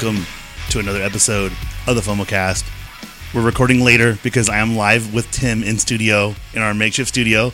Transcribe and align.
Welcome 0.00 0.26
to 0.70 0.78
another 0.78 1.02
episode 1.02 1.50
of 1.88 1.96
the 1.96 2.00
FOMOcast. 2.02 2.64
We're 3.34 3.44
recording 3.44 3.80
later 3.80 4.16
because 4.22 4.48
I 4.48 4.58
am 4.58 4.76
live 4.76 5.12
with 5.12 5.28
Tim 5.32 5.64
in 5.64 5.76
studio 5.78 6.36
in 6.54 6.62
our 6.62 6.72
makeshift 6.72 7.08
studio. 7.08 7.52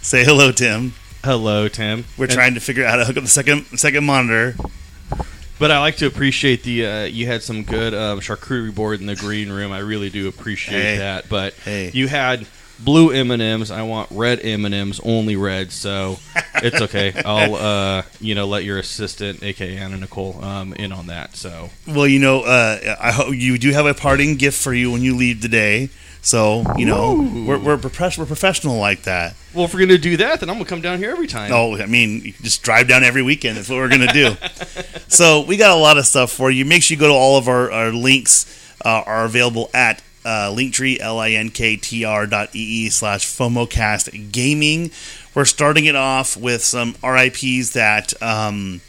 Say 0.00 0.24
hello, 0.24 0.52
Tim. 0.52 0.92
Hello, 1.24 1.66
Tim. 1.66 2.04
We're 2.16 2.26
And- 2.26 2.34
trying 2.34 2.54
to 2.54 2.60
figure 2.60 2.84
out 2.84 2.90
how 2.90 2.96
to 2.98 3.04
hook 3.04 3.16
up 3.16 3.24
the 3.24 3.28
second 3.28 3.64
second 3.76 4.04
monitor. 4.04 4.54
but 5.58 5.72
I 5.72 5.80
like 5.80 5.96
to 5.96 6.06
appreciate 6.06 6.62
the. 6.62 6.86
Uh, 6.86 7.04
you 7.06 7.26
had 7.26 7.42
some 7.42 7.64
good 7.64 7.94
um, 7.94 8.20
charcuterie 8.20 8.72
board 8.72 9.00
in 9.00 9.06
the 9.06 9.16
green 9.16 9.50
room. 9.50 9.72
I 9.72 9.78
really 9.78 10.08
do 10.10 10.28
appreciate 10.28 10.80
Hey. 10.80 10.96
that. 10.98 11.28
But 11.28 11.54
Hey. 11.64 11.90
you 11.92 12.06
had 12.06 12.46
blue 12.78 13.10
M 13.10 13.32
and 13.32 13.42
M's. 13.42 13.72
I 13.72 13.82
want 13.82 14.08
red 14.12 14.38
M 14.44 14.64
and 14.64 14.74
M's, 14.74 15.00
only 15.02 15.34
red. 15.34 15.72
So 15.72 16.20
it's 16.62 16.80
okay. 16.82 17.12
I'll 17.24 17.54
uh, 17.54 18.02
you 18.20 18.34
know 18.34 18.46
let 18.46 18.64
your 18.64 18.78
assistant, 18.78 19.42
aka 19.42 19.76
Anna 19.76 19.96
Nicole, 19.98 20.42
um, 20.44 20.72
in 20.74 20.92
on 20.92 21.08
that. 21.08 21.36
So 21.36 21.70
Well, 21.86 22.06
you 22.06 22.18
know, 22.18 22.42
uh, 22.42 22.96
I 23.00 23.12
hope 23.12 23.34
you 23.34 23.58
do 23.58 23.72
have 23.72 23.86
a 23.86 23.94
parting 23.94 24.36
gift 24.36 24.62
for 24.62 24.72
you 24.72 24.90
when 24.90 25.02
you 25.02 25.16
leave 25.16 25.40
today. 25.40 25.90
So 26.24 26.64
you 26.76 26.86
know, 26.86 27.16
Ooh. 27.16 27.44
we're 27.44 27.58
we're, 27.58 27.76
we're 27.76 28.26
professional 28.26 28.78
like 28.78 29.02
that. 29.02 29.34
well, 29.54 29.64
if 29.64 29.74
we're 29.74 29.80
gonna 29.80 29.98
do 29.98 30.16
that, 30.18 30.40
then 30.40 30.48
I'm 30.50 30.56
gonna 30.56 30.68
come 30.68 30.80
down 30.80 30.98
here 30.98 31.10
every 31.10 31.26
time. 31.26 31.50
Oh, 31.52 31.76
I 31.76 31.86
mean, 31.86 32.32
just 32.42 32.62
drive 32.62 32.86
down 32.88 33.02
every 33.02 33.22
weekend. 33.22 33.56
That's 33.56 33.68
what 33.68 33.76
we're 33.76 33.88
going 33.88 34.06
to 34.06 34.12
do. 34.12 34.36
so 35.08 35.44
we 35.44 35.56
got 35.56 35.76
a 35.76 35.80
lot 35.80 35.98
of 35.98 36.06
stuff 36.06 36.30
for 36.30 36.50
you. 36.50 36.64
Make 36.64 36.82
sure 36.82 36.94
you 36.94 37.00
go 37.00 37.08
to 37.08 37.14
all 37.14 37.38
of 37.38 37.48
our, 37.48 37.70
our 37.72 37.92
links 37.92 38.46
uh, 38.84 39.02
are 39.04 39.24
available 39.24 39.68
at 39.74 40.02
uh, 40.24 40.54
linktree, 40.54 41.00
L-I-N-K-T-R 41.00 42.26
dot 42.26 42.54
E-E 42.54 42.88
slash 42.90 43.26
FOMOcast 43.26 44.32
gaming. 44.32 44.90
We're 45.34 45.44
starting 45.46 45.86
it 45.86 45.96
off 45.96 46.36
with 46.36 46.62
some 46.62 46.94
RIPs 47.02 47.72
that 47.72 48.12
um, 48.22 48.82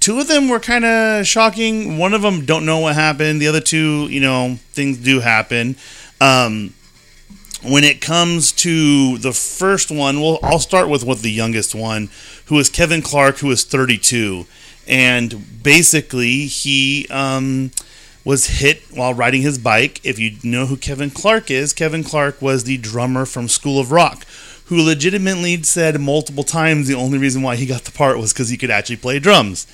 two 0.00 0.18
of 0.18 0.28
them 0.28 0.48
were 0.48 0.60
kind 0.60 0.84
of 0.84 1.26
shocking. 1.26 1.98
One 1.98 2.14
of 2.14 2.22
them 2.22 2.46
don't 2.46 2.64
know 2.64 2.78
what 2.78 2.94
happened. 2.94 3.40
The 3.40 3.48
other 3.48 3.60
two, 3.60 4.06
you 4.08 4.20
know, 4.20 4.58
things 4.72 4.98
do 4.98 5.20
happen. 5.20 5.76
Um, 6.20 6.72
when 7.62 7.84
it 7.84 8.00
comes 8.00 8.52
to 8.52 9.18
the 9.18 9.32
first 9.32 9.90
one, 9.90 10.20
well, 10.20 10.38
I'll 10.42 10.58
start 10.58 10.88
with 10.88 11.04
what 11.04 11.18
the 11.18 11.30
youngest 11.30 11.74
one, 11.74 12.10
who 12.46 12.58
is 12.58 12.68
Kevin 12.70 13.02
Clark, 13.02 13.38
who 13.38 13.50
is 13.50 13.64
32, 13.64 14.46
and 14.86 15.62
basically 15.62 16.46
he 16.46 17.06
um, 17.10 17.72
was 18.24 18.46
hit 18.60 18.82
while 18.92 19.14
riding 19.14 19.42
his 19.42 19.58
bike. 19.58 20.00
If 20.04 20.18
you 20.18 20.36
know 20.42 20.66
who 20.66 20.76
Kevin 20.76 21.10
Clark 21.10 21.50
is, 21.50 21.72
Kevin 21.72 22.04
Clark 22.04 22.40
was 22.40 22.64
the 22.64 22.76
drummer 22.76 23.26
from 23.26 23.48
School 23.48 23.80
of 23.80 23.90
Rock, 23.90 24.24
who 24.66 24.82
legitimately 24.82 25.62
said 25.62 26.00
multiple 26.00 26.44
times 26.44 26.88
the 26.88 26.94
only 26.94 27.18
reason 27.18 27.42
why 27.42 27.56
he 27.56 27.66
got 27.66 27.84
the 27.84 27.92
part 27.92 28.18
was 28.18 28.32
because 28.32 28.48
he 28.48 28.56
could 28.56 28.70
actually 28.70 28.96
play 28.96 29.18
drums. 29.18 29.66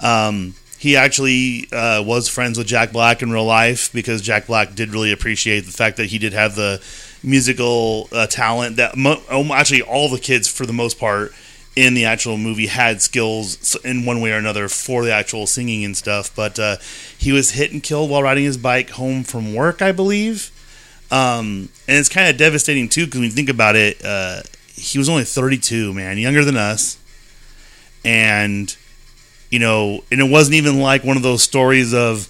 Um, 0.00 0.54
he 0.78 0.96
actually 0.96 1.66
uh, 1.72 2.02
was 2.04 2.28
friends 2.28 2.56
with 2.56 2.68
Jack 2.68 2.92
Black 2.92 3.20
in 3.20 3.32
real 3.32 3.44
life 3.44 3.92
because 3.92 4.22
Jack 4.22 4.46
Black 4.46 4.74
did 4.76 4.90
really 4.90 5.10
appreciate 5.10 5.60
the 5.60 5.72
fact 5.72 5.96
that 5.96 6.06
he 6.06 6.18
did 6.18 6.32
have 6.32 6.54
the 6.54 6.80
musical 7.22 8.08
uh, 8.12 8.28
talent 8.28 8.76
that 8.76 8.96
mo- 8.96 9.20
um, 9.28 9.50
actually 9.50 9.82
all 9.82 10.08
the 10.08 10.20
kids 10.20 10.46
for 10.46 10.66
the 10.66 10.72
most 10.72 11.00
part 11.00 11.32
in 11.74 11.94
the 11.94 12.04
actual 12.04 12.36
movie 12.36 12.66
had 12.66 13.02
skills 13.02 13.76
in 13.84 14.04
one 14.04 14.20
way 14.20 14.32
or 14.32 14.36
another 14.36 14.68
for 14.68 15.04
the 15.04 15.12
actual 15.12 15.46
singing 15.46 15.84
and 15.84 15.96
stuff 15.96 16.34
but 16.36 16.58
uh, 16.58 16.76
he 17.16 17.32
was 17.32 17.52
hit 17.52 17.72
and 17.72 17.82
killed 17.82 18.08
while 18.10 18.22
riding 18.22 18.44
his 18.44 18.56
bike 18.56 18.90
home 18.90 19.24
from 19.24 19.52
work 19.54 19.82
i 19.82 19.90
believe 19.90 20.50
um, 21.10 21.68
and 21.86 21.98
it's 21.98 22.08
kind 22.08 22.28
of 22.28 22.36
devastating 22.36 22.88
too 22.88 23.06
because 23.06 23.20
when 23.20 23.28
you 23.28 23.34
think 23.34 23.48
about 23.48 23.76
it 23.76 24.04
uh, 24.04 24.42
he 24.74 24.98
was 24.98 25.08
only 25.08 25.24
32 25.24 25.94
man 25.94 26.18
younger 26.18 26.44
than 26.44 26.56
us 26.56 26.98
and 28.04 28.76
you 29.50 29.58
know, 29.58 30.04
and 30.10 30.20
it 30.20 30.30
wasn't 30.30 30.54
even 30.54 30.80
like 30.80 31.04
one 31.04 31.16
of 31.16 31.22
those 31.22 31.42
stories 31.42 31.94
of, 31.94 32.28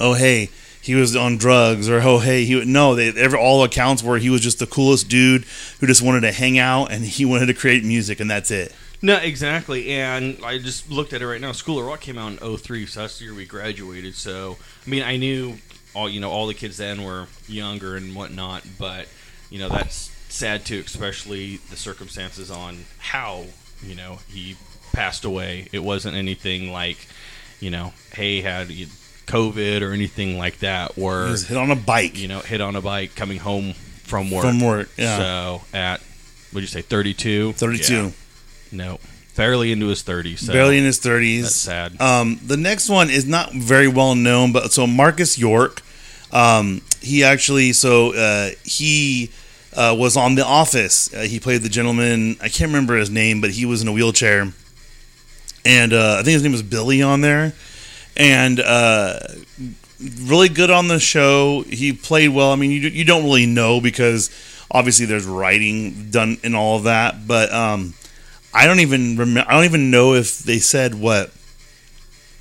oh 0.00 0.14
hey, 0.14 0.50
he 0.80 0.94
was 0.94 1.16
on 1.16 1.38
drugs 1.38 1.88
or 1.88 2.00
oh 2.02 2.18
hey 2.18 2.44
he 2.44 2.62
no 2.64 2.94
they 2.94 3.08
every 3.08 3.38
all 3.38 3.64
accounts 3.64 4.02
were 4.02 4.18
he 4.18 4.28
was 4.28 4.42
just 4.42 4.58
the 4.58 4.66
coolest 4.66 5.08
dude 5.08 5.44
who 5.80 5.86
just 5.86 6.02
wanted 6.02 6.20
to 6.20 6.32
hang 6.32 6.58
out 6.58 6.92
and 6.92 7.04
he 7.04 7.24
wanted 7.24 7.46
to 7.46 7.54
create 7.54 7.84
music 7.84 8.20
and 8.20 8.30
that's 8.30 8.50
it. 8.50 8.74
No, 9.00 9.16
exactly. 9.16 9.90
And 9.90 10.38
I 10.42 10.58
just 10.58 10.90
looked 10.90 11.12
at 11.12 11.20
it 11.20 11.26
right 11.26 11.40
now. 11.40 11.52
School 11.52 11.78
of 11.78 11.84
Rock 11.84 12.00
came 12.00 12.16
out 12.16 12.40
in 12.40 12.56
03, 12.56 12.86
so 12.86 13.00
that's 13.00 13.18
the 13.18 13.26
year 13.26 13.34
we 13.34 13.44
graduated. 13.44 14.14
So, 14.14 14.56
I 14.86 14.88
mean, 14.88 15.02
I 15.02 15.18
knew 15.18 15.58
all, 15.94 16.08
you 16.08 16.20
know, 16.20 16.30
all 16.30 16.46
the 16.46 16.54
kids 16.54 16.76
then 16.76 17.02
were 17.04 17.26
younger 17.48 17.96
and 17.96 18.14
whatnot, 18.14 18.64
but, 18.78 19.06
you 19.50 19.58
know, 19.58 19.68
that's 19.68 20.10
sad 20.28 20.64
too, 20.64 20.82
especially 20.84 21.58
the 21.70 21.76
circumstances 21.76 22.50
on 22.50 22.84
how, 22.98 23.44
you 23.82 23.94
know, 23.94 24.18
he 24.28 24.56
passed 24.92 25.24
away. 25.24 25.68
It 25.72 25.82
wasn't 25.82 26.16
anything 26.16 26.72
like, 26.72 27.06
you 27.60 27.70
know, 27.70 27.92
hey, 28.14 28.40
had 28.40 28.70
you- 28.70 28.88
COVID 29.26 29.80
or 29.80 29.92
anything 29.92 30.36
like 30.36 30.58
that, 30.58 30.92
He 30.96 31.00
was 31.00 31.46
hit 31.46 31.56
on 31.56 31.70
a 31.70 31.74
bike 31.76 32.18
you 32.20 32.28
know, 32.28 32.40
hit 32.40 32.60
on 32.60 32.76
a 32.76 32.82
bike 32.82 33.14
coming 33.14 33.38
home 33.38 33.72
from 34.02 34.30
work. 34.30 34.44
from 34.44 34.60
work. 34.60 34.90
Yeah, 34.98 35.16
So, 35.16 35.62
at, 35.72 36.00
what'd 36.52 36.60
you 36.62 36.66
say, 36.66 36.82
32? 36.82 37.54
thirty-two, 37.54 37.94
Yeah. 37.94 38.10
No, 38.70 38.98
fairly 39.32 39.72
into 39.72 39.86
his 39.86 40.02
thirties. 40.02 40.40
So 40.40 40.52
barely 40.52 40.76
in 40.76 40.84
his 40.84 40.98
thirties. 40.98 41.44
That's 41.44 41.54
sad. 41.54 42.00
Um, 42.02 42.38
the 42.44 42.58
next 42.58 42.90
one 42.90 43.08
is 43.08 43.24
not 43.24 43.52
very 43.54 43.88
well 43.88 44.14
known, 44.14 44.52
but 44.52 44.72
so 44.72 44.86
Marcus 44.86 45.38
York, 45.38 45.80
um, 46.34 46.82
he 47.00 47.24
actually 47.24 47.72
so 47.72 48.12
uh, 48.14 48.50
he 48.64 49.30
uh, 49.74 49.96
was 49.98 50.16
on 50.16 50.34
The 50.34 50.44
Office. 50.44 51.12
Uh, 51.14 51.20
he 51.20 51.40
played 51.40 51.62
the 51.62 51.68
gentleman. 51.68 52.36
I 52.40 52.48
can't 52.48 52.68
remember 52.68 52.96
his 52.96 53.08
name, 53.08 53.40
but 53.40 53.50
he 53.50 53.64
was 53.64 53.80
in 53.80 53.88
a 53.88 53.92
wheelchair, 53.92 54.52
and 55.64 55.92
uh, 55.92 56.16
I 56.18 56.22
think 56.22 56.34
his 56.34 56.42
name 56.42 56.52
was 56.52 56.62
Billy 56.62 57.02
on 57.02 57.20
there, 57.20 57.54
and 58.16 58.60
uh, 58.60 59.20
really 60.22 60.48
good 60.48 60.70
on 60.70 60.88
the 60.88 60.98
show. 60.98 61.62
He 61.62 61.92
played 61.92 62.28
well. 62.28 62.50
I 62.50 62.56
mean, 62.56 62.70
you 62.70 62.80
you 62.80 63.04
don't 63.04 63.24
really 63.24 63.46
know 63.46 63.80
because 63.80 64.30
obviously 64.70 65.06
there's 65.06 65.26
writing 65.26 66.10
done 66.10 66.38
and 66.42 66.56
all 66.56 66.76
of 66.76 66.84
that, 66.84 67.26
but 67.26 67.52
um, 67.52 67.94
I 68.52 68.66
don't 68.66 68.80
even 68.80 69.16
remember. 69.16 69.48
I 69.48 69.54
don't 69.54 69.64
even 69.64 69.90
know 69.90 70.14
if 70.14 70.40
they 70.40 70.58
said 70.58 70.94
what 70.94 71.30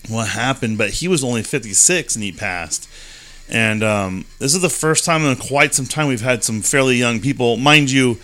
what 0.09 0.29
happened, 0.29 0.77
but 0.77 0.89
he 0.89 1.07
was 1.07 1.23
only 1.23 1.43
56 1.43 2.15
and 2.15 2.23
he 2.23 2.31
passed. 2.31 2.89
And 3.49 3.83
um, 3.83 4.25
this 4.39 4.55
is 4.55 4.61
the 4.61 4.69
first 4.69 5.05
time 5.05 5.23
in 5.23 5.35
quite 5.35 5.73
some 5.73 5.85
time 5.85 6.07
we've 6.07 6.21
had 6.21 6.43
some 6.43 6.61
fairly 6.61 6.95
young 6.95 7.19
people, 7.19 7.57
mind 7.57 7.91
you. 7.91 8.17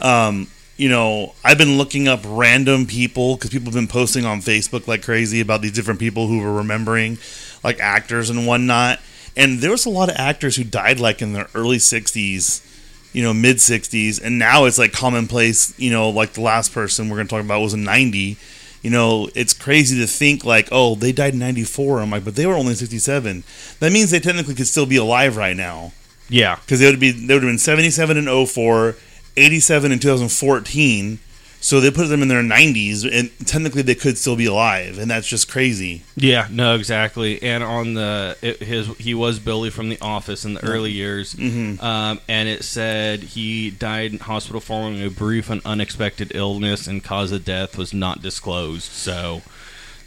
Um, 0.00 0.48
you 0.76 0.88
know, 0.88 1.34
I've 1.44 1.58
been 1.58 1.78
looking 1.78 2.08
up 2.08 2.20
random 2.24 2.86
people 2.86 3.36
because 3.36 3.50
people 3.50 3.66
have 3.66 3.74
been 3.74 3.86
posting 3.86 4.24
on 4.24 4.40
Facebook 4.40 4.88
like 4.88 5.02
crazy 5.02 5.40
about 5.40 5.62
these 5.62 5.72
different 5.72 6.00
people 6.00 6.26
who 6.26 6.40
were 6.40 6.54
remembering, 6.54 7.18
like 7.62 7.78
actors 7.78 8.30
and 8.30 8.46
whatnot. 8.46 8.98
And 9.36 9.60
there 9.60 9.70
was 9.70 9.86
a 9.86 9.90
lot 9.90 10.08
of 10.08 10.16
actors 10.16 10.56
who 10.56 10.64
died 10.64 10.98
like 10.98 11.22
in 11.22 11.32
their 11.32 11.48
early 11.54 11.76
60s, 11.76 12.66
you 13.12 13.22
know, 13.22 13.32
mid 13.32 13.58
60s, 13.58 14.22
and 14.22 14.38
now 14.38 14.64
it's 14.64 14.78
like 14.78 14.92
commonplace. 14.92 15.78
You 15.78 15.90
know, 15.90 16.10
like 16.10 16.32
the 16.32 16.40
last 16.40 16.72
person 16.72 17.08
we're 17.08 17.16
going 17.16 17.28
to 17.28 17.30
talk 17.30 17.44
about 17.44 17.60
was 17.60 17.74
a 17.74 17.78
90. 17.78 18.36
You 18.82 18.90
know, 18.90 19.30
it's 19.34 19.54
crazy 19.54 19.98
to 20.00 20.06
think 20.06 20.44
like, 20.44 20.68
oh, 20.72 20.96
they 20.96 21.12
died 21.12 21.34
in 21.34 21.38
94. 21.38 22.00
I'm 22.00 22.10
like, 22.10 22.24
but 22.24 22.34
they 22.34 22.46
were 22.46 22.54
only 22.54 22.74
67. 22.74 23.44
That 23.78 23.92
means 23.92 24.10
they 24.10 24.20
technically 24.20 24.54
could 24.54 24.66
still 24.66 24.86
be 24.86 24.96
alive 24.96 25.36
right 25.36 25.56
now 25.56 25.92
yeah, 26.32 26.56
because 26.56 26.80
they 26.80 26.90
would 26.90 26.98
be 26.98 27.10
they 27.10 27.34
would 27.34 27.42
have 27.42 27.50
been 27.50 27.58
77 27.58 28.16
in 28.16 28.46
04, 28.46 28.96
87 29.36 29.92
in 29.92 29.98
2014. 29.98 31.18
So 31.64 31.80
they 31.80 31.92
put 31.92 32.08
them 32.08 32.22
in 32.22 32.28
their 32.28 32.42
90s, 32.42 33.08
and 33.10 33.30
technically 33.46 33.82
they 33.82 33.94
could 33.94 34.18
still 34.18 34.34
be 34.34 34.46
alive, 34.46 34.98
and 34.98 35.08
that's 35.08 35.28
just 35.28 35.48
crazy. 35.48 36.02
yeah, 36.16 36.48
no, 36.50 36.74
exactly. 36.74 37.40
And 37.40 37.62
on 37.62 37.94
the 37.94 38.36
it, 38.42 38.58
his, 38.60 38.88
he 38.98 39.14
was 39.14 39.38
Billy 39.38 39.70
from 39.70 39.88
The 39.88 39.96
Office 40.00 40.44
in 40.44 40.54
the 40.54 40.64
early 40.64 40.90
years, 40.90 41.34
Mm-hmm. 41.34 41.80
um, 41.82 42.20
and 42.28 42.48
it 42.48 42.64
said 42.64 43.22
he 43.22 43.70
died 43.70 44.10
in 44.12 44.18
hospital 44.18 44.60
following 44.60 45.00
a 45.04 45.08
brief 45.08 45.48
and 45.50 45.62
unexpected 45.64 46.32
illness, 46.34 46.88
and 46.88 47.02
cause 47.02 47.30
of 47.30 47.44
death 47.44 47.78
was 47.78 47.94
not 47.94 48.20
disclosed. 48.20 48.90
So 48.90 49.42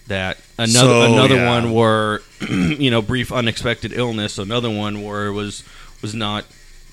that 0.07 0.37
another 0.59 0.71
So, 1.07 1.13
another 1.13 1.35
yeah. 1.37 1.49
one 1.49 1.71
where 1.73 2.19
you 2.49 2.91
know 2.91 3.01
brief 3.01 3.31
unexpected 3.31 3.93
illness, 3.93 4.37
another 4.37 4.69
one 4.69 5.03
where 5.03 5.27
it 5.27 5.31
was 5.33 5.63
was 6.01 6.13
not. 6.13 6.43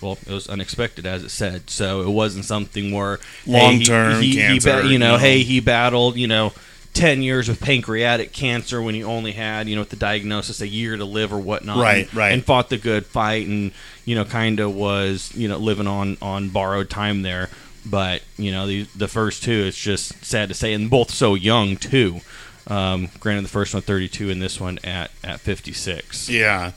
Well, 0.03 0.19
it 0.27 0.33
was 0.33 0.49
unexpected, 0.49 1.07
as 1.07 1.23
it 1.23 1.31
said. 1.31 1.71
So 1.71 2.03
it 2.03 2.11
wasn't 2.11 2.45
something 2.45 2.93
where 2.93 3.21
Long-term 3.47 4.21
he, 4.21 4.31
he, 4.31 4.37
cancer, 4.37 4.83
you 4.83 4.91
you 4.91 4.99
know, 4.99 5.17
hey, 5.17 5.43
he 5.43 5.61
battled, 5.61 6.17
you 6.17 6.27
know, 6.27 6.53
10 6.95 7.23
years 7.23 7.49
of 7.49 7.61
pancreatic 7.61 8.33
cancer 8.33 8.83
when 8.83 8.95
he 8.95 9.03
only 9.03 9.33
had, 9.33 9.69
you 9.69 9.75
know, 9.75 9.83
with 9.83 9.91
the 9.91 9.97
diagnosis 9.97 10.61
a 10.61 10.69
year 10.69 10.97
to 10.97 11.05
live 11.05 11.33
or 11.33 11.39
whatnot. 11.39 11.79
Right, 11.79 12.07
and, 12.09 12.15
right. 12.15 12.33
And 12.33 12.45
fought 12.45 12.69
the 12.69 12.77
good 12.77 13.07
fight 13.07 13.47
and, 13.47 13.73
you 14.05 14.15
know, 14.15 14.25
kind 14.25 14.61
of 14.61 14.75
was, 14.75 15.35
you 15.35 15.49
know, 15.49 15.57
living 15.57 15.87
on, 15.87 16.19
on 16.21 16.51
borrowed 16.51 16.91
time 16.91 17.23
there. 17.23 17.49
But, 17.85 18.23
you 18.37 18.53
know, 18.53 18.67
the, 18.67 18.85
the 18.97 19.09
first 19.09 19.43
two, 19.43 19.65
it's 19.67 19.81
just 19.81 20.25
sad 20.25 20.49
to 20.51 20.55
say, 20.55 20.73
and 20.73 20.91
both 20.91 21.11
so 21.11 21.35
young, 21.35 21.77
too. 21.77 22.21
Um, 22.67 23.09
granted, 23.19 23.45
the 23.45 23.49
first 23.49 23.75
one 23.75 23.83
32 23.83 24.31
and 24.31 24.41
this 24.41 24.61
one 24.61 24.79
at, 24.85 25.11
at 25.25 25.41
56. 25.41 26.29
Yeah. 26.29 26.73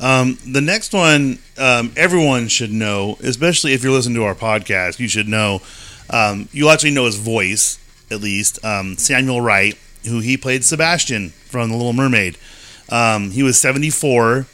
Um, 0.00 0.38
the 0.46 0.60
next 0.60 0.92
one, 0.92 1.38
um, 1.58 1.92
everyone 1.96 2.48
should 2.48 2.72
know, 2.72 3.16
especially 3.22 3.72
if 3.72 3.82
you're 3.82 3.92
listening 3.92 4.16
to 4.16 4.24
our 4.24 4.34
podcast, 4.34 4.98
you 4.98 5.08
should 5.08 5.28
know. 5.28 5.60
Um, 6.10 6.48
you 6.52 6.68
actually 6.68 6.92
know 6.92 7.06
his 7.06 7.16
voice, 7.16 7.78
at 8.10 8.20
least. 8.20 8.64
Um, 8.64 8.96
Samuel 8.96 9.40
Wright, 9.40 9.76
who 10.06 10.20
he 10.20 10.36
played 10.36 10.64
Sebastian 10.64 11.30
from 11.30 11.70
The 11.70 11.76
Little 11.76 11.92
Mermaid. 11.92 12.36
Um, 12.88 13.30
he 13.30 13.42
was 13.42 13.60
74. 13.60 14.46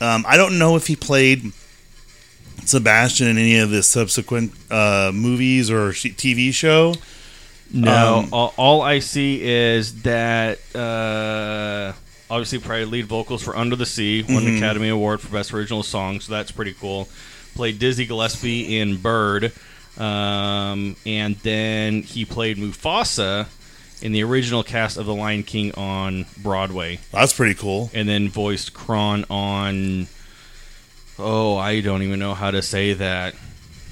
Um, 0.00 0.24
I 0.26 0.36
don't 0.36 0.58
know 0.58 0.76
if 0.76 0.86
he 0.86 0.96
played 0.96 1.52
Sebastian 2.64 3.26
in 3.28 3.38
any 3.38 3.58
of 3.58 3.70
the 3.70 3.82
subsequent 3.82 4.52
uh, 4.70 5.10
movies 5.14 5.70
or 5.70 5.90
TV 5.90 6.52
show. 6.52 6.94
No, 7.72 8.26
all, 8.32 8.54
all 8.56 8.82
I 8.82 8.98
see 8.98 9.40
is 9.42 10.02
that 10.02 10.58
uh, 10.74 11.92
obviously 12.30 12.58
probably 12.58 12.84
lead 12.86 13.06
vocals 13.06 13.42
for 13.42 13.56
Under 13.56 13.76
the 13.76 13.86
Sea, 13.86 14.22
won 14.22 14.42
Mhm. 14.42 14.46
the 14.46 14.56
Academy 14.58 14.88
Award 14.88 15.20
for 15.20 15.28
Best 15.28 15.52
Original 15.52 15.82
Song, 15.82 16.20
so 16.20 16.32
that's 16.32 16.50
pretty 16.52 16.72
cool. 16.80 17.08
Played 17.56 17.78
Dizzy 17.78 18.06
Gillespie 18.06 18.78
in 18.78 18.96
Bird, 18.98 19.52
um, 19.98 20.96
and 21.04 21.36
then 21.42 22.02
he 22.02 22.24
played 22.24 22.56
Mufasa 22.56 23.46
in 24.00 24.12
the 24.12 24.22
original 24.22 24.62
cast 24.62 24.96
of 24.96 25.04
The 25.06 25.14
Lion 25.14 25.42
King 25.42 25.72
on 25.74 26.24
Broadway, 26.38 27.00
That's 27.12 27.32
pretty 27.32 27.54
cool. 27.54 27.90
and 27.92 28.08
then 28.08 28.28
voiced 28.30 28.72
Kron 28.72 29.24
on. 29.28 30.06
Oh, 31.18 31.56
I 31.58 31.80
don't 31.80 32.02
even 32.02 32.18
know 32.18 32.34
how 32.34 32.50
to 32.50 32.62
say 32.62 32.94
that. 32.94 33.34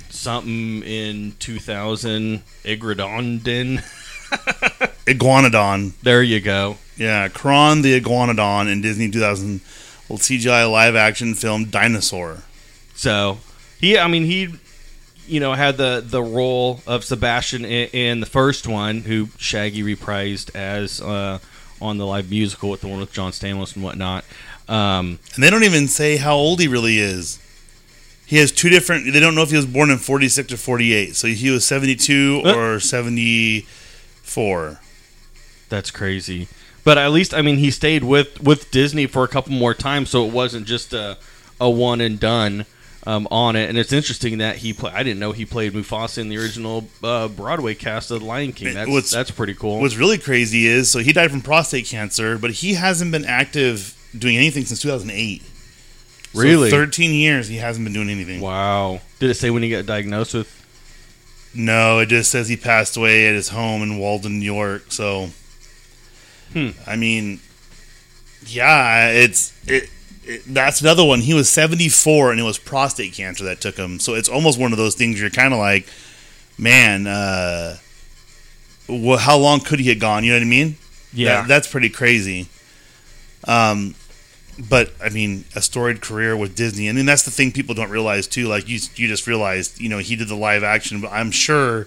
Something 0.08 0.82
in 0.84 1.34
2000, 1.38 2.42
Igradondin. 2.64 3.82
Iguanodon. 5.06 5.92
There 6.02 6.22
you 6.22 6.40
go. 6.40 6.76
Yeah, 6.96 7.28
Kron 7.28 7.82
the 7.82 7.98
Iguanodon 8.00 8.70
in 8.70 8.80
Disney 8.80 9.10
2000 9.10 9.60
CGI 10.08 10.70
live 10.70 10.96
action 10.96 11.34
film 11.34 11.66
Dinosaur. 11.66 12.42
So 12.94 13.38
he, 13.78 13.98
I 13.98 14.08
mean, 14.08 14.24
he, 14.24 14.48
you 15.26 15.38
know, 15.40 15.52
had 15.54 15.76
the 15.76 16.02
the 16.04 16.22
role 16.22 16.80
of 16.86 17.04
Sebastian 17.04 17.64
in, 17.64 17.88
in 17.90 18.20
the 18.20 18.26
first 18.26 18.66
one, 18.66 19.00
who 19.02 19.28
Shaggy 19.38 19.82
reprised 19.82 20.54
as 20.56 21.00
uh, 21.00 21.38
on 21.80 21.98
the 21.98 22.06
live 22.06 22.30
musical 22.30 22.70
with 22.70 22.80
the 22.80 22.88
one 22.88 23.00
with 23.00 23.12
John 23.12 23.32
Stamos 23.32 23.74
and 23.76 23.84
whatnot. 23.84 24.24
Um, 24.68 25.18
And 25.34 25.42
they 25.44 25.50
don't 25.50 25.64
even 25.64 25.88
say 25.88 26.16
how 26.16 26.34
old 26.34 26.60
he 26.60 26.68
really 26.68 26.98
is. 26.98 27.38
He 28.26 28.36
has 28.36 28.52
two 28.52 28.68
different. 28.68 29.10
They 29.12 29.20
don't 29.20 29.34
know 29.34 29.42
if 29.42 29.50
he 29.50 29.56
was 29.56 29.64
born 29.64 29.88
in 29.90 29.96
46 29.98 30.52
or 30.52 30.56
48. 30.58 31.16
So 31.16 31.28
he 31.28 31.48
was 31.50 31.64
72 31.64 32.42
Uh. 32.44 32.54
or 32.54 32.80
74. 34.28 34.80
that's 35.68 35.90
crazy. 35.90 36.48
But 36.84 36.96
at 36.96 37.10
least, 37.12 37.34
I 37.34 37.42
mean, 37.42 37.56
he 37.58 37.70
stayed 37.70 38.04
with 38.04 38.40
with 38.42 38.70
Disney 38.70 39.06
for 39.06 39.24
a 39.24 39.28
couple 39.28 39.52
more 39.52 39.74
times, 39.74 40.10
so 40.10 40.24
it 40.26 40.32
wasn't 40.32 40.66
just 40.66 40.92
a 40.92 41.18
a 41.60 41.68
one 41.68 42.00
and 42.00 42.18
done. 42.18 42.66
Um, 43.06 43.26
on 43.30 43.56
it, 43.56 43.70
and 43.70 43.78
it's 43.78 43.92
interesting 43.92 44.38
that 44.38 44.56
he 44.56 44.74
play. 44.74 44.90
I 44.92 45.02
didn't 45.02 45.18
know 45.18 45.32
he 45.32 45.46
played 45.46 45.72
Mufasa 45.72 46.18
in 46.18 46.28
the 46.28 46.36
original 46.36 46.88
uh, 47.02 47.28
Broadway 47.28 47.74
cast 47.74 48.10
of 48.10 48.20
The 48.20 48.26
Lion 48.26 48.52
King. 48.52 48.74
That's 48.74 48.90
What's- 48.90 49.10
that's 49.10 49.30
pretty 49.30 49.54
cool. 49.54 49.80
What's 49.80 49.96
really 49.96 50.18
crazy 50.18 50.66
is 50.66 50.90
so 50.90 50.98
he 50.98 51.14
died 51.14 51.30
from 51.30 51.40
prostate 51.40 51.86
cancer, 51.86 52.36
but 52.36 52.50
he 52.50 52.74
hasn't 52.74 53.10
been 53.12 53.24
active 53.24 53.96
doing 54.18 54.36
anything 54.36 54.66
since 54.66 54.80
2008. 54.82 55.42
So 56.34 56.40
Really? 56.42 56.70
13 56.70 57.12
years 57.14 57.48
he 57.48 57.56
hasn't 57.56 57.84
been 57.86 57.94
doing 57.94 58.10
anything. 58.10 58.42
Wow. 58.42 59.00
Did 59.20 59.30
it 59.30 59.34
say 59.34 59.48
when 59.48 59.62
he 59.62 59.70
got 59.70 59.86
diagnosed 59.86 60.34
with? 60.34 60.57
No, 61.54 61.98
it 61.98 62.06
just 62.06 62.30
says 62.30 62.48
he 62.48 62.56
passed 62.56 62.96
away 62.96 63.26
at 63.28 63.34
his 63.34 63.48
home 63.48 63.82
in 63.82 63.98
Walden, 63.98 64.38
New 64.38 64.44
York. 64.44 64.92
So, 64.92 65.30
Hmm. 66.52 66.70
I 66.86 66.96
mean, 66.96 67.40
yeah, 68.46 69.10
it's 69.10 69.52
it, 69.66 69.90
it. 70.24 70.42
That's 70.46 70.80
another 70.80 71.04
one. 71.04 71.20
He 71.20 71.34
was 71.34 71.48
seventy 71.48 71.88
four, 71.88 72.30
and 72.30 72.40
it 72.40 72.44
was 72.44 72.58
prostate 72.58 73.12
cancer 73.14 73.44
that 73.44 73.60
took 73.60 73.76
him. 73.76 73.98
So 74.00 74.14
it's 74.14 74.28
almost 74.28 74.58
one 74.58 74.72
of 74.72 74.78
those 74.78 74.94
things. 74.94 75.20
You're 75.20 75.30
kind 75.30 75.52
of 75.52 75.58
like, 75.58 75.86
man, 76.56 77.06
uh, 77.06 77.76
well, 78.88 79.18
how 79.18 79.36
long 79.36 79.60
could 79.60 79.80
he 79.80 79.88
have 79.90 79.98
gone? 79.98 80.24
You 80.24 80.30
know 80.32 80.36
what 80.38 80.42
I 80.46 80.46
mean? 80.48 80.76
That- 81.40 81.48
that's 81.48 81.68
pretty 81.68 81.88
crazy. 81.90 82.48
Um, 83.44 83.94
but 84.68 84.92
I 85.02 85.08
mean, 85.08 85.44
a 85.54 85.62
storied 85.62 86.00
career 86.00 86.36
with 86.36 86.56
Disney, 86.56 86.88
and 86.88 86.96
then 86.98 87.06
that's 87.06 87.22
the 87.24 87.30
thing 87.30 87.52
people 87.52 87.74
don't 87.74 87.90
realize 87.90 88.26
too. 88.26 88.48
Like 88.48 88.68
you, 88.68 88.78
you 88.96 89.06
just 89.08 89.26
realized, 89.26 89.80
you 89.80 89.88
know, 89.88 89.98
he 89.98 90.16
did 90.16 90.28
the 90.28 90.34
live 90.34 90.62
action, 90.64 91.00
but 91.00 91.12
I'm 91.12 91.30
sure 91.30 91.86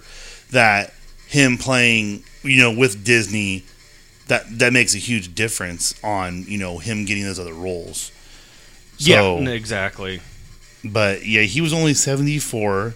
that 0.50 0.92
him 1.28 1.58
playing, 1.58 2.24
you 2.42 2.58
know, 2.62 2.72
with 2.72 3.04
Disney, 3.04 3.64
that 4.28 4.44
that 4.58 4.72
makes 4.72 4.94
a 4.94 4.98
huge 4.98 5.34
difference 5.34 5.94
on 6.02 6.44
you 6.44 6.58
know 6.58 6.78
him 6.78 7.04
getting 7.04 7.24
those 7.24 7.38
other 7.38 7.54
roles. 7.54 8.10
yeah, 8.98 9.16
So- 9.20 9.38
n- 9.38 9.48
exactly. 9.48 10.20
but 10.84 11.26
yeah, 11.26 11.42
he 11.42 11.60
was 11.60 11.72
only 11.72 11.94
74. 11.94 12.94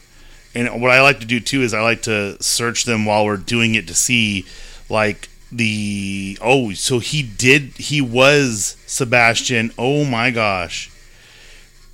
And 0.54 0.80
what 0.80 0.90
I 0.90 1.02
like 1.02 1.20
to 1.20 1.26
do 1.26 1.38
too 1.38 1.60
is 1.62 1.74
I 1.74 1.82
like 1.82 2.02
to 2.02 2.42
search 2.42 2.84
them 2.84 3.04
while 3.04 3.26
we're 3.26 3.36
doing 3.36 3.74
it 3.74 3.86
to 3.88 3.94
see 3.94 4.46
like 4.88 5.28
the 5.50 6.38
oh, 6.40 6.72
so 6.72 6.98
he 6.98 7.22
did 7.22 7.76
he 7.76 8.00
was 8.00 8.76
Sebastian. 8.86 9.72
Oh 9.78 10.04
my 10.04 10.30
gosh. 10.30 10.90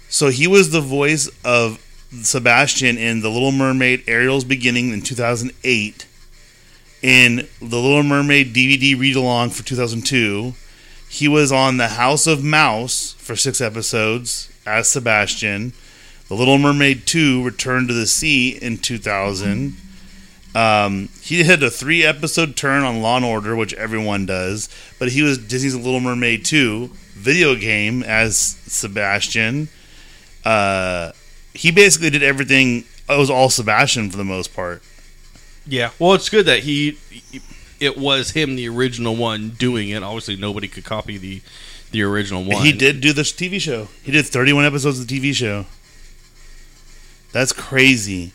So 0.08 0.28
he 0.28 0.46
was 0.46 0.70
the 0.70 0.80
voice 0.80 1.30
of 1.44 1.78
Sebastian 2.10 2.98
in 2.98 3.22
The 3.22 3.30
Little 3.30 3.52
Mermaid 3.52 4.04
Ariel's 4.06 4.44
Beginning 4.44 4.92
in 4.92 5.00
2008. 5.00 6.06
In 7.02 7.48
The 7.60 7.78
Little 7.78 8.02
Mermaid 8.02 8.54
DVD 8.54 8.98
read 8.98 9.16
along 9.16 9.50
for 9.50 9.64
2002. 9.64 10.54
He 11.08 11.28
was 11.28 11.50
on 11.52 11.76
The 11.76 11.88
House 11.88 12.26
of 12.26 12.44
Mouse 12.44 13.14
for 13.18 13.36
six 13.36 13.60
episodes 13.60 14.50
as 14.66 14.88
Sebastian. 14.88 15.72
The 16.28 16.34
Little 16.34 16.58
Mermaid 16.58 17.06
2 17.06 17.44
returned 17.44 17.88
to 17.88 17.94
the 17.94 18.06
Sea 18.06 18.58
in 18.60 18.78
2000. 18.78 19.76
Um, 20.54 21.08
he 21.22 21.44
had 21.44 21.62
a 21.62 21.70
three 21.70 22.04
episode 22.04 22.56
turn 22.56 22.82
on 22.82 23.00
Law 23.00 23.16
and 23.16 23.24
Order, 23.24 23.56
which 23.56 23.72
everyone 23.74 24.26
does, 24.26 24.68
but 24.98 25.10
he 25.10 25.22
was 25.22 25.38
Disney's 25.38 25.74
Little 25.74 26.00
Mermaid 26.00 26.44
2 26.44 26.90
video 27.14 27.54
game 27.54 28.02
as 28.02 28.36
Sebastian. 28.36 29.68
Uh, 30.44 31.12
he 31.54 31.70
basically 31.70 32.10
did 32.10 32.22
everything. 32.22 32.84
It 33.08 33.18
was 33.18 33.30
all 33.30 33.48
Sebastian 33.48 34.10
for 34.10 34.16
the 34.16 34.24
most 34.24 34.54
part. 34.54 34.82
Yeah. 35.66 35.90
Well, 35.98 36.14
it's 36.14 36.28
good 36.28 36.46
that 36.46 36.60
he. 36.60 36.98
It 37.80 37.96
was 37.98 38.30
him, 38.30 38.56
the 38.56 38.68
original 38.68 39.16
one, 39.16 39.50
doing 39.50 39.88
it. 39.88 40.02
Obviously, 40.02 40.36
nobody 40.36 40.68
could 40.68 40.84
copy 40.84 41.18
the 41.18 41.42
the 41.90 42.02
original 42.02 42.44
one. 42.44 42.64
He 42.64 42.72
did 42.72 43.00
do 43.00 43.12
this 43.12 43.32
TV 43.32 43.60
show. 43.60 43.88
He 44.02 44.12
did 44.12 44.26
31 44.26 44.64
episodes 44.64 44.98
of 45.00 45.06
the 45.06 45.20
TV 45.20 45.34
show. 45.34 45.66
That's 47.32 47.52
crazy. 47.52 48.32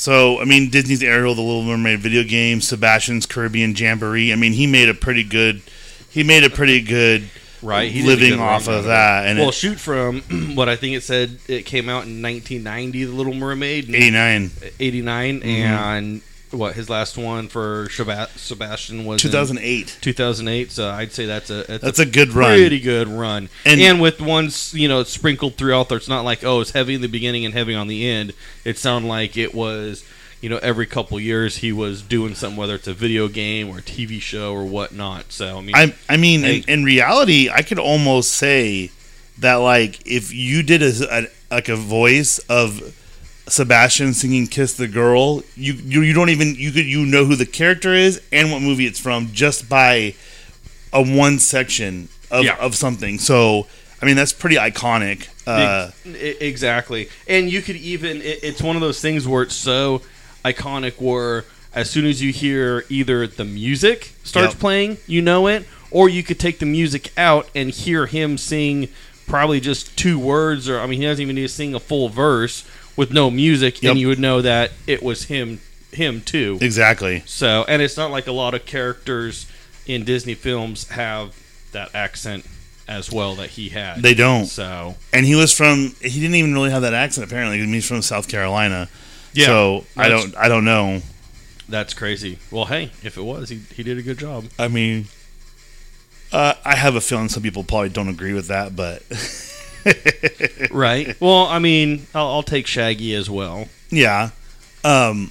So, 0.00 0.40
I 0.40 0.46
mean, 0.46 0.70
Disney's 0.70 1.02
Ariel, 1.02 1.34
the 1.34 1.42
Little 1.42 1.62
Mermaid 1.62 1.98
video 2.00 2.24
game, 2.24 2.62
Sebastian's 2.62 3.26
Caribbean 3.26 3.74
Jamboree. 3.76 4.32
I 4.32 4.36
mean, 4.36 4.54
he 4.54 4.66
made 4.66 4.88
a 4.88 4.94
pretty 4.94 5.22
good. 5.22 5.60
He 6.08 6.22
made 6.22 6.42
a 6.42 6.48
pretty 6.48 6.80
good 6.80 7.28
right. 7.60 7.92
He 7.92 8.02
living 8.02 8.40
off 8.40 8.66
of 8.66 8.84
that. 8.84 9.26
And 9.26 9.38
well, 9.38 9.50
it, 9.50 9.54
shoot 9.54 9.78
from 9.78 10.22
what 10.54 10.70
I 10.70 10.76
think 10.76 10.96
it 10.96 11.02
said. 11.02 11.38
It 11.48 11.66
came 11.66 11.90
out 11.90 12.06
in 12.06 12.22
1990, 12.22 13.04
The 13.04 13.12
Little 13.12 13.34
Mermaid, 13.34 13.88
and 13.88 13.94
89, 13.94 14.50
89, 14.80 15.40
Mm-hmm. 15.40 15.46
and 15.46 16.22
what 16.50 16.74
his 16.74 16.90
last 16.90 17.16
one 17.16 17.48
for 17.48 17.88
Sebastian 17.90 19.04
was 19.04 19.24
in 19.24 19.30
2008. 19.30 19.98
2008. 20.00 20.70
So 20.72 20.88
I'd 20.90 21.12
say 21.12 21.26
that's 21.26 21.50
a 21.50 21.64
that's, 21.64 21.82
That's 21.84 21.98
a 21.98 22.06
good 22.06 22.32
run. 22.32 22.58
pretty 22.58 22.80
good 22.80 23.08
run. 23.08 23.48
And- 23.64 23.80
And, 23.80 24.00
with 24.00 24.20
ones 24.20 24.74
you 24.74 24.88
know 24.88 25.02
sprinkled 25.04 25.54
throughout 25.56 25.88
there, 25.88 25.98
it's 25.98 26.08
not 26.08 26.24
like 26.24 26.42
oh 26.44 26.60
it's 26.60 26.70
heavy 26.72 26.94
in 26.94 27.00
the 27.00 27.08
beginning 27.08 27.44
and 27.44 27.54
heavy 27.54 27.74
on 27.74 27.88
the 27.88 28.08
end. 28.08 28.32
It 28.64 28.78
sounded 28.78 29.08
like 29.08 29.36
it 29.36 29.54
was 29.54 30.04
you 30.40 30.48
know 30.48 30.58
every 30.62 30.86
couple 30.86 31.20
years 31.20 31.58
he 31.58 31.70
was 31.72 32.02
doing 32.02 32.34
something, 32.34 32.56
whether 32.56 32.74
it's 32.74 32.88
a 32.88 32.94
video 32.94 33.28
game 33.28 33.68
or 33.68 33.78
a 33.78 33.82
TV 33.82 34.20
show 34.20 34.52
or 34.54 34.64
whatnot. 34.64 35.32
So 35.32 35.58
I 35.58 35.60
mean, 35.60 35.74
I, 35.76 35.94
I 36.08 36.16
mean, 36.16 36.40
Hey. 36.42 36.56
in, 36.58 36.64
in 36.80 36.84
reality, 36.84 37.48
I 37.50 37.62
could 37.62 37.78
almost 37.78 38.32
say 38.32 38.90
that, 39.38 39.56
like, 39.56 40.06
if 40.06 40.32
you 40.34 40.62
did 40.62 40.82
a, 40.82 40.92
a 41.18 41.26
like 41.50 41.68
a 41.68 41.76
voice 41.76 42.38
of 42.48 42.96
Sebastian 43.52 44.14
singing 44.14 44.46
"Kiss 44.46 44.74
the 44.74 44.88
Girl," 44.88 45.42
you, 45.56 45.74
you 45.74 46.02
you 46.02 46.12
don't 46.12 46.30
even 46.30 46.54
you 46.54 46.70
could 46.72 46.86
you 46.86 47.04
know 47.06 47.24
who 47.24 47.36
the 47.36 47.46
character 47.46 47.92
is 47.94 48.20
and 48.32 48.50
what 48.52 48.62
movie 48.62 48.86
it's 48.86 49.00
from 49.00 49.32
just 49.32 49.68
by 49.68 50.14
a 50.92 51.02
one 51.02 51.38
section 51.38 52.08
of 52.30 52.44
Yeah. 52.44 52.56
of 52.58 52.74
something. 52.74 53.18
So, 53.18 53.66
I 54.02 54.06
mean, 54.06 54.16
that's 54.16 54.32
pretty 54.32 54.56
iconic. 54.56 55.28
Uh, 55.46 55.90
exactly. 56.40 57.08
And 57.28 57.50
you 57.50 57.62
could 57.62 57.76
even 57.76 58.18
it, 58.22 58.40
it's 58.42 58.62
one 58.62 58.76
of 58.76 58.82
those 58.82 59.00
things 59.00 59.26
where 59.26 59.42
it's 59.42 59.54
so 59.54 60.02
iconic 60.44 61.00
where 61.00 61.44
as 61.74 61.88
soon 61.90 62.06
as 62.06 62.20
you 62.22 62.32
hear 62.32 62.84
either 62.88 63.26
the 63.26 63.44
music 63.44 64.12
starts 64.24 64.54
Yep. 64.54 64.60
playing, 64.60 64.98
you 65.06 65.22
know 65.22 65.46
it, 65.46 65.66
or 65.90 66.08
you 66.08 66.22
could 66.22 66.38
take 66.38 66.58
the 66.58 66.66
music 66.66 67.12
out 67.16 67.48
and 67.54 67.70
hear 67.70 68.06
him 68.06 68.38
sing 68.38 68.88
probably 69.26 69.60
just 69.60 69.96
two 69.96 70.18
words 70.18 70.68
or 70.68 70.80
I 70.80 70.86
mean 70.86 71.00
he 71.00 71.06
doesn't 71.06 71.22
even 71.22 71.36
need 71.36 71.42
to 71.42 71.48
sing 71.48 71.72
a 71.74 71.78
full 71.80 72.08
verse 72.08 72.64
with 72.96 73.12
no 73.12 73.30
music 73.30 73.82
Yep. 73.82 73.90
and 73.92 74.00
you 74.00 74.08
would 74.08 74.18
know 74.18 74.42
that 74.42 74.72
it 74.86 75.02
was 75.02 75.24
him 75.24 75.60
him 75.92 76.20
too. 76.20 76.58
exactly. 76.60 77.22
So, 77.26 77.64
and 77.66 77.82
it's 77.82 77.96
not 77.96 78.10
like 78.12 78.26
a 78.28 78.32
lot 78.32 78.54
of 78.54 78.64
characters 78.64 79.46
in 79.86 80.04
Disney 80.04 80.34
films 80.34 80.88
have 80.90 81.34
that 81.72 81.92
accent 81.94 82.46
as 82.86 83.10
well 83.10 83.34
that 83.36 83.50
he 83.50 83.68
had. 83.70 84.02
They 84.02 84.14
don't. 84.14 84.46
So, 84.46 84.96
And 85.12 85.24
he 85.26 85.34
was 85.34 85.52
from. 85.56 85.94
He 86.00 86.20
didn't 86.20 86.34
even 86.36 86.52
really 86.54 86.70
have 86.70 86.82
that 86.82 86.94
accent. 86.94 87.26
Apparently, 87.26 87.58
he's 87.58 87.86
from 87.88 88.02
South 88.02 88.28
Carolina. 88.28 88.88
Yeah. 89.32 89.46
So 89.46 89.84
I 89.96 90.08
don't. 90.08 90.36
I 90.36 90.48
don't 90.48 90.64
know. 90.64 91.02
That's 91.68 91.94
crazy. 91.94 92.38
Well, 92.50 92.64
hey, 92.66 92.90
if 93.04 93.16
it 93.16 93.22
was, 93.22 93.48
he, 93.48 93.60
he 93.74 93.82
did 93.84 93.96
a 93.96 94.02
good 94.02 94.18
job. 94.18 94.44
I 94.58 94.66
mean, 94.68 95.06
uh, 96.32 96.54
I 96.64 96.74
have 96.76 96.96
a 96.96 97.00
feeling 97.00 97.28
some 97.28 97.42
people 97.44 97.62
probably 97.64 97.90
don't 97.90 98.08
agree 98.08 98.32
with 98.32 98.48
that, 98.48 98.74
but 98.74 99.02
right. 100.70 101.18
Well, 101.20 101.46
I 101.46 101.58
mean, 101.58 102.06
I'll, 102.14 102.28
I'll 102.28 102.42
take 102.42 102.66
Shaggy 102.66 103.14
as 103.14 103.28
well. 103.30 103.68
yeah. 103.90 104.30
Um, 104.84 105.30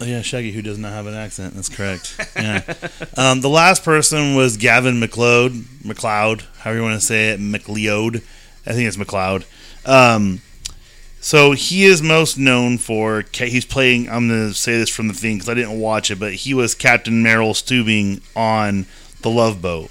yeah, 0.00 0.20
Shaggy, 0.20 0.52
who 0.52 0.60
does 0.60 0.78
not 0.78 0.92
have 0.92 1.06
an 1.06 1.14
accent. 1.14 1.54
That's 1.54 1.68
correct. 1.68 2.18
Yeah. 2.36 2.62
um, 3.16 3.40
the 3.40 3.48
last 3.48 3.82
person 3.82 4.34
was 4.34 4.56
Gavin 4.56 5.00
McLeod, 5.00 5.62
McLeod, 5.82 6.44
however 6.58 6.78
you 6.78 6.84
want 6.84 7.00
to 7.00 7.06
say 7.06 7.30
it, 7.30 7.40
McLeod. 7.40 8.22
I 8.66 8.72
think 8.72 8.88
it's 8.88 8.96
McLeod. 8.96 9.44
Um, 9.86 10.42
so 11.20 11.52
he 11.52 11.84
is 11.84 12.02
most 12.02 12.38
known 12.38 12.78
for 12.78 13.24
he's 13.32 13.64
playing. 13.64 14.08
I'm 14.08 14.28
going 14.28 14.48
to 14.48 14.54
say 14.54 14.76
this 14.76 14.90
from 14.90 15.08
the 15.08 15.14
thing 15.14 15.36
because 15.36 15.48
I 15.48 15.54
didn't 15.54 15.80
watch 15.80 16.10
it, 16.10 16.20
but 16.20 16.34
he 16.34 16.52
was 16.52 16.74
Captain 16.74 17.22
Merrill 17.22 17.52
Stubing 17.52 18.22
on 18.36 18.86
the 19.22 19.30
Love 19.30 19.62
Boat. 19.62 19.90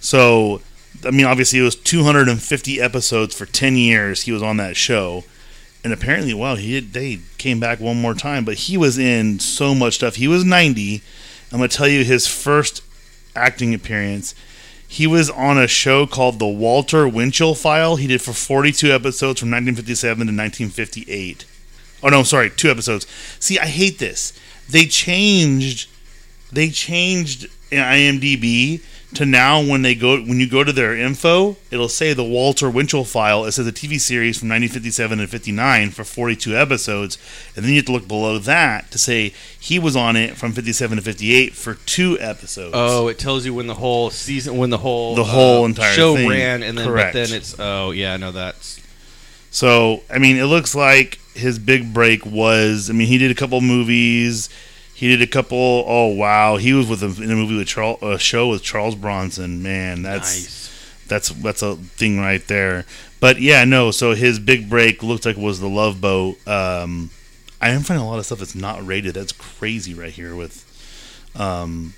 So, 0.00 0.60
I 1.04 1.10
mean, 1.10 1.26
obviously 1.26 1.58
it 1.58 1.62
was 1.62 1.76
250 1.76 2.80
episodes 2.80 3.34
for 3.34 3.46
10 3.46 3.76
years. 3.76 4.22
He 4.22 4.32
was 4.32 4.42
on 4.42 4.56
that 4.58 4.76
show, 4.76 5.24
and 5.84 5.92
apparently, 5.92 6.34
wow, 6.34 6.54
he 6.54 6.80
they 6.80 7.20
came 7.38 7.58
back 7.60 7.80
one 7.80 8.00
more 8.00 8.14
time. 8.14 8.44
But 8.44 8.54
he 8.54 8.76
was 8.76 8.98
in 8.98 9.40
so 9.40 9.74
much 9.74 9.94
stuff. 9.94 10.16
He 10.16 10.28
was 10.28 10.44
90. 10.44 11.02
I'm 11.50 11.58
going 11.58 11.68
to 11.68 11.76
tell 11.76 11.88
you 11.88 12.04
his 12.04 12.26
first 12.26 12.82
acting 13.34 13.74
appearance. 13.74 14.34
He 14.86 15.06
was 15.06 15.30
on 15.30 15.58
a 15.58 15.66
show 15.66 16.06
called 16.06 16.38
The 16.38 16.46
Walter 16.46 17.08
Winchell 17.08 17.54
File. 17.54 17.96
He 17.96 18.06
did 18.06 18.20
for 18.20 18.34
42 18.34 18.92
episodes 18.92 19.40
from 19.40 19.50
1957 19.50 20.18
to 20.18 20.32
1958. 20.32 21.46
Oh 22.02 22.08
no, 22.08 22.18
I'm 22.18 22.24
sorry, 22.24 22.50
two 22.50 22.70
episodes. 22.70 23.06
See, 23.38 23.58
I 23.58 23.66
hate 23.66 23.98
this. 23.98 24.38
They 24.68 24.86
changed. 24.86 25.88
They 26.52 26.68
changed 26.68 27.48
IMDb 27.70 28.82
to 29.14 29.26
now 29.26 29.62
when 29.62 29.82
they 29.82 29.94
go 29.94 30.16
when 30.20 30.40
you 30.40 30.48
go 30.48 30.64
to 30.64 30.72
their 30.72 30.96
info, 30.96 31.56
it'll 31.70 31.88
say 31.88 32.12
the 32.14 32.24
Walter 32.24 32.70
Winchell 32.70 33.04
file. 33.04 33.44
It 33.44 33.52
says 33.52 33.66
a 33.66 33.72
TV 33.72 34.00
series 34.00 34.38
from 34.38 34.48
1957 34.48 35.20
and 35.20 35.28
59 35.28 35.90
for 35.90 36.04
42 36.04 36.56
episodes, 36.56 37.18
and 37.54 37.64
then 37.64 37.70
you 37.72 37.76
have 37.76 37.86
to 37.86 37.92
look 37.92 38.08
below 38.08 38.38
that 38.38 38.90
to 38.90 38.98
say 38.98 39.34
he 39.58 39.78
was 39.78 39.94
on 39.96 40.16
it 40.16 40.36
from 40.36 40.52
57 40.52 40.96
to 40.96 41.02
58 41.02 41.54
for 41.54 41.74
two 41.74 42.18
episodes. 42.20 42.72
Oh, 42.74 43.08
it 43.08 43.18
tells 43.18 43.44
you 43.44 43.52
when 43.54 43.66
the 43.66 43.74
whole 43.74 44.10
season, 44.10 44.56
when 44.56 44.70
the 44.70 44.78
whole 44.78 45.14
The 45.14 45.24
whole 45.24 45.64
uh, 45.64 45.66
entire 45.66 45.92
show 45.92 46.16
thing. 46.16 46.28
ran, 46.28 46.62
and 46.62 46.78
then 46.78 46.86
Correct. 46.86 47.12
but 47.12 47.26
then 47.28 47.36
it's 47.36 47.54
oh 47.58 47.90
yeah, 47.90 48.16
no, 48.16 48.32
that's 48.32 48.80
So, 49.50 50.02
I 50.10 50.18
mean, 50.18 50.36
it 50.38 50.44
looks 50.46 50.74
like 50.74 51.18
his 51.34 51.58
big 51.58 51.92
break 51.92 52.24
was. 52.24 52.88
I 52.88 52.94
mean, 52.94 53.08
he 53.08 53.18
did 53.18 53.30
a 53.30 53.34
couple 53.34 53.60
movies. 53.60 54.48
He 54.94 55.08
did 55.08 55.22
a 55.22 55.26
couple. 55.26 55.84
Oh 55.86 56.08
wow, 56.08 56.56
he 56.56 56.72
was 56.72 56.88
with 56.88 57.02
a, 57.02 57.22
in 57.22 57.30
a 57.30 57.34
movie 57.34 57.56
with 57.56 57.68
Charles, 57.68 58.02
a 58.02 58.18
show 58.18 58.48
with 58.50 58.62
Charles 58.62 58.94
Bronson. 58.94 59.62
Man, 59.62 60.02
that's 60.02 60.34
nice. 60.34 61.04
that's 61.08 61.28
that's 61.30 61.62
a 61.62 61.76
thing 61.76 62.18
right 62.20 62.46
there. 62.46 62.84
But 63.18 63.40
yeah, 63.40 63.64
no. 63.64 63.90
So 63.90 64.14
his 64.14 64.38
big 64.38 64.68
break 64.68 65.02
looked 65.02 65.26
like 65.26 65.36
it 65.36 65.42
was 65.42 65.60
the 65.60 65.68
Love 65.68 66.00
Boat. 66.00 66.46
Um, 66.46 67.10
I 67.60 67.70
am 67.70 67.82
finding 67.82 68.04
a 68.04 68.08
lot 68.08 68.18
of 68.18 68.26
stuff 68.26 68.40
that's 68.40 68.54
not 68.54 68.84
rated. 68.84 69.14
That's 69.14 69.32
crazy 69.32 69.94
right 69.94 70.12
here 70.12 70.34
with 70.34 70.64
um, 71.36 71.94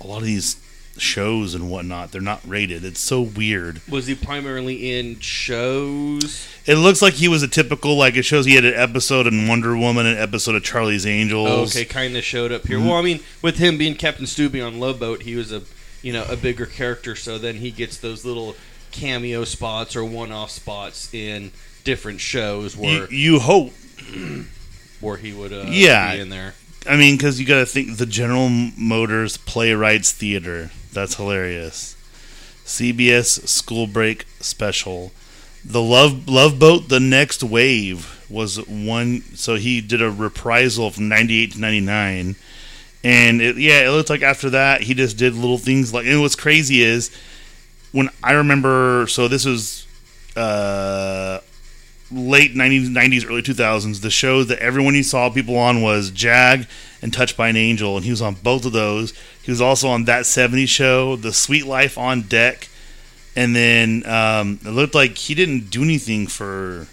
a 0.00 0.06
lot 0.06 0.18
of 0.18 0.24
these 0.24 0.56
shows 0.98 1.54
and 1.54 1.70
whatnot. 1.70 2.12
They're 2.12 2.20
not 2.20 2.40
rated. 2.46 2.84
It's 2.84 3.00
so 3.00 3.20
weird. 3.20 3.80
Was 3.88 4.06
he 4.06 4.14
primarily 4.14 4.92
in 4.96 5.18
shows? 5.20 6.48
It 6.66 6.76
looks 6.76 7.02
like 7.02 7.14
he 7.14 7.28
was 7.28 7.42
a 7.42 7.48
typical 7.48 7.96
like 7.96 8.16
it 8.16 8.24
shows 8.24 8.46
he 8.46 8.54
had 8.54 8.64
an 8.64 8.74
episode 8.74 9.26
in 9.26 9.46
Wonder 9.48 9.76
Woman, 9.76 10.06
an 10.06 10.16
episode 10.16 10.54
of 10.54 10.62
Charlie's 10.62 11.06
Angels. 11.06 11.48
Oh, 11.48 11.62
okay, 11.62 11.84
kind 11.84 12.16
of 12.16 12.24
showed 12.24 12.52
up 12.52 12.66
here. 12.66 12.78
Well, 12.78 12.94
I 12.94 13.02
mean, 13.02 13.20
with 13.42 13.58
him 13.58 13.76
being 13.78 13.94
Captain 13.96 14.26
Stubby 14.26 14.60
on 14.60 14.78
Love 14.80 14.98
Boat, 15.00 15.22
he 15.22 15.36
was 15.36 15.52
a 15.52 15.62
you 16.02 16.12
know 16.12 16.24
a 16.28 16.36
bigger 16.36 16.66
character, 16.66 17.14
so 17.16 17.38
then 17.38 17.56
he 17.56 17.70
gets 17.70 17.96
those 17.98 18.24
little 18.24 18.56
cameo 18.92 19.44
spots 19.44 19.96
or 19.96 20.04
one-off 20.04 20.50
spots 20.50 21.12
in 21.12 21.50
different 21.82 22.20
shows 22.20 22.76
You, 22.76 22.82
where 22.82 23.12
you 23.12 23.38
hope. 23.40 23.72
where 25.00 25.16
he 25.16 25.32
would 25.32 25.52
uh, 25.52 25.64
Yeah. 25.68 26.14
be 26.14 26.20
in 26.20 26.28
there. 26.30 26.54
I 26.88 26.96
mean, 26.96 27.16
because 27.16 27.40
you 27.40 27.46
got 27.46 27.58
to 27.60 27.66
think 27.66 27.96
the 27.96 28.06
General 28.06 28.48
Motors 28.48 29.36
Playwrights 29.38 30.12
Theater. 30.12 30.70
That's 30.94 31.16
hilarious. 31.16 31.96
CBS 32.64 33.46
School 33.46 33.86
Break 33.86 34.24
Special. 34.40 35.12
The 35.64 35.82
Love 35.82 36.28
Love 36.28 36.58
Boat: 36.58 36.88
The 36.88 37.00
Next 37.00 37.42
Wave 37.42 38.24
was 38.30 38.56
one. 38.68 39.22
So 39.34 39.56
he 39.56 39.80
did 39.80 40.02
a 40.02 40.10
reprisal 40.10 40.90
from 40.90 41.08
'98 41.08 41.52
to 41.52 41.60
'99, 41.60 42.36
and 43.02 43.40
it, 43.40 43.56
yeah, 43.56 43.86
it 43.86 43.90
looked 43.90 44.10
like 44.10 44.22
after 44.22 44.50
that 44.50 44.82
he 44.82 44.94
just 44.94 45.16
did 45.16 45.34
little 45.34 45.58
things 45.58 45.92
like. 45.92 46.06
And 46.06 46.20
what's 46.20 46.36
crazy 46.36 46.82
is 46.82 47.10
when 47.92 48.10
I 48.22 48.32
remember. 48.32 49.06
So 49.08 49.28
this 49.28 49.44
was 49.44 49.86
uh, 50.36 51.40
late 52.14 52.54
90s, 52.54 52.88
90s, 52.88 53.28
early 53.28 53.42
2000s. 53.42 54.00
The 54.00 54.10
show 54.10 54.44
that 54.44 54.58
everyone 54.60 54.94
you 54.94 55.02
saw 55.02 55.30
people 55.30 55.56
on 55.56 55.82
was 55.82 56.10
Jag 56.10 56.66
and 57.02 57.12
Touched 57.12 57.36
by 57.36 57.48
an 57.48 57.56
Angel, 57.56 57.96
and 57.96 58.04
he 58.04 58.10
was 58.10 58.22
on 58.22 58.34
both 58.34 58.64
of 58.64 58.72
those. 58.72 59.12
He 59.42 59.50
was 59.50 59.60
also 59.60 59.88
on 59.88 60.04
that 60.04 60.22
70s 60.24 60.68
show, 60.68 61.16
The 61.16 61.32
Sweet 61.32 61.66
Life 61.66 61.98
on 61.98 62.22
Deck, 62.22 62.68
and 63.36 63.54
then 63.54 64.06
um, 64.06 64.58
it 64.64 64.70
looked 64.70 64.94
like 64.94 65.16
he 65.18 65.34
didn't 65.34 65.70
do 65.70 65.82
anything 65.82 66.26
for. 66.26 66.86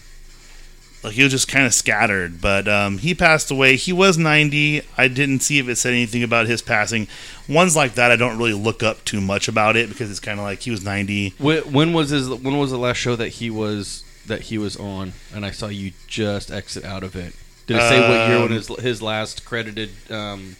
Like 1.03 1.13
he 1.13 1.23
was 1.23 1.31
just 1.31 1.47
kind 1.47 1.65
of 1.65 1.73
scattered, 1.73 2.41
but 2.41 2.67
um, 2.67 2.99
he 2.99 3.15
passed 3.15 3.49
away. 3.49 3.75
He 3.75 3.91
was 3.91 4.19
90. 4.19 4.83
I 4.99 5.07
didn't 5.07 5.39
see 5.39 5.57
if 5.57 5.67
it 5.67 5.77
said 5.77 5.93
anything 5.93 6.21
about 6.21 6.45
his 6.45 6.61
passing. 6.61 7.07
Ones 7.49 7.75
like 7.75 7.95
that, 7.95 8.11
I 8.11 8.15
don't 8.15 8.37
really 8.37 8.53
look 8.53 8.83
up 8.83 9.03
too 9.03 9.19
much 9.19 9.47
about 9.47 9.75
it 9.75 9.89
because 9.89 10.11
it's 10.11 10.19
kind 10.19 10.39
of 10.39 10.43
like 10.45 10.59
he 10.59 10.69
was 10.69 10.85
90. 10.85 11.29
Wh- 11.39 11.73
When 11.73 11.93
was 11.93 12.11
his? 12.11 12.29
When 12.29 12.55
was 12.59 12.69
the 12.69 12.77
last 12.77 12.97
show 12.97 13.15
that 13.15 13.29
he 13.29 13.49
was 13.49 14.03
that 14.31 14.41
he 14.43 14.57
was 14.57 14.75
on? 14.77 15.13
And 15.33 15.45
I 15.45 15.51
saw 15.51 15.67
you 15.67 15.91
just 16.07 16.49
exit 16.51 16.83
out 16.83 17.03
of 17.03 17.15
it. 17.15 17.35
Did 17.67 17.77
it 17.77 17.81
say 17.87 17.99
what 18.01 18.27
year 18.27 18.39
when 18.39 18.47
Um, 18.47 18.51
his 18.51 18.67
his 18.79 19.01
last 19.01 19.45
credited 19.45 19.91
um, 20.09 20.55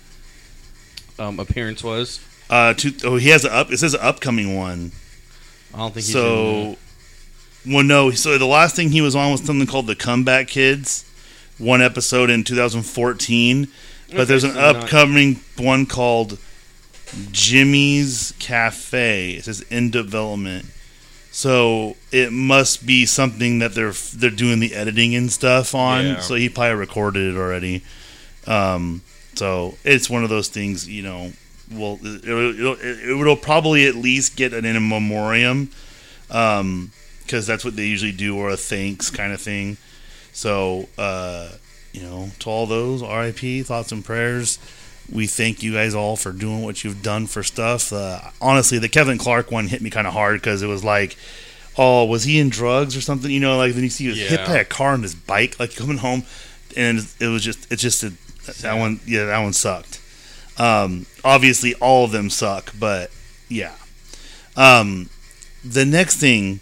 um, 1.20 1.40
appearance 1.40 1.84
was? 1.84 2.20
Uh, 2.50 2.74
two, 2.74 2.94
oh, 3.04 3.16
he 3.18 3.30
has 3.30 3.44
a 3.44 3.52
up. 3.52 3.72
It 3.72 3.78
says 3.78 3.94
an 3.96 4.02
upcoming 4.02 4.56
one. 4.56 4.92
I 5.74 5.78
don't 5.80 5.94
think 5.94 6.06
he's 6.06 6.14
So, 6.14 6.78
well, 7.66 7.84
no. 7.84 8.12
So 8.12 8.38
the 8.38 8.46
last 8.46 8.76
thing 8.76 8.92
he 8.92 9.02
was 9.02 9.16
on 9.16 9.32
was 9.32 9.42
something 9.44 9.68
called 9.68 9.88
the 9.88 9.96
Comeback 9.96 10.48
Kids, 10.48 11.10
one 11.58 11.82
episode 11.82 12.30
in 12.30 12.44
2014. 12.44 13.68
But 14.10 14.14
Okay, 14.16 14.24
there's 14.26 14.44
an 14.44 14.52
so 14.54 14.60
not- 14.62 14.76
upcoming 14.78 15.40
one 15.58 15.86
called 15.86 16.38
Jimmy's 17.32 18.34
Cafe. 18.40 19.32
It 19.34 19.46
says 19.46 19.62
in 19.70 19.90
development. 19.92 20.66
So 21.32 21.96
it 22.12 22.34
must 22.34 22.86
be 22.86 23.06
something 23.06 23.60
that 23.60 23.74
they're 23.74 23.94
they're 23.94 24.30
doing 24.30 24.60
the 24.60 24.76
editing 24.76 25.16
and 25.16 25.32
stuff 25.32 25.74
on. 25.74 26.06
Yeah. 26.06 26.20
So 26.20 26.36
he 26.36 26.50
probably 26.50 26.76
recorded 26.76 27.34
it 27.34 27.38
already. 27.38 27.84
Um, 28.46 29.02
so 29.36 29.78
it's 29.84 30.10
one 30.10 30.24
of 30.24 30.30
those 30.30 30.50
things, 30.50 30.90
you 30.90 31.04
know. 31.04 31.32
Well, 31.72 32.00
it'll, 32.04 32.60
it'll, 32.60 32.74
it, 32.74 33.10
it'll 33.10 33.38
probably 33.38 33.88
at 33.88 33.96
least 33.96 34.36
get 34.36 34.54
an 34.54 34.66
in 34.66 34.90
memoriam, 34.90 35.70
because 36.28 37.48
that's 37.48 37.64
what 37.64 37.78
they 37.78 37.86
usually 37.86 38.12
do, 38.12 38.38
or 38.38 38.50
a 38.50 38.58
thanks 38.58 39.10
kind 39.10 39.32
of 39.32 39.40
thing. 39.40 39.78
So, 40.34 40.90
uh, 40.98 41.50
you 41.94 42.02
know, 42.02 42.32
to 42.40 42.50
all 42.50 42.66
those 42.66 43.02
RIP 43.02 43.66
thoughts 43.66 43.94
and 43.94 44.04
prayers. 44.04 44.60
We 45.10 45.28
thank 45.28 45.64
you 45.64 45.74
guys 45.74 45.94
all 45.94 46.16
for 46.16 46.32
doing 46.32 46.64
what 46.64 46.84
you've 46.84 47.02
done 47.02 47.28
for 47.28 47.44
stuff. 47.44 47.92
Uh, 47.94 48.20
honestly, 48.42 48.80
the 48.80 48.90
Kevin 48.90 49.18
Clark 49.18 49.52
one 49.52 49.68
hit 49.68 49.82
me 49.82 49.90
kind 49.90 50.08
of 50.08 50.14
hard 50.14 50.42
because 50.42 50.62
it 50.62 50.68
was 50.68 50.84
like, 50.84 51.18
oh, 51.78 52.06
was 52.06 52.24
he 52.24 52.40
in 52.40 52.50
drugs 52.50 52.96
or 52.96 53.02
something? 53.02 53.30
You 53.32 53.40
know, 53.40 53.58
like 53.58 53.74
then 53.74 53.84
you 53.84 53.90
see 53.90 54.06
he 54.06 54.10
was 54.10 54.20
hit 54.20 54.46
by 54.46 54.58
a 54.58 54.66
car 54.66 54.94
on 54.94 55.04
his 55.04 55.16
bike, 55.16 55.60
like 55.60 55.76
coming 55.76 55.98
home, 55.98 56.24
and 56.76 57.00
it 57.20 57.28
was 57.28 57.44
just, 57.44 57.72
it's 57.72 57.82
just 57.82 58.04
a, 58.04 58.14
that 58.62 58.78
one, 58.78 59.00
yeah, 59.06 59.26
that 59.26 59.40
one 59.40 59.54
sucked. 59.54 60.02
Um, 60.58 61.06
obviously, 61.24 61.74
all 61.76 62.06
of 62.06 62.12
them 62.12 62.30
suck, 62.30 62.74
but 62.78 63.12
yeah. 63.50 63.74
Um, 64.56 65.10
the 65.64 65.86
next 65.86 66.18
thing, 66.18 66.60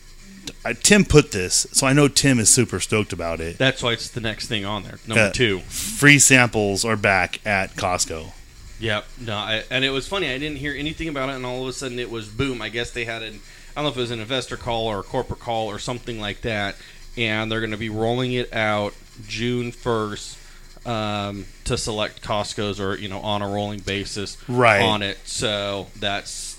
uh, 0.69 0.73
Tim 0.81 1.05
put 1.05 1.31
this, 1.31 1.65
so 1.71 1.85
I 1.87 1.93
know 1.93 2.07
Tim 2.07 2.39
is 2.39 2.49
super 2.49 2.79
stoked 2.79 3.13
about 3.13 3.39
it. 3.39 3.57
That's 3.57 3.81
why 3.83 3.93
it's 3.93 4.09
the 4.09 4.21
next 4.21 4.47
thing 4.47 4.65
on 4.65 4.83
there. 4.83 4.99
Number 5.07 5.23
Uh, 5.25 5.31
two. 5.31 5.59
Free 5.61 6.19
samples 6.19 6.83
are 6.85 6.95
back 6.97 7.45
at 7.45 7.75
Costco. 7.75 8.31
Yep. 8.79 9.05
No, 9.21 9.35
I, 9.35 9.63
and 9.69 9.83
it 9.83 9.89
was 9.89 10.07
funny. 10.07 10.29
I 10.31 10.37
didn't 10.37 10.57
hear 10.57 10.73
anything 10.73 11.09
about 11.09 11.29
it, 11.29 11.33
and 11.35 11.45
all 11.45 11.63
of 11.63 11.67
a 11.67 11.73
sudden 11.73 11.99
it 11.99 12.09
was 12.09 12.27
boom. 12.29 12.61
I 12.61 12.69
guess 12.69 12.91
they 12.91 13.05
had 13.05 13.21
an 13.23 13.39
I 13.75 13.81
don't 13.81 13.83
know 13.85 13.89
if 13.91 13.97
it 13.97 14.01
was 14.01 14.11
an 14.11 14.19
investor 14.19 14.57
call 14.57 14.87
or 14.87 14.99
a 14.99 15.03
corporate 15.03 15.39
call 15.39 15.67
or 15.67 15.79
something 15.79 16.19
like 16.19 16.41
that, 16.41 16.75
and 17.17 17.51
they're 17.51 17.59
going 17.59 17.71
to 17.71 17.77
be 17.77 17.89
rolling 17.89 18.33
it 18.33 18.51
out 18.53 18.93
June 19.27 19.71
first 19.71 20.37
um, 20.85 21.45
to 21.65 21.77
select 21.77 22.21
Costco's 22.21 22.79
or 22.79 22.97
you 22.97 23.07
know 23.09 23.19
on 23.19 23.41
a 23.41 23.47
rolling 23.47 23.79
basis 23.79 24.37
Right. 24.47 24.81
on 24.81 25.01
it. 25.01 25.17
So 25.25 25.87
that's 25.99 26.55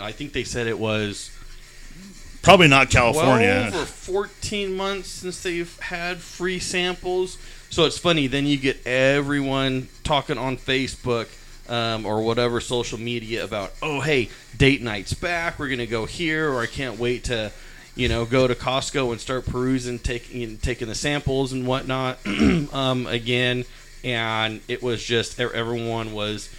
I 0.00 0.12
think 0.12 0.34
they 0.34 0.44
said 0.44 0.66
it 0.66 0.78
was 0.78 1.30
Probably 2.42 2.68
not 2.68 2.90
California. 2.90 3.68
12 3.70 3.82
or 3.82 3.86
14 3.86 4.74
months 4.74 5.08
since 5.08 5.42
they've 5.42 5.78
had 5.78 6.18
free 6.18 6.58
samples. 6.58 7.38
So 7.70 7.84
it's 7.84 7.98
funny. 7.98 8.26
Then 8.26 8.46
you 8.46 8.58
get 8.58 8.84
everyone 8.86 9.88
talking 10.02 10.38
on 10.38 10.56
Facebook 10.56 11.28
um, 11.70 12.04
or 12.04 12.22
whatever 12.22 12.60
social 12.60 12.98
media 12.98 13.44
about, 13.44 13.72
oh, 13.80 14.00
hey, 14.00 14.28
date 14.56 14.82
night's 14.82 15.14
back. 15.14 15.58
We're 15.58 15.68
gonna 15.68 15.86
go 15.86 16.04
here, 16.04 16.50
or 16.50 16.60
I 16.60 16.66
can't 16.66 16.98
wait 16.98 17.24
to, 17.24 17.52
you 17.94 18.08
know, 18.08 18.24
go 18.24 18.46
to 18.46 18.54
Costco 18.54 19.12
and 19.12 19.20
start 19.20 19.46
perusing, 19.46 20.00
taking 20.00 20.58
taking 20.58 20.88
the 20.88 20.94
samples 20.94 21.52
and 21.52 21.66
whatnot 21.66 22.18
um, 22.72 23.06
again. 23.06 23.64
And 24.04 24.60
it 24.66 24.82
was 24.82 25.02
just 25.02 25.38
everyone 25.38 26.12
was 26.12 26.50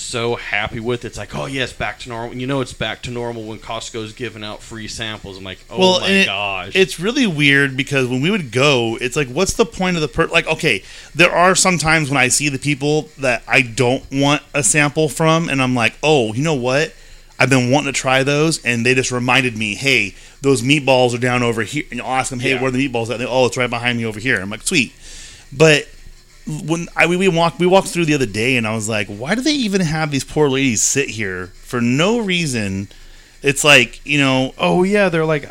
so 0.00 0.36
happy 0.36 0.80
with 0.80 1.04
it. 1.04 1.08
It's 1.08 1.18
like, 1.18 1.34
oh 1.34 1.46
yes, 1.46 1.72
back 1.72 1.98
to 2.00 2.08
normal. 2.08 2.36
You 2.36 2.46
know, 2.46 2.60
it's 2.60 2.72
back 2.72 3.02
to 3.02 3.10
normal 3.10 3.44
when 3.44 3.58
Costco's 3.58 4.12
giving 4.12 4.42
out 4.44 4.62
free 4.62 4.88
samples. 4.88 5.38
I'm 5.38 5.44
like, 5.44 5.58
oh 5.70 5.78
well, 5.78 6.00
my 6.00 6.08
it- 6.08 6.26
gosh, 6.26 6.74
it's 6.76 6.98
really 7.00 7.26
weird 7.26 7.76
because 7.76 8.06
when 8.08 8.20
we 8.20 8.30
would 8.30 8.50
go, 8.52 8.96
it's 9.00 9.16
like, 9.16 9.28
what's 9.28 9.54
the 9.54 9.66
point 9.66 9.96
of 9.96 10.02
the 10.02 10.08
per? 10.08 10.26
Like, 10.26 10.46
okay, 10.46 10.82
there 11.14 11.30
are 11.30 11.54
some 11.54 11.78
times 11.78 12.10
when 12.10 12.16
I 12.16 12.28
see 12.28 12.48
the 12.48 12.58
people 12.58 13.08
that 13.18 13.42
I 13.48 13.62
don't 13.62 14.04
want 14.12 14.42
a 14.54 14.62
sample 14.62 15.08
from, 15.08 15.48
and 15.48 15.60
I'm 15.62 15.74
like, 15.74 15.94
oh, 16.02 16.32
you 16.34 16.42
know 16.42 16.54
what? 16.54 16.94
I've 17.40 17.50
been 17.50 17.70
wanting 17.70 17.92
to 17.92 17.98
try 18.00 18.24
those, 18.24 18.64
and 18.64 18.84
they 18.84 18.94
just 18.94 19.12
reminded 19.12 19.56
me, 19.56 19.76
hey, 19.76 20.14
those 20.40 20.62
meatballs 20.62 21.14
are 21.14 21.18
down 21.20 21.44
over 21.44 21.62
here. 21.62 21.84
And 21.92 22.00
I'll 22.00 22.14
ask 22.14 22.30
them, 22.30 22.40
hey, 22.40 22.50
Yeah. 22.54 22.56
where 22.60 22.68
are 22.68 22.70
the 22.72 22.88
meatballs 22.88 23.10
at? 23.10 23.18
They, 23.18 23.26
oh, 23.26 23.46
it's 23.46 23.56
right 23.56 23.70
behind 23.70 23.96
me 23.98 24.04
over 24.04 24.18
here. 24.18 24.40
I'm 24.40 24.50
like, 24.50 24.62
sweet, 24.62 24.92
but 25.52 25.88
when 26.48 26.86
I 26.96 27.06
we, 27.06 27.28
walked 27.28 27.58
we 27.58 27.66
walked 27.66 27.88
through 27.88 28.06
the 28.06 28.14
other 28.14 28.26
day 28.26 28.56
and 28.56 28.66
I 28.66 28.74
was 28.74 28.88
like, 28.88 29.06
why 29.08 29.34
do 29.34 29.42
they 29.42 29.52
even 29.52 29.80
have 29.82 30.10
these 30.10 30.24
poor 30.24 30.48
ladies 30.48 30.82
sit 30.82 31.10
here 31.10 31.48
for 31.62 31.80
no 31.80 32.18
reason? 32.20 32.88
It's 33.42 33.62
like 33.62 34.04
you 34.04 34.18
know. 34.18 34.52
Oh 34.58 34.82
yeah, 34.82 35.10
they're 35.10 35.24
like 35.24 35.42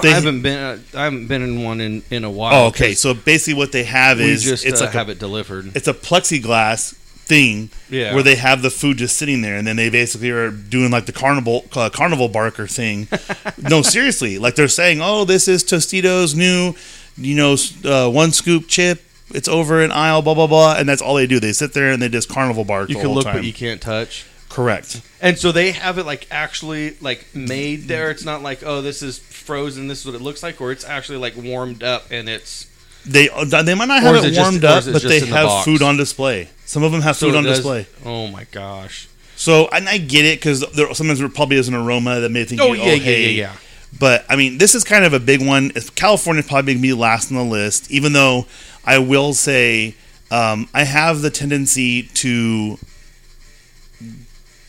They- 0.00 0.10
I 0.10 0.14
haven't 0.14 0.42
been 0.42 0.58
uh, 0.58 0.78
I 0.94 1.04
haven't 1.04 1.26
been 1.26 1.42
in 1.42 1.62
one 1.62 1.80
in, 1.80 2.02
in 2.10 2.24
a 2.24 2.30
while. 2.30 2.64
Oh, 2.64 2.66
okay. 2.68 2.94
So 2.94 3.12
basically, 3.12 3.54
what 3.54 3.72
they 3.72 3.84
have 3.84 4.18
is 4.20 4.42
just 4.44 4.64
it's 4.64 4.80
uh, 4.80 4.86
like 4.86 4.94
a, 4.94 4.98
have 4.98 5.08
it 5.10 5.18
delivered. 5.18 5.76
it's 5.76 5.88
a 5.88 5.92
plexiglass 5.92 6.94
thing 6.94 7.70
Yeah. 7.90 8.14
where 8.14 8.22
they 8.22 8.36
have 8.36 8.60
the 8.62 8.70
food 8.70 8.96
just 8.98 9.16
sitting 9.18 9.40
there, 9.42 9.56
and 9.56 9.66
then 9.66 9.76
they 9.76 9.90
basically 9.90 10.30
are 10.30 10.50
doing 10.50 10.90
like 10.90 11.04
the 11.06 11.12
carnival 11.12 11.66
uh, 11.76 11.90
carnival 11.90 12.28
barker 12.28 12.66
thing. 12.66 13.08
no, 13.58 13.82
seriously, 13.82 14.38
like 14.38 14.54
they're 14.54 14.66
saying, 14.68 15.00
"Oh, 15.02 15.24
this 15.26 15.46
is 15.46 15.62
Tostitos' 15.64 16.34
new, 16.34 16.74
you 17.18 17.34
know, 17.34 17.56
uh, 17.84 18.10
one 18.10 18.32
scoop 18.32 18.68
chip." 18.68 19.02
It's 19.34 19.48
over 19.48 19.82
in 19.82 19.90
aisle, 19.92 20.22
blah 20.22 20.34
blah 20.34 20.46
blah, 20.46 20.76
and 20.78 20.88
that's 20.88 21.02
all 21.02 21.14
they 21.16 21.26
do. 21.26 21.40
They 21.40 21.52
sit 21.52 21.72
there 21.74 21.90
and 21.90 22.00
they 22.00 22.08
just 22.08 22.28
carnival 22.28 22.64
bark. 22.64 22.88
You 22.88 22.94
the 22.94 23.00
can 23.00 23.06
whole 23.08 23.16
look, 23.16 23.24
time. 23.24 23.36
but 23.36 23.44
you 23.44 23.52
can't 23.52 23.80
touch. 23.80 24.24
Correct. 24.48 25.02
And 25.20 25.36
so 25.36 25.50
they 25.50 25.72
have 25.72 25.98
it 25.98 26.06
like 26.06 26.28
actually 26.30 26.96
like 27.00 27.26
made 27.34 27.82
there. 27.88 28.10
It's 28.10 28.24
not 28.24 28.42
like 28.42 28.62
oh 28.64 28.80
this 28.82 29.02
is 29.02 29.18
frozen. 29.18 29.88
This 29.88 30.00
is 30.00 30.06
what 30.06 30.14
it 30.14 30.20
looks 30.22 30.42
like, 30.42 30.60
or 30.60 30.70
it's 30.70 30.84
actually 30.84 31.18
like 31.18 31.36
warmed 31.36 31.82
up 31.82 32.04
and 32.12 32.28
it's 32.28 32.66
They 33.04 33.28
uh, 33.28 33.44
they 33.62 33.74
might 33.74 33.88
not 33.88 34.02
have 34.02 34.14
it 34.24 34.32
it 34.32 34.38
warmed 34.40 34.62
or 34.62 34.68
up, 34.68 34.84
but 34.84 35.02
they 35.02 35.18
the 35.20 35.26
have 35.26 35.46
box? 35.46 35.64
food 35.64 35.82
on 35.82 35.96
display. 35.96 36.48
Some 36.66 36.84
of 36.84 36.92
them 36.92 37.00
have 37.02 37.16
so 37.16 37.26
food 37.26 37.36
on 37.36 37.42
does- 37.44 37.56
display. 37.58 37.86
Oh 38.04 38.28
my 38.28 38.44
gosh. 38.52 39.08
So 39.36 39.66
and 39.72 39.88
I 39.88 39.98
get 39.98 40.24
it 40.24 40.38
because 40.38 40.60
there 40.74 40.94
sometimes 40.94 41.18
there 41.18 41.28
probably 41.28 41.56
is 41.56 41.66
an 41.66 41.74
aroma 41.74 42.20
that 42.20 42.30
may 42.30 42.44
think, 42.44 42.60
Oh 42.60 42.72
you, 42.72 42.82
yeah, 42.82 42.92
yeah, 42.92 42.96
hey. 42.98 43.30
yeah, 43.32 43.42
yeah. 43.50 43.56
But 43.98 44.24
I 44.28 44.36
mean, 44.36 44.58
this 44.58 44.74
is 44.74 44.84
kind 44.84 45.04
of 45.04 45.12
a 45.12 45.20
big 45.20 45.44
one. 45.44 45.70
California 45.94 46.40
is 46.40 46.48
probably 46.48 46.74
going 46.74 46.82
to 46.82 46.88
be 46.88 46.92
last 46.92 47.30
on 47.30 47.36
the 47.36 47.44
list, 47.44 47.90
even 47.90 48.12
though 48.12 48.46
I 48.84 48.98
will 48.98 49.34
say 49.34 49.94
um, 50.30 50.68
I 50.74 50.84
have 50.84 51.22
the 51.22 51.30
tendency 51.30 52.02
to 52.02 52.78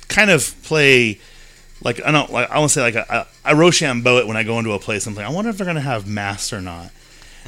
kind 0.08 0.30
of 0.30 0.56
play 0.64 1.20
like 1.82 2.04
I 2.06 2.12
don't 2.12 2.32
like 2.32 2.50
I 2.50 2.60
want 2.60 2.72
to 2.72 2.74
say 2.74 2.82
like 2.82 2.96
a, 2.96 3.28
I 3.44 3.54
Rochambeau 3.54 4.18
it 4.18 4.28
when 4.28 4.38
I 4.38 4.44
go 4.44 4.60
into 4.60 4.72
a 4.74 4.80
place. 4.80 5.06
I'm 5.08 5.16
like, 5.16 5.26
I 5.26 5.30
wonder 5.30 5.50
if 5.50 5.58
they're 5.58 5.66
going 5.66 5.76
to 5.76 5.82
have 5.82 6.08
masks 6.08 6.54
or 6.54 6.62
not. 6.62 6.92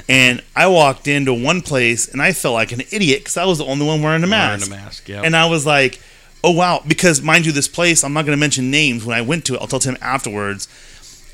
And 0.07 0.43
I 0.55 0.67
walked 0.67 1.07
into 1.07 1.33
one 1.33 1.61
place 1.61 2.07
and 2.07 2.21
I 2.21 2.31
felt 2.31 2.53
like 2.53 2.71
an 2.71 2.81
idiot 2.91 3.21
because 3.21 3.35
I 3.37 3.45
was 3.45 3.57
the 3.57 3.65
only 3.65 3.85
one 3.85 4.01
wearing 4.01 4.23
a 4.23 4.27
mask. 4.27 4.69
Wearing 4.69 4.81
a 4.81 4.85
mask. 4.85 5.09
Yeah. 5.09 5.21
And 5.23 5.35
I 5.35 5.47
was 5.47 5.65
like, 5.65 5.99
oh 6.43 6.51
wow, 6.51 6.83
because 6.87 7.21
mind 7.21 7.45
you, 7.45 7.51
this 7.51 7.67
place 7.67 8.03
I'm 8.03 8.13
not 8.13 8.25
going 8.25 8.35
to 8.35 8.39
mention 8.39 8.69
names. 8.69 9.05
When 9.05 9.17
I 9.17 9.21
went 9.21 9.45
to 9.45 9.55
it, 9.55 9.61
I'll 9.61 9.67
tell 9.67 9.79
Tim 9.79 9.97
afterwards. 10.01 10.67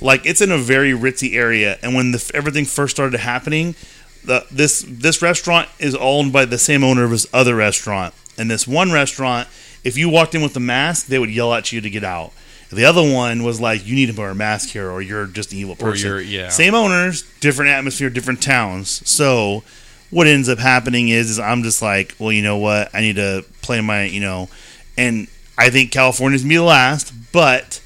Like 0.04 0.26
it's 0.26 0.42
in 0.42 0.52
a 0.52 0.58
very 0.58 0.92
ritzy 0.92 1.34
area, 1.36 1.80
and 1.82 1.96
when 1.96 2.12
the, 2.12 2.32
everything 2.34 2.66
first 2.66 2.96
started 2.96 3.20
happening, 3.20 3.76
the 4.24 4.46
this 4.52 4.86
this 4.88 5.22
restaurant 5.22 5.70
is 5.80 5.96
owned 5.96 6.34
by 6.34 6.46
the 6.46 6.58
same 6.58 6.84
owner 6.84 7.04
of 7.06 7.12
this 7.12 7.26
other 7.34 7.56
restaurant. 7.56 8.14
And 8.38 8.52
this 8.52 8.68
one 8.68 8.92
restaurant, 8.92 9.48
if 9.84 9.98
you 9.98 10.10
walked 10.10 10.36
in 10.36 10.42
with 10.42 10.56
a 10.58 10.60
mask, 10.60 11.06
they 11.08 11.20
would 11.20 11.30
yell 11.30 11.54
at 11.54 11.72
you 11.72 11.82
to 11.82 11.90
get 11.90 12.04
out. 12.04 12.34
The 12.72 12.86
other 12.86 13.04
one 13.04 13.44
was 13.44 13.62
like, 13.62 13.86
you 13.86 13.96
need 13.96 14.08
to 14.08 14.20
wear 14.20 14.32
a 14.32 14.36
mask 14.36 14.70
here, 14.70 14.90
or 14.90 15.02
you're 15.02 15.28
just 15.28 15.52
an 15.52 15.60
evil 15.60 15.76
person. 15.76 16.10
yeah. 16.20 16.50
Same 16.50 16.74
owners, 16.74 17.22
different 17.40 17.70
atmosphere, 17.70 18.10
different 18.10 18.42
towns. 18.42 19.08
So 19.08 19.64
what 20.10 20.26
ends 20.26 20.50
up 20.50 20.58
happening 20.58 21.10
is, 21.10 21.30
is 21.30 21.40
I'm 21.40 21.62
just 21.62 21.84
like, 21.84 22.16
well, 22.18 22.32
you 22.32 22.42
know 22.42 22.58
what? 22.58 22.90
I 22.94 23.02
need 23.02 23.18
to 23.18 23.46
play 23.62 23.80
my, 23.82 24.06
you 24.06 24.22
know, 24.22 24.50
and 24.98 25.28
I 25.56 25.70
think 25.70 25.92
California's 25.92 26.42
gonna 26.42 26.50
be 26.50 26.56
the 26.58 26.64
last, 26.64 27.14
but 27.32 27.80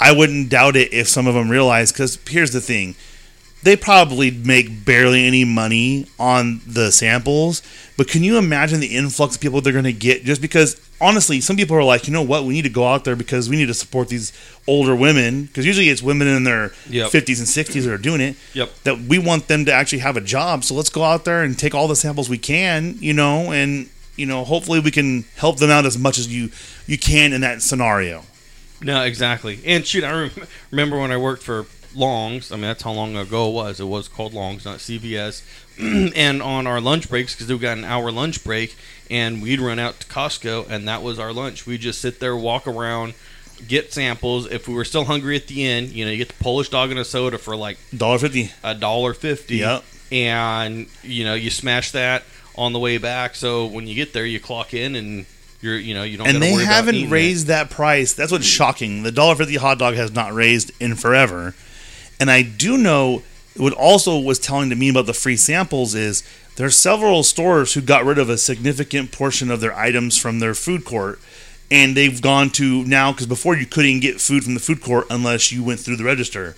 I 0.00 0.12
wouldn't 0.12 0.48
doubt 0.50 0.76
it 0.76 0.92
if 0.92 1.08
some 1.08 1.26
of 1.26 1.34
them 1.34 1.48
realize. 1.50 1.92
Because 1.92 2.18
here's 2.28 2.50
the 2.52 2.60
thing: 2.60 2.94
they 3.62 3.76
probably 3.76 4.30
make 4.30 4.84
barely 4.84 5.24
any 5.26 5.44
money 5.44 6.06
on 6.18 6.60
the 6.66 6.90
samples, 6.92 7.62
but 7.96 8.08
can 8.08 8.22
you 8.22 8.36
imagine 8.38 8.80
the 8.80 8.96
influx 8.96 9.36
of 9.36 9.40
people 9.40 9.60
they're 9.60 9.72
going 9.72 9.84
to 9.84 9.92
get 9.92 10.24
just 10.24 10.40
because? 10.42 10.80
Honestly, 11.00 11.40
some 11.40 11.56
people 11.56 11.76
are 11.76 11.82
like, 11.84 12.06
you 12.06 12.12
know 12.14 12.22
what? 12.22 12.44
We 12.44 12.54
need 12.54 12.62
to 12.62 12.68
go 12.70 12.86
out 12.86 13.04
there 13.04 13.16
because 13.16 13.50
we 13.50 13.56
need 13.56 13.66
to 13.66 13.74
support 13.74 14.08
these 14.08 14.32
older 14.66 14.94
women. 14.94 15.44
Because 15.44 15.66
usually 15.66 15.88
it's 15.90 16.02
women 16.02 16.28
in 16.28 16.44
their 16.44 16.70
Yep. 16.88 17.10
50s 17.10 17.38
and 17.40 17.48
60s 17.48 17.82
that 17.84 17.92
are 17.92 17.98
doing 17.98 18.20
it 18.20 18.36
Yep. 18.54 18.70
that 18.84 19.00
we 19.00 19.18
want 19.18 19.48
them 19.48 19.64
to 19.66 19.72
actually 19.72 19.98
have 19.98 20.16
a 20.16 20.20
job. 20.22 20.62
So 20.64 20.74
let's 20.74 20.88
go 20.90 21.02
out 21.02 21.24
there 21.24 21.42
and 21.42 21.58
take 21.58 21.74
all 21.74 21.88
the 21.88 21.96
samples 21.96 22.30
we 22.30 22.38
can, 22.38 22.96
you 23.00 23.12
know, 23.12 23.52
and 23.52 23.88
you 24.16 24.24
know, 24.24 24.44
hopefully 24.44 24.78
we 24.78 24.92
can 24.92 25.24
help 25.36 25.58
them 25.58 25.68
out 25.68 25.84
as 25.84 25.98
much 25.98 26.16
as 26.16 26.32
you 26.32 26.50
you 26.86 26.96
can 26.96 27.32
in 27.32 27.40
that 27.40 27.60
scenario. 27.60 28.22
No, 28.80 29.02
exactly. 29.02 29.60
And 29.64 29.86
shoot, 29.86 30.04
I 30.04 30.12
rem- 30.12 30.30
remember 30.70 30.98
when 30.98 31.10
I 31.12 31.16
worked 31.16 31.42
for 31.42 31.66
Longs. 31.94 32.50
I 32.50 32.56
mean, 32.56 32.62
that's 32.62 32.82
how 32.82 32.92
long 32.92 33.16
ago 33.16 33.48
it 33.48 33.52
was. 33.52 33.80
It 33.80 33.84
was 33.86 34.08
called 34.08 34.34
Longs, 34.34 34.64
not 34.64 34.78
CVS. 34.78 35.42
and 36.16 36.42
on 36.42 36.66
our 36.66 36.80
lunch 36.80 37.08
breaks, 37.08 37.34
because 37.34 37.50
we 37.50 37.58
got 37.58 37.78
an 37.78 37.84
hour 37.84 38.10
lunch 38.10 38.42
break, 38.44 38.76
and 39.10 39.40
we'd 39.42 39.60
run 39.60 39.78
out 39.78 40.00
to 40.00 40.06
Costco, 40.06 40.68
and 40.68 40.88
that 40.88 41.02
was 41.02 41.18
our 41.18 41.32
lunch. 41.32 41.66
We'd 41.66 41.80
just 41.80 42.00
sit 42.00 42.18
there, 42.20 42.36
walk 42.36 42.66
around, 42.66 43.14
get 43.68 43.92
samples. 43.92 44.50
If 44.50 44.66
we 44.68 44.74
were 44.74 44.84
still 44.84 45.04
hungry 45.04 45.36
at 45.36 45.46
the 45.46 45.64
end, 45.64 45.90
you 45.90 46.04
know, 46.04 46.10
you 46.10 46.16
get 46.18 46.28
the 46.28 46.42
Polish 46.42 46.68
dog 46.68 46.90
and 46.90 46.98
a 46.98 47.04
soda 47.04 47.38
for 47.38 47.56
like 47.56 47.78
Dollar 47.96 48.18
fifty. 48.18 48.50
a 48.62 48.74
dollar 48.74 49.14
fifty. 49.14 49.58
Yep. 49.58 49.84
And 50.12 50.86
you 51.02 51.24
know, 51.24 51.34
you 51.34 51.50
smash 51.50 51.92
that 51.92 52.24
on 52.56 52.72
the 52.72 52.78
way 52.78 52.98
back. 52.98 53.34
So 53.36 53.66
when 53.66 53.86
you 53.86 53.94
get 53.94 54.12
there, 54.12 54.26
you 54.26 54.40
clock 54.40 54.74
in 54.74 54.96
and. 54.96 55.26
You're, 55.64 55.78
you 55.78 55.94
know, 55.94 56.02
you 56.02 56.18
don't. 56.18 56.26
And 56.28 56.42
they 56.42 56.52
haven't 56.52 56.94
eating 56.94 57.08
it. 57.08 57.12
raised 57.12 57.46
that 57.46 57.70
price. 57.70 58.12
That's 58.12 58.30
what's 58.30 58.44
shocking. 58.44 59.02
The 59.02 59.10
dollar 59.10 59.34
fifty 59.34 59.56
hot 59.56 59.78
dog 59.78 59.94
has 59.94 60.12
not 60.12 60.34
raised 60.34 60.72
in 60.78 60.94
forever. 60.94 61.54
And 62.20 62.30
I 62.30 62.42
do 62.42 62.76
know 62.76 63.22
what 63.56 63.72
also 63.72 64.18
was 64.18 64.38
telling 64.38 64.68
to 64.68 64.76
me 64.76 64.90
about 64.90 65.06
the 65.06 65.14
free 65.14 65.36
samples 65.38 65.94
is 65.94 66.22
there's 66.56 66.76
several 66.76 67.22
stores 67.22 67.72
who 67.72 67.80
got 67.80 68.04
rid 68.04 68.18
of 68.18 68.28
a 68.28 68.36
significant 68.36 69.10
portion 69.10 69.50
of 69.50 69.60
their 69.60 69.74
items 69.74 70.18
from 70.18 70.38
their 70.40 70.54
food 70.54 70.84
court. 70.84 71.18
And 71.70 71.96
they've 71.96 72.20
gone 72.20 72.50
to 72.50 72.84
now 72.84 73.12
because 73.12 73.26
before 73.26 73.56
you 73.56 73.64
couldn't 73.64 74.00
get 74.00 74.20
food 74.20 74.44
from 74.44 74.52
the 74.52 74.60
food 74.60 74.82
court 74.82 75.06
unless 75.08 75.50
you 75.50 75.64
went 75.64 75.80
through 75.80 75.96
the 75.96 76.04
register. 76.04 76.56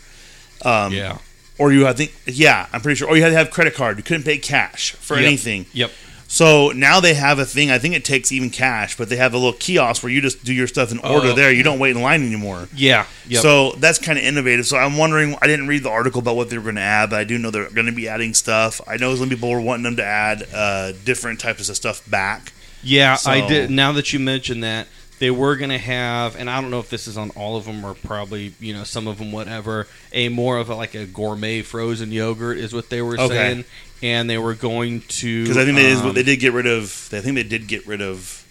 Um, 0.64 0.92
Yeah. 0.92 1.18
Or 1.58 1.72
you, 1.72 1.86
I 1.86 1.92
think, 1.94 2.12
yeah, 2.26 2.66
I'm 2.72 2.80
pretty 2.82 2.96
sure. 2.96 3.08
Or 3.08 3.16
you 3.16 3.22
had 3.22 3.30
to 3.30 3.36
have 3.36 3.50
credit 3.50 3.74
card. 3.74 3.96
You 3.96 4.02
couldn't 4.02 4.24
pay 4.24 4.36
cash 4.36 4.92
for 4.92 5.16
Yep. 5.16 5.26
anything. 5.26 5.66
Yep. 5.72 5.90
So 6.28 6.70
now 6.70 6.98
they 7.00 7.14
have 7.14 7.38
a 7.38 7.44
thing. 7.44 7.70
I 7.70 7.78
think 7.78 7.94
it 7.94 8.04
takes 8.04 8.32
even 8.32 8.50
cash, 8.50 8.96
but 8.96 9.08
they 9.08 9.16
have 9.16 9.32
a 9.32 9.36
little 9.38 9.52
kiosk 9.52 10.02
where 10.02 10.10
you 10.10 10.20
just 10.20 10.44
do 10.44 10.52
your 10.52 10.66
stuff 10.66 10.90
in 10.90 10.98
order 10.98 11.28
Oh. 11.28 11.32
there. 11.34 11.52
You 11.52 11.62
don't 11.62 11.78
wait 11.78 11.94
in 11.94 12.02
line 12.02 12.22
anymore. 12.26 12.68
Yeah. 12.74 13.06
Yep. 13.28 13.42
So 13.42 13.72
that's 13.78 13.98
kind 13.98 14.18
of 14.18 14.24
innovative. 14.24 14.66
So 14.66 14.76
I'm 14.76 14.96
wondering. 14.96 15.36
I 15.40 15.46
didn't 15.46 15.68
read 15.68 15.82
the 15.84 15.90
article 15.90 16.20
about 16.20 16.36
what 16.36 16.50
they 16.50 16.56
were 16.58 16.64
going 16.64 16.74
to 16.76 16.80
add, 16.80 17.10
but 17.10 17.20
I 17.20 17.24
do 17.24 17.38
know 17.38 17.50
they're 17.50 17.70
going 17.70 17.86
to 17.86 17.92
be 17.92 18.08
adding 18.08 18.34
stuff. 18.34 18.80
I 18.86 18.96
know 18.96 19.14
some 19.14 19.28
people 19.28 19.50
were 19.50 19.60
wanting 19.60 19.84
them 19.84 19.96
to 19.96 20.04
add 20.04 20.46
uh, 20.52 20.92
different 21.04 21.38
types 21.40 21.68
of 21.68 21.76
stuff 21.76 22.08
back. 22.10 22.52
Yeah, 22.82 23.16
I 23.24 23.46
did. 23.46 23.70
Now 23.70 23.92
that 23.92 24.12
you 24.12 24.18
mention 24.18 24.60
that, 24.60 24.86
they 25.18 25.30
were 25.30 25.56
going 25.56 25.70
to 25.70 25.78
have, 25.78 26.36
and 26.36 26.48
I 26.50 26.60
don't 26.60 26.70
know 26.70 26.78
if 26.78 26.90
this 26.90 27.08
is 27.08 27.16
on 27.16 27.30
all 27.30 27.56
of 27.56 27.64
them 27.64 27.84
or 27.84 27.94
probably 27.94 28.52
you 28.60 28.74
know 28.74 28.84
some 28.84 29.06
of 29.08 29.18
them, 29.18 29.32
whatever. 29.32 29.86
A 30.12 30.28
more 30.28 30.58
of 30.58 30.68
a, 30.68 30.74
like 30.74 30.94
a 30.94 31.06
gourmet 31.06 31.62
frozen 31.62 32.12
yogurt 32.12 32.58
is 32.58 32.72
what 32.74 32.90
they 32.90 33.00
were 33.00 33.18
Okay. 33.18 33.28
saying, 33.28 33.64
and 34.02 34.28
they 34.28 34.38
were 34.38 34.54
going 34.54 35.00
to 35.08 35.42
Because 35.42 35.56
I 35.56 35.64
think 35.64 35.76
they, 35.76 35.92
um, 35.92 36.14
they 36.14 36.22
did 36.22 36.40
get 36.40 36.52
rid 36.52 36.66
of. 36.66 36.84
I 37.12 37.20
think 37.20 37.34
they 37.34 37.42
did 37.42 37.66
get 37.66 37.86
rid 37.86 38.00
of 38.00 38.42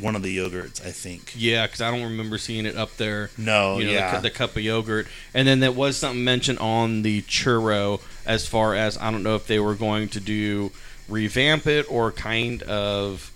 one 0.00 0.16
of 0.16 0.22
the 0.22 0.36
yogurts. 0.36 0.84
I 0.84 0.90
think. 0.90 1.34
Yeah, 1.36 1.66
because 1.66 1.80
I 1.80 1.90
don't 1.90 2.02
remember 2.02 2.38
seeing 2.38 2.64
it 2.66 2.76
up 2.76 2.96
there. 2.96 3.30
No. 3.36 3.78
you 3.78 3.86
know, 3.86 3.92
yeah. 3.92 4.14
the, 4.16 4.22
the 4.22 4.30
cup 4.30 4.56
of 4.56 4.62
yogurt, 4.62 5.06
and 5.34 5.46
then 5.46 5.60
there 5.60 5.72
was 5.72 5.96
something 5.96 6.24
mentioned 6.24 6.58
on 6.60 7.02
the 7.02 7.22
churro 7.22 8.00
as 8.24 8.46
far 8.46 8.74
as 8.74 8.96
I 8.98 9.10
don't 9.10 9.22
know 9.22 9.34
if 9.34 9.46
they 9.46 9.58
were 9.58 9.74
going 9.74 10.08
to 10.10 10.20
do 10.20 10.70
revamp 11.08 11.66
it 11.66 11.84
or 11.90 12.12
kind 12.12 12.62
of 12.62 13.28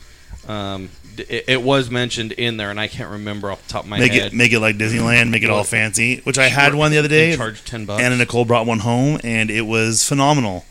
Um, 0.49 0.91
it, 1.19 1.45
it 1.49 1.63
was 1.63 1.91
mentioned 1.91 2.33
in 2.33 2.57
there, 2.57 2.71
and 2.71 2.79
I 2.79 2.87
can't 2.89 3.11
remember 3.11 3.51
off 3.51 3.67
the 3.67 3.73
top 3.73 3.85
of 3.85 3.91
my 3.91 3.99
make 3.99 4.13
head. 4.13 4.29
it 4.29 4.33
make 4.33 4.53
it 4.53 4.61
like 4.61 4.77
Disneyland, 4.77 5.31
make 5.31 5.43
it 5.43 5.51
all 5.51 5.65
fancy. 5.65 6.21
Which 6.21 6.39
I 6.39 6.49
had 6.49 6.75
one 6.75 6.91
the 6.93 6.99
other 6.99 7.09
day. 7.09 7.37
charge 7.37 7.65
ten 7.65 7.85
bucks. 7.85 8.03
Anna 8.03 8.17
Nicole 8.17 8.45
brought 8.45 8.67
one 8.67 8.79
home, 8.81 9.19
and 9.25 9.51
it 9.51 9.63
was 9.63 10.07
phenomenal. 10.07 10.65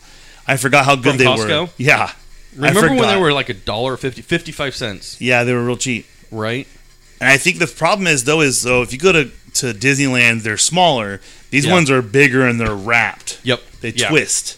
I 0.48 0.56
forgot 0.56 0.84
how 0.84 0.96
good 0.96 1.16
From 1.16 1.18
they 1.18 1.26
were. 1.26 1.68
Yeah, 1.76 2.10
I 2.12 2.14
Remember 2.56 2.88
when 2.90 3.08
they 3.08 3.20
were 3.20 3.32
like 3.32 3.48
a 3.48 3.54
dollar 3.54 3.96
fifty, 3.96 4.22
fifty-five 4.22 4.74
cents, 4.74 5.20
Yeah, 5.20 5.44
they 5.44 5.52
were 5.52 5.64
real 5.64 5.76
cheap. 5.76 6.06
right? 6.30 6.66
And 7.20 7.30
I 7.30 7.36
think 7.38 7.58
the 7.58 7.66
problem 7.66 8.06
is 8.06 8.24
though 8.24 8.40
is 8.42 8.60
so 8.60 8.82
if 8.82 8.92
you 8.92 8.98
go 8.98 9.12
to 9.12 9.30
to 9.54 9.72
Disneyland, 9.72 10.42
they're 10.42 10.58
smaller. 10.58 11.20
These 11.50 11.64
Yeah. 11.66 11.72
ones 11.72 11.90
are 11.90 12.02
bigger 12.02 12.46
and 12.46 12.60
they're 12.60 12.74
wrapped. 12.74 13.38
Yep. 13.42 13.62
They 13.80 13.88
Yeah. 13.90 14.08
twist, 14.08 14.56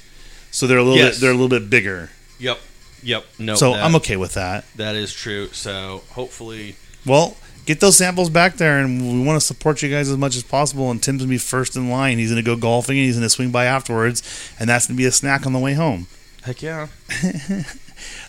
so 0.50 0.66
they're 0.66 0.78
a 0.78 0.82
little 0.82 0.98
Yes. 0.98 1.14
bit 1.16 1.20
they're 1.20 1.30
a 1.30 1.34
little 1.34 1.48
bit 1.48 1.70
bigger. 1.70 2.10
Yep. 2.38 2.60
Yep. 3.02 3.24
No. 3.38 3.54
so 3.54 3.72
that, 3.74 3.84
I'm 3.84 3.94
okay 3.96 4.16
with 4.16 4.34
that. 4.34 4.64
That 4.76 4.96
is 4.96 5.12
true. 5.14 5.50
So 5.52 6.02
hopefully, 6.10 6.74
Well, 7.06 7.36
get 7.68 7.80
those 7.80 7.98
samples 7.98 8.30
back 8.30 8.56
there, 8.56 8.78
and 8.78 9.02
we 9.02 9.22
want 9.22 9.38
to 9.38 9.46
support 9.46 9.82
you 9.82 9.90
guys 9.90 10.08
as 10.08 10.16
much 10.16 10.34
as 10.36 10.42
possible. 10.42 10.90
And 10.90 11.02
Tim's 11.02 11.20
gonna 11.20 11.28
be 11.28 11.36
first 11.36 11.76
in 11.76 11.90
line. 11.90 12.16
He's 12.16 12.30
gonna 12.30 12.42
go 12.42 12.56
golfing, 12.56 12.96
and 12.96 13.04
he's 13.04 13.16
gonna 13.16 13.28
swing 13.28 13.50
by 13.50 13.66
afterwards, 13.66 14.22
and 14.58 14.70
that's 14.70 14.86
gonna 14.86 14.96
be 14.96 15.04
a 15.04 15.12
snack 15.12 15.44
on 15.44 15.52
the 15.52 15.58
way 15.58 15.74
home. 15.74 16.06
heck 16.42 16.62
yeah. 16.62 16.88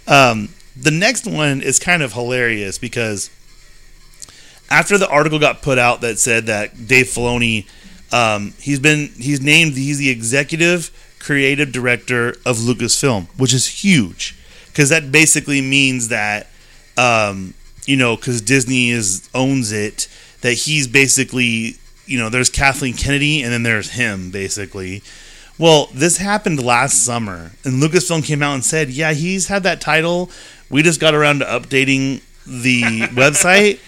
Um, 0.08 0.49
the 0.75 0.89
next 0.89 1.28
one 1.28 1.62
is 1.62 1.78
kind 1.78 2.02
of 2.02 2.13
hilarious 2.13 2.80
because 2.80 3.30
after 4.71 4.97
the 4.97 5.08
article 5.08 5.38
got 5.38 5.62
put 5.62 5.78
out 5.78 6.02
that 6.02 6.17
said 6.17 6.47
that 6.47 6.88
Dave 6.88 7.06
Filoni, 7.06 7.67
um, 8.12 8.56
he's 8.60 8.80
been 8.80 9.10
he's 9.17 9.39
named 9.39 9.73
he's 9.73 9.99
the 9.99 10.10
executive 10.10 10.89
creative 11.19 11.71
director 11.71 12.30
of 12.43 12.58
Lucasfilm, 12.58 13.28
which 13.38 13.54
is 13.54 13.67
huge 13.67 14.36
because 14.67 14.89
that 14.89 15.12
basically 15.12 15.62
means 15.62 16.08
that 16.08 16.47
um, 16.97 17.54
you 17.89 17.97
know 17.97 18.15
because 18.15 18.39
Disney 18.39 18.91
is 18.91 19.28
owns 19.34 19.71
it 19.71 20.08
that 20.41 20.54
he's 20.54 20.88
basically 20.88 21.75
you 22.06 22.19
know 22.19 22.30
there's 22.30 22.49
Kathleen 22.49 22.93
Kennedy 22.93 23.41
and 23.41 23.52
then 23.52 23.63
there's 23.63 23.91
him 23.91 24.30
basically. 24.30 25.02
Well, 25.58 25.89
this 25.93 26.17
happened 26.17 26.63
last 26.63 27.04
summer, 27.04 27.52
and 27.65 27.84
Lucasfilm 27.84 28.23
came 28.23 28.41
out 28.41 28.54
and 28.54 28.63
said, 28.63 28.89
"Yeah, 28.89 29.12
he's 29.12 29.47
had 29.47 29.63
that 29.63 29.82
title. 29.82 30.30
We 30.69 30.84
just 30.84 31.02
got 31.02 31.13
around 31.13 31.39
to 31.39 31.45
updating 31.45 32.21
the 32.45 32.82
website." 33.12 33.80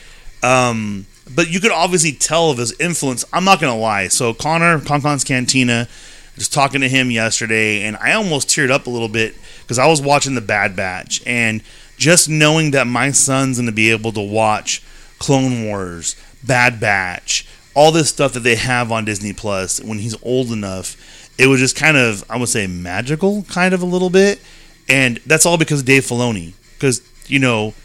Um, 0.43 1.05
but 1.33 1.49
you 1.49 1.61
could 1.61 1.71
obviously 1.71 2.11
tell 2.11 2.49
of 2.51 2.57
his 2.57 2.77
influence. 2.79 3.23
I'm 3.31 3.45
not 3.45 3.61
gonna 3.61 3.77
lie. 3.77 4.09
So 4.09 4.33
Connor, 4.33 4.81
Concon's 4.81 5.23
Cantina, 5.23 5.87
just 6.35 6.51
talking 6.51 6.81
to 6.81 6.89
him 6.89 7.09
yesterday, 7.09 7.83
and 7.83 7.95
I 7.97 8.13
almost 8.13 8.49
teared 8.49 8.71
up 8.71 8.87
a 8.87 8.89
little 8.89 9.07
bit 9.07 9.35
because 9.61 9.79
I 9.79 9.87
was 9.87 10.01
watching 10.01 10.35
the 10.35 10.41
Bad 10.41 10.75
Batch, 10.75 11.21
and 11.25 11.61
just 12.01 12.27
knowing 12.27 12.71
that 12.71 12.87
my 12.87 13.11
son's 13.11 13.59
gonna 13.59 13.71
be 13.71 13.91
able 13.91 14.11
to 14.11 14.19
watch 14.19 14.81
Clone 15.19 15.65
Wars, 15.65 16.15
Bad 16.43 16.79
Batch, 16.79 17.47
all 17.75 17.91
this 17.91 18.09
stuff 18.09 18.33
that 18.33 18.39
they 18.39 18.55
have 18.55 18.91
on 18.91 19.05
Disney 19.05 19.33
Plus 19.33 19.79
when 19.79 19.99
he's 19.99 20.17
old 20.23 20.47
enough, 20.47 20.97
it 21.37 21.45
was 21.45 21.59
just 21.59 21.75
kind 21.75 21.97
of 21.97 22.25
I 22.27 22.37
would 22.37 22.49
say 22.49 22.65
magical, 22.65 23.43
kind 23.43 23.75
of 23.75 23.83
a 23.83 23.85
little 23.85 24.09
bit, 24.09 24.41
and 24.89 25.17
that's 25.27 25.45
all 25.45 25.59
because 25.59 25.81
of 25.81 25.85
Dave 25.85 26.01
Filoni. 26.01 26.53
Because 26.73 27.03
you 27.27 27.37
know, 27.37 27.75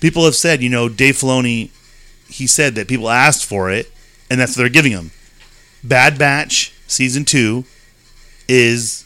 people 0.00 0.24
have 0.24 0.34
said, 0.34 0.60
you 0.60 0.68
know, 0.68 0.88
Dave 0.88 1.14
Filoni, 1.14 1.70
he 2.28 2.48
said 2.48 2.74
that 2.74 2.88
people 2.88 3.08
asked 3.08 3.44
for 3.44 3.70
it, 3.70 3.88
and 4.28 4.40
that's 4.40 4.56
what 4.56 4.62
they're 4.62 4.68
giving 4.68 4.90
him. 4.90 5.12
Bad 5.84 6.18
Batch 6.18 6.74
season 6.88 7.24
two 7.24 7.64
is 8.48 9.04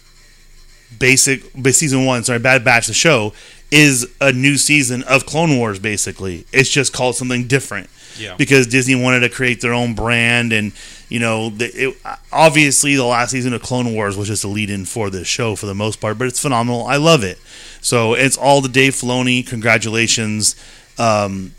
basic, 0.98 1.42
but 1.54 1.74
season 1.74 2.06
one, 2.06 2.24
sorry, 2.24 2.38
Bad 2.38 2.64
Batch 2.64 2.86
the 2.86 2.94
show 2.94 3.34
is 3.70 4.06
a 4.20 4.32
new 4.32 4.56
season 4.56 5.02
of 5.04 5.26
Clone 5.26 5.56
Wars. 5.56 5.78
Basically, 5.78 6.46
it's 6.52 6.70
just 6.70 6.92
called 6.92 7.16
something 7.16 7.46
different 7.46 7.88
Yeah. 8.18 8.34
because 8.36 8.66
Disney 8.66 8.94
wanted 8.94 9.20
to 9.20 9.28
create 9.28 9.60
their 9.60 9.74
own 9.74 9.94
brand, 9.94 10.52
and 10.52 10.72
you 11.08 11.20
know, 11.20 11.50
the, 11.50 11.66
it, 11.88 11.96
obviously 12.32 12.94
the 12.96 13.04
last 13.04 13.30
season 13.30 13.52
of 13.54 13.62
Clone 13.62 13.92
Wars 13.94 14.16
was 14.16 14.28
just 14.28 14.44
a 14.44 14.48
lead-in 14.48 14.84
for 14.84 15.08
this 15.10 15.26
show 15.28 15.54
for 15.56 15.66
the 15.66 15.74
most 15.74 16.00
part, 16.00 16.18
but 16.18 16.26
it's 16.28 16.40
phenomenal. 16.40 16.86
I 16.86 16.96
love 16.96 17.24
it. 17.24 17.38
So 17.80 18.14
it's 18.14 18.36
all 18.36 18.60
the 18.60 18.68
Dave 18.68 18.92
Filoni. 18.94 19.46
Congratulations. 19.46 20.54
Um, 20.98 21.52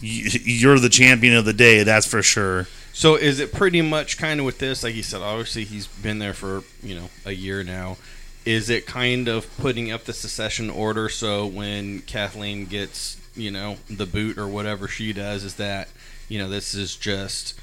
you're 0.00 0.78
the 0.78 0.88
champion 0.88 1.36
of 1.36 1.44
the 1.44 1.52
day, 1.52 1.82
that's 1.82 2.06
for 2.06 2.22
sure. 2.22 2.66
So 2.92 3.14
is 3.14 3.38
it 3.40 3.52
pretty 3.52 3.82
much 3.82 4.18
kind 4.18 4.40
of 4.40 4.46
with 4.46 4.58
this? 4.58 4.82
Like 4.82 4.94
you 4.94 5.02
said, 5.02 5.20
obviously 5.22 5.64
he's 5.64 5.86
been 5.86 6.18
there 6.18 6.34
for 6.34 6.62
you 6.82 6.94
know 6.96 7.08
a 7.24 7.32
year 7.32 7.62
now. 7.62 7.96
Is 8.44 8.70
it 8.70 8.86
kind 8.86 9.28
of 9.28 9.54
putting 9.58 9.90
up 9.92 10.04
the 10.04 10.12
secession 10.12 10.70
order 10.70 11.08
so 11.08 11.46
when 11.46 12.00
Kathleen 12.00 12.66
gets 12.66 13.18
you 13.34 13.50
know 13.50 13.76
the 13.88 14.06
boot 14.06 14.38
or 14.38 14.48
whatever 14.48 14.88
she 14.88 15.12
does, 15.12 15.44
is 15.44 15.54
that 15.56 15.88
you 16.28 16.38
know 16.38 16.48
this 16.48 16.74
is 16.74 16.96
just 16.96 17.58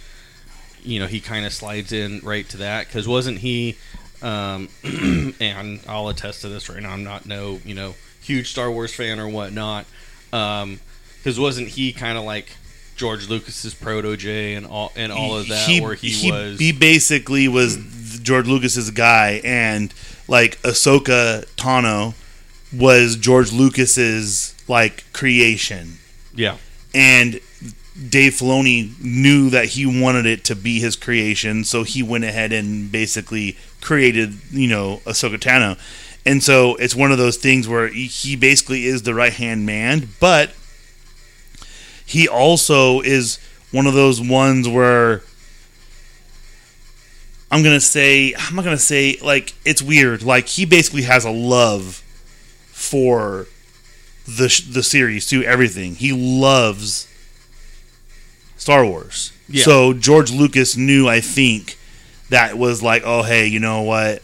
you 0.84 1.00
know 1.00 1.08
he 1.08 1.20
kind 1.20 1.46
of 1.46 1.54
slides 1.54 1.92
in 1.92 2.20
right 2.22 2.48
to 2.50 2.58
that 2.58 2.88
because 2.88 3.08
wasn't 3.08 3.40
he? 3.40 3.78
Um, 4.22 4.70
and 5.40 5.80
I'll 5.88 6.10
attest 6.10 6.42
to 6.42 6.50
this 6.50 6.70
right 6.70 6.82
now. 6.82 6.92
I'm 6.92 7.04
not 7.04 7.26
no 7.26 7.60
you 7.64 7.74
know 7.74 7.96
huge 8.22 8.52
Star 8.52 8.72
Wars 8.72 8.94
fan 8.94 9.20
or 9.20 9.28
whatnot. 9.28 9.86
Um, 10.34 10.80
because 11.18 11.40
wasn't 11.40 11.70
he 11.70 11.92
kind 11.92 12.18
of 12.18 12.24
like 12.24 12.56
George 12.96 13.30
Lucas's 13.30 13.74
protege 13.74 14.54
and 14.54 14.66
all 14.66 14.92
and 14.96 15.12
all 15.12 15.38
of 15.38 15.48
that, 15.50 15.82
where 15.82 15.94
he, 15.94 16.32
was 16.32 16.60
he 16.60 16.72
basically 16.72 17.48
was 17.48 17.78
George 18.24 18.48
Lucas's 18.48 18.92
guy, 18.92 19.42
and 19.44 19.94
like 20.28 20.62
Ahsoka 20.62 21.46
Tano 21.56 22.14
was 22.74 23.16
George 23.16 23.52
Lucas's 23.52 24.54
like 24.68 25.06
creation, 25.14 25.98
yeah 26.36 26.58
and 26.94 27.40
Dave 28.10 28.34
Filoni 28.34 28.92
knew 29.02 29.50
that 29.50 29.66
he 29.70 29.86
wanted 29.86 30.26
it 30.26 30.44
to 30.46 30.56
be 30.56 30.80
his 30.80 30.96
creation, 30.96 31.64
so 31.64 31.84
he 31.84 32.04
went 32.04 32.24
ahead 32.24 32.52
and 32.54 32.92
basically 32.92 33.58
created, 33.82 34.36
you 34.52 34.68
know, 34.68 35.02
Ahsoka 35.06 35.38
Tano. 35.40 35.78
And 36.26 36.44
so 36.44 36.76
it's 36.76 36.94
one 36.96 37.12
of 37.12 37.18
those 37.18 37.38
things 37.38 37.68
where 37.68 37.88
he- 37.88 38.06
he 38.08 38.36
basically 38.36 38.86
is 38.86 39.02
the 39.04 39.16
right 39.16 39.34
hand 39.34 39.66
man, 39.66 40.10
but 40.20 40.52
he 42.06 42.28
also 42.28 43.02
is 43.02 43.40
one 43.72 43.88
of 43.88 43.94
those 43.94 44.22
ones 44.22 44.68
where 44.68 45.24
I'm 47.52 47.64
gonna 47.64 47.80
say 47.80 48.34
I'm 48.38 48.56
not 48.56 48.66
gonna 48.66 48.78
say 48.78 49.18
like 49.22 49.54
it's 49.66 49.82
weird. 49.82 50.24
Like 50.24 50.48
he 50.48 50.66
basically 50.66 51.04
has 51.04 51.26
a 51.26 51.32
love 51.32 52.04
for 52.72 53.48
the 54.28 54.50
sh- 54.50 54.62
the 54.62 54.84
series 54.84 55.28
to 55.28 55.44
Everything 55.44 55.96
he 55.96 56.12
loves 56.12 57.08
Star 58.58 58.86
Wars. 58.86 59.32
Yeah. 59.48 59.64
So 59.64 59.94
George 59.94 60.32
Lucas 60.32 60.76
knew, 60.76 61.08
I 61.08 61.22
think, 61.22 61.78
that 62.30 62.58
was 62.58 62.84
like, 62.84 63.04
oh 63.06 63.24
hey, 63.24 63.48
you 63.48 63.60
know 63.60 63.82
what? 63.84 64.22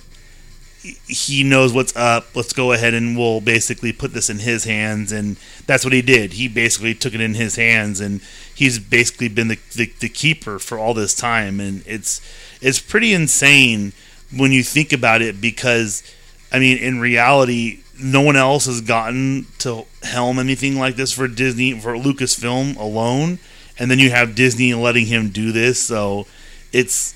He- 1.08 1.43
knows 1.43 1.74
what's 1.74 1.96
up. 1.96 2.36
Let's 2.36 2.54
go 2.54 2.72
ahead 2.74 2.93
and 2.93 3.17
we'll 3.17 3.41
basically 3.41 3.93
put 3.93 4.13
this 4.13 4.30
in 4.30 4.39
his 4.39 4.65
hands, 4.65 5.12
and 5.12 5.38
that's 5.65 5.84
what 5.84 5.93
he 5.93 6.02
did. 6.02 6.34
He 6.34 6.48
basically 6.48 6.93
took 6.93 7.13
it 7.13 7.22
in 7.22 7.36
his 7.36 7.56
hands, 7.56 8.00
and 8.00 8.22
he's 8.54 8.80
basically 8.80 9.30
been 9.30 9.48
the, 9.48 9.60
the, 9.76 9.91
the 10.00 10.10
keeper 10.10 10.60
for 10.60 10.78
all 10.78 10.93
this 10.93 11.13
time, 11.13 11.60
and 11.60 11.84
it's 11.86 12.22
it's 12.62 12.80
pretty 12.80 13.13
insane 13.13 13.93
when 14.36 14.52
you 14.52 14.63
think 14.63 14.91
about 14.91 15.22
it 15.22 15.39
because 15.39 16.04
I 16.52 16.60
mean, 16.60 16.78
in 16.78 17.00
reality, 17.00 17.80
no 18.00 18.22
one 18.22 18.36
else 18.36 18.65
has 18.65 18.82
gotten 18.82 19.48
to 19.60 19.86
helm 20.04 20.39
anything 20.39 20.78
like 20.78 20.96
this 20.96 21.12
for 21.12 21.28
Disney 21.28 21.80
for 21.80 21.93
Lucasfilm 21.93 22.78
alone, 22.78 23.39
and 23.80 23.89
then 23.89 24.00
you 24.00 24.12
have 24.12 24.36
Disney 24.36 24.74
letting 24.74 25.08
him 25.08 25.30
do 25.30 25.52
this. 25.52 25.80
So 25.80 26.28
it's 26.72 27.15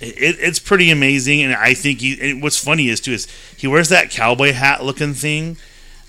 it, 0.00 0.36
it's 0.40 0.58
pretty 0.58 0.90
amazing, 0.90 1.42
and 1.42 1.54
I 1.54 1.74
think 1.74 2.00
he. 2.00 2.30
And 2.30 2.42
what's 2.42 2.62
funny 2.62 2.88
is 2.88 3.00
too 3.00 3.12
is 3.12 3.26
he 3.56 3.66
wears 3.66 3.88
that 3.88 4.10
cowboy 4.10 4.52
hat 4.52 4.84
looking 4.84 5.14
thing, 5.14 5.56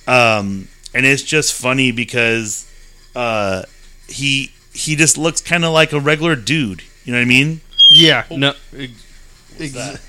um, 0.07 0.67
and 0.93 1.05
it's 1.05 1.23
just 1.23 1.53
funny 1.53 1.91
because 1.91 2.69
uh, 3.15 3.63
he 4.07 4.51
he 4.73 4.95
just 4.95 5.17
looks 5.17 5.41
kind 5.41 5.65
of 5.65 5.73
like 5.73 5.93
a 5.93 5.99
regular 5.99 6.35
dude. 6.35 6.83
You 7.05 7.13
know 7.13 7.19
what 7.19 7.23
I 7.23 7.25
mean? 7.25 7.61
yeah 7.89 8.25
no 8.29 8.53
ex- 8.77 9.73
that? 9.73 10.01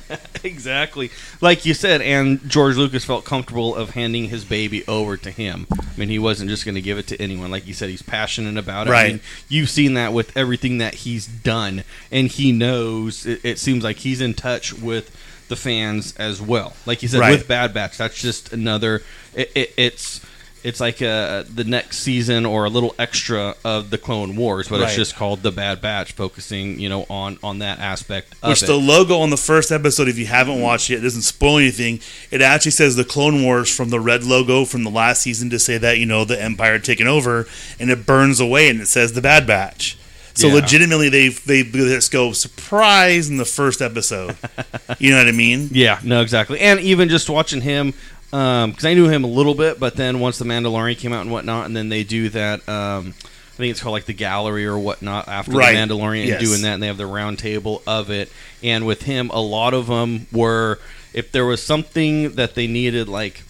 exactly. 0.44 1.10
Like 1.40 1.64
you 1.64 1.74
said 1.74 2.00
and 2.02 2.48
George 2.48 2.76
Lucas 2.76 3.04
felt 3.04 3.24
comfortable 3.24 3.74
of 3.74 3.90
handing 3.90 4.28
his 4.28 4.44
baby 4.44 4.84
over 4.86 5.16
to 5.16 5.30
him. 5.30 5.66
I 5.70 5.98
mean 5.98 6.08
he 6.08 6.18
wasn't 6.18 6.50
just 6.50 6.64
going 6.64 6.74
to 6.74 6.80
give 6.80 6.98
it 6.98 7.06
to 7.08 7.20
anyone. 7.20 7.50
Like 7.50 7.66
you 7.66 7.74
said 7.74 7.88
he's 7.90 8.02
passionate 8.02 8.56
about 8.58 8.86
it. 8.86 8.90
I 8.90 9.08
mean, 9.08 9.20
you've 9.48 9.70
seen 9.70 9.94
that 9.94 10.12
with 10.12 10.36
everything 10.36 10.78
that 10.78 10.94
he's 10.94 11.26
done 11.26 11.84
and 12.10 12.28
he 12.28 12.52
knows 12.52 13.26
it, 13.26 13.44
it 13.44 13.58
seems 13.58 13.84
like 13.84 13.98
he's 13.98 14.20
in 14.20 14.34
touch 14.34 14.72
with 14.72 15.16
the 15.48 15.56
fans 15.56 16.14
as 16.16 16.40
well. 16.40 16.72
Like 16.86 17.02
you 17.02 17.08
said 17.08 17.20
Right. 17.20 17.32
with 17.32 17.46
Bad 17.48 17.74
Batch 17.74 17.98
that's 17.98 18.20
just 18.20 18.52
another 18.52 19.02
it, 19.34 19.50
it, 19.54 19.74
it's 19.76 20.20
it's 20.64 20.80
like 20.80 21.02
uh, 21.02 21.42
the 21.52 21.64
next 21.64 21.98
season 21.98 22.46
or 22.46 22.64
a 22.64 22.68
little 22.70 22.94
extra 22.98 23.54
of 23.64 23.90
the 23.90 23.98
Clone 23.98 24.36
Wars, 24.36 24.68
but 24.68 24.80
it's 24.80 24.94
just 24.94 25.16
called 25.16 25.42
the 25.42 25.50
Bad 25.50 25.80
Batch, 25.80 26.12
focusing 26.12 26.78
you 26.78 26.88
know 26.88 27.04
on 27.08 27.38
on 27.42 27.58
that 27.58 27.78
aspect. 27.80 28.34
Of 28.42 28.50
Which 28.50 28.62
it. 28.62 28.66
the 28.66 28.76
logo 28.76 29.18
on 29.18 29.30
the 29.30 29.36
first 29.36 29.72
episode, 29.72 30.08
if 30.08 30.18
you 30.18 30.26
haven't 30.26 30.60
watched 30.60 30.90
it, 30.90 30.94
it 30.94 31.00
doesn't 31.00 31.22
spoil 31.22 31.58
anything. 31.58 32.00
It 32.30 32.40
actually 32.42 32.70
says 32.72 32.96
the 32.96 33.04
Clone 33.04 33.42
Wars 33.42 33.74
from 33.74 33.90
the 33.90 34.00
red 34.00 34.24
logo 34.24 34.64
from 34.64 34.84
the 34.84 34.90
last 34.90 35.22
season 35.22 35.50
to 35.50 35.58
say 35.58 35.78
that 35.78 35.98
you 35.98 36.06
know 36.06 36.24
the 36.24 36.40
Empire 36.40 36.72
had 36.72 36.84
taken 36.84 37.06
over, 37.06 37.46
and 37.80 37.90
it 37.90 38.06
burns 38.06 38.38
away 38.40 38.68
and 38.68 38.80
it 38.80 38.86
says 38.88 39.12
the 39.12 39.22
Bad 39.22 39.46
Batch. 39.46 39.98
So 40.34 40.46
Yeah. 40.48 40.54
legitimately, 40.54 41.08
they 41.10 41.28
they 41.28 41.62
just 41.62 42.10
go 42.10 42.32
surprise 42.32 43.28
in 43.28 43.36
the 43.36 43.44
first 43.44 43.82
episode. 43.82 44.36
you 44.98 45.10
know 45.10 45.18
what 45.18 45.28
I 45.28 45.32
mean? 45.32 45.68
Yeah, 45.72 45.98
no, 46.02 46.22
exactly. 46.22 46.58
And 46.60 46.80
even 46.80 47.08
just 47.08 47.28
watching 47.28 47.60
him, 47.60 47.92
because 48.32 48.84
I 48.84 48.94
knew 48.94 49.08
him 49.08 49.24
a 49.24 49.28
little 49.28 49.54
bit, 49.54 49.78
but 49.78 49.94
then 49.94 50.18
once 50.18 50.38
the 50.38 50.44
Mandalorian 50.46 50.98
came 50.98 51.12
out 51.12 51.20
and 51.20 51.30
whatnot, 51.30 51.66
and 51.66 51.76
then 51.76 51.88
they 51.90 52.02
do 52.02 52.28
that. 52.30 52.66
Um, 52.68 53.14
I 53.52 53.56
think 53.56 53.70
it's 53.72 53.82
called 53.82 53.92
like 53.92 54.06
the 54.06 54.14
gallery 54.14 54.64
or 54.64 54.78
whatnot 54.78 55.28
after 55.28 55.52
Right. 55.52 55.72
the 55.74 55.78
Mandalorian 55.78 56.26
Yes. 56.26 56.38
and 56.40 56.46
doing 56.48 56.62
that, 56.62 56.74
and 56.74 56.82
they 56.82 56.86
have 56.86 56.96
the 56.96 57.06
round 57.06 57.38
table 57.38 57.82
of 57.86 58.10
it. 58.10 58.32
And 58.62 58.86
with 58.86 59.02
him, 59.02 59.30
a 59.34 59.40
lot 59.42 59.74
of 59.74 59.86
them 59.86 60.26
were 60.32 60.80
if 61.12 61.30
there 61.30 61.44
was 61.44 61.62
something 61.62 62.32
that 62.36 62.54
they 62.54 62.66
needed, 62.66 63.06
like 63.08 63.42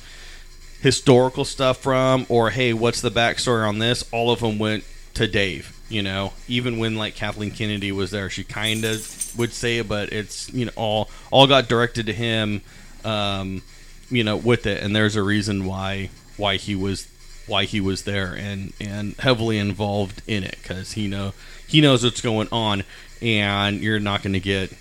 historical 0.81 1.45
stuff 1.45 1.79
from, 1.79 2.27
or 2.29 2.51
hey, 2.51 2.73
what's 2.73 3.01
the 3.01 3.11
backstory 3.11 3.67
on 3.67 3.79
this? 3.79 4.05
All 4.11 4.33
of 4.33 4.41
them 4.41 4.59
went 4.59 4.83
to 5.15 5.29
Dave. 5.29 5.73
You 5.89 6.03
know, 6.03 6.33
even 6.49 6.79
when 6.79 6.97
like 6.97 7.15
Kathleen 7.15 7.51
Kennedy 7.53 7.93
was 7.93 8.11
there, 8.11 8.29
she 8.31 8.43
kind 8.45 8.85
of 8.85 9.33
would 9.39 9.53
say 9.53 9.79
it, 9.79 9.89
but 9.89 10.13
it's 10.13 10.51
you 10.53 10.65
know 10.65 10.73
all 10.75 11.11
all 11.31 11.47
got 11.47 11.69
directed 11.69 12.07
to 12.07 12.13
him. 12.13 12.63
Um, 13.05 13.63
you 14.13 14.23
know, 14.23 14.37
with 14.37 14.67
it, 14.67 14.83
and 14.83 14.95
there's 14.95 15.17
a 15.17 15.23
reason 15.23 15.65
why 15.65 16.11
why 16.37 16.57
he 16.57 16.75
was 16.75 17.09
why 17.47 17.65
he 17.65 17.81
was 17.81 18.05
there 18.05 18.35
and 18.35 18.73
and 18.81 19.15
heavily 19.17 19.59
involved 19.59 20.23
in 20.27 20.45
it 20.45 20.59
because 20.63 20.93
he 20.93 21.09
know 21.09 21.33
he 21.67 21.81
knows 21.81 22.05
what's 22.05 22.21
going 22.21 22.49
on, 22.53 22.85
and 23.21 23.81
you're 23.81 23.99
not 23.99 24.23
going 24.23 24.35
to 24.35 24.41
get 24.41 24.73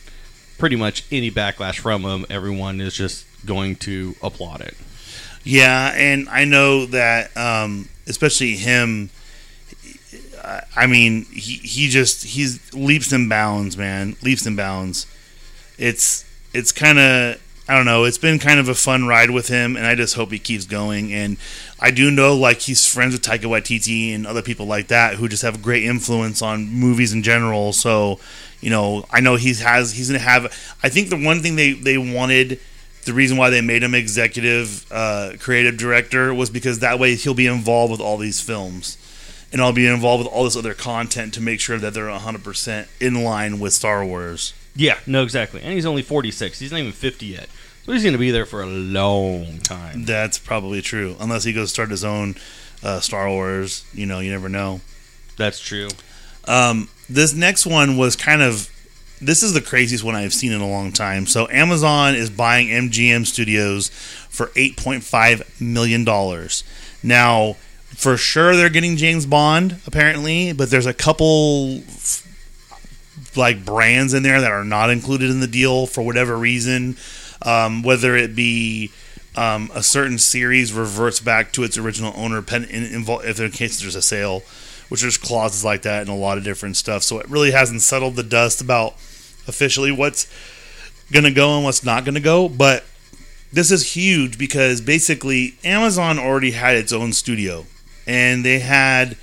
pretty 0.58 0.76
much 0.76 1.06
any 1.12 1.32
backlash 1.32 1.80
from 1.80 2.04
him. 2.04 2.26
Everyone 2.30 2.80
is 2.82 2.94
just 2.94 3.26
going 3.46 3.76
to 3.78 4.16
applaud 4.22 4.62
it. 4.62 4.76
Yeah, 5.44 5.92
and 5.96 6.30
I 6.30 6.46
know 6.46 6.86
that, 6.88 7.36
um, 7.36 7.90
especially 8.06 8.58
him. 8.58 9.10
I- 10.76 10.86
mean, 10.88 11.26
he 11.26 11.56
he 11.56 11.88
just 11.90 12.24
he's 12.26 12.74
leaps 12.74 13.12
and 13.12 13.30
bounds, 13.30 13.78
man, 13.78 14.16
leaps 14.22 14.46
and 14.46 14.58
bounds. 14.58 15.08
It's 15.78 16.26
it's 16.54 16.72
kind 16.72 17.00
of 17.00 17.42
I 17.72 17.76
don't 17.76 17.86
know. 17.86 18.04
It's 18.04 18.18
been 18.18 18.38
kind 18.38 18.60
of 18.60 18.68
a 18.68 18.76
fun 18.76 19.08
ride 19.08 19.30
with 19.30 19.48
him, 19.48 19.78
and 19.78 19.86
I 19.86 19.96
just 19.96 20.16
hope 20.16 20.34
he 20.34 20.40
keeps 20.40 20.66
going. 20.66 21.14
And 21.14 21.38
I 21.80 21.90
do 21.90 22.12
know 22.12 22.36
like 22.36 22.60
he's 22.60 22.86
friends 22.86 23.14
with 23.14 23.22
Taika 23.22 23.44
Waititi 23.44 24.14
and 24.14 24.28
other 24.28 24.42
people 24.42 24.66
like 24.66 24.88
that 24.88 25.16
who 25.16 25.30
just 25.30 25.42
have 25.44 25.56
a 25.56 25.58
great 25.58 25.86
influence 25.86 26.42
on 26.42 26.68
movies 26.68 27.14
in 27.14 27.24
general. 27.24 27.72
So, 27.72 28.20
you 28.60 28.70
know, 28.70 29.06
I 29.10 29.22
know 29.22 29.38
he 29.38 29.54
has 29.54 29.94
he's 29.94 30.10
gonna 30.10 30.20
have. 30.20 30.46
I 30.84 30.90
think 30.90 31.10
the 31.12 31.16
one 31.16 31.40
thing 31.40 31.56
they 31.56 31.72
they 31.72 31.98
wanted 31.98 32.60
the 33.06 33.14
reason 33.14 33.38
why 33.38 33.50
they 33.50 33.62
made 33.62 33.84
him 33.84 33.96
executive 33.96 34.86
uh, 34.92 35.36
creative 35.40 35.78
director 35.78 36.34
was 36.34 36.50
because 36.50 36.80
that 36.80 37.00
way 37.00 37.16
he'll 37.16 37.34
be 37.34 37.48
involved 37.48 37.92
with 37.92 38.02
all 38.02 38.18
these 38.18 38.42
films 38.42 38.98
and 39.52 39.62
I'll 39.62 39.72
be 39.72 39.88
involved 39.88 40.26
with 40.26 40.34
all 40.34 40.44
this 40.44 40.58
other 40.58 40.74
content 40.74 41.34
to 41.36 41.42
make 41.42 41.62
sure 41.62 41.78
that 41.78 41.94
they're 41.94 42.08
100% 42.08 42.88
in 43.00 43.24
line 43.24 43.60
with 43.60 43.74
Star 43.74 44.06
Wars. 44.06 44.54
Yeah, 44.76 44.98
no, 45.06 45.24
exactly. 45.24 45.62
And 45.62 45.74
he's 45.74 45.86
only 45.86 46.02
46. 46.02 46.60
He's 46.60 46.72
not 46.72 46.80
even 46.80 46.92
50 46.92 47.26
yet. 47.26 47.50
So 47.86 47.94
he's 47.94 48.04
going 48.04 48.14
to 48.14 48.20
be 48.20 48.32
there 48.32 48.46
for 48.46 48.62
a 48.62 48.68
long 48.68 49.60
time. 49.60 50.06
That's 50.06 50.38
probably 50.38 50.82
true, 50.82 51.16
unless 51.20 51.44
he 51.44 51.54
goes 51.54 51.72
start 51.72 51.90
his 51.90 52.04
own 52.04 52.36
uh, 52.84 53.00
Star 53.00 53.28
Wars. 53.28 53.86
You 53.94 54.06
know, 54.06 54.20
you 54.20 54.32
never 54.32 54.50
know. 54.50 54.82
That's 55.38 55.60
true. 55.60 55.90
Um, 56.46 56.90
this 57.10 57.34
next 57.34 57.66
one 57.66 57.98
was 57.98 58.16
kind 58.16 58.42
of 58.42 58.70
this 59.22 59.44
is 59.44 59.54
the 59.54 59.62
craziest 59.62 60.04
one 60.04 60.16
I've 60.16 60.34
seen 60.34 60.52
in 60.52 60.62
a 60.62 60.68
long 60.68 60.92
time. 60.92 61.28
So 61.28 61.48
Amazon 61.50 62.16
is 62.16 62.30
buying 62.30 62.68
MGM 62.70 63.26
Studios 63.28 63.90
for 63.90 64.48
8.5 64.48 65.62
million 65.62 66.04
dollars. 66.04 66.64
Now, 67.04 67.54
for 67.90 68.18
sure 68.18 68.56
they're 68.56 68.70
getting 68.70 68.98
James 68.98 69.26
Bond 69.26 69.80
apparently, 69.86 70.54
but 70.54 70.70
there's 70.70 70.86
a 70.86 70.94
couple 70.94 71.82
like 73.36 73.64
brands 73.66 74.14
in 74.14 74.24
there 74.24 74.42
that 74.42 74.52
are 74.52 74.64
not 74.66 74.90
included 74.90 75.30
in 75.30 75.40
the 75.40 75.48
deal 75.48 75.86
for 75.88 76.02
whatever 76.02 76.38
reason, 76.38 76.98
um, 77.42 77.84
whether 77.84 78.16
it 78.16 78.36
be 78.36 78.92
um, 79.36 79.72
a 79.74 79.84
certain 79.84 80.18
series 80.18 80.74
reverts 80.74 81.20
back 81.20 81.52
to 81.54 81.64
its 81.64 81.78
original 81.78 82.14
owner, 82.16 82.42
pen, 82.42 82.66
in, 82.66 83.06
if 83.08 83.40
in 83.40 83.52
case 83.52 83.80
there's 83.80 83.96
a 83.96 84.02
sale, 84.02 84.44
which 84.90 85.02
there's 85.02 85.18
clauses 85.18 85.64
like 85.64 85.84
that 85.84 86.02
and 86.02 86.10
a 86.10 86.14
lot 86.14 86.38
of 86.38 86.44
different 86.44 86.78
stuff. 86.78 87.04
So 87.04 87.20
it 87.20 87.30
really 87.30 87.52
hasn't 87.52 87.82
settled 87.82 88.16
the 88.16 88.24
dust 88.24 88.62
about 88.62 88.94
officially 89.48 89.92
what's 89.92 90.28
going 91.12 91.26
to 91.26 91.32
go 91.32 91.56
and 91.56 91.64
what's 91.64 91.84
not 91.84 92.04
going 92.04 92.16
to 92.16 92.22
go. 92.22 92.50
But 92.50 92.84
this 93.54 93.72
is 93.72 93.94
huge 93.94 94.38
because 94.38 94.82
basically 94.82 95.56
Amazon 95.64 96.20
already 96.20 96.52
had 96.52 96.76
its 96.76 96.92
own 96.92 97.14
studio 97.14 97.66
and 98.08 98.44
they 98.44 98.60
had 98.60 99.18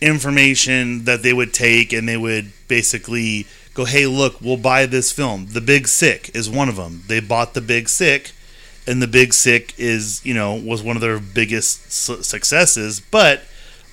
information 0.00 1.04
that 1.04 1.22
they 1.22 1.32
would 1.32 1.52
take 1.52 1.92
and 1.92 2.08
they 2.08 2.16
would 2.16 2.52
basically 2.68 3.46
go, 3.78 3.84
hey, 3.84 4.08
look, 4.08 4.40
we'll 4.40 4.56
buy 4.56 4.86
this 4.86 5.12
film. 5.12 5.46
The 5.50 5.60
Big 5.60 5.86
Sick 5.86 6.34
is 6.34 6.50
one 6.50 6.68
of 6.68 6.74
them. 6.74 7.04
They 7.06 7.20
bought 7.20 7.54
The 7.54 7.60
Big 7.60 7.88
Sick, 7.88 8.32
and 8.88 9.00
The 9.00 9.06
Big 9.06 9.32
Sick 9.32 9.72
is, 9.78 10.20
you 10.26 10.34
know, 10.34 10.56
was 10.56 10.82
one 10.82 10.96
of 10.96 11.00
their 11.00 11.20
biggest 11.20 11.92
su- 11.92 12.24
successes. 12.24 12.98
But 12.98 13.42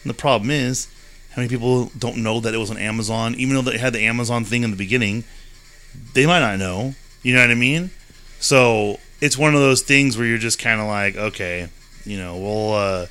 the 0.04 0.16
problem 0.16 0.50
is, 0.50 0.88
how 1.34 1.44
many 1.44 1.50
people 1.50 1.92
don't 2.00 2.18
know 2.18 2.40
that 2.40 2.56
it 2.56 2.58
was 2.58 2.72
on 2.72 2.80
Amazon, 2.80 3.36
even 3.36 3.54
though 3.54 3.62
they 3.62 3.78
had 3.78 3.94
the 3.94 4.08
Amazon 4.08 4.44
thing 4.44 4.64
in 4.64 4.72
the 4.72 4.76
beginning? 4.76 5.24
They 6.16 6.26
might 6.26 6.40
not 6.40 6.58
know. 6.58 6.96
You 7.22 7.36
know 7.36 7.42
what 7.42 7.52
I 7.52 7.56
mean? 7.56 7.92
So 8.40 9.00
it's 9.22 9.38
one 9.38 9.54
of 9.54 9.62
those 9.62 9.84
things 9.84 10.18
where 10.18 10.26
you're 10.26 10.40
just 10.40 10.58
kind 10.58 10.82
of 10.82 10.88
like, 10.88 11.16
okay, 11.16 11.70
you 12.06 12.18
know, 12.18 12.38
we'll 12.38 12.74
uh, 12.74 13.06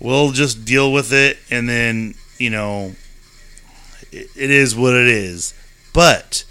we'll 0.00 0.32
just 0.32 0.64
deal 0.64 0.92
with 0.92 1.12
it, 1.12 1.38
and 1.48 1.68
then 1.68 2.14
you 2.38 2.50
know, 2.50 2.96
it, 4.10 4.26
it 4.34 4.50
is 4.50 4.74
what 4.74 4.94
it 4.94 5.06
is. 5.06 5.54
But 5.92 6.44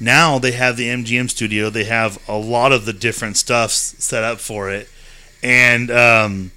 now 0.00 0.38
they 0.38 0.52
have 0.52 0.76
the 0.76 0.88
MGM 0.88 1.30
studio. 1.30 1.70
They 1.70 1.84
have 1.84 2.18
a 2.28 2.36
lot 2.36 2.72
of 2.72 2.84
the 2.84 2.92
different 2.92 3.36
stuffs 3.36 3.94
set 4.02 4.22
up 4.24 4.38
for 4.40 4.70
it, 4.70 4.88
and 5.42 5.90
um, 5.90 6.50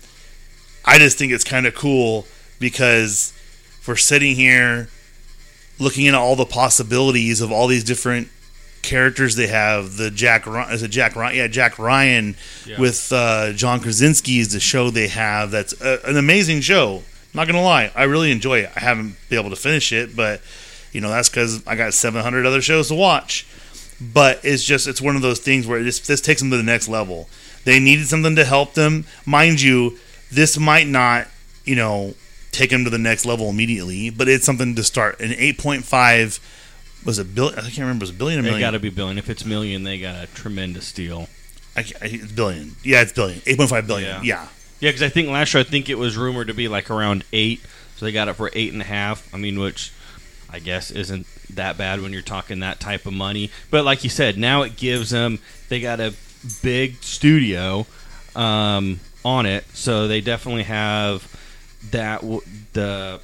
I 0.86 0.98
just 0.98 1.18
think 1.18 1.32
it's 1.32 1.44
kind 1.44 1.66
of 1.66 1.76
cool 1.76 2.26
because 2.60 3.34
we're 3.88 3.96
sitting 3.96 4.36
here 4.36 4.90
looking 5.80 6.08
at 6.08 6.16
all 6.16 6.36
the 6.36 6.46
possibilities 6.46 7.40
of 7.40 7.52
all 7.52 7.68
these 7.68 7.84
different 7.84 8.28
characters 8.82 9.36
they 9.36 9.48
have. 9.48 9.98
The 9.98 10.10
Jack 10.12 10.46
is 10.72 10.82
it 10.84 10.90
Jack 10.90 11.16
Ryan? 11.16 11.36
Yeah, 11.38 11.48
Jack 11.48 11.78
Ryan 11.80 12.36
Yeah. 12.66 12.80
with 12.80 13.12
uh, 13.13 13.54
John 13.54 13.80
Krasinski 13.80 14.40
is 14.40 14.52
the 14.54 14.60
show 14.60 14.90
they 14.90 15.08
have. 15.08 15.52
That's 15.52 15.80
a, 15.82 16.00
an 16.06 16.18
amazing 16.18 16.62
show. 16.62 17.04
Not 17.34 17.48
gonna 17.48 17.62
lie, 17.62 17.92
I 17.96 18.04
really 18.06 18.32
enjoy 18.32 18.60
it. 18.60 18.72
I 18.76 18.80
haven't 18.80 19.16
been 19.30 19.40
able 19.40 19.52
to 19.52 19.56
finish 19.56 19.92
it, 19.94 20.16
but 20.16 20.42
you 20.91 21.02
know 21.02 21.10
that's 21.10 21.30
because 21.30 21.65
I 21.67 21.76
got 21.76 21.93
700 21.93 22.45
other 22.45 22.62
shows 22.62 22.88
to 22.89 22.95
watch. 22.95 23.47
But 24.00 24.41
it's 24.43 24.63
just 24.63 24.88
it's 24.88 25.02
one 25.02 25.15
of 25.15 25.21
those 25.21 25.39
things 25.39 25.65
where 25.65 25.82
this 25.84 26.00
this 26.00 26.21
takes 26.21 26.41
them 26.41 26.52
to 26.52 26.58
the 26.58 26.63
next 26.63 26.88
level. 26.88 27.28
They 27.63 27.80
needed 27.80 28.08
something 28.08 28.36
to 28.36 28.45
help 28.45 28.73
them, 28.73 29.06
mind 29.26 29.62
you. 29.62 29.97
This 30.32 30.58
might 30.58 30.88
not, 30.88 31.28
you 31.65 31.76
know, 31.76 32.13
take 32.52 32.69
them 32.69 32.84
to 32.84 32.89
the 32.89 32.97
next 32.97 33.26
level 33.26 33.50
immediately, 33.50 34.10
but 34.10 34.28
it's 34.28 34.45
something 34.45 34.76
to 34.76 34.84
start. 34.84 35.19
An 35.19 35.32
8.5 35.32 36.39
was 37.06 37.19
it 37.19 37.34
billion? 37.34 37.58
I 37.60 37.63
can't 37.63 37.80
remember. 37.80 38.04
Was 38.04 38.10
it 38.10 38.17
billion 38.17 38.45
or 38.45 38.52
They 38.52 38.60
got 38.60 38.71
to 38.71 38.80
be 38.80 38.89
billion. 38.89 39.17
If 39.17 39.30
it's 39.30 39.45
million, 39.45 39.84
they 39.84 40.00
got 40.00 40.23
a 40.23 40.28
tremendous 40.28 40.91
deal. 40.91 41.28
I, 41.76 41.84
ca- 41.84 41.97
it's 42.02 42.32
billion. 42.32 42.76
Yeah, 42.84 43.02
it's 43.02 43.13
billion. 43.13 43.39
8.5 43.41 43.88
billion. 43.88 44.10
Yeah. 44.10 44.21
Yeah. 44.23 44.47
Yeah, 44.80 44.89
because 44.89 45.04
I 45.04 45.10
think 45.10 45.30
last 45.30 45.54
year 45.54 45.62
I 45.62 45.63
think 45.63 45.89
it 45.89 45.97
was 45.97 46.17
rumored 46.17 46.47
to 46.47 46.54
be 46.54 46.67
like 46.67 46.91
around 46.91 47.23
eight, 47.34 47.62
so 47.95 48.06
they 48.06 48.12
got 48.12 48.28
it 48.28 48.34
for 48.34 48.52
eight 48.54 48.73
and 48.73 48.82
a 48.82 48.86
half. 48.86 49.34
I 49.34 49.38
mean, 49.38 49.60
which 49.60 49.91
I 50.50 50.60
guess 50.60 50.92
isn't 50.92 51.28
that 51.56 51.78
bad 51.78 52.02
when 52.02 52.14
you're 52.14 52.22
talking 52.22 52.60
that 52.60 52.80
type 52.80 53.06
of 53.06 53.14
money. 53.14 53.52
But 53.70 53.86
like 53.86 54.04
you 54.04 54.10
said, 54.10 54.38
now 54.38 54.62
it 54.62 54.78
gives 54.78 55.10
them 55.10 55.40
they 55.70 55.80
got 55.80 56.00
a 56.00 56.14
big 56.62 57.04
studio 57.04 57.86
um, 58.36 59.00
on 59.26 59.46
it, 59.46 59.66
so 59.74 60.08
they 60.08 60.22
definitely 60.22 60.64
have 60.64 61.28
that 61.92 62.22
the 62.74 63.20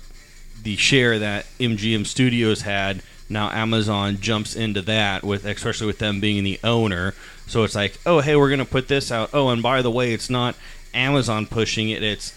the 0.64 0.76
share 0.78 1.20
that 1.20 1.46
MGM 1.60 2.06
Studios 2.06 2.62
had. 2.62 3.02
Now 3.30 3.50
Amazon 3.50 4.18
jumps 4.20 4.56
into 4.56 4.82
that 4.84 5.24
with, 5.24 5.46
especially 5.46 5.88
with 5.88 6.00
them 6.00 6.20
being 6.20 6.44
the 6.44 6.60
owner. 6.64 7.14
So 7.48 7.64
it's 7.64 7.76
like, 7.76 7.98
oh 8.06 8.20
hey, 8.20 8.36
we're 8.36 8.50
gonna 8.50 8.66
put 8.66 8.88
this 8.88 9.12
out. 9.12 9.30
Oh, 9.34 9.50
and 9.50 9.64
by 9.64 9.82
the 9.82 9.92
way, 9.92 10.14
it's 10.14 10.30
not 10.30 10.56
Amazon 10.94 11.46
pushing 11.48 11.90
it; 11.90 12.04
it's 12.04 12.34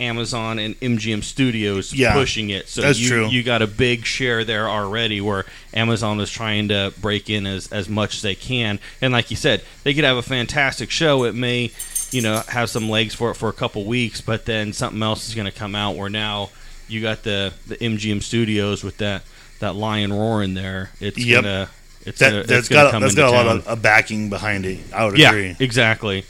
Amazon 0.00 0.58
and 0.58 0.78
MGM 0.80 1.22
Studios 1.22 1.92
Yeah, 1.92 2.14
pushing 2.14 2.50
it. 2.50 2.68
So 2.68 2.88
you, 2.88 3.08
true. 3.08 3.28
you 3.28 3.42
got 3.42 3.62
a 3.62 3.66
big 3.66 4.04
share 4.06 4.44
there 4.44 4.68
already, 4.68 5.20
where 5.20 5.44
Amazon 5.74 6.18
is 6.20 6.30
trying 6.30 6.68
to 6.68 6.92
break 7.00 7.28
in 7.30 7.46
as 7.46 7.70
as 7.70 7.88
much 7.88 8.14
as 8.16 8.22
they 8.22 8.34
can. 8.34 8.78
And 9.00 9.12
like 9.12 9.30
you 9.30 9.36
said, 9.36 9.62
they 9.84 9.94
could 9.94 10.04
have 10.04 10.16
a 10.16 10.22
fantastic 10.22 10.90
show. 10.90 11.24
It 11.24 11.34
may 11.34 11.70
you 12.10 12.22
know 12.22 12.42
have 12.48 12.70
some 12.70 12.88
legs 12.88 13.14
for 13.14 13.30
it 13.30 13.34
for 13.34 13.48
a 13.48 13.52
couple 13.52 13.84
weeks, 13.84 14.20
but 14.20 14.46
then 14.46 14.72
something 14.72 15.02
else 15.02 15.28
is 15.28 15.34
going 15.34 15.46
to 15.50 15.56
come 15.56 15.74
out 15.74 15.96
where 15.96 16.10
now 16.10 16.50
you 16.88 17.00
got 17.02 17.22
the 17.22 17.52
the 17.68 17.76
MGM 17.76 18.22
Studios 18.22 18.82
with 18.82 18.96
that 18.98 19.22
that 19.60 19.74
lion 19.76 20.12
roar 20.12 20.42
in 20.42 20.54
there. 20.54 20.90
It's 21.00 21.18
Yep. 21.18 21.42
gonna 21.44 21.70
it's 22.06 22.18
That, 22.18 22.30
gonna, 22.30 22.42
that's 22.44 22.58
it's 22.60 22.68
gonna 22.70 22.82
got 22.84 22.90
come 22.92 23.02
that's 23.02 23.14
got 23.14 23.28
a 23.28 23.36
lot 23.36 23.46
of 23.46 23.68
a 23.68 23.76
backing 23.76 24.30
behind 24.30 24.64
it. 24.64 24.78
I 24.92 25.04
would 25.04 25.18
yeah, 25.18 25.28
agree. 25.28 25.56
exactly. 25.60 26.24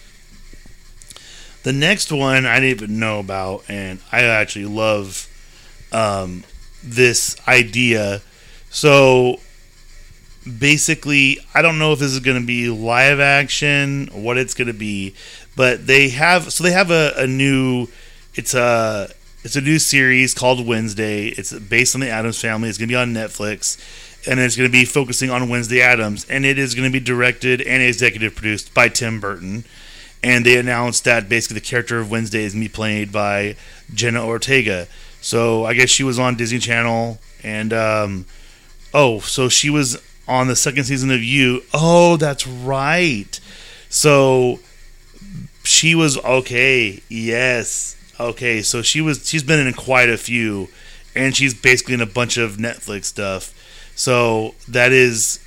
The 1.62 1.72
next 1.72 2.10
one 2.10 2.46
I 2.46 2.60
didn't 2.60 2.82
even 2.82 2.98
know 2.98 3.20
about, 3.20 3.64
and 3.68 4.00
I 4.10 4.22
actually 4.22 4.66
love 4.66 5.28
um, 5.92 6.44
this 6.82 7.36
idea. 7.46 8.22
So 8.70 9.40
basically, 10.58 11.38
I 11.54 11.62
don't 11.62 11.78
know 11.78 11.92
if 11.92 11.98
this 11.98 12.12
is 12.12 12.20
going 12.20 12.40
to 12.40 12.46
be 12.46 12.68
live 12.70 13.20
action 13.20 14.08
what 14.12 14.38
it's 14.38 14.54
going 14.54 14.68
to 14.68 14.74
be, 14.74 15.14
but 15.56 15.86
they 15.86 16.10
have 16.10 16.52
so 16.52 16.64
they 16.64 16.72
have 16.72 16.90
a, 16.90 17.12
a 17.16 17.26
new 17.26 17.88
it's 18.34 18.54
a 18.54 19.10
it's 19.42 19.56
a 19.56 19.60
new 19.60 19.78
series 19.78 20.34
called 20.34 20.66
Wednesday. 20.66 21.28
It's 21.28 21.52
based 21.52 21.94
on 21.94 22.00
the 22.00 22.08
Addams 22.08 22.40
family. 22.40 22.68
It's 22.68 22.78
going 22.78 22.88
to 22.88 22.92
be 22.92 22.96
on 22.96 23.14
Netflix, 23.14 23.78
and 24.28 24.38
it's 24.38 24.56
going 24.56 24.68
to 24.68 24.72
be 24.72 24.84
focusing 24.84 25.30
on 25.30 25.48
Wednesday 25.48 25.80
Addams, 25.80 26.24
and 26.26 26.44
it 26.44 26.58
is 26.58 26.74
going 26.74 26.90
to 26.90 26.92
be 26.92 27.04
directed 27.04 27.60
and 27.62 27.82
executive 27.82 28.34
produced 28.34 28.74
by 28.74 28.88
Tim 28.88 29.20
Burton. 29.20 29.64
And 30.22 30.44
they 30.44 30.58
announced 30.58 31.04
that 31.04 31.28
basically 31.28 31.54
the 31.54 31.66
character 31.66 31.98
of 31.98 32.10
Wednesday 32.10 32.44
is 32.44 32.54
me 32.54 32.68
played 32.68 33.10
by 33.10 33.56
Jenna 33.94 34.24
Ortega. 34.24 34.86
So 35.20 35.64
I 35.64 35.74
guess 35.74 35.88
she 35.88 36.04
was 36.04 36.18
on 36.18 36.36
Disney 36.36 36.58
Channel, 36.58 37.18
and 37.42 37.72
um, 37.72 38.26
oh, 38.92 39.20
so 39.20 39.48
she 39.48 39.70
was 39.70 40.00
on 40.28 40.46
the 40.46 40.56
second 40.56 40.84
season 40.84 41.10
of 41.10 41.22
You. 41.22 41.62
Oh, 41.74 42.16
that's 42.16 42.46
right. 42.46 43.38
So 43.88 44.60
she 45.64 45.94
was 45.94 46.16
okay. 46.18 47.02
Yes. 47.08 47.96
Okay. 48.18 48.62
So 48.62 48.82
she 48.82 49.00
was. 49.00 49.28
She's 49.28 49.42
been 49.42 49.66
in 49.66 49.72
quite 49.74 50.08
a 50.08 50.16
few, 50.16 50.68
and 51.14 51.36
she's 51.36 51.54
basically 51.54 51.94
in 51.94 52.00
a 52.00 52.06
bunch 52.06 52.36
of 52.36 52.56
Netflix 52.56 53.06
stuff. 53.06 53.54
So 53.94 54.54
that 54.68 54.92
is 54.92 55.40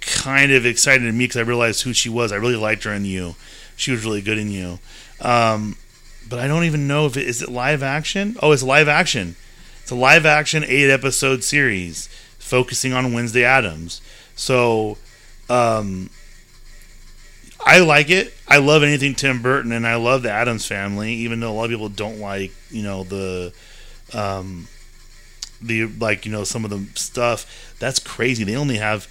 kind 0.00 0.52
of 0.52 0.66
exciting 0.66 1.06
to 1.06 1.12
me 1.12 1.24
because 1.24 1.36
I 1.36 1.42
realized 1.42 1.82
who 1.82 1.92
she 1.92 2.08
was. 2.08 2.32
I 2.32 2.36
really 2.36 2.56
liked 2.56 2.84
her 2.84 2.92
in 2.92 3.04
You. 3.04 3.34
She 3.76 3.92
was 3.92 4.04
really 4.04 4.22
good 4.22 4.38
in 4.38 4.50
You. 4.50 4.78
Um, 5.20 5.76
but 6.28 6.38
I 6.38 6.48
don't 6.48 6.64
even 6.64 6.88
know 6.88 7.06
if 7.06 7.16
it 7.16 7.26
is 7.26 7.42
it 7.42 7.48
live 7.48 7.82
action. 7.82 8.36
Oh, 8.42 8.52
it's 8.52 8.62
live 8.62 8.88
action. 8.88 9.36
It's 9.82 9.90
a 9.90 9.94
live 9.94 10.26
action 10.26 10.64
eight 10.64 10.90
episode 10.90 11.44
series 11.44 12.08
focusing 12.38 12.92
on 12.92 13.12
Wednesday 13.12 13.44
Addams. 13.44 14.00
So, 14.34 14.98
um, 15.48 16.10
I 17.64 17.80
like 17.80 18.10
it. 18.10 18.34
I 18.48 18.58
love 18.58 18.82
anything 18.82 19.14
Tim 19.14 19.42
Burton, 19.42 19.72
and 19.72 19.86
I 19.86 19.96
love 19.96 20.22
the 20.22 20.30
Addams 20.30 20.66
Family. 20.66 21.14
Even 21.14 21.40
though 21.40 21.50
a 21.50 21.54
lot 21.54 21.64
of 21.64 21.70
people 21.70 21.88
don't 21.88 22.18
like, 22.18 22.52
you 22.70 22.82
know, 22.82 23.04
the, 23.04 23.52
um, 24.12 24.68
the 25.60 25.86
like, 25.86 26.26
you 26.26 26.32
know, 26.32 26.44
some 26.44 26.64
of 26.64 26.70
the 26.70 26.84
stuff. 26.98 27.74
That's 27.78 27.98
crazy. 27.98 28.44
They 28.44 28.56
only 28.56 28.76
have 28.76 29.08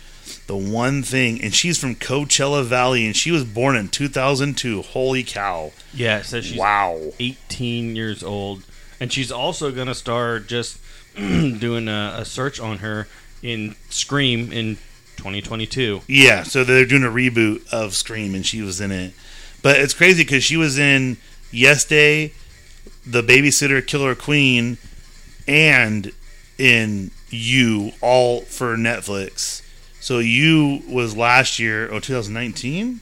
the 0.48 0.56
one 0.56 1.04
thing, 1.04 1.42
and 1.42 1.54
she's 1.54 1.78
from 1.78 1.96
Coachella 1.96 2.64
Valley, 2.64 3.06
and 3.06 3.16
she 3.16 3.32
was 3.32 3.44
born 3.44 3.76
in 3.76 3.90
2002. 3.90 4.82
Holy 4.82 5.24
cow! 5.24 5.72
Yeah, 5.94 6.22
says 6.22 6.46
she's 6.46 6.58
wow. 6.58 7.14
18 7.20 7.96
years 7.96 8.24
old, 8.24 8.64
and 9.00 9.12
she's 9.12 9.32
also 9.32 9.72
going 9.72 9.88
to 9.88 9.96
start 9.96 10.48
just 10.48 10.80
doing 11.16 11.88
a, 11.88 12.16
a 12.20 12.26
search 12.26 12.60
on 12.60 12.80
her 12.80 13.08
in 13.42 13.76
Scream 13.90 14.52
in 14.52 14.76
2022. 15.18 16.02
Yeah, 16.08 16.44
so 16.44 16.64
they're 16.64 16.86
doing 16.86 17.04
a 17.04 17.08
reboot 17.08 17.68
of 17.72 17.94
Scream, 17.96 18.36
and 18.36 18.46
she 18.46 18.62
was 18.62 18.82
in 18.82 18.92
it. 18.92 19.14
But 19.62 19.80
it's 19.80 19.94
crazy 19.94 20.24
because 20.24 20.44
she 20.44 20.58
was 20.58 20.78
in 20.78 21.18
Yes 21.52 21.86
Day, 21.86 22.34
The 23.06 23.24
Babysitter 23.24 23.86
Killer 23.86 24.16
Queen, 24.16 24.78
and 25.48 26.12
in 26.58 27.12
You, 27.30 27.94
all 28.02 28.42
for 28.42 28.76
Netflix. 28.78 29.62
So 30.06 30.20
You 30.20 30.84
was 30.88 31.18
last 31.18 31.58
year, 31.58 31.92
oh, 31.92 32.00
2019? 32.00 33.00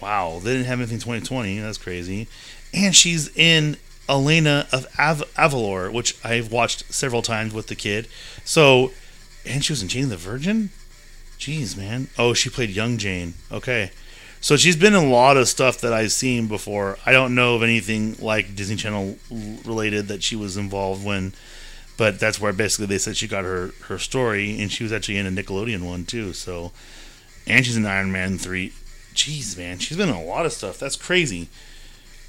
Wow, 0.00 0.40
they 0.42 0.54
didn't 0.54 0.64
have 0.64 0.78
anything 0.78 0.98
2020. 0.98 1.58
That's 1.58 1.76
crazy. 1.76 2.26
And 2.72 2.96
she's 2.96 3.28
in 3.36 3.76
Elena 4.08 4.66
of 4.72 4.86
Av- 4.98 5.30
Avalor, 5.36 5.92
which 5.92 6.16
I've 6.24 6.50
watched 6.50 6.90
several 6.90 7.20
times 7.20 7.52
with 7.52 7.66
the 7.66 7.74
kid. 7.74 8.08
So, 8.46 8.92
and 9.44 9.62
she 9.62 9.74
was 9.74 9.82
in 9.82 9.88
Jane 9.88 10.08
the 10.08 10.16
Virgin? 10.16 10.70
Jeez, 11.38 11.76
man. 11.76 12.08
Oh, 12.18 12.32
she 12.32 12.48
played 12.48 12.70
young 12.70 12.96
Jane. 12.96 13.34
Okay. 13.52 13.90
So 14.40 14.56
she's 14.56 14.76
been 14.76 14.94
in 14.94 15.04
a 15.04 15.10
lot 15.10 15.36
of 15.36 15.48
stuff 15.48 15.82
that 15.82 15.92
I've 15.92 16.12
seen 16.12 16.46
before. 16.46 16.96
I 17.04 17.12
don't 17.12 17.34
know 17.34 17.56
of 17.56 17.62
anything 17.62 18.16
like 18.20 18.56
Disney 18.56 18.76
Channel 18.76 19.18
related 19.30 20.08
that 20.08 20.22
she 20.22 20.34
was 20.34 20.56
involved 20.56 21.04
when, 21.04 21.34
but 21.96 22.20
that's 22.20 22.40
where 22.40 22.52
basically 22.52 22.86
they 22.86 22.98
said 22.98 23.16
she 23.16 23.28
got 23.28 23.44
her 23.44 23.72
her 23.84 23.98
story, 23.98 24.60
and 24.60 24.70
she 24.70 24.82
was 24.82 24.92
actually 24.92 25.18
in 25.18 25.26
a 25.26 25.30
Nickelodeon 25.30 25.82
one 25.82 26.04
too. 26.04 26.32
So, 26.32 26.72
and 27.46 27.64
she's 27.64 27.76
in 27.76 27.86
Iron 27.86 28.12
Man 28.12 28.38
three. 28.38 28.72
Jeez, 29.14 29.56
man, 29.56 29.78
she's 29.78 29.96
been 29.96 30.10
in 30.10 30.14
a 30.14 30.24
lot 30.24 30.46
of 30.46 30.52
stuff. 30.52 30.78
That's 30.78 30.96
crazy. 30.96 31.48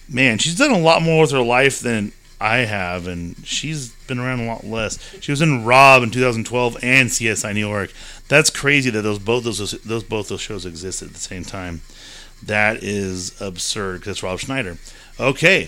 Man, 0.09 0.37
she's 0.37 0.57
done 0.57 0.71
a 0.71 0.79
lot 0.79 1.01
more 1.01 1.21
with 1.21 1.31
her 1.31 1.41
life 1.41 1.81
than 1.81 2.13
I 2.39 2.57
have, 2.59 3.07
and 3.07 3.35
she's 3.45 3.89
been 4.07 4.19
around 4.19 4.41
a 4.41 4.45
lot 4.45 4.63
less. 4.63 4.99
She 5.19 5.31
was 5.31 5.41
in 5.41 5.65
Rob 5.65 6.03
in 6.03 6.11
2012 6.11 6.77
and 6.81 7.09
CSI 7.09 7.53
New 7.53 7.67
York. 7.67 7.91
That's 8.29 8.49
crazy 8.49 8.89
that 8.91 9.01
those 9.01 9.19
both 9.19 9.43
those 9.43 9.71
those 9.81 10.03
both 10.03 10.29
those 10.29 10.41
shows 10.41 10.65
exist 10.65 11.01
at 11.01 11.09
the 11.09 11.19
same 11.19 11.43
time. 11.43 11.81
That 12.43 12.83
is 12.83 13.39
absurd 13.41 14.01
because 14.01 14.21
Rob 14.21 14.39
Schneider. 14.39 14.77
Okay, 15.19 15.67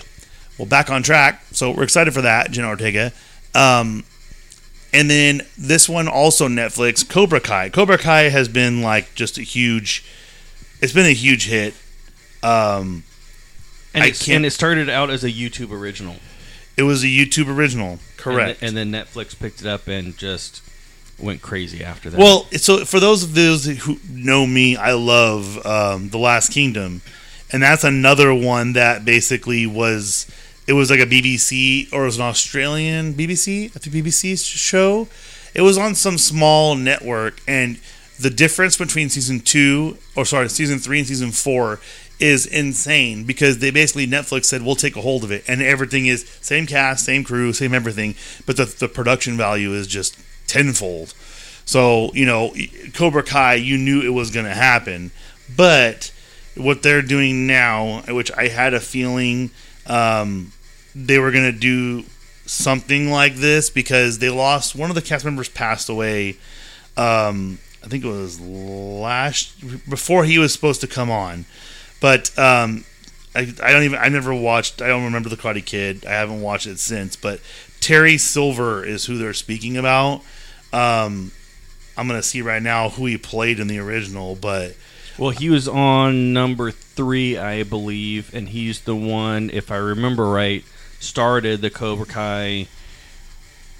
well 0.58 0.68
back 0.68 0.88
on 0.90 1.02
track. 1.02 1.42
So 1.50 1.72
we're 1.72 1.82
excited 1.82 2.14
for 2.14 2.22
that, 2.22 2.50
Jenna 2.52 2.68
Ortega. 2.68 3.12
Um, 3.54 4.04
and 4.92 5.10
then 5.10 5.42
this 5.56 5.88
one 5.88 6.08
also 6.08 6.48
Netflix, 6.48 7.08
Cobra 7.08 7.40
Kai. 7.40 7.68
Cobra 7.70 7.98
Kai 7.98 8.22
has 8.30 8.48
been 8.48 8.82
like 8.82 9.14
just 9.14 9.38
a 9.38 9.42
huge. 9.42 10.04
It's 10.80 10.92
been 10.92 11.06
a 11.06 11.12
huge 11.14 11.46
hit. 11.46 11.74
Um, 12.42 13.04
And, 13.94 14.04
and 14.28 14.46
it 14.46 14.50
started 14.52 14.88
out 14.88 15.10
as 15.10 15.24
a 15.24 15.30
YouTube 15.30 15.70
original. 15.72 16.16
it 16.76 16.84
was 16.84 17.02
a 17.02 17.06
YouTube 17.06 17.48
original, 17.48 17.90
And 17.92 18.00
correct? 18.16 18.60
th- 18.60 18.68
And, 18.68 18.76
then 18.76 18.90
Netflix 18.90 19.38
picked 19.38 19.60
it 19.60 19.66
up 19.66 19.86
and 19.88 20.16
just 20.16 20.62
went 21.18 21.42
crazy 21.42 21.84
after 21.84 22.08
that. 22.08 22.18
Well, 22.18 22.46
so 22.52 22.84
for 22.86 22.98
those 22.98 23.22
of 23.22 23.34
those 23.34 23.66
who 23.66 23.98
know 24.10 24.46
me, 24.46 24.76
I 24.76 24.92
love 24.92 25.64
um, 25.66 26.08
the 26.08 26.18
Last 26.18 26.50
Kingdom, 26.52 27.02
and 27.52 27.62
that's 27.62 27.84
another 27.84 28.32
one 28.32 28.72
that 28.72 29.04
basically 29.04 29.66
was 29.66 30.26
it 30.70 30.74
was 30.74 30.88
like 30.88 31.00
a 31.00 31.06
BBC 31.06 31.92
or 31.92 32.02
it 32.02 32.06
was 32.06 32.16
an 32.16 32.22
Australian 32.22 33.12
BBC, 33.14 33.64
I 33.74 33.80
think 33.80 34.06
BBC 34.06 34.38
show. 34.56 35.08
It 35.52 35.62
was 35.62 35.76
on 35.76 35.96
some 35.96 36.16
small 36.16 36.76
network, 36.76 37.42
and 37.48 37.80
the 38.20 38.30
difference 38.30 38.76
between 38.76 39.08
season 39.08 39.40
two 39.40 39.98
or 40.14 40.24
sorry, 40.24 40.48
season 40.48 40.78
three 40.78 41.00
and 41.00 41.08
season 41.08 41.32
four 41.32 41.80
is 42.20 42.46
insane 42.46 43.24
because 43.24 43.58
they 43.58 43.72
basically 43.72 44.06
Netflix 44.06 44.44
said 44.44 44.62
we'll 44.62 44.76
take 44.76 44.94
a 44.94 45.00
hold 45.00 45.24
of 45.24 45.32
it, 45.32 45.42
and 45.48 45.60
everything 45.60 46.06
is 46.06 46.24
same 46.40 46.68
cast, 46.68 47.04
same 47.04 47.24
crew, 47.24 47.52
same 47.52 47.74
everything, 47.74 48.14
but 48.46 48.56
the 48.56 48.66
the 48.66 48.86
production 48.86 49.36
value 49.36 49.72
is 49.72 49.88
just 49.88 50.16
tenfold. 50.46 51.14
So, 51.64 52.12
you 52.14 52.26
know, 52.26 52.54
Cobra 52.94 53.24
Kai, 53.24 53.54
you 53.54 53.76
knew 53.76 54.02
it 54.02 54.14
was 54.14 54.30
going 54.30 54.46
to 54.46 54.54
happen. 54.54 55.10
But 55.56 56.12
what 56.56 56.84
they're 56.84 57.02
doing 57.02 57.48
now, 57.48 58.02
which 58.02 58.30
I 58.36 58.46
had 58.48 58.72
a 58.72 58.80
feeling 58.80 59.50
um, 59.86 60.52
they 60.94 61.18
were 61.18 61.30
going 61.30 61.50
to 61.50 61.58
do 61.58 62.04
something 62.46 63.10
like 63.10 63.36
this 63.36 63.70
because 63.70 64.18
they 64.18 64.28
lost 64.28 64.74
one 64.74 64.90
of 64.90 64.96
the 64.96 65.02
cast 65.02 65.24
members 65.24 65.48
passed 65.48 65.88
away. 65.88 66.36
Um, 66.96 67.58
I 67.82 67.86
think 67.86 68.04
it 68.04 68.08
was 68.08 68.40
last 68.40 69.88
before 69.88 70.24
he 70.24 70.38
was 70.38 70.52
supposed 70.52 70.80
to 70.82 70.86
come 70.86 71.10
on. 71.10 71.46
But 72.00 72.36
um, 72.38 72.84
I, 73.34 73.40
I 73.62 73.72
don't 73.72 73.84
even 73.84 73.98
I 73.98 74.08
never 74.08 74.34
watched 74.34 74.82
I 74.82 74.88
don't 74.88 75.04
remember 75.04 75.28
the 75.28 75.36
Karate 75.36 75.64
Kid. 75.64 76.04
I 76.04 76.12
haven't 76.12 76.40
watched 76.42 76.66
it 76.66 76.78
since. 76.78 77.16
But 77.16 77.40
Terry 77.80 78.18
Silver 78.18 78.84
is 78.84 79.06
who 79.06 79.16
they're 79.16 79.32
speaking 79.32 79.76
about. 79.76 80.22
Um, 80.72 81.32
I'm 81.96 82.06
gonna 82.06 82.22
see 82.22 82.42
right 82.42 82.62
now 82.62 82.90
who 82.90 83.06
he 83.06 83.16
played 83.18 83.60
in 83.60 83.66
the 83.66 83.78
original, 83.78 84.34
but 84.34 84.74
Well, 85.18 85.30
he 85.30 85.50
was 85.50 85.68
on 85.68 86.32
number 86.32 86.70
three, 86.70 87.36
I 87.36 87.62
believe, 87.62 88.34
and 88.34 88.48
he's 88.48 88.80
the 88.80 88.96
one, 88.96 89.50
if 89.52 89.70
I 89.70 89.76
remember 89.76 90.26
right, 90.30 90.64
started 91.00 91.60
the 91.60 91.70
Cobra 91.70 92.06
Kai. 92.06 92.68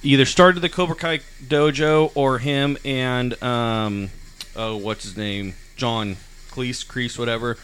Either 0.03 0.25
started 0.25 0.61
the 0.61 0.69
Cobra 0.69 0.97
Kai 0.97 1.19
dojo 1.43 2.11
or 2.15 2.39
him 2.39 2.77
and 2.85 3.41
um, 3.43 4.11
oh, 4.57 4.77
what's 4.77 5.05
his 5.05 5.17
name, 5.17 5.55
John 5.77 6.17
Cleese, 6.51 6.85
Kreese, 6.85 7.19
whatever. 7.19 7.57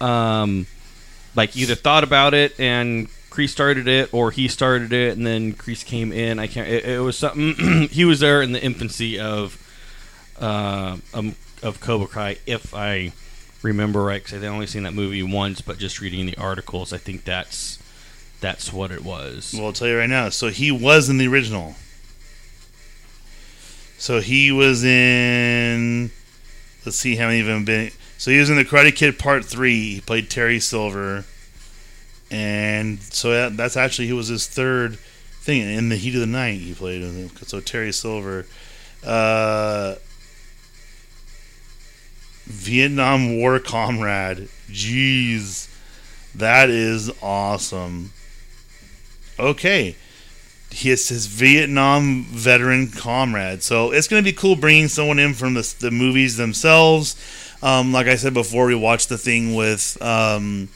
Um, 0.00 0.66
like 1.34 1.56
either 1.56 1.74
thought 1.74 2.04
about 2.04 2.34
it 2.34 2.58
and 2.58 3.08
Kreese 3.30 3.50
started 3.50 3.88
it, 3.88 4.12
or 4.12 4.30
he 4.30 4.46
started 4.48 4.92
it 4.92 5.16
and 5.16 5.26
then 5.26 5.54
Kreese 5.54 5.84
came 5.84 6.12
in. 6.12 6.38
I 6.38 6.46
can't. 6.46 6.68
It, 6.68 6.84
it 6.84 7.00
was 7.00 7.18
something. 7.18 7.88
he 7.90 8.04
was 8.04 8.20
there 8.20 8.42
in 8.42 8.52
the 8.52 8.62
infancy 8.62 9.18
of 9.18 9.58
uh, 10.40 10.96
um, 11.14 11.34
of 11.62 11.80
Cobra 11.80 12.06
Kai, 12.08 12.38
if 12.46 12.74
I 12.74 13.12
remember 13.62 14.02
right 14.02 14.22
because 14.22 14.42
I've 14.42 14.50
only 14.50 14.66
seen 14.66 14.82
that 14.82 14.94
movie 14.94 15.22
once, 15.22 15.60
but 15.60 15.78
just 15.78 16.00
reading 16.00 16.26
the 16.26 16.36
articles, 16.36 16.92
I 16.92 16.98
think 16.98 17.24
that's 17.24 17.81
that's 18.42 18.72
what 18.72 18.90
it 18.90 19.02
was. 19.02 19.54
Well, 19.56 19.66
I'll 19.66 19.72
tell 19.72 19.88
you 19.88 19.96
right 19.96 20.10
now. 20.10 20.28
So 20.28 20.48
he 20.48 20.70
was 20.70 21.08
in 21.08 21.16
the 21.16 21.28
original. 21.28 21.76
So 23.96 24.20
he 24.20 24.50
was 24.52 24.84
in. 24.84 26.10
Let's 26.84 26.98
see 26.98 27.14
how 27.14 27.28
many 27.28 27.40
of 27.40 27.46
them 27.46 27.64
been. 27.64 27.92
So 28.18 28.32
he 28.32 28.38
was 28.38 28.50
in 28.50 28.56
the 28.56 28.64
Karate 28.64 28.94
Kid 28.94 29.18
Part 29.18 29.44
Three. 29.44 29.94
He 29.94 30.00
played 30.00 30.28
Terry 30.28 30.58
Silver, 30.58 31.24
and 32.30 33.00
so 33.00 33.30
that, 33.30 33.56
that's 33.56 33.76
actually 33.76 34.08
he 34.08 34.12
was 34.12 34.26
his 34.26 34.48
third 34.48 34.96
thing 34.96 35.62
in 35.62 35.88
the 35.88 35.96
Heat 35.96 36.14
of 36.14 36.20
the 36.20 36.26
Night. 36.26 36.60
He 36.60 36.74
played 36.74 37.30
so 37.46 37.60
Terry 37.60 37.92
Silver, 37.92 38.46
uh, 39.04 39.94
Vietnam 42.46 43.38
War 43.38 43.60
comrade. 43.60 44.48
Jeez, 44.68 45.68
that 46.34 46.70
is 46.70 47.08
awesome. 47.22 48.12
Okay, 49.38 49.96
he 50.70 50.90
is 50.90 51.08
his 51.08 51.26
Vietnam 51.26 52.24
veteran 52.24 52.88
comrade. 52.88 53.62
So 53.62 53.92
it's 53.92 54.08
going 54.08 54.22
to 54.22 54.30
be 54.30 54.36
cool 54.36 54.56
bringing 54.56 54.88
someone 54.88 55.18
in 55.18 55.34
from 55.34 55.54
the, 55.54 55.74
the 55.80 55.90
movies 55.90 56.36
themselves. 56.36 57.16
Um, 57.62 57.92
like 57.92 58.06
I 58.06 58.16
said 58.16 58.34
before, 58.34 58.66
we 58.66 58.74
watched 58.74 59.08
the 59.08 59.18
thing 59.18 59.54
with 59.54 59.96
um, 60.02 60.68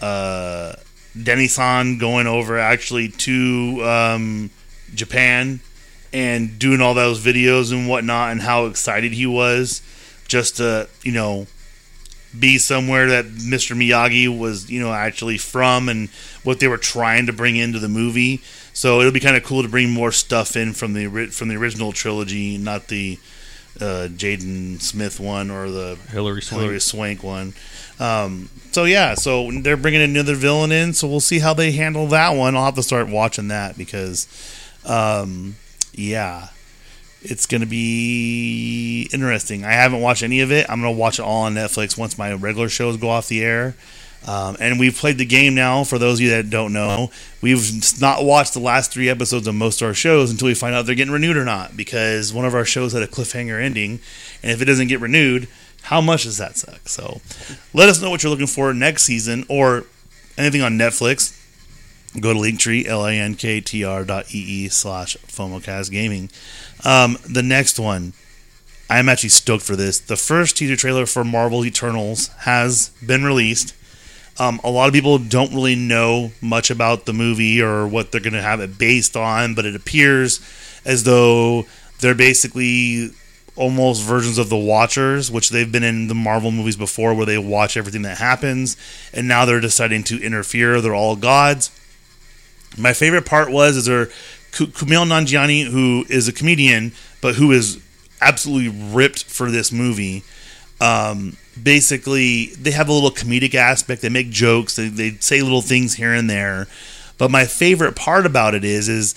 uh, 0.00 0.74
Denny 1.20 1.48
San 1.48 1.98
going 1.98 2.26
over 2.26 2.58
actually 2.58 3.08
to 3.08 3.82
um, 3.84 4.50
Japan 4.94 5.60
and 6.12 6.58
doing 6.58 6.80
all 6.80 6.94
those 6.94 7.22
videos 7.22 7.72
and 7.72 7.88
whatnot, 7.88 8.32
and 8.32 8.40
how 8.40 8.66
excited 8.66 9.12
he 9.12 9.26
was 9.26 9.82
just 10.28 10.56
to, 10.56 10.88
you 11.02 11.12
know, 11.12 11.46
be 12.38 12.58
somewhere 12.58 13.08
that 13.08 13.26
Mr. 13.26 13.76
Miyagi 13.76 14.26
was, 14.36 14.70
you 14.70 14.80
know, 14.80 14.92
actually 14.92 15.38
from 15.38 15.88
and 15.88 16.08
what 16.42 16.60
they 16.60 16.68
were 16.68 16.78
trying 16.78 17.26
to 17.26 17.32
bring 17.32 17.56
into 17.56 17.78
the 17.78 17.88
movie. 17.88 18.42
So 18.72 19.00
it'll 19.00 19.12
be 19.12 19.20
kind 19.20 19.36
of 19.36 19.42
cool 19.44 19.62
to 19.62 19.68
bring 19.68 19.90
more 19.90 20.12
stuff 20.12 20.56
in 20.56 20.72
from 20.72 20.92
the 20.92 21.28
from 21.28 21.48
the 21.48 21.56
original 21.56 21.92
trilogy, 21.92 22.58
not 22.58 22.88
the 22.88 23.18
uh, 23.80 24.08
Jaden 24.10 24.80
Smith 24.80 25.20
one 25.20 25.50
or 25.50 25.70
the 25.70 25.98
Hilary 26.10 26.42
Swank. 26.42 26.60
Hilary 26.60 26.80
Swank 26.80 27.22
one. 27.22 27.54
Um, 27.98 28.50
so 28.72 28.84
yeah, 28.84 29.14
so 29.14 29.50
they're 29.50 29.76
bringing 29.76 30.02
another 30.02 30.34
villain 30.34 30.72
in, 30.72 30.92
so 30.92 31.08
we'll 31.08 31.20
see 31.20 31.38
how 31.38 31.54
they 31.54 31.72
handle 31.72 32.06
that 32.08 32.36
one. 32.36 32.54
I'll 32.54 32.66
have 32.66 32.74
to 32.74 32.82
start 32.82 33.08
watching 33.08 33.48
that 33.48 33.78
because, 33.78 34.28
um, 34.84 35.56
yeah, 35.94 36.48
it's 37.30 37.46
going 37.46 37.60
to 37.60 37.66
be 37.66 39.08
interesting. 39.12 39.64
I 39.64 39.72
haven't 39.72 40.00
watched 40.00 40.22
any 40.22 40.40
of 40.40 40.52
it. 40.52 40.66
I'm 40.68 40.80
going 40.80 40.94
to 40.94 40.98
watch 40.98 41.18
it 41.18 41.22
all 41.22 41.42
on 41.42 41.54
Netflix 41.54 41.98
once 41.98 42.16
my 42.16 42.32
regular 42.32 42.68
shows 42.68 42.96
go 42.96 43.08
off 43.08 43.28
the 43.28 43.42
air. 43.42 43.74
Um, 44.26 44.56
and 44.58 44.78
we've 44.78 44.96
played 44.96 45.18
the 45.18 45.24
game 45.24 45.54
now. 45.54 45.84
For 45.84 45.98
those 45.98 46.18
of 46.18 46.22
you 46.22 46.30
that 46.30 46.50
don't 46.50 46.72
know, 46.72 47.10
we've 47.40 48.00
not 48.00 48.24
watched 48.24 48.54
the 48.54 48.60
last 48.60 48.92
three 48.92 49.08
episodes 49.08 49.46
of 49.46 49.54
most 49.54 49.82
of 49.82 49.88
our 49.88 49.94
shows 49.94 50.30
until 50.30 50.48
we 50.48 50.54
find 50.54 50.74
out 50.74 50.86
they're 50.86 50.94
getting 50.94 51.12
renewed 51.12 51.36
or 51.36 51.44
not. 51.44 51.76
Because 51.76 52.32
one 52.32 52.44
of 52.44 52.54
our 52.54 52.64
shows 52.64 52.92
had 52.92 53.02
a 53.02 53.06
cliffhanger 53.06 53.62
ending, 53.62 54.00
and 54.42 54.50
if 54.50 54.60
it 54.60 54.64
doesn't 54.64 54.88
get 54.88 55.00
renewed, 55.00 55.48
how 55.82 56.00
much 56.00 56.24
does 56.24 56.38
that 56.38 56.56
suck? 56.56 56.88
So, 56.88 57.20
let 57.72 57.88
us 57.88 58.02
know 58.02 58.10
what 58.10 58.22
you're 58.22 58.30
looking 58.30 58.48
for 58.48 58.74
next 58.74 59.04
season 59.04 59.44
or 59.48 59.84
anything 60.36 60.62
on 60.62 60.72
Netflix. 60.72 61.35
Go 62.20 62.32
to 62.32 62.38
Linktree, 62.38 62.86
L-A-N-K-T-R 62.86 64.04
dot 64.04 64.34
E-E 64.34 64.68
slash 64.68 65.16
FOMOcast 65.26 65.90
Gaming. 65.90 66.30
Um, 66.84 67.18
the 67.28 67.42
next 67.42 67.78
one, 67.78 68.14
I'm 68.88 69.08
actually 69.08 69.30
stoked 69.30 69.64
for 69.64 69.76
this. 69.76 69.98
The 70.00 70.16
first 70.16 70.56
teaser 70.56 70.76
trailer 70.76 71.06
for 71.06 71.24
Marvel 71.24 71.64
Eternals 71.64 72.28
has 72.40 72.90
been 73.04 73.24
released. 73.24 73.74
Um, 74.38 74.60
a 74.62 74.70
lot 74.70 74.88
of 74.88 74.94
people 74.94 75.18
don't 75.18 75.54
really 75.54 75.76
know 75.76 76.32
much 76.40 76.70
about 76.70 77.06
the 77.06 77.12
movie 77.12 77.60
or 77.60 77.86
what 77.86 78.12
they're 78.12 78.20
going 78.20 78.34
to 78.34 78.42
have 78.42 78.60
it 78.60 78.78
based 78.78 79.16
on, 79.16 79.54
but 79.54 79.64
it 79.64 79.74
appears 79.74 80.40
as 80.84 81.04
though 81.04 81.64
they're 82.00 82.14
basically 82.14 83.10
almost 83.56 84.02
versions 84.02 84.38
of 84.38 84.50
the 84.50 84.56
Watchers, 84.56 85.30
which 85.30 85.48
they've 85.48 85.72
been 85.72 85.82
in 85.82 86.08
the 86.08 86.14
Marvel 86.14 86.50
movies 86.50 86.76
before, 86.76 87.14
where 87.14 87.26
they 87.26 87.38
watch 87.38 87.76
everything 87.76 88.02
that 88.02 88.18
happens, 88.18 88.76
and 89.12 89.26
now 89.26 89.44
they're 89.44 89.60
deciding 89.60 90.04
to 90.04 90.22
interfere. 90.22 90.80
They're 90.80 90.94
all 90.94 91.16
gods. 91.16 91.70
My 92.76 92.92
favorite 92.92 93.26
part 93.26 93.50
was 93.50 93.76
is 93.76 93.86
there 93.86 94.06
Kumail 94.52 95.06
Nanjiani, 95.06 95.66
who 95.66 96.04
is 96.08 96.28
a 96.28 96.32
comedian, 96.32 96.92
but 97.20 97.34
who 97.34 97.52
is 97.52 97.82
absolutely 98.20 98.68
ripped 98.92 99.24
for 99.24 99.50
this 99.50 99.70
movie. 99.70 100.22
Um, 100.80 101.36
basically, 101.60 102.46
they 102.46 102.70
have 102.70 102.88
a 102.88 102.92
little 102.92 103.10
comedic 103.10 103.54
aspect. 103.54 104.02
They 104.02 104.08
make 104.08 104.30
jokes. 104.30 104.76
They, 104.76 104.88
they 104.88 105.10
say 105.20 105.42
little 105.42 105.62
things 105.62 105.94
here 105.94 106.12
and 106.12 106.28
there. 106.28 106.66
But 107.18 107.30
my 107.30 107.46
favorite 107.46 107.96
part 107.96 108.26
about 108.26 108.54
it 108.54 108.64
is, 108.64 108.88
is 108.88 109.14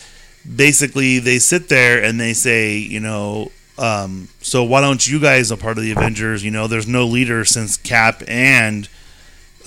basically 0.55 1.19
they 1.19 1.39
sit 1.39 1.69
there 1.69 2.01
and 2.01 2.19
they 2.19 2.33
say, 2.33 2.77
you 2.77 2.99
know, 2.99 3.51
um, 3.77 4.27
so 4.41 4.63
why 4.63 4.81
don't 4.81 5.07
you 5.07 5.19
guys 5.19 5.51
a 5.51 5.57
part 5.57 5.77
of 5.77 5.83
the 5.83 5.91
Avengers? 5.91 6.43
You 6.43 6.51
know, 6.51 6.67
there's 6.67 6.87
no 6.87 7.05
leader 7.05 7.45
since 7.45 7.77
Cap 7.77 8.23
and 8.27 8.89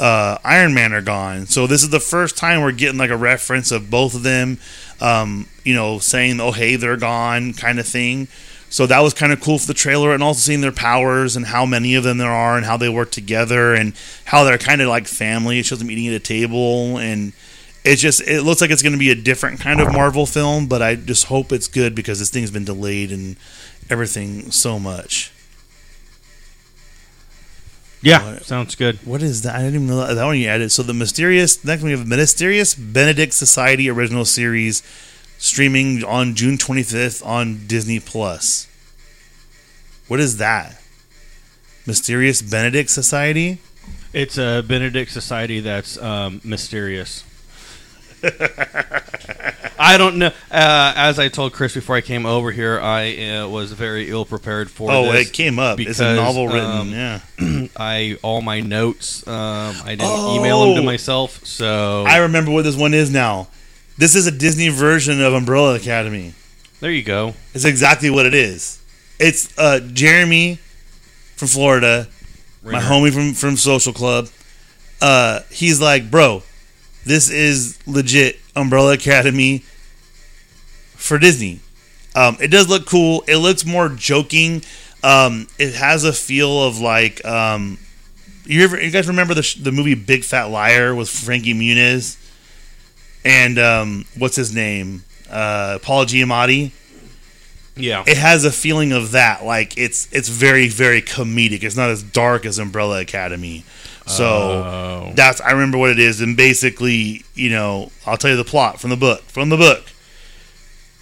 uh, 0.03 0.37
Iron 0.43 0.75
Man 0.75 0.93
are 0.93 1.01
gone. 1.01 1.47
So 1.47 1.69
this 1.69 1.85
is 1.85 1.91
the 1.91 2.01
first 2.01 2.37
time 2.37 2.61
we're 2.61 2.73
getting 2.73 2.99
like 2.99 3.11
a 3.11 3.17
reference 3.17 3.71
of 3.71 3.89
both 3.89 4.17
of 4.17 4.25
them, 4.25 4.59
um, 5.01 5.47
you 5.65 5.75
know, 5.75 6.01
saying, 6.01 6.41
"Oh, 6.41 6.51
hey, 6.51 6.75
they're 6.75 6.97
gone," 6.97 7.53
kind 7.53 7.79
of 7.79 7.87
thing. 7.87 8.27
So 8.69 8.85
that 8.87 8.99
was 8.99 9.15
kind 9.15 9.33
of 9.33 9.41
cool 9.41 9.61
for 9.61 9.67
the 9.69 9.75
trailer, 9.75 10.13
and 10.13 10.21
also 10.21 10.41
seeing 10.41 10.61
their 10.61 10.73
powers 10.73 11.37
and 11.37 11.47
how 11.47 11.65
many 11.65 11.95
of 11.95 12.03
them 12.03 12.19
there 12.19 12.33
are, 12.33 12.57
and 12.57 12.67
how 12.67 12.77
they 12.77 12.89
work 12.89 13.13
together, 13.13 13.75
and 13.75 13.93
how 14.25 14.43
they're 14.43 14.59
kind 14.59 14.81
of 14.81 14.89
like 14.89 15.07
family. 15.07 15.61
It 15.61 15.67
shows 15.67 15.79
them 15.79 15.91
eating 15.91 16.09
at 16.09 16.15
a 16.15 16.19
table, 16.19 16.99
and 16.99 17.33
it 17.85 17.97
just 17.97 18.23
it 18.23 18.43
looks 18.43 18.61
like 18.61 18.71
it's 18.71 18.83
going 18.83 18.95
to 18.95 18.99
be 18.99 19.11
a 19.11 19.15
different 19.15 19.61
kind 19.61 19.81
of 19.81 19.93
Marvel 19.93 20.27
film. 20.27 20.67
But 20.67 20.83
I 20.83 20.97
just 20.97 21.27
hope 21.27 21.53
it's 21.53 21.69
good 21.69 21.95
because 21.95 22.19
this 22.19 22.31
thing's 22.31 22.51
been 22.51 22.65
delayed 22.65 23.13
and 23.13 23.37
everything 23.89 24.51
so 24.51 24.81
much. 24.81 25.31
Yeah, 28.03 28.41
sounds 28.41 28.75
good. 28.75 28.99
What 29.07 29.23
is 29.23 29.43
that? 29.43 29.55
I 29.55 29.59
didn't 29.59 29.75
even 29.77 29.87
know 29.87 29.99
that, 30.07 30.15
that 30.15 30.25
one 30.25 30.37
you 30.37 30.49
added. 30.49 30.73
So 30.73 30.83
the 30.83 30.93
mysterious 30.93 31.65
next 31.65 31.83
we 31.83 31.93
have 31.93 32.07
mysterious 32.07 32.75
Benedict 32.75 33.33
Society 33.33 33.89
original 33.89 34.25
series 34.25 34.83
streaming 35.39 36.03
on 36.05 36.35
June 36.35 36.59
25th 36.59 37.25
on 37.25 37.67
Disney 37.67 38.01
Plus. 38.01 38.67
What 40.09 40.21
is 40.21 40.37
that? 40.39 40.81
Mysterious 41.87 42.43
Benedict 42.43 42.91
Society? 42.91 43.59
It's 44.13 44.37
a 44.37 44.63
Benedict 44.67 45.11
society 45.11 45.61
that's 45.61 45.97
um, 45.99 46.41
mysterious. 46.45 47.25
I 49.79 49.99
don't 49.99 50.17
know. 50.19 50.27
Uh, 50.51 50.93
as 50.97 51.19
I 51.19 51.29
told 51.29 51.53
Chris 51.53 51.75
before 51.75 51.97
I 51.97 52.01
came 52.01 52.27
over 52.27 52.51
here, 52.53 52.81
I 52.81 53.27
uh, 53.37 53.49
was 53.49 53.73
very 53.73 54.09
ill 54.11 54.25
prepared 54.25 54.71
for 54.71 54.91
Oh, 54.91 55.13
it 55.13 55.33
came 55.33 55.59
up. 55.59 55.81
it's 55.81 56.01
a 56.01 56.15
novel 56.15 56.49
written. 56.49 56.71
um, 56.71 56.89
yeah. 56.91 57.21
I 57.77 58.19
all 58.23 58.43
my 58.43 58.61
notes. 58.61 59.27
Um, 59.27 59.75
I 59.85 59.95
didn't 59.97 60.35
email 60.37 60.65
them 60.65 60.75
to 60.77 60.81
Oh. 60.81 60.85
myself, 60.85 61.45
so 61.47 62.05
I 62.07 62.19
remember 62.19 62.51
what 62.51 62.63
this 62.65 62.77
one 62.77 62.95
is 62.95 63.11
now. 63.11 63.49
This 63.99 64.15
is 64.15 64.27
a 64.27 64.31
Disney 64.33 64.69
version 64.69 65.21
of 65.21 65.33
Umbrella 65.35 65.75
Academy. 65.75 66.35
there 66.81 66.91
you 66.91 67.03
go. 67.03 67.35
It's 67.55 67.65
exactly 67.65 68.11
what 68.11 68.27
it 68.27 68.35
is. 68.35 68.81
It's 69.19 69.57
uh, 69.59 69.81
Jeremy 69.93 70.59
from 71.37 71.49
Florida, 71.49 72.09
my 72.65 72.81
homie 72.81 73.13
from 73.13 73.35
from 73.35 73.57
Social 73.57 73.93
Club. 73.93 74.29
Uh, 75.01 75.41
he's 75.51 75.81
like, 75.81 76.11
bro, 76.11 76.43
this 77.05 77.31
is 77.31 77.79
legit 77.87 78.39
Umbrella 78.55 78.95
Academy 78.95 79.65
for 80.95 81.19
Disney. 81.19 81.61
Um, 82.15 82.37
it 82.41 82.49
does 82.49 82.69
look 82.69 82.87
cool. 82.87 83.25
It 83.27 83.37
looks 83.37 83.65
more 83.65 83.89
joking. 83.89 84.63
Um, 85.03 85.49
it 85.59 85.75
has 85.75 86.05
a 86.05 86.13
feel 86.13 86.63
of 86.63 86.79
like 86.79 87.25
um, 87.25 87.79
you 88.45 88.63
ever 88.65 88.81
you 88.81 88.91
guys 88.91 89.09
remember 89.09 89.35
the 89.35 89.43
sh- 89.43 89.57
the 89.57 89.73
movie 89.73 89.95
Big 89.95 90.25
Fat 90.25 90.45
Liar 90.45 90.95
with 90.95 91.09
Frankie 91.09 91.55
Muniz 91.55 92.19
and 93.25 93.59
um, 93.59 94.05
what's 94.19 94.37
his 94.37 94.55
name 94.55 95.05
uh, 95.31 95.79
Paul 95.83 96.05
Giamatti 96.05 96.73
Yeah, 97.77 98.05
it 98.07 98.17
has 98.17 98.45
a 98.45 98.53
feeling 98.53 98.93
of 98.93 99.13
that. 99.13 99.45
Like 99.45 99.77
it's 99.79 100.13
it's 100.13 100.29
very 100.29 100.69
very 100.69 101.03
comedic. 101.03 101.63
It's 101.63 101.77
not 101.77 101.91
as 101.91 102.03
dark 102.03 102.45
as 102.45 102.59
Umbrella 102.59 103.01
Academy. 103.01 103.65
So 104.17 104.25
Oh. 104.27 105.13
that's 105.15 105.41
I 105.41 105.51
remember 105.53 105.79
what 105.79 105.91
it 105.91 105.99
is. 105.99 106.21
And 106.21 106.37
basically, 106.37 107.25
you 107.35 107.51
know, 107.51 107.91
I'll 108.07 108.17
tell 108.17 108.31
you 108.31 108.37
the 108.37 108.45
plot 108.45 108.81
from 108.81 108.91
the 108.91 108.97
book. 108.97 109.23
From 109.29 109.49
the 109.49 109.57
book. 109.57 109.85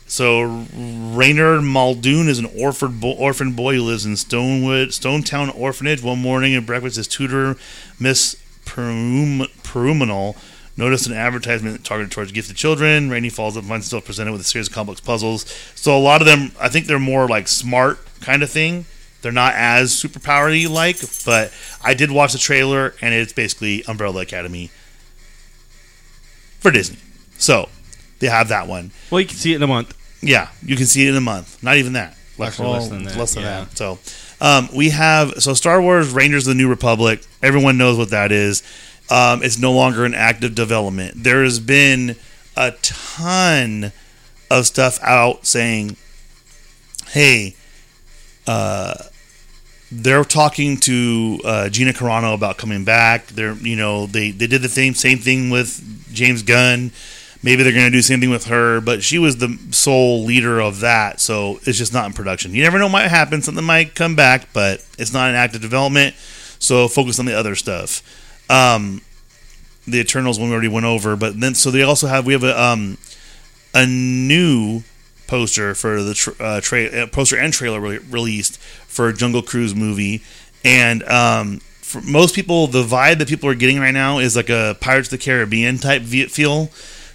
So 0.07 0.67
Reynard 0.77 1.63
Muldoon 1.63 2.29
is 2.29 2.39
an 2.41 2.49
orphan 2.59 2.99
bo- 2.99 3.13
orphan 3.13 3.53
boy 3.53 3.75
who 3.77 3.83
lives 3.83 4.05
in 4.05 4.15
Stonewood 4.15 4.89
Stonetown 4.89 5.57
Orphanage. 5.57 6.03
One 6.03 6.19
morning 6.21 6.55
at 6.55 6.67
breakfast, 6.67 6.97
his 6.97 7.07
tutor, 7.07 7.57
Miss 8.01 8.37
Perum- 8.65 9.47
Peruminal, 9.63 10.37
noticed 10.77 11.07
an 11.07 11.13
advertisement 11.13 11.85
targeted 11.85 12.11
towards 12.11 12.33
gifted 12.33 12.57
children. 12.57 13.09
Reynie 13.09 13.29
falls 13.31 13.57
up 13.57 13.63
and 13.63 13.69
finds 13.71 13.87
himself 13.87 14.05
presented 14.05 14.33
with 14.33 14.41
a 14.41 14.45
series 14.45 14.67
of 14.67 14.75
complex 14.75 15.01
puzzles. 15.01 15.47
So 15.77 15.97
a 15.97 16.01
lot 16.01 16.21
of 16.23 16.27
them, 16.27 16.53
I 16.61 16.69
think 16.69 16.87
they're 16.87 16.99
more 16.99 17.29
like 17.29 17.47
smart 17.47 18.01
kind 18.21 18.43
of 18.43 18.51
thing. 18.51 18.87
They're 19.23 19.33
not 19.33 19.55
as 19.55 19.93
superpowery 19.93 20.69
like, 20.69 20.99
but 21.25 21.53
I 21.85 21.95
did 21.95 22.11
watch 22.11 22.33
the 22.33 22.39
trailer, 22.39 22.95
and 23.01 23.15
it's 23.15 23.33
basically 23.33 23.85
Umbrella 23.85 24.23
Academy 24.23 24.71
for 26.61 26.71
Disney. 26.71 26.99
So 27.39 27.69
they 28.19 28.29
have 28.29 28.49
that 28.49 28.67
one. 28.67 28.93
Well, 29.11 29.21
you 29.21 29.27
can 29.27 29.37
see 29.37 29.53
it 29.53 29.57
in 29.57 29.63
a 29.63 29.67
month. 29.67 29.97
Yeah, 30.23 30.49
you 30.63 30.77
can 30.77 30.87
see 30.87 31.07
it 31.07 31.11
in 31.11 31.17
a 31.17 31.21
month. 31.21 31.63
Not 31.63 31.77
even 31.77 31.95
that. 31.95 32.17
Actually, 32.41 32.69
less 32.69 32.89
than 32.89 33.05
that, 33.05 33.17
Less 33.17 33.35
than 33.35 33.43
yeah. 33.43 33.65
that. 33.65 33.77
So 33.77 33.99
um, 34.41 34.69
we 34.75 34.91
have 34.91 35.43
so 35.43 35.53
Star 35.53 35.81
Wars 35.83 36.11
Rangers 36.11 36.47
of 36.47 36.57
the 36.57 36.63
New 36.63 36.69
Republic. 36.69 37.23
Everyone 37.43 37.77
knows 37.77 37.99
what 37.99 38.11
that 38.11 38.33
is. 38.33 38.63
Um, 39.11 39.43
it's 39.43 39.59
no 39.59 39.73
longer 39.73 40.07
in 40.07 40.15
active 40.15 40.55
development. 40.55 41.23
There 41.23 41.43
has 41.43 41.61
been 41.61 42.17
a 42.57 42.73
ton 42.83 43.93
of 44.51 44.67
stuff 44.67 44.99
out 45.03 45.47
saying, 45.47 45.97
"Hey, 47.09 47.57
uh, 48.47 48.95
they're 49.93 50.25
talking 50.25 50.77
to 50.79 51.41
uh, 51.45 51.69
Gina 51.69 51.93
Carano 51.93 52.35
about 52.35 52.59
coming 52.59 52.85
back. 52.85 53.27
They're, 53.29 53.55
you 53.55 53.77
know, 53.77 54.07
they 54.07 54.31
they 54.31 54.47
did 54.47 54.63
the 54.63 54.69
same 54.69 54.95
same 54.95 55.19
thing 55.19 55.51
with 55.51 56.13
James 56.13 56.43
Gunn. 56.43 56.93
Maybe 57.43 57.63
they're 57.63 57.73
going 57.73 57.87
to 57.87 57.91
do 57.91 57.97
the 57.97 58.03
same 58.03 58.21
thing 58.21 58.31
with 58.31 58.47
her, 58.47 58.83
but 58.83 59.03
she 59.03 59.19
was 59.19 59.39
the 59.39 59.59
sole 59.71 60.25
leader 60.25 60.61
of 60.61 60.81
that, 60.81 61.21
so 61.21 61.59
it's 61.65 61.79
just 61.79 61.93
not 61.93 62.05
in 62.05 62.13
production. 62.13 62.55
You 62.55 62.63
never 62.63 62.79
know 62.79 62.85
what 62.85 62.93
might 62.93 63.09
happen. 63.09 63.41
Something 63.41 63.65
might 63.65 63.95
come 63.95 64.15
back, 64.15 64.53
but 64.53 64.85
it's 64.99 65.15
not 65.15 65.31
in 65.31 65.37
active 65.37 65.63
development. 65.63 66.15
So 66.59 66.87
focus 66.87 67.19
on 67.19 67.25
the 67.25 67.33
other 67.33 67.55
stuff. 67.55 68.03
Um, 68.51 69.01
the 69.87 70.01
Eternals 70.01 70.39
one 70.39 70.51
we 70.51 70.55
already 70.55 70.69
went 70.69 70.85
over, 70.85 71.17
but 71.17 71.41
then 71.41 71.55
so 71.55 71.71
they 71.71 71.83
also 71.83 72.07
have 72.07 72.27
we 72.27 72.35
have 72.35 72.45
a 72.45 72.63
um, 72.63 72.99
a 73.75 73.87
new 73.87 74.83
poster 75.31 75.75
for 75.75 76.03
the 76.03 76.35
uh, 76.41 76.61
tra- 76.61 76.87
uh, 76.87 77.07
poster 77.07 77.39
and 77.39 77.53
trailer 77.53 77.81
re- 77.81 77.99
released 78.11 78.59
for 78.59 79.13
Jungle 79.13 79.43
Cruise 79.43 79.75
movie, 79.75 80.23
and 80.65 81.05
um, 81.05 81.61
for 81.81 82.01
most 82.03 82.35
people, 82.35 82.67
the 82.67 82.83
vibe 82.83 83.19
that 83.19 83.29
people 83.29 83.49
are 83.49 83.55
getting 83.55 83.79
right 83.79 83.93
now 83.93 84.19
is 84.19 84.35
like 84.35 84.51
a 84.51 84.77
Pirates 84.81 85.09
of 85.09 85.19
the 85.19 85.25
Caribbean 85.25 85.79
type 85.79 86.03
feel. 86.03 86.67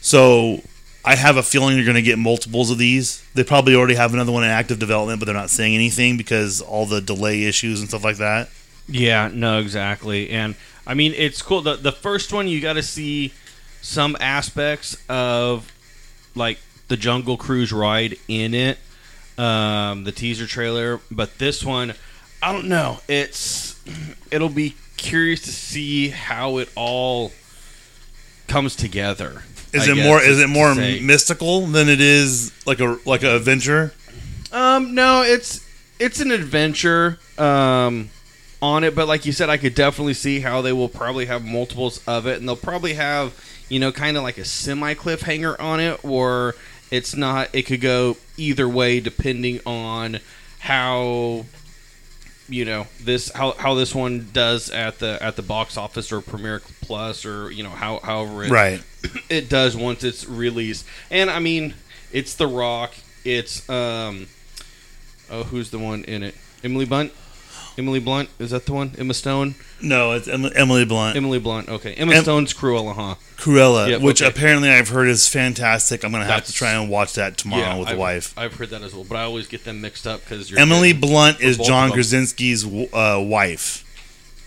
So 0.02 0.62
I 1.04 1.16
have 1.16 1.38
a 1.38 1.44
feeling 1.44 1.76
you're 1.76 1.86
going 1.86 1.96
to 1.96 2.02
get 2.02 2.18
multiples 2.18 2.72
of 2.72 2.78
these. 2.78 3.24
They 3.34 3.44
probably 3.44 3.76
already 3.76 3.96
have 3.96 4.14
another 4.14 4.32
one 4.32 4.44
in 4.44 4.50
active 4.50 4.80
development, 4.80 5.20
but 5.20 5.26
they're 5.26 5.36
not 5.36 5.50
saying 5.50 5.76
anything 5.76 6.18
because 6.18 6.62
all 6.62 6.86
the 6.86 7.02
delay 7.02 7.44
issues 7.44 7.80
and 7.80 7.90
stuff 7.90 8.04
like 8.04 8.18
that. 8.18 8.50
Yeah, 8.88 9.30
no, 9.34 9.60
exactly. 9.60 10.30
And 10.30 10.56
I 10.88 10.94
mean, 10.94 11.14
it's 11.16 11.42
cool. 11.42 11.62
The 11.62 11.76
the 11.76 11.92
first 11.92 12.32
one 12.32 12.48
you 12.48 12.62
got 12.62 12.74
to 12.74 12.84
see 12.84 13.34
some 13.82 14.16
aspects 14.20 14.98
of 15.10 15.72
like 16.34 16.60
the 16.88 16.98
Jungle 16.98 17.38
Cruise 17.38 17.72
ride 17.72 18.18
in 18.28 18.54
it, 18.54 18.78
um, 19.38 20.04
the 20.04 20.12
teaser 20.12 20.48
trailer. 20.48 21.00
But 21.12 21.38
this 21.38 21.64
one, 21.64 21.94
I 22.42 22.52
don't 22.52 22.68
know. 22.68 23.00
It's 23.08 23.80
it'll 24.32 24.50
be 24.50 24.76
curious 24.98 25.42
to 25.42 25.52
see 25.52 26.10
how 26.10 26.58
it 26.58 26.70
all 26.76 27.32
comes 28.48 28.76
together. 28.76 29.44
Is 29.74 29.88
I 29.88 29.92
it 29.92 29.96
guess, 29.96 30.06
more? 30.06 30.22
Is 30.22 30.40
it 30.40 30.48
more 30.48 30.74
say. 30.74 31.00
mystical 31.00 31.62
than 31.68 31.90
it 31.90 32.00
is 32.00 32.52
like 32.66 32.80
a 32.80 32.98
like 33.06 33.24
an 33.24 33.30
adventure? 33.30 33.94
Um, 34.52 34.96
no, 34.96 35.24
it's 35.24 35.68
it's 36.00 36.22
an 36.22 36.32
adventure 36.32 37.20
um, 37.38 38.10
on 38.62 38.84
it, 38.84 38.96
but 38.96 39.08
like 39.08 39.26
you 39.26 39.32
said, 39.32 39.50
I 39.50 39.58
could 39.58 39.76
definitely 39.76 40.14
see 40.14 40.40
how 40.40 40.62
they 40.62 40.72
will 40.72 40.90
probably 40.90 41.26
have 41.26 41.44
multiples 41.44 42.02
of 42.08 42.26
it, 42.26 42.40
and 42.40 42.48
they'll 42.48 42.56
probably 42.56 42.94
have 42.94 43.34
you 43.68 43.80
know 43.80 43.92
kind 43.92 44.16
of 44.16 44.24
like 44.24 44.38
a 44.38 44.46
semi 44.46 44.94
cliffhanger 44.94 45.60
on 45.60 45.80
it, 45.80 46.04
or 46.06 46.56
it's 46.92 47.16
not. 47.16 47.50
It 47.54 47.64
could 47.64 47.82
go 47.82 48.18
either 48.38 48.68
way 48.68 49.00
depending 49.00 49.60
on 49.66 50.20
how 50.60 51.46
you 52.48 52.66
know 52.66 52.88
this 53.02 53.32
how, 53.32 53.52
how 53.54 53.74
this 53.74 53.96
one 53.96 54.30
does 54.34 54.70
at 54.70 55.00
the 55.00 55.18
at 55.22 55.36
the 55.36 55.42
box 55.42 55.78
office 55.78 56.12
or 56.12 56.22
Premiere 56.22 56.62
Plus 56.82 57.26
or 57.26 57.52
you 57.52 57.64
know 57.64 57.70
how 57.70 58.00
however 58.00 58.44
it 58.44 58.52
Right. 58.52 58.84
it 59.30 59.50
does 59.50 59.76
once 59.76 60.04
it's 60.04 60.28
released. 60.28 60.86
And 61.10 61.30
I 61.30 61.40
mean, 61.40 61.74
it's 62.12 62.36
The 62.36 62.48
Rock. 62.48 62.94
It's 63.24 63.68
um, 63.70 64.28
oh, 65.32 65.44
who's 65.44 65.72
the 65.72 65.80
one 65.80 66.04
in 66.04 66.24
it? 66.24 66.36
Emily 66.64 66.86
Blunt. 66.86 67.12
Emily 67.78 68.00
Blunt 68.00 68.30
is 68.40 68.52
that 68.52 68.66
the 68.66 68.74
one? 68.74 68.94
Emma 68.98 69.14
Stone. 69.14 69.56
No, 69.82 70.14
it's 70.14 70.28
Em- 70.28 70.50
Emily 70.56 70.86
Blunt, 70.86 71.18
Emily 71.18 71.40
Blunt. 71.40 71.68
Okay, 71.70 71.94
Emma 71.96 72.14
Em- 72.16 72.24
Stone's 72.24 72.54
Cruella, 72.54 72.96
huh? 72.96 73.16
Cruella, 73.38 73.90
Yep, 73.90 74.02
which 74.02 74.22
okay. 74.22 74.30
apparently 74.30 74.70
I've 74.70 74.90
heard 74.90 75.08
is 75.10 75.28
fantastic. 75.28 76.04
I'm 76.04 76.12
gonna 76.12 76.24
have 76.24 76.30
That's- 76.36 76.48
to 76.52 76.54
try 76.54 76.72
and 76.74 76.90
watch 76.90 77.14
that 77.14 77.38
tomorrow 77.38 77.78
with 77.80 77.90
I've, 77.90 77.96
the 77.96 78.00
wife. 78.00 78.34
I've 78.38 78.54
heard 78.56 78.70
that 78.70 78.82
as 78.82 78.94
well, 78.94 79.04
but 79.04 79.16
I 79.18 79.24
always 79.24 79.48
get 79.48 79.66
them 79.66 79.82
mixed 79.82 80.08
up 80.08 80.22
because 80.22 80.54
Emily 80.54 80.94
Blunt 80.94 81.42
is 81.42 81.58
John. 81.58 81.92
Krasinski's 81.92 82.66
uh, 82.94 83.22
wife. 83.22 83.84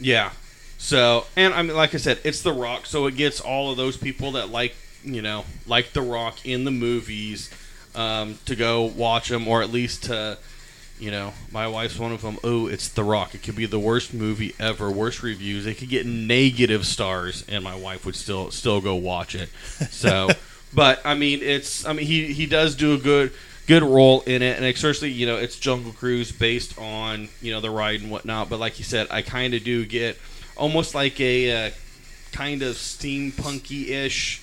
Yeah. 0.01 0.31
So, 0.79 1.27
and 1.37 1.53
I 1.55 1.63
mean, 1.63 1.77
like 1.77 1.95
I 1.95 1.99
said, 1.99 2.21
it's 2.25 2.41
The 2.43 2.53
Rock, 2.53 2.87
so 2.87 3.07
it 3.07 3.17
gets 3.17 3.41
all 3.41 3.71
of 3.71 3.77
those 3.77 3.97
people 3.97 4.33
that 4.33 4.49
like, 4.51 4.75
you 5.05 5.21
know, 5.21 5.45
like 5.67 5.93
The 5.93 6.03
Rock 6.03 6.47
in 6.47 6.65
the 6.65 6.71
movies 6.71 7.51
um, 7.95 8.39
to 8.47 8.55
go 8.55 8.83
watch 8.85 9.29
them, 9.29 9.49
or 9.49 9.61
at 9.61 9.71
least 9.73 10.05
to, 10.05 10.39
you 10.99 11.11
know, 11.11 11.33
my 11.53 11.69
wife's 11.69 11.99
one 11.99 12.13
of 12.13 12.23
them. 12.23 12.39
Oh, 12.43 12.67
it's 12.67 12.89
The 12.89 13.05
Rock. 13.05 13.35
It 13.35 13.43
could 13.43 13.57
be 13.57 13.67
the 13.67 13.79
worst 13.79 14.13
movie 14.13 14.55
ever, 14.59 14.91
worst 14.91 15.23
reviews. 15.23 15.67
It 15.67 15.75
could 15.75 15.89
get 15.89 16.07
negative 16.07 16.87
stars, 16.87 17.45
and 17.49 17.63
my 17.63 17.75
wife 17.77 18.05
would 18.05 18.17
still 18.17 18.51
still 18.51 18.81
go 18.81 18.95
watch 18.97 19.35
it. 19.35 19.49
So, 19.91 20.29
but 20.75 21.01
I 21.05 21.15
mean, 21.15 21.41
it's 21.43 21.87
I 21.87 21.93
mean 21.93 22.07
he 22.07 22.33
he 22.33 22.47
does 22.47 22.75
do 22.75 22.95
a 22.95 22.99
good 22.99 23.33
good 23.67 23.83
role 23.83 24.23
in 24.23 24.43
it, 24.43 24.57
and 24.57 24.65
especially 24.65 25.11
you 25.11 25.27
know 25.27 25.37
it's 25.37 25.59
Jungle 25.59 25.93
Cruise 25.93 26.33
based 26.33 26.79
on 26.79 27.29
you 27.41 27.53
know 27.53 27.61
the 27.61 27.71
ride 27.71 28.01
and 28.01 28.11
whatnot. 28.11 28.49
But 28.49 28.59
like 28.59 28.79
you 28.79 28.85
said, 28.85 29.07
I 29.11 29.23
kind 29.23 29.55
of 29.55 29.63
do 29.63 29.87
get 29.87 30.19
almost 30.57 30.95
like 30.95 31.21
a 31.21 31.67
uh, 31.67 31.71
kind 32.33 32.63
of 32.63 32.75
steampunky 32.75 33.91
ish 33.91 34.43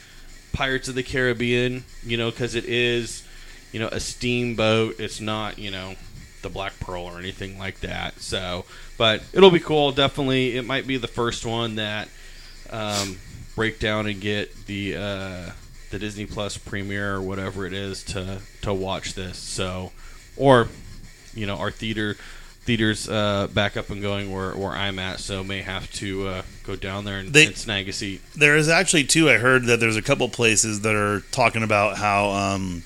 Pirates 0.53 0.87
of 0.87 0.95
the 0.95 1.03
Caribbean, 1.03 1.83
you 2.03 2.15
know, 2.15 2.31
because 2.31 2.55
it 2.55 2.65
is 2.65 3.23
you 3.73 3.79
know 3.79 3.89
a 3.89 3.99
steamboat. 3.99 4.99
It's 4.99 5.19
not 5.19 5.59
you 5.59 5.71
know 5.71 5.95
the 6.45 6.49
Black 6.49 6.79
Pearl 6.79 7.03
or 7.03 7.19
anything 7.19 7.57
like 7.59 7.79
that. 7.81 8.19
So, 8.21 8.65
but 8.97 9.21
it'll 9.33 9.51
be 9.51 9.59
cool. 9.59 9.91
Definitely, 9.91 10.55
it 10.55 10.63
might 10.65 10.87
be 10.87 10.97
the 10.97 11.07
first 11.07 11.45
one 11.45 11.75
that 11.75 12.07
um, 12.69 13.17
break 13.55 13.79
down 13.79 14.05
and 14.07 14.21
get 14.21 14.65
the 14.67 14.95
uh, 14.95 15.49
the 15.91 15.99
Disney 15.99 16.25
Plus 16.25 16.57
premiere 16.57 17.15
or 17.15 17.21
whatever 17.21 17.65
it 17.65 17.73
is 17.73 18.03
to 18.05 18.39
to 18.61 18.73
watch 18.73 19.13
this. 19.15 19.37
So, 19.37 19.91
or 20.37 20.67
you 21.33 21.45
know, 21.45 21.55
our 21.57 21.71
theater 21.71 22.15
theaters 22.63 23.07
uh, 23.07 23.47
back 23.53 23.77
up 23.77 23.89
and 23.91 24.01
going 24.01 24.31
where 24.31 24.51
where 24.55 24.71
I'm 24.71 24.97
at, 24.99 25.19
so 25.19 25.43
may 25.43 25.61
have 25.61 25.91
to 25.93 26.27
uh, 26.27 26.41
go 26.63 26.75
down 26.75 27.05
there 27.05 27.17
and, 27.19 27.33
They- 27.33 27.47
and 27.47 27.57
snag 27.57 27.89
a 27.89 27.93
seat. 27.93 28.21
There 28.35 28.55
is 28.57 28.69
actually 28.69 29.03
too. 29.05 29.29
I 29.29 29.37
heard 29.37 29.65
that 29.65 29.79
there's 29.79 29.97
a 29.97 30.01
couple 30.01 30.27
places 30.29 30.81
that 30.81 30.95
are 30.95 31.21
talking 31.31 31.61
about 31.63 31.97
how 31.97 32.29
um, 32.31 32.83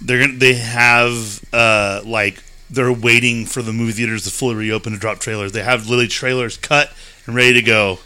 they're 0.00 0.26
gonna, 0.26 0.38
they 0.38 0.54
have 0.54 1.44
uh, 1.52 2.00
like 2.04 2.42
they're 2.74 2.92
waiting 2.92 3.46
for 3.46 3.62
the 3.62 3.72
movie 3.72 3.92
theaters 3.92 4.24
to 4.24 4.30
fully 4.30 4.54
reopen 4.54 4.92
to 4.92 4.98
drop 4.98 5.18
trailers. 5.18 5.52
They 5.52 5.62
have 5.62 5.86
literally 5.86 6.08
trailers 6.08 6.56
cut 6.56 6.92
and 7.26 7.34
ready 7.34 7.54
to 7.54 7.62
go. 7.62 7.98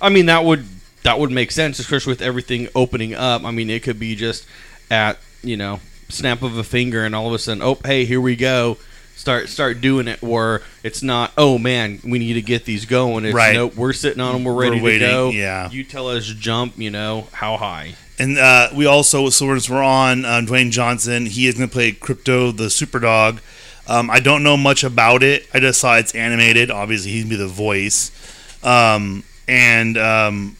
I 0.00 0.08
mean, 0.10 0.26
that 0.26 0.44
would 0.44 0.66
that 1.02 1.18
would 1.18 1.30
make 1.30 1.50
sense, 1.50 1.78
especially 1.78 2.12
with 2.12 2.22
everything 2.22 2.68
opening 2.74 3.14
up. 3.14 3.44
I 3.44 3.50
mean, 3.50 3.70
it 3.70 3.82
could 3.82 3.98
be 3.98 4.14
just 4.14 4.46
at 4.90 5.18
you 5.42 5.56
know 5.56 5.80
snap 6.08 6.42
of 6.42 6.56
a 6.56 6.64
finger, 6.64 7.04
and 7.04 7.14
all 7.14 7.26
of 7.26 7.32
a 7.32 7.38
sudden, 7.38 7.62
oh, 7.62 7.78
hey, 7.84 8.04
here 8.04 8.20
we 8.20 8.36
go. 8.36 8.76
Start 9.16 9.48
start 9.48 9.80
doing 9.80 10.08
it. 10.08 10.20
Where 10.22 10.60
it's 10.82 11.02
not, 11.02 11.32
oh 11.38 11.56
man, 11.56 12.00
we 12.04 12.18
need 12.18 12.34
to 12.34 12.42
get 12.42 12.64
these 12.64 12.84
going. 12.84 13.24
It's 13.24 13.34
Right. 13.34 13.54
nope, 13.54 13.76
we're 13.76 13.92
sitting 13.92 14.20
on 14.20 14.34
them, 14.34 14.44
we're 14.44 14.54
ready 14.54 14.76
We're 14.78 14.84
waiting, 14.84 15.08
to 15.08 15.12
go. 15.14 15.30
yeah. 15.30 15.70
you 15.70 15.84
tell 15.84 16.08
us 16.08 16.26
jump. 16.26 16.76
You 16.78 16.90
know 16.90 17.28
how 17.32 17.56
high. 17.56 17.94
And 18.18 18.38
uh, 18.38 18.68
we 18.74 18.86
also, 18.86 19.28
so 19.30 19.46
we're, 19.46 19.58
we're 19.68 19.82
on 19.82 20.24
uh, 20.24 20.40
Dwayne 20.44 20.70
Johnson. 20.70 21.26
He 21.26 21.46
is 21.48 21.56
going 21.56 21.68
to 21.68 21.72
play 21.72 21.90
Krypto 21.92 22.56
the 22.56 22.70
Super 22.70 23.00
Dog. 23.00 23.40
Um, 23.86 24.10
I 24.10 24.20
don't 24.20 24.42
know 24.42 24.56
much 24.56 24.82
about 24.84 25.22
it. 25.22 25.46
I 25.52 25.60
just 25.60 25.80
saw 25.80 25.96
it's 25.96 26.14
animated. 26.14 26.70
Obviously, 26.70 27.12
he'd 27.12 27.28
be 27.28 27.36
the 27.36 27.46
voice. 27.46 28.10
Um, 28.62 29.24
and 29.46 29.98
um, 29.98 30.56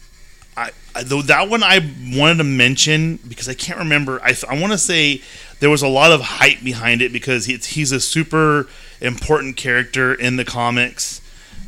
I, 0.55 0.71
I, 0.93 1.03
though 1.03 1.23
that 1.23 1.49
one 1.49 1.63
I 1.63 1.79
wanted 2.13 2.37
to 2.37 2.43
mention 2.43 3.19
because 3.27 3.49
I 3.49 3.55
can't 3.55 3.79
remember. 3.79 4.21
I, 4.21 4.35
I 4.47 4.59
want 4.59 4.73
to 4.73 4.77
say 4.77 5.21
there 5.59 5.69
was 5.69 5.81
a 5.81 5.87
lot 5.87 6.11
of 6.11 6.21
hype 6.21 6.63
behind 6.63 7.01
it 7.01 7.11
because 7.11 7.45
he's, 7.45 7.65
he's 7.65 7.91
a 7.91 7.99
super 7.99 8.67
important 9.01 9.57
character 9.57 10.13
in 10.13 10.35
the 10.35 10.45
comics. 10.45 11.21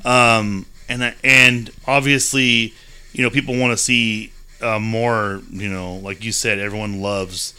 Um, 0.05 0.67
and 0.87 1.13
and 1.23 1.71
obviously, 1.87 2.73
you 3.13 3.23
know, 3.23 3.29
people 3.29 3.57
want 3.57 3.71
to 3.71 3.77
see 3.77 4.31
uh, 4.61 4.79
more. 4.79 5.41
You 5.49 5.69
know, 5.69 5.95
like 5.95 6.23
you 6.23 6.31
said, 6.31 6.59
everyone 6.59 7.01
loves 7.01 7.53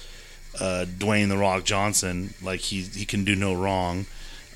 uh, 0.60 0.86
Dwayne 0.88 1.28
the 1.28 1.36
Rock 1.38 1.64
Johnson. 1.64 2.34
Like 2.42 2.60
he 2.60 2.82
he 2.82 3.04
can 3.04 3.24
do 3.24 3.34
no 3.34 3.54
wrong. 3.54 4.06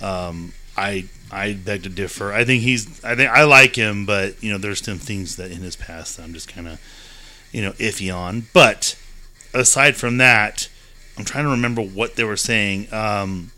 Um, 0.01 0.53
I 0.77 1.07
I 1.31 1.53
beg 1.55 1.83
to 1.85 1.89
differ. 1.89 2.33
I 2.33 2.45
think 2.45 2.63
he's. 2.63 3.05
I 3.05 3.15
think 3.15 3.31
I 3.31 3.45
like 3.45 3.77
him, 3.77 4.07
but 4.07 4.43
you 4.43 4.51
know, 4.51 4.59
there's 4.59 4.85
some 4.85 4.99
things 4.99 5.37
that 5.37 5.51
in 5.51 5.59
his 5.59 5.77
past 5.77 6.17
that 6.17 6.25
I'm 6.25 6.35
just 6.35 6.53
kind 6.53 6.69
of 6.69 6.81
you 7.53 7.63
know 7.63 7.73
iffy 7.73 8.15
on. 8.15 8.47
But 8.53 8.99
aside 9.55 9.97
from 9.97 10.19
that, 10.19 10.69
I'm 11.17 11.25
trying 11.25 11.45
to 11.45 11.51
remember 11.51 11.83
what 11.83 12.17
they 12.17 12.25
were 12.25 12.37
saying. 12.37 12.93
Um, 12.93 13.53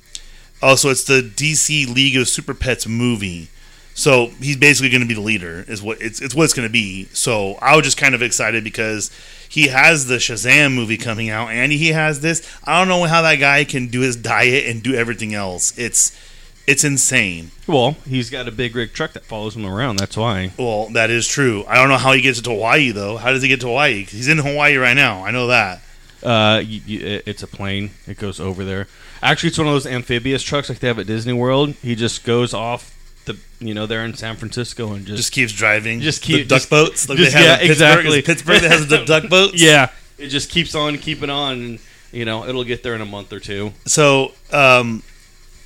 Oh, 0.66 0.76
so 0.76 0.88
it's 0.88 1.04
the 1.04 1.20
DC 1.20 1.94
League 1.94 2.16
of 2.16 2.26
Super 2.26 2.54
Pets 2.54 2.86
movie. 2.88 3.48
So 3.94 4.26
he's 4.40 4.56
basically 4.56 4.90
going 4.90 5.02
to 5.02 5.08
be 5.08 5.14
the 5.14 5.20
leader. 5.20 5.64
Is 5.68 5.80
what 5.82 6.02
it's 6.02 6.20
it's 6.20 6.34
what 6.34 6.44
it's 6.44 6.52
going 6.52 6.68
to 6.68 6.72
be. 6.72 7.04
So 7.12 7.54
I 7.62 7.76
was 7.76 7.84
just 7.84 7.96
kind 7.96 8.14
of 8.14 8.22
excited 8.22 8.64
because 8.64 9.10
he 9.48 9.68
has 9.68 10.06
the 10.06 10.16
Shazam 10.16 10.74
movie 10.74 10.96
coming 10.96 11.30
out, 11.30 11.48
and 11.50 11.70
he 11.70 11.88
has 11.88 12.20
this. 12.20 12.48
I 12.64 12.78
don't 12.78 12.88
know 12.88 13.04
how 13.04 13.22
that 13.22 13.36
guy 13.36 13.64
can 13.64 13.86
do 13.86 14.00
his 14.00 14.16
diet 14.16 14.66
and 14.66 14.82
do 14.82 14.94
everything 14.94 15.32
else. 15.32 15.76
It's 15.78 16.18
it's 16.66 16.82
insane. 16.82 17.50
Well, 17.66 17.96
he's 18.06 18.30
got 18.30 18.48
a 18.48 18.52
big 18.52 18.74
rig 18.74 18.92
truck 18.92 19.12
that 19.12 19.24
follows 19.24 19.54
him 19.54 19.66
around. 19.66 19.96
That's 19.96 20.16
why. 20.16 20.50
Well, 20.58 20.88
that 20.90 21.10
is 21.10 21.28
true. 21.28 21.64
I 21.68 21.76
don't 21.76 21.88
know 21.88 21.98
how 21.98 22.12
he 22.12 22.20
gets 22.20 22.40
to 22.40 22.50
Hawaii 22.50 22.90
though. 22.90 23.16
How 23.16 23.30
does 23.30 23.42
he 23.42 23.48
get 23.48 23.60
to 23.60 23.66
Hawaii? 23.68 24.04
He's 24.04 24.28
in 24.28 24.38
Hawaii 24.38 24.76
right 24.76 24.94
now. 24.94 25.24
I 25.24 25.30
know 25.30 25.46
that. 25.48 25.82
Uh, 26.22 26.62
you, 26.64 26.80
you, 26.86 27.22
it's 27.26 27.42
a 27.42 27.46
plane. 27.46 27.90
It 28.06 28.18
goes 28.18 28.40
over 28.40 28.64
there. 28.64 28.88
Actually, 29.22 29.48
it's 29.48 29.58
one 29.58 29.66
of 29.66 29.74
those 29.74 29.86
amphibious 29.86 30.42
trucks 30.42 30.68
like 30.68 30.78
they 30.78 30.88
have 30.88 30.98
at 30.98 31.06
Disney 31.06 31.34
World. 31.34 31.74
He 31.82 31.94
just 31.94 32.24
goes 32.24 32.54
off 32.54 32.93
the, 33.26 33.38
you 33.60 33.74
know, 33.74 33.86
they're 33.86 34.04
in 34.04 34.14
San 34.14 34.36
Francisco 34.36 34.92
and 34.92 35.06
just, 35.06 35.16
Just 35.16 35.32
keeps 35.32 35.52
driving. 35.52 36.00
Just 36.00 36.22
The 36.22 36.26
keep- 36.38 36.48
duck 36.48 36.58
just- 36.60 36.70
boats. 36.70 37.08
Like 37.08 37.18
just- 37.18 37.32
they 37.32 37.38
have 37.44 37.60
yeah, 37.62 37.66
exactly. 37.70 38.22
Pittsburgh 38.22 38.60
that 38.62 38.70
has 38.70 38.86
the 38.86 39.04
duck 39.04 39.28
boats. 39.30 39.60
yeah, 39.62 39.90
it 40.18 40.28
just 40.28 40.50
keeps 40.50 40.74
on 40.74 40.98
keeping 40.98 41.30
on, 41.30 41.52
and 41.54 41.78
you 42.12 42.24
know, 42.24 42.46
it'll 42.46 42.64
get 42.64 42.82
there 42.82 42.94
in 42.94 43.00
a 43.00 43.06
month 43.06 43.32
or 43.32 43.40
two. 43.40 43.72
So 43.86 44.32
um, 44.52 45.02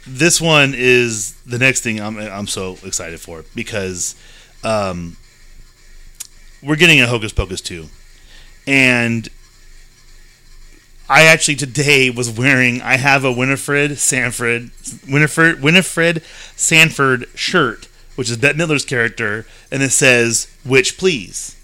this 0.07 0.41
one 0.41 0.73
is 0.77 1.33
the 1.47 1.59
next 1.59 1.81
thing 1.83 2.01
I'm 2.01 2.17
I'm 2.19 2.47
so 2.47 2.79
excited 2.85 3.21
for 3.21 3.45
because 3.55 4.15
um, 4.65 5.17
we're 6.63 6.77
getting 6.77 7.01
a 7.01 7.07
Hocus 7.07 7.33
Pocus 7.33 7.61
two, 7.61 7.87
and 8.67 9.29
I 11.09 11.23
actually 11.23 11.57
today 11.57 12.11
was 12.11 12.31
wearing 12.31 12.83
I 12.83 12.97
have 12.97 13.25
a 13.25 13.33
Winifred 13.33 13.99
Sanford 13.99 14.71
Winifred 15.09 15.63
Winifred 15.63 16.23
Sanford 16.55 17.27
shirt, 17.35 17.89
which 18.17 18.31
is 18.31 18.37
Bette 18.37 18.59
Midler's 18.59 18.85
character, 18.85 19.47
and 19.71 19.83
it 19.83 19.91
says 19.91 20.49
"Witch 20.65 20.99
please." 20.99 21.55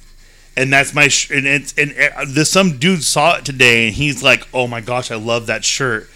and 0.57 0.73
that's 0.73 0.95
my 0.95 1.09
sh- 1.09 1.31
and 1.31 1.47
it's 1.49 1.75
and 1.77 1.93
uh, 2.17 2.25
this 2.29 2.49
some 2.49 2.79
dude 2.79 3.03
saw 3.03 3.37
it 3.39 3.45
today 3.45 3.89
and 3.89 3.97
he's 3.97 4.23
like 4.23 4.47
oh 4.55 4.69
my 4.69 4.81
gosh 4.81 5.11
i 5.11 5.17
love 5.17 5.47
that 5.49 5.65
shirt 5.65 6.09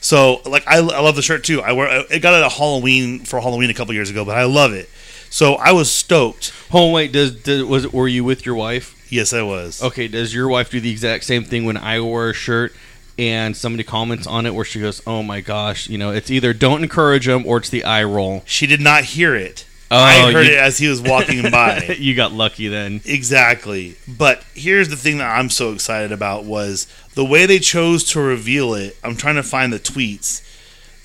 so 0.00 0.42
like 0.44 0.66
i, 0.66 0.78
I 0.78 1.00
love 1.00 1.14
the 1.14 1.22
shirt 1.22 1.44
too 1.44 1.62
i 1.62 1.70
wear 1.70 2.04
it 2.10 2.18
got 2.18 2.34
it 2.34 2.44
at 2.44 2.50
halloween 2.50 3.20
for 3.20 3.40
halloween 3.40 3.70
a 3.70 3.74
couple 3.74 3.94
years 3.94 4.10
ago 4.10 4.24
but 4.24 4.36
i 4.36 4.42
love 4.42 4.72
it 4.72 4.88
so 5.30 5.54
i 5.54 5.70
was 5.70 5.92
stoked 5.92 6.52
Oh 6.76 6.90
wait, 6.90 7.12
does, 7.12 7.36
does 7.36 7.62
was 7.62 7.92
were 7.92 8.08
you 8.08 8.24
with 8.24 8.44
your 8.44 8.56
wife? 8.56 9.03
Yes 9.14 9.32
i 9.32 9.42
was 9.42 9.82
Okay, 9.82 10.08
does 10.08 10.34
your 10.34 10.48
wife 10.48 10.70
do 10.70 10.80
the 10.80 10.90
exact 10.90 11.24
same 11.24 11.44
thing 11.44 11.64
when 11.64 11.76
I 11.76 12.00
wear 12.00 12.30
a 12.30 12.34
shirt 12.34 12.74
and 13.18 13.56
somebody 13.56 13.84
comments 13.84 14.26
on 14.26 14.44
it 14.44 14.54
where 14.54 14.64
she 14.64 14.80
goes, 14.80 15.00
"Oh 15.06 15.22
my 15.22 15.40
gosh," 15.40 15.88
you 15.88 15.98
know, 15.98 16.10
it's 16.10 16.30
either 16.32 16.52
don't 16.52 16.82
encourage 16.82 17.26
them 17.26 17.46
or 17.46 17.58
it's 17.58 17.68
the 17.68 17.84
eye 17.84 18.02
roll. 18.04 18.42
she 18.44 18.66
did 18.66 18.80
not 18.80 19.04
hear 19.04 19.34
it 19.36 19.66
Oh, 19.90 19.96
i 19.96 20.32
heard 20.32 20.46
you- 20.46 20.52
it 20.54 20.58
as 20.58 20.78
he 20.78 20.88
was 20.88 21.00
walking 21.00 21.48
by 21.58 21.96
you 21.98 22.14
got 22.16 22.32
lucky 22.32 22.66
then. 22.68 23.00
Exactly. 23.04 23.94
But 24.08 24.42
here's 24.54 24.88
the 24.88 24.96
thing 24.96 25.18
that 25.18 25.30
I'm 25.38 25.48
so 25.50 25.72
excited 25.72 26.10
about 26.10 26.44
was 26.44 26.88
the 27.14 27.24
way 27.24 27.46
they 27.46 27.60
chose 27.60 28.02
to 28.12 28.20
reveal 28.20 28.74
it. 28.74 28.96
I'm 29.04 29.14
trying 29.16 29.36
to 29.36 29.42
find 29.44 29.72
the 29.72 29.78
tweets. 29.78 30.40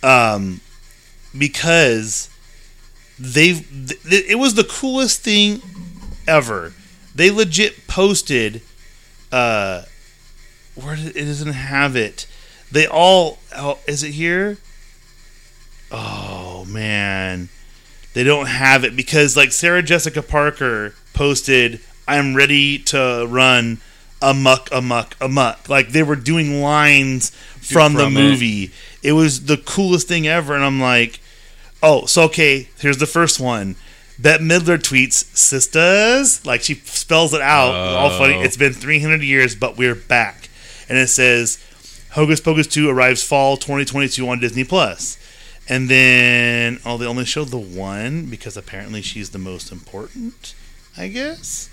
Um 0.03 0.61
because 1.37 2.29
they 3.19 3.53
th- 3.53 3.99
it 4.33 4.39
was 4.39 4.55
the 4.55 4.63
coolest 4.63 5.21
thing 5.21 5.61
ever. 6.27 6.73
They 7.19 7.31
legit 7.31 7.85
posted 7.85 8.61
uh 9.29 9.83
where 10.75 10.95
did, 10.95 11.17
it 11.17 11.25
doesn't 11.25 11.51
have 11.51 11.97
it. 11.97 12.25
They 12.71 12.87
all 12.87 13.39
oh, 13.57 13.77
is 13.85 14.03
it 14.03 14.11
here? 14.11 14.57
Oh 15.91 16.63
man 16.69 17.49
they 18.13 18.23
don't 18.23 18.45
have 18.45 18.85
it 18.85 18.95
because 18.95 19.35
like 19.35 19.51
Sarah 19.51 19.83
Jessica 19.83 20.21
Parker 20.21 20.93
posted 21.13 21.81
I'm 22.07 22.37
ready 22.37 22.79
to 22.83 23.25
run 23.27 23.81
amok 24.21 24.71
amok 24.71 25.17
amok 25.19 25.67
like 25.67 25.89
they 25.89 26.03
were 26.03 26.15
doing 26.15 26.61
lines 26.61 27.31
from, 27.59 27.95
the 27.95 28.05
from 28.05 28.15
it. 28.15 28.21
movie 28.21 28.71
it. 29.03 29.11
was 29.11 29.43
the 29.43 29.57
coolest 29.57 30.07
thing 30.07 30.25
ever 30.25 30.55
and 30.55 30.63
I'm 30.63 30.79
like 30.79 31.19
oh 31.83 32.05
so 32.05 32.23
okay 32.23 32.69
here's 32.79 32.99
the 32.99 33.05
first 33.05 33.41
one 33.41 33.75
Bette 34.21 34.43
Midler 34.43 34.77
tweets 34.77 35.23
sisters 35.35 36.45
like 36.45 36.61
she 36.61 36.75
spells 36.75 37.33
it 37.33 37.41
out 37.41 37.73
all 37.73 38.09
funny 38.17 38.35
Oh. 38.35 38.41
it's 38.41 38.57
been 38.57 38.73
300 38.73 39.21
years 39.21 39.55
but 39.55 39.77
we're 39.77 39.95
back 39.95 40.49
and 40.89 40.97
it 40.97 41.07
says 41.07 41.57
Hocus 42.11 42.41
Pocus 42.41 42.67
2 42.67 42.89
arrives 42.89 43.23
fall 43.23 43.55
2022 43.57 44.27
on 44.27 44.39
Disney 44.39 44.63
Plus." 44.63 45.15
Plus 45.15 45.19
and 45.71 45.87
then, 45.87 46.79
oh, 46.83 46.97
they 46.97 47.05
only 47.05 47.25
showed 47.25 47.49
the 47.49 47.57
one 47.59 48.25
because 48.25 48.57
apparently 48.57 49.03
she's 49.03 49.29
the 49.29 49.37
most 49.37 49.71
important, 49.71 50.55
I 50.97 51.09
guess. 51.09 51.69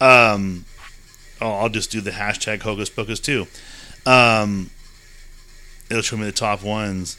Um, 0.00 0.64
oh, 1.40 1.50
I'll 1.54 1.68
just 1.68 1.90
do 1.90 2.00
the 2.00 2.12
hashtag 2.12 2.62
Hocus 2.62 2.88
Pocus 2.88 3.18
2. 3.18 3.48
Um, 4.06 4.70
it'll 5.90 6.02
show 6.02 6.16
me 6.16 6.24
the 6.24 6.30
top 6.30 6.62
ones. 6.62 7.16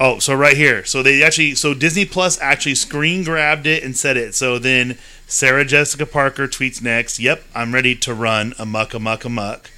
Oh, 0.00 0.18
so 0.18 0.34
right 0.34 0.56
here. 0.56 0.84
So 0.84 1.02
they 1.02 1.22
actually, 1.22 1.54
so 1.54 1.72
Disney 1.72 2.04
Plus 2.04 2.40
actually 2.40 2.74
screen 2.74 3.22
grabbed 3.22 3.66
it 3.66 3.84
and 3.84 3.96
said 3.96 4.16
it. 4.16 4.34
So 4.34 4.58
then 4.58 4.98
Sarah 5.26 5.64
Jessica 5.64 6.04
Parker 6.04 6.48
tweets 6.48 6.82
next, 6.82 7.18
Yep, 7.20 7.44
I'm 7.54 7.72
ready 7.72 7.94
to 7.96 8.12
run 8.12 8.54
amok, 8.58 8.92
amok, 8.94 9.24
amok. 9.24 9.70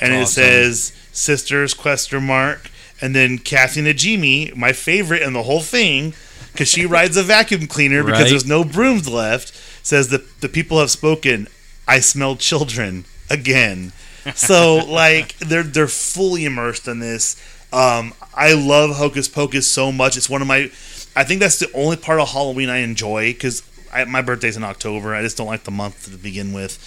and 0.00 0.12
it 0.12 0.22
awesome. 0.22 0.42
says 0.42 0.92
sisters 1.12 1.74
question 1.74 2.24
mark 2.24 2.70
and 3.02 3.16
then 3.16 3.36
Kathy 3.38 3.82
Najimy, 3.82 4.54
my 4.56 4.72
favorite 4.72 5.22
in 5.22 5.32
the 5.32 5.42
whole 5.42 5.60
thing, 5.60 6.14
because 6.52 6.68
she 6.68 6.86
rides 6.86 7.16
a 7.16 7.22
vacuum 7.24 7.66
cleaner 7.66 8.04
because 8.04 8.30
there's 8.30 8.46
no 8.46 8.62
brooms 8.62 9.08
left, 9.08 9.52
says 9.84 10.08
that 10.08 10.40
the 10.40 10.48
people 10.48 10.78
have 10.78 10.90
spoken. 10.90 11.48
I 11.88 11.98
smell 11.98 12.36
children 12.36 13.04
again. 13.28 13.92
So 14.36 14.76
like 14.76 15.36
they're 15.38 15.64
they're 15.64 15.88
fully 15.88 16.44
immersed 16.44 16.86
in 16.86 17.00
this. 17.00 17.34
Um, 17.72 18.14
I 18.34 18.54
love 18.54 18.96
Hocus 18.96 19.28
Pocus 19.28 19.66
so 19.66 19.90
much. 19.92 20.16
It's 20.16 20.28
one 20.28 20.42
of 20.42 20.48
my. 20.48 20.70
I 21.14 21.24
think 21.24 21.40
that's 21.40 21.58
the 21.58 21.70
only 21.74 21.96
part 21.96 22.20
of 22.20 22.30
Halloween 22.30 22.68
I 22.68 22.78
enjoy 22.78 23.32
because 23.32 23.62
my 24.06 24.22
birthday's 24.22 24.56
in 24.56 24.64
October. 24.64 25.14
I 25.14 25.22
just 25.22 25.36
don't 25.36 25.46
like 25.46 25.64
the 25.64 25.70
month 25.70 26.04
to 26.04 26.16
begin 26.16 26.52
with. 26.52 26.78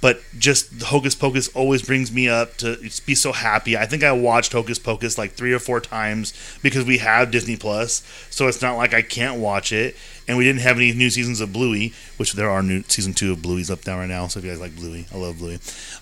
But 0.00 0.20
just 0.38 0.82
Hocus 0.82 1.14
Pocus 1.14 1.48
always 1.48 1.82
brings 1.82 2.12
me 2.12 2.28
up 2.28 2.56
to 2.58 2.76
be 3.06 3.14
so 3.14 3.32
happy. 3.32 3.76
I 3.76 3.86
think 3.86 4.02
I 4.02 4.12
watched 4.12 4.52
Hocus 4.52 4.78
Pocus 4.78 5.16
like 5.16 5.32
three 5.32 5.52
or 5.52 5.58
four 5.58 5.80
times 5.80 6.34
because 6.62 6.84
we 6.84 6.98
have 6.98 7.30
Disney 7.30 7.56
Plus, 7.56 8.02
so 8.28 8.46
it's 8.46 8.60
not 8.60 8.76
like 8.76 8.92
I 8.92 9.00
can't 9.00 9.40
watch 9.40 9.72
it. 9.72 9.96
And 10.28 10.36
we 10.36 10.44
didn't 10.44 10.60
have 10.60 10.76
any 10.76 10.92
new 10.92 11.10
seasons 11.10 11.40
of 11.40 11.52
Bluey, 11.52 11.92
which 12.16 12.34
there 12.34 12.50
are 12.50 12.62
new 12.62 12.82
season 12.88 13.14
two 13.14 13.32
of 13.32 13.42
Bluey's 13.42 13.70
up 13.70 13.86
now 13.86 13.98
right 13.98 14.08
now. 14.08 14.26
So 14.26 14.38
if 14.38 14.44
you 14.44 14.50
guys 14.50 14.60
like 14.60 14.76
Bluey, 14.76 15.06
I 15.12 15.16
love 15.16 15.38
Bluey. 15.38 15.58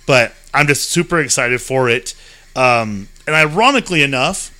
But 0.06 0.32
I'm 0.52 0.66
just 0.66 0.90
super 0.90 1.20
excited 1.20 1.60
for 1.60 1.88
it. 1.88 2.14
Um, 2.54 3.08
and 3.26 3.34
ironically 3.36 4.02
enough, 4.02 4.50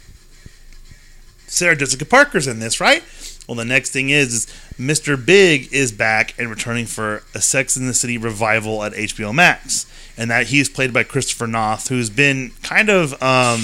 Sarah 1.47 1.77
Jessica 1.77 2.05
Parker's 2.05 2.47
in 2.47 2.61
this, 2.61 2.81
right? 2.81 3.03
Well, 3.47 3.57
the 3.57 3.65
next 3.65 3.91
thing 3.91 4.11
is, 4.11 4.33
is 4.33 4.47
Mr. 4.79 5.23
Big 5.23 5.73
is 5.73 5.93
back 5.93 6.35
and 6.39 6.49
returning 6.49 6.87
for 6.87 7.25
a 7.35 7.41
Sex 7.41 7.77
in 7.77 7.87
the 7.87 7.95
City 7.95 8.17
revival 8.17 8.83
at 8.83 8.93
HBO 8.93 9.35
Max, 9.35 9.87
and 10.17 10.31
that 10.31 10.47
he's 10.47 10.69
played 10.69 10.93
by 10.93 11.03
Christopher 11.03 11.47
Noth, 11.47 11.89
who's 11.89 12.09
been 12.09 12.53
kind 12.63 12.89
of, 12.89 13.13
um, 13.15 13.61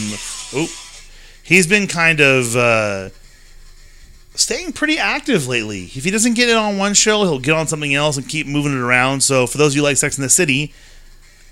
oh, 0.53 0.69
he's 1.43 1.67
been 1.67 1.87
kind 1.87 2.21
of 2.21 2.57
uh, 2.57 3.11
staying 4.35 4.73
pretty 4.73 4.99
active 4.99 5.47
lately. 5.47 5.85
If 5.85 6.05
he 6.05 6.11
doesn't 6.11 6.35
get 6.35 6.49
it 6.49 6.57
on 6.57 6.77
one 6.77 6.95
show, 6.95 7.23
he'll 7.23 7.39
get 7.39 7.55
on 7.55 7.69
something 7.69 7.95
else 7.95 8.17
and 8.17 8.29
keep 8.29 8.47
moving 8.47 8.73
it 8.73 8.81
around. 8.81 9.23
So, 9.23 9.47
for 9.47 9.59
those 9.59 9.73
of 9.73 9.77
you 9.77 9.83
like 9.83 9.97
Sex 9.97 10.19
in 10.19 10.23
the 10.23 10.29
City, 10.29 10.75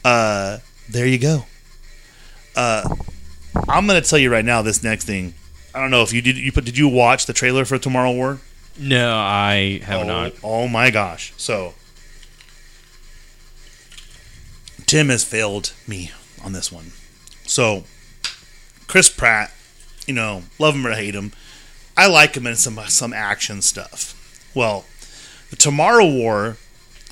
uh, 0.04 0.58
there 0.88 1.06
you 1.06 1.18
go. 1.18 1.44
Uh, 2.56 2.88
I'm 3.68 3.86
gonna 3.86 4.00
tell 4.00 4.18
you 4.18 4.30
right 4.30 4.44
now 4.44 4.62
this 4.62 4.82
next 4.82 5.04
thing. 5.04 5.34
I 5.74 5.80
don't 5.80 5.90
know 5.90 6.02
if 6.02 6.12
you 6.12 6.22
did. 6.22 6.36
You 6.36 6.52
put? 6.52 6.64
Did 6.64 6.78
you 6.78 6.88
watch 6.88 7.26
the 7.26 7.32
trailer 7.32 7.64
for 7.64 7.78
Tomorrow 7.78 8.12
War? 8.12 8.40
No, 8.78 9.14
I 9.16 9.80
have 9.84 10.02
oh, 10.02 10.06
not. 10.06 10.32
Oh 10.42 10.68
my 10.68 10.90
gosh! 10.90 11.32
So 11.36 11.74
Tim 14.86 15.08
has 15.08 15.24
failed 15.24 15.72
me 15.86 16.12
on 16.44 16.52
this 16.52 16.70
one. 16.70 16.92
So 17.44 17.84
Chris 18.86 19.08
Pratt, 19.08 19.52
you 20.06 20.14
know, 20.14 20.44
love 20.58 20.74
him 20.74 20.86
or 20.86 20.92
hate 20.92 21.14
him, 21.14 21.32
I 21.96 22.06
like 22.06 22.36
him 22.36 22.46
in 22.46 22.56
some 22.56 22.78
some 22.88 23.12
action 23.12 23.62
stuff. 23.62 24.14
Well, 24.54 24.84
the 25.50 25.56
Tomorrow 25.56 26.06
War 26.06 26.56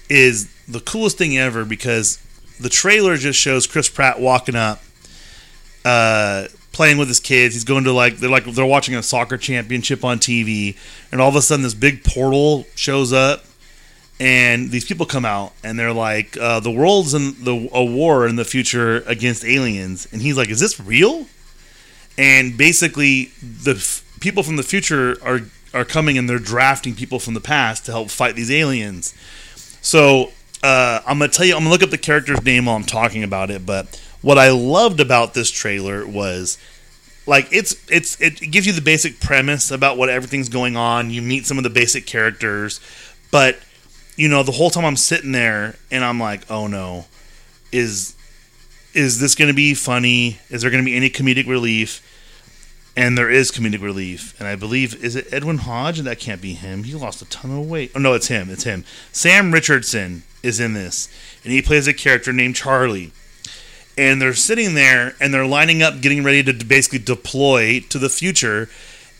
is 0.08 0.48
the 0.68 0.80
coolest 0.80 1.18
thing 1.18 1.36
ever 1.36 1.64
because 1.64 2.20
the 2.60 2.68
trailer 2.68 3.16
just 3.16 3.38
shows 3.38 3.66
Chris 3.66 3.88
Pratt 3.88 4.20
walking 4.20 4.54
up, 4.54 4.82
uh, 5.84 6.46
playing 6.72 6.98
with 6.98 7.08
his 7.08 7.20
kids. 7.20 7.54
He's 7.54 7.64
going 7.64 7.84
to 7.84 7.92
like 7.92 8.16
they're 8.18 8.30
like 8.30 8.44
they're 8.44 8.66
watching 8.66 8.94
a 8.94 9.02
soccer 9.02 9.36
championship 9.36 10.04
on 10.04 10.18
TV, 10.18 10.76
and 11.10 11.20
all 11.20 11.28
of 11.28 11.36
a 11.36 11.42
sudden 11.42 11.62
this 11.62 11.74
big 11.74 12.04
portal 12.04 12.66
shows 12.74 13.12
up, 13.12 13.44
and 14.20 14.70
these 14.70 14.84
people 14.84 15.06
come 15.06 15.24
out, 15.24 15.52
and 15.62 15.78
they're 15.78 15.92
like, 15.92 16.36
uh, 16.36 16.60
"The 16.60 16.70
world's 16.70 17.14
in 17.14 17.44
the 17.44 17.68
a 17.72 17.84
war 17.84 18.26
in 18.26 18.36
the 18.36 18.44
future 18.44 18.98
against 19.06 19.44
aliens," 19.44 20.08
and 20.12 20.22
he's 20.22 20.36
like, 20.36 20.50
"Is 20.50 20.60
this 20.60 20.78
real?" 20.78 21.26
And 22.16 22.56
basically, 22.56 23.32
the 23.42 23.72
f- 23.72 24.04
people 24.20 24.42
from 24.42 24.56
the 24.56 24.62
future 24.62 25.16
are 25.22 25.40
are 25.74 25.84
coming 25.84 26.16
and 26.16 26.30
they're 26.30 26.38
drafting 26.38 26.94
people 26.94 27.18
from 27.18 27.34
the 27.34 27.40
past 27.40 27.84
to 27.86 27.92
help 27.92 28.08
fight 28.08 28.36
these 28.36 28.50
aliens. 28.50 29.12
So 29.82 30.30
uh, 30.62 31.00
I'm 31.06 31.18
gonna 31.18 31.30
tell 31.30 31.44
you, 31.44 31.54
I'm 31.54 31.60
gonna 31.60 31.70
look 31.70 31.82
up 31.82 31.90
the 31.90 31.98
character's 31.98 32.42
name 32.42 32.66
while 32.66 32.76
I'm 32.76 32.84
talking 32.84 33.22
about 33.22 33.50
it. 33.50 33.66
But 33.66 34.00
what 34.24 34.38
I 34.38 34.48
loved 34.48 35.00
about 35.00 35.34
this 35.34 35.50
trailer 35.50 36.06
was 36.06 36.56
like 37.26 37.46
it's 37.52 37.76
it's 37.90 38.18
it 38.22 38.50
gives 38.50 38.66
you 38.66 38.72
the 38.72 38.80
basic 38.80 39.20
premise 39.20 39.70
about 39.70 39.98
what 39.98 40.08
everything's 40.08 40.48
going 40.48 40.76
on. 40.76 41.10
You 41.10 41.20
meet 41.20 41.44
some 41.44 41.58
of 41.58 41.64
the 41.64 41.70
basic 41.70 42.06
characters, 42.06 42.80
but 43.30 43.58
you 44.16 44.28
know 44.28 44.42
the 44.42 44.52
whole 44.52 44.70
time 44.70 44.86
I'm 44.86 44.96
sitting 44.96 45.32
there 45.32 45.76
and 45.90 46.02
I'm 46.02 46.18
like, 46.18 46.50
oh 46.50 46.66
no, 46.66 47.04
is 47.70 48.16
is 48.94 49.20
this 49.20 49.34
going 49.34 49.48
to 49.48 49.54
be 49.54 49.74
funny? 49.74 50.38
Is 50.48 50.62
there 50.62 50.70
going 50.70 50.82
to 50.82 50.90
be 50.90 50.96
any 50.96 51.10
comedic 51.10 51.46
relief? 51.46 52.10
And 52.96 53.18
there 53.18 53.28
is 53.28 53.50
comedic 53.50 53.82
relief, 53.82 54.38
and 54.38 54.48
I 54.48 54.54
believe 54.54 55.04
is 55.04 55.16
it 55.16 55.26
Edwin 55.32 55.58
Hodge? 55.58 55.98
And 55.98 56.06
that 56.06 56.20
can't 56.20 56.40
be 56.40 56.54
him. 56.54 56.84
He 56.84 56.94
lost 56.94 57.20
a 57.20 57.26
ton 57.26 57.50
of 57.50 57.68
weight. 57.68 57.90
Oh 57.94 57.98
no, 57.98 58.14
it's 58.14 58.28
him. 58.28 58.48
It's 58.48 58.64
him. 58.64 58.84
Sam 59.12 59.52
Richardson 59.52 60.22
is 60.42 60.60
in 60.60 60.72
this, 60.72 61.08
and 61.42 61.52
he 61.52 61.60
plays 61.60 61.86
a 61.86 61.92
character 61.92 62.32
named 62.32 62.56
Charlie 62.56 63.12
and 63.96 64.20
they're 64.20 64.34
sitting 64.34 64.74
there 64.74 65.14
and 65.20 65.32
they're 65.32 65.46
lining 65.46 65.82
up, 65.82 66.00
getting 66.00 66.24
ready 66.24 66.42
to 66.42 66.64
basically 66.64 66.98
deploy 66.98 67.80
to 67.88 67.98
the 67.98 68.08
future. 68.08 68.68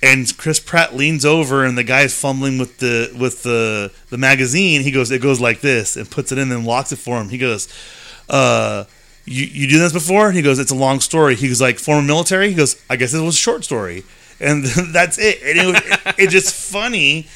And 0.03 0.37
Chris 0.37 0.61
Pratt 0.61 0.95
leans 0.95 1.25
over, 1.25 1.65
and 1.65 1.79
the 1.79 1.85
guy's 1.85 2.19
fumbling 2.19 2.59
with 2.59 2.79
the 2.79 3.15
with 3.19 3.43
the 3.43 3.91
the 4.11 4.19
magazine. 4.19 4.83
He 4.83 4.91
goes, 4.91 5.11
"It 5.11 5.23
goes 5.23 5.41
like 5.41 5.63
this," 5.63 5.97
and 5.97 6.11
puts 6.11 6.31
it 6.31 6.37
in 6.37 6.53
and 6.53 6.67
locks 6.67 6.93
it 6.93 6.99
for 6.99 7.19
him. 7.19 7.31
He 7.31 7.39
goes, 7.39 7.69
"Uh, 8.29 8.85
you 9.25 9.47
you 9.47 9.67
do 9.67 9.79
this 9.79 9.95
before?" 9.95 10.33
He 10.33 10.43
goes, 10.43 10.59
"It's 10.59 10.71
a 10.71 10.75
long 10.75 11.01
story." 11.01 11.37
He 11.37 11.49
goes, 11.49 11.61
"Like 11.61 11.79
former 11.79 12.07
military?" 12.07 12.51
He 12.51 12.55
goes, 12.55 12.77
"I 12.91 12.97
guess 12.97 13.15
it 13.15 13.21
was 13.21 13.35
a 13.35 13.39
short 13.39 13.65
story," 13.65 14.05
and 14.41 14.65
that's 14.93 15.17
it. 15.17 15.41
And 15.43 15.59
it 15.59 15.67
was 15.67 15.77
it, 15.77 16.15
it's 16.19 16.33
just 16.33 16.55
funny. 16.55 17.27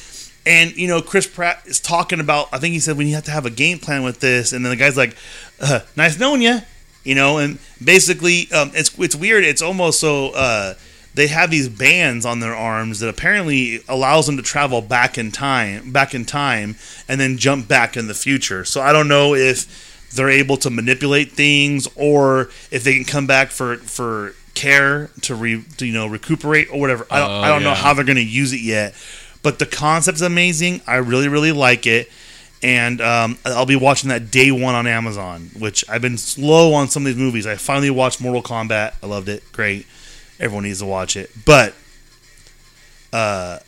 And 0.45 0.77
you 0.77 0.89
know, 0.89 1.01
Chris 1.01 1.27
Pratt 1.27 1.63
is 1.65 1.81
talking 1.81 2.21
about. 2.21 2.49
I 2.53 2.59
think 2.59 2.75
he 2.75 2.81
said 2.81 2.99
we 2.99 3.13
have 3.13 3.25
to 3.25 3.31
have 3.31 3.47
a 3.47 3.51
game 3.51 3.79
plan 3.79 4.03
with 4.03 4.21
this, 4.21 4.53
and 4.53 4.63
then 4.63 4.71
the 4.71 4.77
guy's 4.77 4.97
like, 4.97 5.17
uh, 5.59 5.81
"Nice 5.97 6.19
knowing 6.19 6.43
you." 6.43 6.61
You 7.05 7.15
know, 7.15 7.39
and 7.39 7.59
basically, 7.83 8.51
um, 8.53 8.71
it's 8.75 8.97
it's 8.99 9.17
weird. 9.17 9.45
It's 9.45 9.63
almost 9.63 10.01
so 10.01 10.31
uh, 10.31 10.75
they 11.15 11.29
have 11.29 11.51
these 11.51 11.69
bands 11.69 12.25
on 12.27 12.41
their 12.41 12.55
arms 12.55 13.01
that 13.01 13.09
apparently 13.09 13.81
allows 13.89 14.27
them 14.27 14.37
to 14.37 14.43
travel 14.43 14.83
back 14.83 15.17
in 15.19 15.33
time, 15.33 15.91
back 15.91 16.15
in 16.15 16.25
time, 16.25 16.77
and 17.09 17.21
then 17.21 17.37
jump 17.39 17.67
back 17.69 17.97
in 17.97 18.07
the 18.09 18.15
future. 18.15 18.65
So 18.65 18.81
I 18.81 18.93
don't 18.93 19.09
know 19.09 19.35
if 19.35 20.11
they're 20.15 20.31
able 20.31 20.57
to 20.59 20.71
manipulate 20.71 21.33
things 21.33 21.87
or 21.95 22.51
if 22.71 22.83
they 22.85 22.95
can 22.95 23.05
come 23.05 23.27
back 23.27 23.51
for 23.51 23.77
for 23.77 24.35
care 24.55 25.09
to 25.23 25.35
re 25.35 25.63
to, 25.77 25.87
you 25.87 25.93
know 25.93 26.07
recuperate 26.07 26.69
or 26.73 26.81
whatever. 26.81 27.07
I 27.11 27.21
don't, 27.21 27.31
Oh, 27.31 27.41
I 27.41 27.49
don't 27.49 27.63
know 27.63 27.75
how 27.75 27.95
they're 27.95 28.05
going 28.05 28.17
to 28.17 28.23
use 28.25 28.53
it 28.53 28.61
yet, 28.61 28.95
but 29.43 29.59
the 29.59 29.67
concept's 29.67 30.21
amazing. 30.21 30.81
I 30.87 30.97
really 30.97 31.29
really 31.29 31.53
like 31.53 31.87
it 31.87 32.11
and 32.63 33.01
um, 33.01 33.39
I'll 33.45 33.67
be 33.67 33.77
watching 33.77 34.09
that 34.11 34.31
day 34.31 34.51
one 34.51 34.75
on 34.75 34.87
Amazon. 34.87 35.51
Which 35.59 35.85
I've 35.89 36.03
been 36.03 36.19
slow 36.19 36.75
on 36.75 36.89
some 36.89 37.03
of 37.03 37.07
these 37.07 37.17
movies. 37.17 37.47
I 37.47 37.57
finally 37.57 37.91
watched 37.91 38.21
Mortal 38.21 38.43
Kombat. 38.43 38.95
I 39.03 39.07
loved 39.07 39.29
it. 39.29 39.43
Great. 39.53 39.87
Everyone 40.41 40.65
needs 40.65 40.81
to 40.81 40.87
watch 40.87 41.17
it. 41.17 41.31
But, 41.45 41.75
uh, 43.13 43.59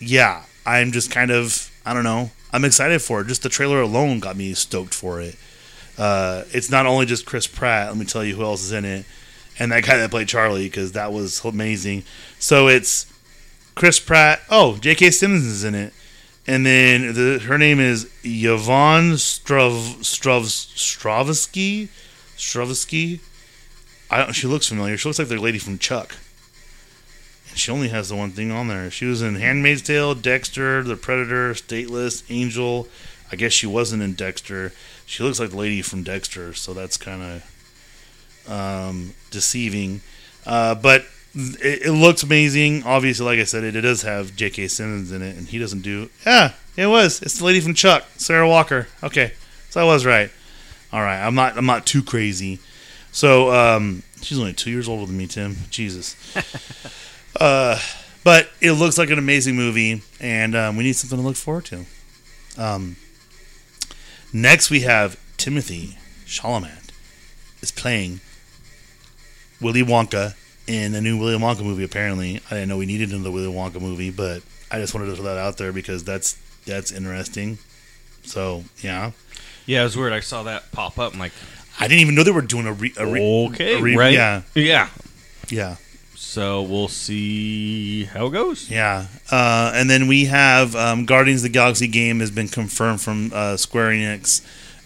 yeah, 0.00 0.44
I'm 0.66 0.92
just 0.92 1.10
kind 1.10 1.30
of 1.30 1.70
I 1.84 1.94
don't 1.94 2.04
know. 2.04 2.30
I'm 2.52 2.64
excited 2.64 3.00
for 3.00 3.20
it. 3.20 3.28
Just 3.28 3.42
the 3.42 3.48
trailer 3.48 3.80
alone 3.80 4.20
got 4.20 4.36
me 4.36 4.54
stoked 4.54 4.94
for 4.94 5.20
it. 5.20 5.36
Uh, 5.96 6.44
it's 6.52 6.70
not 6.70 6.86
only 6.86 7.06
just 7.06 7.26
Chris 7.26 7.46
Pratt. 7.46 7.88
Let 7.88 7.96
me 7.96 8.04
tell 8.04 8.24
you 8.24 8.34
who 8.36 8.42
else 8.42 8.62
is 8.62 8.72
in 8.72 8.84
it, 8.84 9.04
and 9.58 9.72
that 9.72 9.84
guy 9.84 9.96
that 9.98 10.10
played 10.10 10.28
Charlie 10.28 10.66
because 10.66 10.92
that 10.92 11.12
was 11.12 11.44
amazing. 11.44 12.04
So 12.38 12.68
it's 12.68 13.06
Chris 13.74 14.00
Pratt. 14.00 14.40
Oh, 14.50 14.76
J.K. 14.78 15.10
Simmons 15.10 15.44
is 15.44 15.64
in 15.64 15.74
it 15.74 15.92
and 16.50 16.66
then 16.66 17.14
the, 17.14 17.38
her 17.46 17.56
name 17.56 17.78
is 17.78 18.10
Yvonne 18.24 19.12
Strav, 19.12 20.00
Strav, 20.00 20.42
Stravsky. 20.42 21.88
Stravsky. 22.36 23.20
I 24.10 24.18
don't, 24.18 24.32
she 24.32 24.48
looks 24.48 24.66
familiar. 24.66 24.96
She 24.96 25.08
looks 25.08 25.20
like 25.20 25.28
the 25.28 25.36
lady 25.36 25.60
from 25.60 25.78
Chuck. 25.78 26.16
And 27.50 27.56
she 27.56 27.70
only 27.70 27.86
has 27.90 28.08
the 28.08 28.16
one 28.16 28.32
thing 28.32 28.50
on 28.50 28.66
there. 28.66 28.90
She 28.90 29.04
was 29.04 29.22
in 29.22 29.36
*Handmaid's 29.36 29.82
Tale*, 29.82 30.16
*Dexter*, 30.16 30.82
*The 30.82 30.96
Predator*, 30.96 31.54
*Stateless*, 31.54 32.24
*Angel*. 32.28 32.88
I 33.30 33.36
guess 33.36 33.52
she 33.52 33.68
wasn't 33.68 34.02
in 34.02 34.14
*Dexter*. 34.14 34.72
She 35.06 35.22
looks 35.22 35.38
like 35.38 35.50
the 35.50 35.56
lady 35.56 35.82
from 35.82 36.02
*Dexter*, 36.02 36.54
so 36.54 36.74
that's 36.74 36.96
kind 36.96 37.22
of 37.22 38.50
um, 38.50 39.14
deceiving. 39.30 40.00
Uh, 40.44 40.74
but 40.74 41.06
it, 41.34 41.86
it 41.86 41.92
looks 41.92 42.22
amazing. 42.22 42.82
Obviously, 42.84 43.26
like 43.26 43.38
I 43.38 43.44
said, 43.44 43.64
it, 43.64 43.76
it 43.76 43.82
does 43.82 44.02
have 44.02 44.34
J.K. 44.36 44.68
Simmons 44.68 45.12
in 45.12 45.22
it, 45.22 45.36
and 45.36 45.46
he 45.48 45.58
doesn't 45.58 45.82
do. 45.82 46.10
Yeah, 46.26 46.52
it 46.76 46.86
was. 46.86 47.22
It's 47.22 47.38
the 47.38 47.44
lady 47.44 47.60
from 47.60 47.74
Chuck, 47.74 48.04
Sarah 48.16 48.48
Walker. 48.48 48.88
Okay, 49.02 49.32
so 49.68 49.80
I 49.80 49.84
was 49.84 50.04
right. 50.04 50.30
All 50.92 51.00
right, 51.00 51.24
I'm 51.24 51.34
not. 51.34 51.56
I'm 51.56 51.66
not 51.66 51.86
too 51.86 52.02
crazy. 52.02 52.58
So 53.12 53.52
um, 53.52 54.02
she's 54.22 54.38
only 54.38 54.52
two 54.52 54.70
years 54.70 54.88
older 54.88 55.06
than 55.06 55.16
me, 55.16 55.26
Tim. 55.26 55.56
Jesus. 55.70 56.16
uh, 57.40 57.78
but 58.22 58.50
it 58.60 58.72
looks 58.72 58.98
like 58.98 59.10
an 59.10 59.18
amazing 59.18 59.56
movie, 59.56 60.02
and 60.20 60.54
um, 60.54 60.76
we 60.76 60.84
need 60.84 60.94
something 60.94 61.18
to 61.18 61.24
look 61.24 61.36
forward 61.36 61.64
to. 61.66 61.84
Um, 62.58 62.96
next, 64.32 64.70
we 64.70 64.80
have 64.80 65.18
Timothy 65.36 65.96
Chalamet 66.26 66.90
is 67.62 67.70
playing 67.70 68.20
Willy 69.60 69.82
Wonka 69.82 70.34
in 70.70 70.94
a 70.94 71.00
new 71.00 71.18
Willy 71.18 71.36
Wonka 71.36 71.62
movie. 71.62 71.84
Apparently, 71.84 72.40
I 72.46 72.54
didn't 72.54 72.68
know 72.68 72.78
we 72.78 72.86
needed 72.86 73.12
another 73.12 73.30
Willy 73.30 73.52
Wonka 73.52 73.80
movie, 73.80 74.10
but 74.10 74.42
I 74.70 74.78
just 74.78 74.94
wanted 74.94 75.06
to 75.06 75.16
throw 75.16 75.24
that 75.24 75.38
out 75.38 75.56
there 75.58 75.72
because 75.72 76.04
that's 76.04 76.38
that's 76.66 76.92
interesting. 76.92 77.58
So 78.22 78.64
yeah, 78.80 79.10
Yeah, 79.66 79.80
it 79.80 79.84
was 79.84 79.96
weird. 79.96 80.12
I 80.12 80.20
saw 80.20 80.42
that 80.44 80.70
pop 80.72 80.98
up. 80.98 81.14
I'm 81.14 81.18
like, 81.18 81.32
I 81.78 81.88
didn't 81.88 82.00
even 82.00 82.14
know 82.14 82.22
they 82.22 82.30
were 82.30 82.42
doing 82.42 82.66
a 82.66 82.72
re, 82.72 82.92
a 82.96 83.06
re 83.06 83.20
okay, 83.48 83.78
a 83.78 83.82
re- 83.82 83.96
right? 83.96 84.12
Yeah, 84.12 84.42
yeah. 84.54 84.88
yeah, 85.48 85.76
So 86.14 86.62
we'll 86.62 86.88
see 86.88 88.04
how 88.04 88.26
it 88.26 88.30
goes. 88.30 88.70
yeah. 88.70 89.06
Uh, 89.30 89.72
and 89.74 89.88
then 89.90 90.06
we 90.06 90.26
have 90.26 90.76
um, 90.76 91.06
Guardians 91.06 91.40
of 91.40 91.44
the 91.44 91.48
Galaxy 91.54 91.88
game 91.88 92.20
has 92.20 92.30
been 92.30 92.48
confirmed 92.48 93.00
from 93.00 93.32
uh, 93.34 93.56
Square 93.56 93.90
Enix 93.92 94.42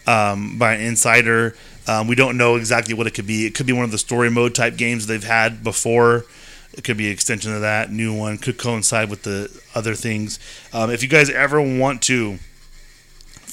um, 0.08 0.56
by 0.58 0.74
an 0.74 0.80
insider. 0.82 1.54
Um, 1.86 2.06
we 2.06 2.14
don't 2.14 2.36
know 2.36 2.56
exactly 2.56 2.94
what 2.94 3.06
it 3.06 3.12
could 3.12 3.26
be. 3.26 3.46
It 3.46 3.54
could 3.54 3.66
be 3.66 3.72
one 3.72 3.84
of 3.84 3.90
the 3.90 3.98
story 3.98 4.30
mode 4.30 4.54
type 4.54 4.76
games 4.76 5.06
they've 5.06 5.22
had 5.22 5.62
before. 5.62 6.24
It 6.72 6.82
could 6.82 6.96
be 6.96 7.06
an 7.06 7.12
extension 7.12 7.54
of 7.54 7.60
that. 7.60 7.92
New 7.92 8.12
one 8.14 8.38
could 8.38 8.58
coincide 8.58 9.10
with 9.10 9.22
the 9.22 9.50
other 9.74 9.94
things. 9.94 10.38
Um, 10.72 10.90
if 10.90 11.02
you 11.02 11.08
guys 11.08 11.30
ever 11.30 11.60
want 11.60 12.02
to 12.02 12.38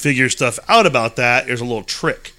figure 0.02 0.30
stuff 0.30 0.60
out 0.68 0.86
about 0.88 1.18
that, 1.18 1.46
there's 1.46 1.62
a 1.62 1.66
little 1.66 1.84
trick. 1.84 2.34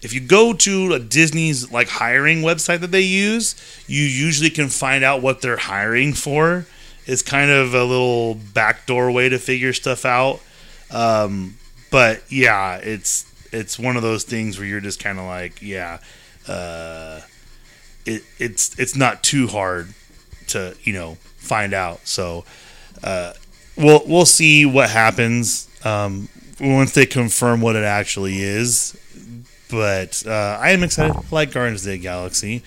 If 0.00 0.12
you 0.12 0.20
go 0.20 0.52
to 0.52 0.94
a 0.94 0.98
Disney's 0.98 1.70
like 1.70 1.88
hiring 1.88 2.42
website 2.42 2.80
that 2.80 2.90
they 2.90 3.02
use, 3.02 3.54
you 3.86 4.02
usually 4.02 4.50
can 4.50 4.68
find 4.68 5.04
out 5.04 5.22
what 5.22 5.42
they're 5.42 5.56
hiring 5.56 6.12
for. 6.12 6.66
It's 7.06 7.22
kind 7.22 7.50
of 7.50 7.74
a 7.74 7.84
little 7.84 8.34
backdoor 8.34 9.10
way 9.10 9.28
to 9.28 9.38
figure 9.38 9.72
stuff 9.72 10.04
out. 10.04 10.40
Um, 10.90 11.56
but 11.90 12.22
yeah, 12.30 12.76
it's 12.76 13.31
it's 13.52 13.78
one 13.78 13.96
of 13.96 14.02
those 14.02 14.24
things 14.24 14.58
where 14.58 14.66
you're 14.66 14.80
just 14.80 14.98
kind 15.02 15.18
of 15.18 15.26
like, 15.26 15.62
yeah, 15.62 15.98
uh, 16.48 17.20
it, 18.04 18.22
it's 18.38 18.78
it's 18.78 18.96
not 18.96 19.22
too 19.22 19.46
hard 19.46 19.94
to 20.48 20.74
you 20.82 20.92
know 20.92 21.16
find 21.36 21.74
out. 21.74 22.06
So 22.06 22.44
uh, 23.04 23.34
we'll 23.76 24.02
we'll 24.06 24.26
see 24.26 24.66
what 24.66 24.90
happens 24.90 25.68
um, 25.84 26.28
once 26.60 26.92
they 26.92 27.06
confirm 27.06 27.60
what 27.60 27.76
it 27.76 27.84
actually 27.84 28.42
is. 28.42 28.96
But 29.70 30.24
uh, 30.26 30.58
I 30.60 30.70
am 30.70 30.82
excited. 30.82 31.16
I 31.16 31.22
like 31.30 31.52
Guardians 31.52 31.86
of 31.86 31.92
the 31.92 31.98
Galaxy, 31.98 32.62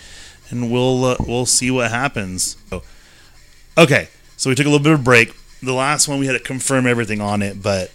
and 0.50 0.72
we'll 0.72 1.04
uh, 1.06 1.18
we'll 1.20 1.46
see 1.46 1.70
what 1.70 1.92
happens. 1.92 2.58
So, 2.70 2.84
okay, 3.78 4.08
so 4.38 4.50
we 4.50 4.56
took 4.56 4.66
a 4.66 4.70
little 4.70 4.84
bit 4.84 4.94
of 4.94 5.04
break. 5.04 5.36
The 5.62 5.74
last 5.74 6.08
one 6.08 6.20
we 6.20 6.28
had 6.28 6.34
to 6.34 6.40
confirm 6.40 6.88
everything 6.88 7.22
on 7.22 7.42
it, 7.42 7.62
but 7.62 7.92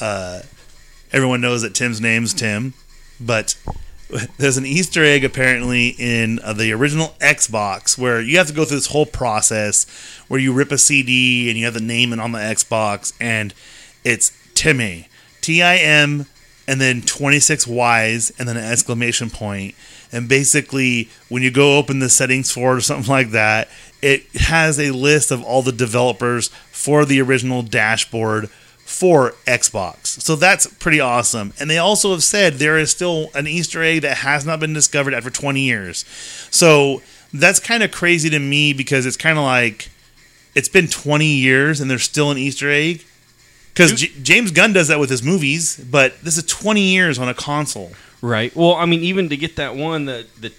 uh, 0.00 0.40
everyone 1.16 1.40
knows 1.40 1.62
that 1.62 1.74
Tim's 1.74 1.98
name's 1.98 2.34
Tim. 2.34 2.74
But 3.18 3.56
there's 4.36 4.58
an 4.58 4.66
Easter 4.66 5.02
egg 5.02 5.24
apparently 5.24 5.94
in 5.98 6.38
uh, 6.40 6.52
the 6.52 6.72
original 6.72 7.14
Xbox 7.20 7.96
where 7.96 8.20
you 8.20 8.36
have 8.36 8.48
to 8.48 8.52
go 8.52 8.66
through 8.66 8.76
this 8.76 8.88
whole 8.88 9.06
process 9.06 9.86
where 10.28 10.38
you 10.38 10.52
rip 10.52 10.70
a 10.70 10.76
CD 10.76 11.48
and 11.48 11.58
you 11.58 11.64
have 11.64 11.72
the 11.72 11.80
name 11.80 12.12
it 12.12 12.20
on 12.20 12.32
the 12.32 12.38
Xbox, 12.38 13.14
and 13.18 13.54
it's 14.04 14.36
Timmy, 14.54 15.08
T 15.40 15.62
I 15.62 15.76
M, 15.76 16.26
and 16.68 16.82
then 16.82 17.00
26 17.00 17.66
Ys, 17.66 18.32
and 18.38 18.46
then 18.46 18.58
an 18.58 18.64
exclamation 18.64 19.30
point. 19.30 19.74
And 20.12 20.28
basically, 20.28 21.08
when 21.30 21.42
you 21.42 21.50
go 21.50 21.78
open 21.78 21.98
the 21.98 22.10
settings 22.10 22.50
for 22.50 22.74
it 22.74 22.76
or 22.76 22.80
something 22.82 23.10
like 23.10 23.30
that, 23.30 23.68
it 24.02 24.26
has 24.34 24.78
a 24.78 24.90
list 24.90 25.30
of 25.30 25.42
all 25.42 25.62
the 25.62 25.72
developers 25.72 26.48
for 26.70 27.06
the 27.06 27.22
original 27.22 27.62
dashboard 27.62 28.50
for 28.86 29.32
Xbox. 29.46 30.06
So 30.22 30.36
that's 30.36 30.66
pretty 30.74 31.00
awesome. 31.00 31.52
And 31.58 31.68
they 31.68 31.76
also 31.76 32.12
have 32.12 32.22
said 32.22 32.54
there 32.54 32.78
is 32.78 32.90
still 32.90 33.30
an 33.34 33.48
Easter 33.48 33.82
egg 33.82 34.02
that 34.02 34.18
has 34.18 34.46
not 34.46 34.60
been 34.60 34.72
discovered 34.72 35.12
after 35.12 35.28
20 35.28 35.60
years. 35.60 36.04
So 36.50 37.02
that's 37.34 37.58
kind 37.58 37.82
of 37.82 37.90
crazy 37.90 38.30
to 38.30 38.38
me 38.38 38.72
because 38.72 39.04
it's 39.04 39.16
kind 39.16 39.38
of 39.38 39.44
like 39.44 39.90
it's 40.54 40.68
been 40.68 40.86
20 40.86 41.26
years 41.26 41.80
and 41.80 41.90
there's 41.90 42.04
still 42.04 42.30
an 42.30 42.38
Easter 42.38 42.70
egg. 42.70 43.04
Because 43.74 43.92
J- 43.92 44.12
James 44.22 44.52
Gunn 44.52 44.72
does 44.72 44.88
that 44.88 45.00
with 45.00 45.10
his 45.10 45.22
movies, 45.22 45.76
but 45.90 46.18
this 46.22 46.38
is 46.38 46.44
20 46.44 46.80
years 46.80 47.18
on 47.18 47.28
a 47.28 47.34
console. 47.34 47.90
Right. 48.22 48.54
Well, 48.56 48.74
I 48.74 48.86
mean, 48.86 49.00
even 49.00 49.28
to 49.28 49.36
get 49.36 49.56
that 49.56 49.74
one, 49.76 50.06
the 50.06 50.26
the 50.40 50.52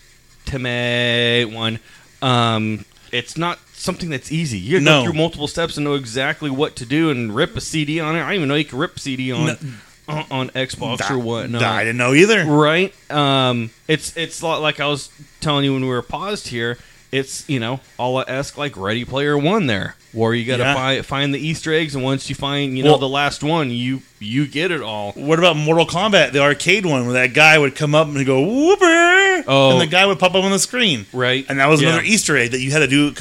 Time 0.46 1.54
one, 1.54 1.80
um, 2.22 2.86
it's 3.12 3.38
not 3.38 3.60
something 3.88 4.10
that's 4.12 4.32
easy. 4.32 4.60
You 4.60 4.80
No. 4.80 5.00
go 5.00 5.06
through 5.06 5.18
multiple 5.18 5.48
steps 5.48 5.78
and 5.78 5.84
know 5.86 5.96
exactly 5.96 6.50
what 6.52 6.76
to 6.76 6.86
do 6.86 7.10
and 7.10 7.34
rip 7.36 7.56
a 7.58 7.62
CD 7.62 8.00
on 8.00 8.16
it. 8.16 8.20
I 8.22 8.36
even 8.36 8.48
know 8.48 8.54
you 8.56 8.66
can 8.66 8.78
rip 8.78 9.00
CD 9.00 9.32
on 9.32 9.46
No. 9.48 9.58
on, 10.10 10.26
on 10.30 10.50
Xbox 10.52 11.00
That- 11.00 11.12
or 11.12 11.18
whatnot. 11.20 11.62
I 11.64 11.84
didn't 11.84 11.98
know 11.98 12.14
either. 12.14 12.46
Right. 12.46 12.94
Um, 13.12 13.72
it's 13.88 14.16
it's 14.16 14.44
li- 14.44 14.58
like 14.58 14.80
I 14.80 14.86
was 14.88 15.10
telling 15.42 15.66
you 15.66 15.74
when 15.74 15.82
we 15.82 15.88
were 15.90 16.02
paused 16.02 16.50
here. 16.50 16.78
It's 17.12 17.48
you 17.48 17.60
know 17.60 17.80
all 17.98 18.20
esque 18.28 18.58
like 18.58 18.76
Ready 18.76 19.06
Player 19.06 19.38
One 19.38 19.68
there, 19.68 19.96
where 20.12 20.34
you 20.34 20.44
got 20.46 20.58
to 20.58 20.64
Yeah. 20.64 20.74
find 20.74 21.06
find 21.06 21.34
the 21.34 21.40
Easter 21.40 21.74
eggs, 21.74 21.96
and 21.96 22.04
once 22.04 22.28
you 22.30 22.36
find 22.36 22.78
you 22.78 22.84
know 22.84 22.92
Well- 22.92 23.00
the 23.00 23.08
last 23.10 23.44
one, 23.44 23.72
you 23.72 24.02
you 24.20 24.46
get 24.46 24.72
it 24.72 24.82
all. 24.82 25.14
What 25.14 25.40
about 25.40 25.56
Mortal 25.56 25.86
Kombat, 25.86 26.34
the 26.34 26.40
arcade 26.42 26.86
one, 26.86 27.06
where 27.06 27.14
that 27.14 27.34
guy 27.34 27.58
would 27.58 27.76
come 27.76 27.96
up 27.96 28.08
and 28.08 28.26
go 28.26 28.42
whooper, 28.42 29.44
Oh. 29.48 29.72
and 29.72 29.82
the 29.82 29.88
guy 29.88 30.06
would 30.06 30.20
pop 30.20 30.36
up 30.36 30.44
on 30.44 30.52
the 30.52 30.60
screen, 30.60 31.06
Right. 31.14 31.46
and 31.48 31.60
that 31.60 31.70
was 31.70 31.82
Yeah. 31.82 31.90
another 31.90 32.04
Easter 32.04 32.36
egg 32.36 32.52
that 32.52 32.60
you 32.60 32.72
had 32.72 32.80
to 32.80 32.88
do 32.88 33.12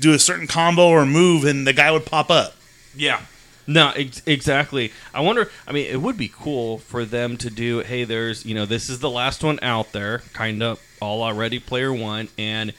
do 0.00 0.12
a 0.14 0.18
certain 0.18 0.46
combo 0.46 0.86
or 0.88 1.04
move, 1.04 1.44
and 1.44 1.66
the 1.66 1.72
guy 1.72 1.90
would 1.90 2.06
pop 2.06 2.30
up. 2.30 2.56
Yeah. 2.96 3.18
No, 3.66 3.92
ex- 3.96 4.20
exactly. 4.26 4.92
I 5.14 5.20
wonder. 5.20 5.50
I 5.66 5.72
mean, 5.72 5.86
it 5.90 6.00
would 6.02 6.16
be 6.18 6.30
cool 6.34 6.78
for 6.78 7.04
them 7.06 7.36
to 7.38 7.48
do. 7.50 7.80
Hey, 7.80 8.04
there's 8.04 8.44
you 8.44 8.54
know 8.54 8.64
this 8.66 8.88
is 8.90 8.98
the 9.00 9.08
last 9.10 9.42
one 9.42 9.58
out 9.62 9.92
there, 9.92 10.22
kind 10.34 10.62
of 10.62 10.78
all 11.00 11.22
already 11.22 11.58
player 11.58 11.92
one, 11.92 12.28
and 12.38 12.72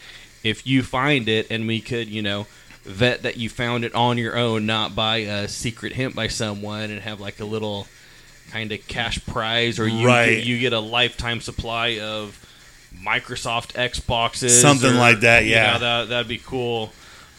if 0.45 0.65
you 0.65 0.83
find 0.83 1.27
it, 1.27 1.47
and 1.49 1.67
we 1.67 1.81
could 1.81 2.07
you 2.07 2.21
know 2.21 2.47
vet 2.83 3.23
that 3.23 3.35
you 3.37 3.49
found 3.49 3.83
it 3.83 3.93
on 3.95 4.17
your 4.17 4.37
own, 4.37 4.65
not 4.65 4.95
by 4.95 5.17
a 5.17 5.47
secret 5.47 5.93
hint 5.93 6.15
by 6.15 6.27
someone, 6.27 6.91
and 6.91 7.01
have 7.01 7.19
like 7.19 7.39
a 7.39 7.45
little 7.45 7.87
kind 8.51 8.71
of 8.71 8.87
cash 8.87 9.25
prize, 9.25 9.79
or 9.79 9.87
you 9.87 10.05
Right. 10.07 10.35
get, 10.35 10.45
you 10.45 10.59
get 10.59 10.71
a 10.71 10.79
lifetime 10.79 11.41
supply 11.41 11.99
of 11.99 12.39
Microsoft 13.03 13.73
Xboxes, 13.73 14.61
Something 14.61 14.91
or, 14.91 14.97
like 14.99 15.21
that, 15.21 15.45
you 15.45 15.51
yeah. 15.51 15.73
know, 15.73 15.79
that 15.79 16.09
that'd 16.09 16.27
be 16.27 16.37
cool, 16.37 16.93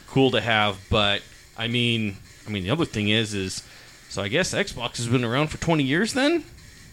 cool 0.09 0.33
to 0.33 0.41
have. 0.41 0.77
But 0.91 1.23
I 1.57 1.69
mean, 1.69 2.17
I 2.47 2.51
mean, 2.51 2.65
the 2.65 2.71
other 2.71 2.85
thing 2.85 3.09
is, 3.09 3.33
is 3.33 3.63
so 4.09 4.23
I 4.23 4.29
guess 4.29 4.53
Xbox 4.53 4.97
has 4.97 5.07
been 5.09 5.25
around 5.25 5.49
for 5.49 5.59
twenty 5.59 5.85
years. 5.85 6.13
Then 6.13 6.43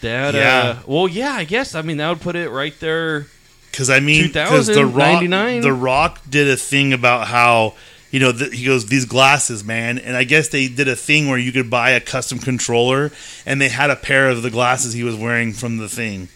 that, 0.00 0.34
Yeah. 0.34 0.76
uh, 0.78 0.82
well, 0.86 1.08
yeah, 1.08 1.32
I 1.32 1.44
guess. 1.44 1.74
I 1.74 1.82
mean, 1.82 1.96
that 1.98 2.08
would 2.08 2.20
put 2.20 2.36
it 2.36 2.50
right 2.50 2.78
there. 2.80 3.26
Because 3.74 3.90
I 3.90 3.98
mean, 3.98 4.28
because 4.28 4.68
the 4.68 4.86
Rock, 4.86 5.14
99? 5.14 5.62
the 5.62 5.72
Rock 5.72 6.20
did 6.30 6.48
a 6.48 6.56
thing 6.56 6.92
about 6.92 7.26
how 7.26 7.74
you 8.12 8.20
know 8.20 8.30
th- 8.30 8.54
he 8.54 8.64
goes 8.64 8.86
these 8.86 9.04
glasses, 9.04 9.64
man, 9.64 9.98
and 9.98 10.16
I 10.16 10.22
guess 10.22 10.48
they 10.48 10.68
did 10.68 10.86
a 10.86 10.94
thing 10.94 11.28
where 11.28 11.38
you 11.38 11.50
could 11.50 11.68
buy 11.70 11.90
a 11.90 12.00
custom 12.00 12.38
controller, 12.38 13.10
and 13.44 13.60
they 13.60 13.68
had 13.68 13.90
a 13.90 13.96
pair 13.96 14.28
of 14.30 14.44
the 14.44 14.50
glasses 14.50 14.92
he 14.92 15.02
was 15.02 15.16
wearing 15.16 15.52
from 15.52 15.78
the 15.78 15.88
thing 15.88 16.28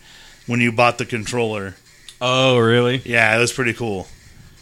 when 0.49 0.59
you 0.61 0.73
bought 0.73 0.99
the 0.99 1.07
controller. 1.07 1.77
Oh, 2.21 2.59
really? 2.59 3.03
Yeah, 3.05 3.37
it 3.37 3.39
was 3.39 3.53
pretty 3.53 3.73
cool. 3.73 4.09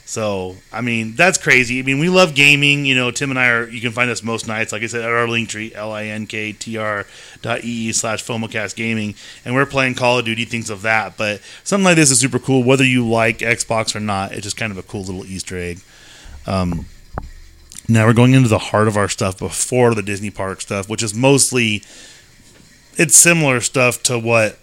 So, 0.09 0.55
I 0.73 0.83
mean, 0.83 1.17
that's 1.17 1.37
crazy. 1.37 1.81
I 1.81 1.83
mean, 1.83 1.99
we 1.99 2.09
love 2.09 2.37
gaming. 2.37 2.87
You 2.87 2.95
know, 2.95 3.11
Tim 3.11 3.31
and 3.31 3.39
I 3.39 3.49
are, 3.49 3.69
you 3.69 3.81
can 3.81 3.91
find 3.91 4.09
us 4.09 4.23
most 4.23 4.47
nights, 4.47 4.73
like 4.73 4.85
I 4.85 4.87
said, 4.87 5.03
at 5.03 5.11
our 5.11 5.27
link 5.27 5.49
tree, 5.49 5.75
L-I-N-K-T-R 5.75 7.07
dot 7.43 7.65
E-E 7.65 7.93
slash 7.93 8.25
FOMOcast 8.25 8.77
gaming. 8.77 9.17
And 9.45 9.57
we're 9.57 9.67
playing 9.67 9.97
Call 9.97 10.21
of 10.21 10.25
Duty, 10.25 10.45
things 10.45 10.71
of 10.71 10.83
that. 10.83 11.17
But 11.17 11.41
something 11.65 11.85
like 11.85 11.97
this 11.97 12.13
is 12.13 12.21
super 12.21 12.39
cool, 12.39 12.63
whether 12.63 12.85
you 12.85 13.07
like 13.07 13.39
Xbox 13.39 13.97
or 13.97 14.01
not. 14.01 14.31
It's 14.31 14.43
just 14.43 14.57
kind 14.57 14.71
of 14.71 14.79
a 14.79 14.85
cool 14.85 15.03
little 15.03 15.27
Easter 15.27 15.59
egg. 15.59 15.81
Um, 16.47 16.87
now 17.89 18.07
we're 18.07 18.15
going 18.15 18.35
into 18.35 18.49
the 18.49 18.59
heart 18.59 18.87
of 18.87 18.97
our 18.97 19.09
stuff 19.09 19.37
before 19.37 19.93
the 19.97 20.03
Disney 20.03 20.31
park 20.31 20.61
stuff, 20.61 20.89
which 20.89 21.03
is 21.03 21.15
mostly, 21.15 21.83
it's 22.97 23.17
similar 23.17 23.61
stuff 23.61 24.05
to 24.05 24.21
what 24.21 24.57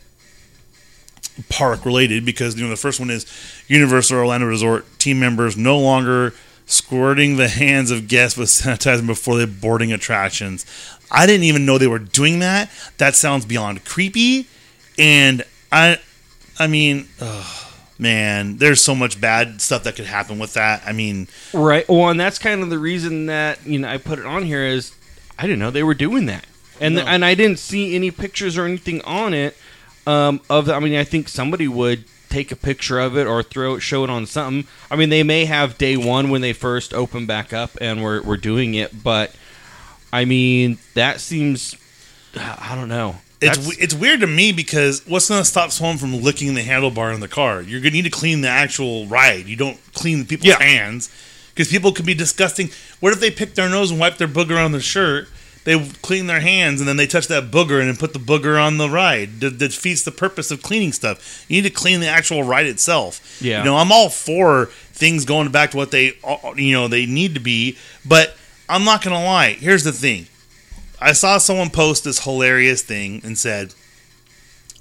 park 1.50 1.86
related 1.86 2.26
because 2.26 2.56
you 2.56 2.64
know 2.64 2.70
the 2.70 2.76
first 2.76 3.00
one 3.00 3.10
is 3.10 3.26
Universal 3.68 4.18
Orlando 4.18 4.48
Resort 4.48 4.86
team 5.00 5.20
members 5.20 5.58
no 5.58 5.80
longer 5.80 6.34
squirting 6.66 7.36
the 7.38 7.48
hands 7.50 7.92
of 7.92 8.08
guests 8.08 8.38
with 8.38 8.50
sanitizer 8.50 9.06
before 9.06 9.38
they're 9.38 9.48
boarding 9.48 9.92
attractions. 9.92 10.66
I 11.12 11.26
didn't 11.26 11.44
even 11.44 11.66
know 11.66 11.78
they 11.78 11.88
were 11.88 12.00
doing 12.00 12.40
that. 12.40 12.70
That 12.98 13.16
sounds 13.16 13.46
beyond 13.46 13.86
creepy, 13.86 14.48
and 14.98 15.44
I, 15.72 16.00
I 16.58 16.68
mean, 16.68 17.08
ugh, 17.20 17.46
man, 18.00 18.58
there's 18.58 18.82
so 18.82 18.96
much 18.96 19.20
bad 19.22 19.62
stuff 19.62 19.84
that 19.84 19.96
could 19.96 20.06
happen 20.06 20.40
with 20.40 20.54
that. 20.54 20.82
I 20.86 20.92
mean, 20.92 21.28
Right. 21.54 21.88
Well, 21.88 22.10
and 22.10 22.20
that's 22.20 22.40
kind 22.40 22.62
of 22.64 22.70
the 22.70 22.80
reason 22.80 23.26
that 23.28 23.66
you 23.66 23.80
know 23.80 23.88
I 23.90 23.98
put 23.98 24.20
it 24.20 24.26
on 24.26 24.44
here 24.44 24.64
is 24.66 24.94
I 25.38 25.44
didn't 25.44 25.60
know 25.60 25.72
they 25.72 25.84
were 25.84 25.94
doing 25.94 26.26
that, 26.28 26.46
and 26.80 26.96
No. 26.96 27.02
and 27.02 27.24
I 27.26 27.34
didn't 27.36 27.60
see 27.60 27.96
any 27.96 28.10
pictures 28.12 28.58
or 28.58 28.66
anything 28.66 29.02
on 29.02 29.34
it. 29.34 29.58
Um, 30.06 30.42
of 30.50 30.70
I 30.70 30.80
mean, 30.80 30.96
I 30.96 31.04
think 31.04 31.30
somebody 31.30 31.68
would 31.68 32.06
take 32.30 32.52
a 32.52 32.56
picture 32.56 33.00
of 33.00 33.16
it 33.16 33.28
or 33.28 33.44
throw 33.44 33.76
it, 33.76 33.80
show 33.82 34.04
it 34.04 34.10
on 34.10 34.26
something. 34.26 34.68
I 34.90 34.96
mean, 34.96 35.10
they 35.10 35.24
may 35.24 35.46
have 35.46 35.78
day 35.78 35.96
one 35.98 36.30
when 36.30 36.42
they 36.42 36.52
first 36.54 36.94
open 36.94 37.26
back 37.26 37.54
up 37.54 37.72
and 37.80 38.04
we're 38.04 38.22
we're 38.24 38.38
doing 38.38 38.74
it, 38.74 39.04
but 39.04 39.34
I 40.12 40.26
mean 40.26 40.78
that 40.94 41.20
seems 41.22 41.76
I 42.38 42.76
don't 42.76 42.90
know. 42.90 43.16
It's 43.42 43.58
That's- 43.58 43.78
it's 43.78 43.94
weird 43.94 44.22
to 44.22 44.28
me 44.28 44.52
because 44.52 45.06
what's 45.08 45.28
going 45.30 45.42
to 45.42 45.46
stop 45.46 45.72
someone 45.72 45.98
from 45.98 46.22
licking 46.22 46.54
the 46.56 46.64
handlebar 46.64 47.14
in 47.14 47.20
the 47.20 47.28
car? 47.28 47.62
You're 47.62 47.82
going 47.82 47.92
to 47.92 47.98
need 47.98 48.04
to 48.06 48.10
clean 48.10 48.42
the 48.42 48.48
actual 48.48 49.06
ride. 49.08 49.46
You 49.48 49.56
don't 49.58 49.80
clean 49.94 50.26
people's 50.26 50.48
Yeah. 50.48 50.64
hands 50.64 51.10
because 51.54 51.68
people 51.70 51.92
could 51.92 52.06
be 52.06 52.14
disgusting. 52.14 52.70
What 53.02 53.12
if 53.14 53.20
they 53.20 53.30
pick 53.32 53.56
their 53.56 53.68
nose 53.70 53.92
and 53.92 54.00
wipe 54.00 54.18
their 54.18 54.30
booger 54.30 54.64
on 54.64 54.72
their 54.72 54.80
shirt? 54.82 55.28
They 55.64 55.88
clean 56.02 56.28
their 56.28 56.42
hands 56.42 56.82
and 56.82 56.88
then 56.88 56.98
they 56.98 57.08
touch 57.08 57.28
that 57.28 57.50
booger 57.52 57.80
and 57.80 57.88
then 57.88 57.96
put 57.96 58.14
the 58.14 58.20
booger 58.20 58.62
on 58.62 58.78
the 58.78 58.90
ride. 58.90 59.40
That 59.40 59.58
defeats 59.58 60.04
the 60.04 60.12
purpose 60.12 60.52
of 60.52 60.62
cleaning 60.62 60.92
stuff. 60.92 61.46
You 61.48 61.62
need 61.62 61.70
to 61.70 61.74
clean 61.74 62.02
the 62.02 62.08
actual 62.08 62.44
ride 62.44 62.66
itself. 62.66 63.40
Yeah. 63.42 63.60
You 63.60 63.66
know, 63.66 63.78
I'm 63.78 63.92
all 63.92 64.10
for 64.10 64.66
things 64.92 65.26
going 65.26 65.52
back 65.52 65.72
to 65.72 65.78
what 65.78 65.92
they 65.92 66.18
you 66.56 66.74
know 66.74 66.88
they 66.88 67.06
need 67.06 67.34
to 67.36 67.40
be, 67.40 67.78
but 68.06 68.36
I'm 68.68 68.84
not 68.84 69.04
going 69.04 69.16
to 69.16 69.24
lie. 69.24 69.54
Here's 69.54 69.84
the 69.84 69.92
thing. 69.92 70.28
I 71.00 71.12
saw 71.14 71.38
someone 71.38 71.70
post 71.70 72.06
this 72.06 72.24
hilarious 72.24 72.82
thing 72.82 73.22
and 73.24 73.38
said, 73.38 73.74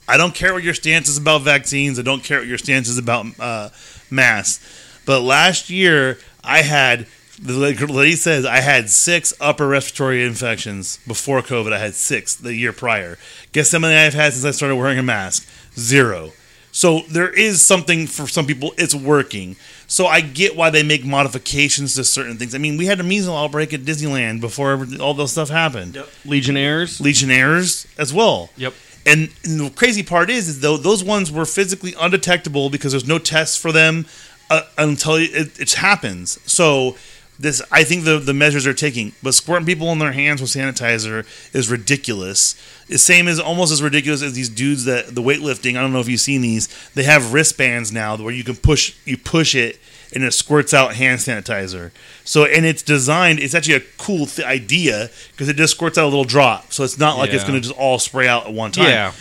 I 0.06 0.16
don't 0.16 0.34
care 0.34 0.52
what 0.52 0.62
your 0.62 0.74
stance 0.74 1.08
is 1.08 1.16
about 1.16 1.42
vaccines. 1.42 1.98
I 1.98 2.02
don't 2.02 2.22
care 2.22 2.38
what 2.38 2.46
your 2.46 2.58
stance 2.58 2.88
is 2.88 2.98
about 2.98 3.26
uh, 3.40 3.70
masks. 4.10 5.00
But 5.04 5.20
last 5.20 5.68
year, 5.70 6.18
I 6.44 6.62
had, 6.62 7.06
the 7.42 7.86
lady 7.88 8.16
says, 8.16 8.46
I 8.46 8.60
had 8.60 8.88
six 8.88 9.34
upper 9.40 9.66
respiratory 9.66 10.24
infections 10.24 10.98
before 11.06 11.42
COVID. 11.42 11.72
I 11.72 11.78
had 11.78 11.94
six 11.94 12.34
the 12.34 12.54
year 12.54 12.72
prior. 12.72 13.18
Guess 13.52 13.72
how 13.72 13.80
many 13.80 13.96
I've 13.96 14.14
had 14.14 14.32
since 14.32 14.44
I 14.44 14.52
started 14.52 14.76
wearing 14.76 14.98
a 14.98 15.02
mask? 15.02 15.46
Zero. 15.76 16.32
So 16.70 17.00
there 17.10 17.28
is 17.28 17.62
something 17.62 18.06
for 18.06 18.26
some 18.26 18.46
people, 18.46 18.72
it's 18.78 18.94
working. 18.94 19.56
So 19.86 20.06
I 20.06 20.22
get 20.22 20.56
why 20.56 20.70
they 20.70 20.82
make 20.82 21.04
modifications 21.04 21.94
to 21.96 22.04
certain 22.04 22.38
things. 22.38 22.54
I 22.54 22.58
mean, 22.58 22.78
we 22.78 22.86
had 22.86 22.98
a 22.98 23.02
measles 23.02 23.36
outbreak 23.36 23.74
at 23.74 23.80
Disneyland 23.80 24.40
before 24.40 24.86
all 25.00 25.12
this 25.12 25.32
stuff 25.32 25.50
happened. 25.50 26.02
Legionnaires. 26.24 26.98
Legionnaires 26.98 27.86
as 27.98 28.14
well. 28.14 28.50
Yep. 28.56 28.72
And, 29.04 29.30
and 29.44 29.60
the 29.60 29.70
crazy 29.70 30.02
part 30.02 30.30
is, 30.30 30.48
is 30.48 30.60
though 30.60 30.76
those 30.76 31.04
ones 31.04 31.30
were 31.30 31.44
physically 31.44 31.92
undetectable 32.00 32.70
because 32.70 32.92
there's 32.92 33.06
no 33.06 33.18
tests 33.18 33.56
for 33.56 33.72
them 33.72 34.06
uh, 34.48 34.62
until 34.78 35.16
it, 35.16 35.60
it 35.60 35.72
happens. 35.72 36.38
So 36.50 36.96
this, 37.42 37.60
I 37.72 37.82
think 37.82 38.04
the 38.04 38.18
the 38.18 38.32
measures 38.32 38.66
are 38.66 38.74
taking, 38.74 39.12
but 39.22 39.34
squirting 39.34 39.66
people 39.66 39.90
in 39.90 39.98
their 39.98 40.12
hands 40.12 40.40
with 40.40 40.50
sanitizer 40.50 41.26
is 41.52 41.68
ridiculous. 41.68 42.54
The 42.88 42.98
same 42.98 43.26
as 43.26 43.40
almost 43.40 43.72
as 43.72 43.82
ridiculous 43.82 44.22
as 44.22 44.34
these 44.34 44.48
dudes 44.48 44.84
that 44.84 45.14
the 45.14 45.22
weightlifting. 45.22 45.76
I 45.76 45.82
don't 45.82 45.92
know 45.92 46.00
if 46.00 46.08
you've 46.08 46.20
seen 46.20 46.40
these. 46.40 46.68
They 46.94 47.02
have 47.02 47.32
wristbands 47.32 47.92
now 47.92 48.16
where 48.16 48.32
you 48.32 48.44
can 48.44 48.56
push 48.56 48.94
you 49.04 49.18
push 49.18 49.56
it 49.56 49.80
and 50.14 50.22
it 50.22 50.32
squirts 50.32 50.72
out 50.72 50.94
hand 50.94 51.18
sanitizer. 51.18 51.90
So 52.24 52.44
and 52.44 52.64
it's 52.64 52.82
designed. 52.82 53.40
It's 53.40 53.54
actually 53.54 53.74
a 53.74 53.82
cool 53.98 54.26
th- 54.26 54.46
idea 54.46 55.10
because 55.32 55.48
it 55.48 55.56
just 55.56 55.74
squirts 55.74 55.98
out 55.98 56.04
a 56.04 56.10
little 56.10 56.24
drop. 56.24 56.72
So 56.72 56.84
it's 56.84 56.98
not 56.98 57.18
like 57.18 57.30
it's 57.32 57.44
going 57.44 57.60
to 57.60 57.60
just 57.60 57.78
all 57.78 57.98
spray 57.98 58.28
out 58.28 58.46
at 58.46 58.52
one 58.52 58.70
time. 58.70 58.88
Yeah. 58.88 59.12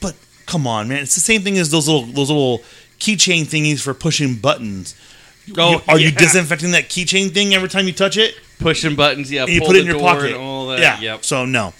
But 0.00 0.14
come 0.44 0.66
on, 0.66 0.88
man! 0.88 1.02
It's 1.02 1.14
the 1.14 1.20
same 1.22 1.40
thing 1.40 1.56
as 1.56 1.70
those 1.70 1.88
little 1.88 2.02
those 2.02 2.28
little 2.28 2.58
keychain 2.98 3.44
thingies 3.44 3.80
for 3.82 3.94
pushing 3.94 4.34
buttons. 4.34 4.94
Oh, 5.56 5.72
You- 5.72 5.80
are 5.88 5.98
you 5.98 6.10
disinfecting 6.10 6.72
that 6.72 6.88
keychain 6.88 7.32
thing 7.32 7.54
every 7.54 7.68
time 7.68 7.86
you 7.86 7.92
touch 7.92 8.16
it? 8.16 8.34
Pushing 8.58 8.96
buttons. 8.96 9.30
Yeah. 9.30 9.42
And 9.44 9.52
you 9.52 9.60
pull 9.60 9.68
put 9.68 9.76
it 9.76 9.80
in 9.80 9.86
your 9.86 9.98
pocket. 10.00 10.34
All 10.34 10.68
that. 10.68 10.80
Yeah. 10.80 10.98
Yep. 11.00 11.24
So 11.24 11.44
no. 11.44 11.74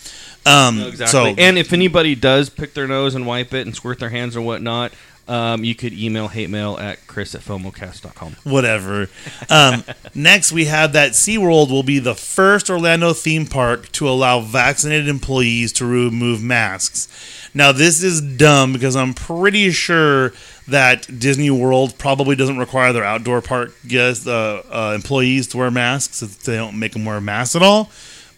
Um, 0.44 0.78
No, 0.78 0.88
exactly. 0.88 1.12
So 1.12 1.34
and 1.38 1.58
if 1.58 1.72
anybody 1.72 2.14
does 2.14 2.48
pick 2.50 2.74
their 2.74 2.86
nose 2.86 3.14
and 3.14 3.26
wipe 3.26 3.52
it 3.54 3.66
and 3.66 3.74
squirt 3.74 3.98
their 3.98 4.10
hands 4.10 4.36
or 4.36 4.42
whatnot, 4.42 4.92
um, 5.26 5.64
you 5.64 5.74
could 5.74 5.92
email 5.92 6.28
hate 6.28 6.48
mail 6.50 6.76
at 6.78 7.04
chris 7.08 7.34
at 7.34 7.40
fomocast.com. 7.40 8.36
whatever. 8.44 9.08
Um, 9.50 9.82
next, 10.14 10.52
we 10.52 10.66
have 10.66 10.92
that 10.92 11.12
SeaWorld 11.12 11.70
will 11.70 11.82
be 11.82 11.98
the 11.98 12.14
first 12.14 12.70
Orlando 12.70 13.12
theme 13.12 13.46
park 13.46 13.90
to 13.92 14.08
allow 14.08 14.38
vaccinated 14.40 15.08
employees 15.08 15.72
to 15.74 15.86
remove 15.86 16.40
masks. 16.42 17.08
Now, 17.54 17.72
this 17.72 18.02
is 18.04 18.20
dumb 18.20 18.72
because 18.72 18.94
I'm 18.94 19.14
pretty 19.14 19.72
sure 19.72 20.32
that 20.68 21.06
Disney 21.18 21.50
World 21.50 21.96
probably 21.98 22.34
doesn't 22.36 22.58
require 22.58 22.92
their 22.92 23.04
outdoor 23.04 23.40
park 23.40 23.72
guests, 23.86 24.26
uh, 24.26 24.62
uh, 24.70 24.92
employees 24.94 25.46
to 25.48 25.58
wear 25.58 25.70
masks. 25.70 26.20
They 26.20 26.56
don't 26.56 26.78
make 26.78 26.92
them 26.92 27.04
wear 27.04 27.20
masks 27.20 27.54
at 27.56 27.62
all. 27.62 27.90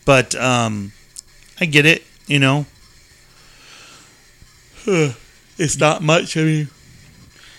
But 0.05 0.35
um, 0.35 0.93
I 1.61 1.65
get 1.67 1.87
it. 1.87 2.03
You 2.27 2.39
know, 2.39 2.67
it's 4.87 5.79
not 5.79 6.03
much. 6.03 6.37
I 6.37 6.43
mean, 6.43 6.69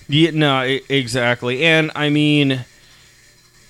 Yeah, 0.08 0.32
no, 0.34 0.62
exactly. 0.90 1.64
And 1.64 1.92
I 1.96 2.10
mean, 2.10 2.66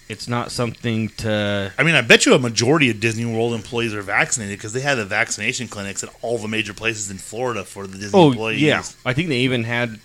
it's 0.07 0.27
not 0.27 0.51
something 0.51 1.09
to. 1.17 1.71
I 1.77 1.83
mean, 1.83 1.95
I 1.95 2.01
bet 2.01 2.25
you 2.25 2.33
a 2.33 2.39
majority 2.39 2.89
of 2.89 2.99
Disney 2.99 3.25
World 3.25 3.53
employees 3.53 3.93
are 3.93 4.01
vaccinated 4.01 4.57
because 4.57 4.73
they 4.73 4.81
had 4.81 4.95
the 4.95 5.05
vaccination 5.05 5.67
clinics 5.67 6.03
at 6.03 6.09
all 6.21 6.37
the 6.37 6.47
major 6.47 6.73
places 6.73 7.09
in 7.11 7.17
Florida 7.17 7.63
for 7.63 7.87
the 7.87 7.97
Disney 7.97 8.19
Oh, 8.19 8.31
employees. 8.31 8.61
yeah. 8.61 8.83
I 9.05 9.13
think 9.13 9.29
they 9.29 9.39
even 9.39 9.63
had 9.63 9.99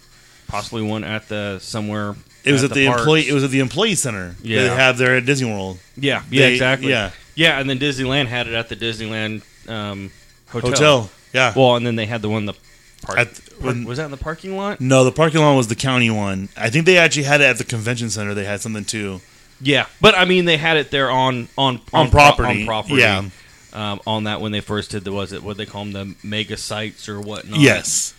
possibly 0.49 0.83
one 0.83 1.05
at 1.05 1.29
the 1.29 1.59
somewhere. 1.61 2.15
It 2.45 2.53
was 2.53 2.63
at, 2.63 2.73
the, 2.73 2.87
parks. 2.87 3.01
employee. 3.01 3.29
It 3.29 3.33
was 3.33 3.43
at 3.45 3.51
the 3.51 3.61
employee 3.61 3.95
center. 3.95 4.37
Yeah. 4.43 4.63
they 4.65 4.69
have 4.69 4.99
there 4.99 5.17
at 5.17 5.25
Disney 5.25 5.51
World. 5.51 5.79
Yeah, 5.97 6.23
yeah, 6.31 6.43
They- 6.47 6.53
exactly. 6.53 6.91
Yeah, 6.91 7.11
Yeah, 7.35 7.59
and 7.59 7.69
then 7.71 7.79
Disneyland 7.79 8.27
had 8.27 8.47
it 8.47 8.53
at 8.55 8.69
the 8.69 8.77
Disneyland 8.77 9.43
um, 9.69 10.11
hotel. 10.49 10.71
hotel. 10.71 11.11
Yeah. 11.33 11.53
Well, 11.57 11.77
and 11.77 11.87
then 11.87 11.97
they 11.97 12.05
had 12.07 12.21
the 12.23 12.29
one 12.29 12.41
in 12.43 12.47
the 12.47 12.55
park. 13.03 13.19
At- 13.19 13.41
when- 13.61 13.85
was 13.85 13.97
that 13.99 14.05
in 14.07 14.11
the 14.11 14.17
parking 14.19 14.57
lot? 14.57 14.81
no, 14.81 15.05
the 15.05 15.13
parking 15.13 15.41
lot 15.41 15.55
was 15.57 15.69
the 15.69 15.75
county 15.75 16.11
one. 16.11 16.49
I 16.57 16.69
think 16.71 16.85
they 16.87 16.99
actually 16.99 17.23
had 17.23 17.41
it 17.41 17.45
at 17.45 17.57
the 17.59 17.65
convention 17.65 18.11
center. 18.11 18.35
They 18.35 18.45
had 18.45 18.61
something 18.61 18.85
too 18.85 19.21
Yeah, 19.61 19.87
but 20.01 20.15
I 20.15 20.25
mean, 20.27 20.45
they 20.45 20.57
had 20.59 20.77
it 20.77 20.91
there 20.91 21.11
on 21.11 21.49
on 21.57 21.81
on, 21.93 22.11
pro- 22.11 22.21
property. 22.33 22.61
on 22.61 22.67
property. 22.67 22.97
Yeah. 22.97 23.29
Um, 23.73 24.01
on 24.07 24.25
that 24.25 24.41
when 24.41 24.53
they 24.53 24.61
first 24.61 24.91
did 24.93 25.03
the 25.05 25.11
was 25.13 25.33
it 25.33 25.43
what 25.43 25.57
they 25.57 25.67
call 25.67 25.85
them 25.85 25.93
the 25.93 26.15
mega 26.23 26.57
sites 26.57 27.09
or 27.09 27.21
whatnot. 27.21 27.59
Yes. 27.59 28.14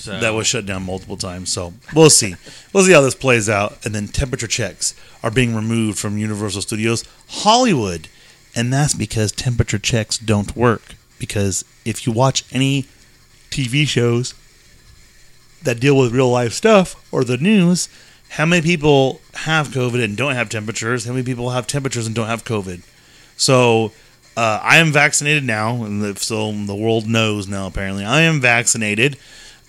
So, 0.00 0.18
that 0.18 0.30
was 0.30 0.46
shut 0.46 0.64
down 0.64 0.84
multiple 0.84 1.18
times. 1.18 1.52
So 1.52 1.74
we'll 1.94 2.08
see. 2.08 2.34
We'll 2.72 2.84
see 2.84 2.92
how 2.92 3.02
this 3.02 3.14
plays 3.14 3.50
out. 3.50 3.84
And 3.84 3.94
then 3.94 4.08
temperature 4.08 4.46
checks 4.46 4.94
are 5.22 5.30
being 5.30 5.54
removed 5.54 5.98
from 5.98 6.16
Universal 6.16 6.62
Studios 6.62 7.04
Hollywood. 7.28 8.08
And 8.56 8.72
that's 8.72 8.94
because 8.94 9.30
temperature 9.30 9.78
checks 9.78 10.16
don't 10.16 10.56
work. 10.56 10.94
Because 11.18 11.66
if 11.84 12.06
you 12.06 12.14
watch 12.14 12.44
any 12.50 12.86
TV 13.50 13.86
shows 13.86 14.32
that 15.62 15.80
deal 15.80 15.98
with 15.98 16.14
real 16.14 16.30
life 16.30 16.54
stuff 16.54 16.96
or 17.12 17.22
the 17.22 17.36
news, 17.36 17.90
how 18.30 18.46
many 18.46 18.62
people 18.62 19.20
have 19.34 19.68
COVID 19.68 20.02
and 20.02 20.16
don't 20.16 20.34
have 20.34 20.48
temperatures? 20.48 21.04
How 21.04 21.12
many 21.12 21.24
people 21.24 21.50
have 21.50 21.66
temperatures 21.66 22.06
and 22.06 22.16
don't 22.16 22.26
have 22.26 22.44
COVID? 22.44 22.82
So 23.36 23.92
uh, 24.34 24.60
I 24.62 24.78
am 24.78 24.92
vaccinated 24.92 25.44
now, 25.44 25.84
and 25.84 26.18
so 26.18 26.52
the 26.52 26.74
world 26.74 27.06
knows 27.06 27.46
now. 27.46 27.66
Apparently, 27.66 28.04
I 28.04 28.22
am 28.22 28.40
vaccinated. 28.40 29.18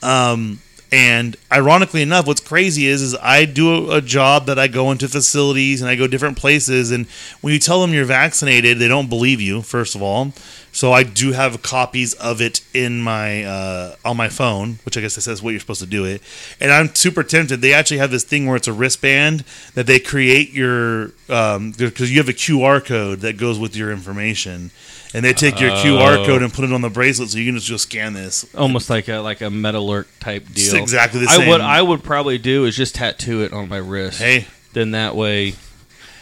Um, 0.02 0.60
and 0.94 1.38
ironically 1.50 2.02
enough, 2.02 2.28
what's 2.28 2.42
crazy 2.42 2.86
is, 2.86 3.02
is 3.02 3.16
I 3.16 3.46
do 3.46 3.92
a, 3.92 4.02
job 4.02 4.48
that 4.48 4.60
I 4.60 4.68
go 4.68 4.92
into 4.92 5.08
facilities 5.08 5.82
and 5.82 5.90
I 5.90 5.96
go 5.96 6.06
different 6.06 6.38
places, 6.38 6.92
and 6.92 7.08
when 7.40 7.54
you 7.54 7.60
tell 7.60 7.80
them 7.80 7.94
you're 7.94 8.04
vaccinated, 8.04 8.78
they 8.78 8.90
don't 8.90 9.08
believe 9.08 9.40
you. 9.40 9.62
First 9.62 9.96
of 9.96 10.02
all, 10.02 10.34
so 10.74 10.92
I 10.92 11.04
do 11.04 11.32
have 11.32 11.62
copies 11.62 12.14
of 12.16 12.42
it 12.42 12.60
in 12.74 13.00
my 13.00 13.44
uh, 13.46 13.96
on 14.04 14.18
my 14.18 14.28
phone, 14.28 14.80
which 14.84 14.98
I 14.98 15.02
guess 15.02 15.18
it 15.18 15.22
says 15.22 15.42
what 15.42 15.52
you're 15.52 15.62
supposed 15.62 15.82
to 15.82 15.88
do 15.88 16.04
it. 16.04 16.22
And 16.60 16.72
I'm 16.72 16.94
super 16.94 17.24
tempted. 17.24 17.62
They 17.62 17.74
actually 17.74 18.00
have 18.00 18.12
this 18.12 18.26
thing 18.26 18.46
where 18.46 18.58
it's 18.58 18.68
a 18.68 18.74
wristband 18.74 19.46
that 19.76 19.88
they 19.88 20.00
create 20.00 20.52
your 20.52 21.12
because 21.28 22.12
you 22.12 22.18
have 22.18 22.30
a 22.30 22.34
QR 22.34 22.84
code 22.84 23.20
that 23.20 23.38
goes 23.38 23.58
with 23.60 23.78
your 23.78 23.92
information, 23.92 24.72
and 25.14 25.24
they 25.26 25.34
take 25.34 25.60
your 25.60 25.72
QR 25.72 26.18
Oh. 26.20 26.26
code 26.26 26.42
and 26.44 26.54
put 26.54 26.66
it 26.66 26.72
on 26.74 26.82
the 26.82 26.90
bracelet, 26.90 27.30
so 27.30 27.38
you 27.38 27.46
can 27.46 27.56
just, 27.56 27.68
just 27.68 27.84
scan 27.86 28.14
this. 28.14 28.46
almost 28.56 28.90
like 28.90 29.08
a 29.08 29.18
like 29.18 29.42
a 29.42 29.46
metalurg 29.46 30.06
type 30.20 30.46
It's 30.52 30.72
deal. 30.72 30.82
exactly 30.82 31.20
the 31.22 31.30
I 31.30 31.38
same. 31.38 31.50
would 31.50 31.62
I 31.62 31.82
would 31.82 32.04
probably 32.04 32.38
do 32.38 32.66
is 32.66 32.76
just 32.76 32.96
tattoo 32.96 33.42
it 33.44 33.54
on 33.54 33.70
my 33.70 33.78
wrist. 33.78 34.20
Hey, 34.22 34.48
Then 34.74 34.92
that 34.92 35.16
way, 35.16 35.56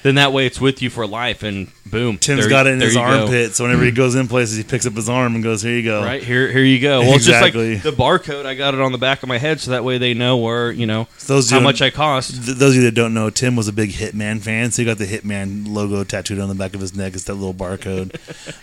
then 0.03 0.15
that 0.15 0.31
way 0.33 0.45
it's 0.45 0.59
with 0.61 0.81
you 0.81 0.89
for 0.89 1.05
life, 1.05 1.43
and 1.43 1.67
boom. 1.85 2.17
Tim's 2.17 2.41
there- 2.41 2.49
got 2.49 2.67
it 2.67 2.71
in 2.73 2.81
his 2.81 2.93
you 2.93 2.99
go. 2.99 3.05
armpit, 3.05 3.55
so 3.55 3.63
whenever 3.65 3.83
he 3.83 3.91
goes 4.03 4.15
in 4.15 4.27
places, 4.27 4.57
he 4.57 4.63
picks 4.63 4.85
up 4.85 4.93
his 4.93 5.09
arm 5.09 5.35
and 5.35 5.43
goes, 5.43 5.61
"Here 5.61 5.73
you 5.75 5.83
go." 5.83 6.03
Right 6.03 6.23
here, 6.23 6.51
here 6.51 6.63
you 6.63 6.79
go. 6.79 7.01
Well, 7.01 7.15
Exactly. 7.15 7.75
just 7.75 7.85
like 7.85 7.95
the 7.95 8.01
barcode. 8.01 8.45
I 8.45 8.55
got 8.55 8.73
it 8.73 8.79
on 8.81 8.91
the 8.91 8.97
back 8.97 9.23
of 9.23 9.29
my 9.29 9.37
head, 9.37 9.59
so 9.59 9.71
that 9.71 9.83
way 9.83 9.97
they 9.97 10.13
know 10.13 10.37
where 10.37 10.71
you 10.71 10.85
know 10.85 11.07
So 11.17 11.33
those 11.35 11.49
how 11.49 11.59
much 11.59 11.81
I 11.81 11.89
cost. 11.89 12.45
Th- 12.45 12.57
those 12.57 12.71
of 12.71 12.75
you 12.77 12.81
that 12.83 12.95
don't 12.95 13.13
know, 13.13 13.29
Tim 13.29 13.55
was 13.55 13.67
a 13.67 13.73
big 13.73 13.91
Hitman 13.91 14.41
fan, 14.41 14.71
so 14.71 14.81
he 14.81 14.85
got 14.85 14.97
the 14.97 15.05
Hitman 15.05 15.67
logo 15.67 16.03
tattooed 16.03 16.39
on 16.39 16.49
the 16.49 16.55
back 16.55 16.73
of 16.73 16.81
his 16.81 16.95
neck. 16.95 17.13
It's 17.13 17.23
that 17.25 17.33
little 17.35 17.53
barcode. 17.53 18.15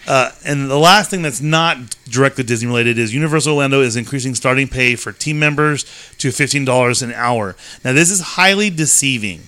uh, 0.08 0.30
and 0.44 0.70
the 0.70 0.78
last 0.78 1.10
thing 1.10 1.22
that's 1.22 1.40
not 1.40 1.78
directly 2.08 2.44
Disney 2.44 2.66
related 2.68 2.98
is 2.98 3.12
Universal 3.12 3.54
Orlando 3.54 3.80
is 3.80 3.96
increasing 3.96 4.34
starting 4.34 4.68
pay 4.68 4.94
for 4.96 5.12
team 5.12 5.38
members 5.38 5.84
to 6.18 6.30
fifteen 6.32 6.64
dollars 6.64 7.02
an 7.02 7.12
hour. 7.12 7.56
Now, 7.84 7.92
this 7.92 8.10
is 8.10 8.20
highly 8.20 8.70
deceiving 8.70 9.42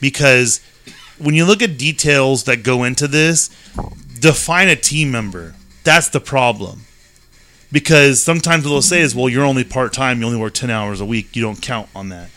because 0.00 0.60
when 1.18 1.34
you 1.34 1.44
look 1.44 1.62
at 1.62 1.78
details 1.78 2.44
that 2.44 2.62
go 2.62 2.84
into 2.84 3.08
this, 3.08 3.48
define 4.20 4.68
a 4.68 4.76
team 4.76 5.10
member. 5.10 5.54
That's 5.84 6.08
the 6.08 6.20
problem. 6.20 6.82
Because 7.70 8.22
sometimes 8.22 8.64
what 8.64 8.70
they'll 8.70 8.82
say 8.82 9.00
is, 9.00 9.14
well, 9.14 9.28
you're 9.28 9.44
only 9.44 9.64
part 9.64 9.92
time, 9.92 10.20
you 10.20 10.26
only 10.26 10.38
work 10.38 10.54
10 10.54 10.70
hours 10.70 11.00
a 11.00 11.04
week, 11.04 11.36
you 11.36 11.42
don't 11.42 11.60
count 11.60 11.88
on 11.94 12.08
that. 12.08 12.30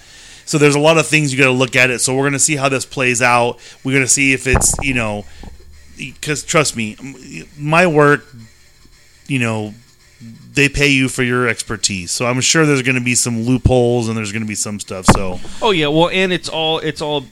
So 0.46 0.58
there's 0.58 0.76
a 0.76 0.80
lot 0.80 0.98
of 0.98 1.08
things 1.08 1.32
you 1.32 1.40
got 1.40 1.46
to 1.46 1.52
look 1.52 1.78
at 1.78 1.90
it. 1.90 2.00
So 2.00 2.14
we're 2.14 2.24
going 2.24 2.34
to 2.34 2.40
see 2.40 2.58
how 2.58 2.68
this 2.68 2.86
plays 2.86 3.22
out. 3.22 3.58
We're 3.84 3.94
going 3.94 4.04
to 4.04 4.10
see 4.10 4.34
if 4.34 4.48
it's, 4.48 4.76
you 4.82 4.94
know, 4.94 5.24
because 5.96 6.44
trust 6.44 6.76
me, 6.76 7.46
my 7.58 7.88
work, 7.88 8.26
you 9.28 9.40
know, 9.40 9.74
they 10.54 10.68
pay 10.68 10.90
you 10.90 11.08
for 11.08 11.24
your 11.24 11.48
expertise. 11.48 12.12
So 12.12 12.26
I'm 12.26 12.42
sure 12.42 12.66
there's 12.66 12.82
going 12.82 12.96
to 12.96 13.02
be 13.04 13.16
some 13.16 13.44
loopholes 13.44 14.10
and 14.10 14.18
there's 14.18 14.32
going 14.32 14.44
to 14.44 14.48
be 14.48 14.56
some 14.56 14.80
stuff. 14.80 15.06
So 15.06 15.40
Oh 15.62 15.72
yeah, 15.72 15.88
well, 15.88 16.10
and 16.10 16.34
it's 16.34 16.50
all 16.50 16.80
it's 16.80 17.02
all 17.02 17.26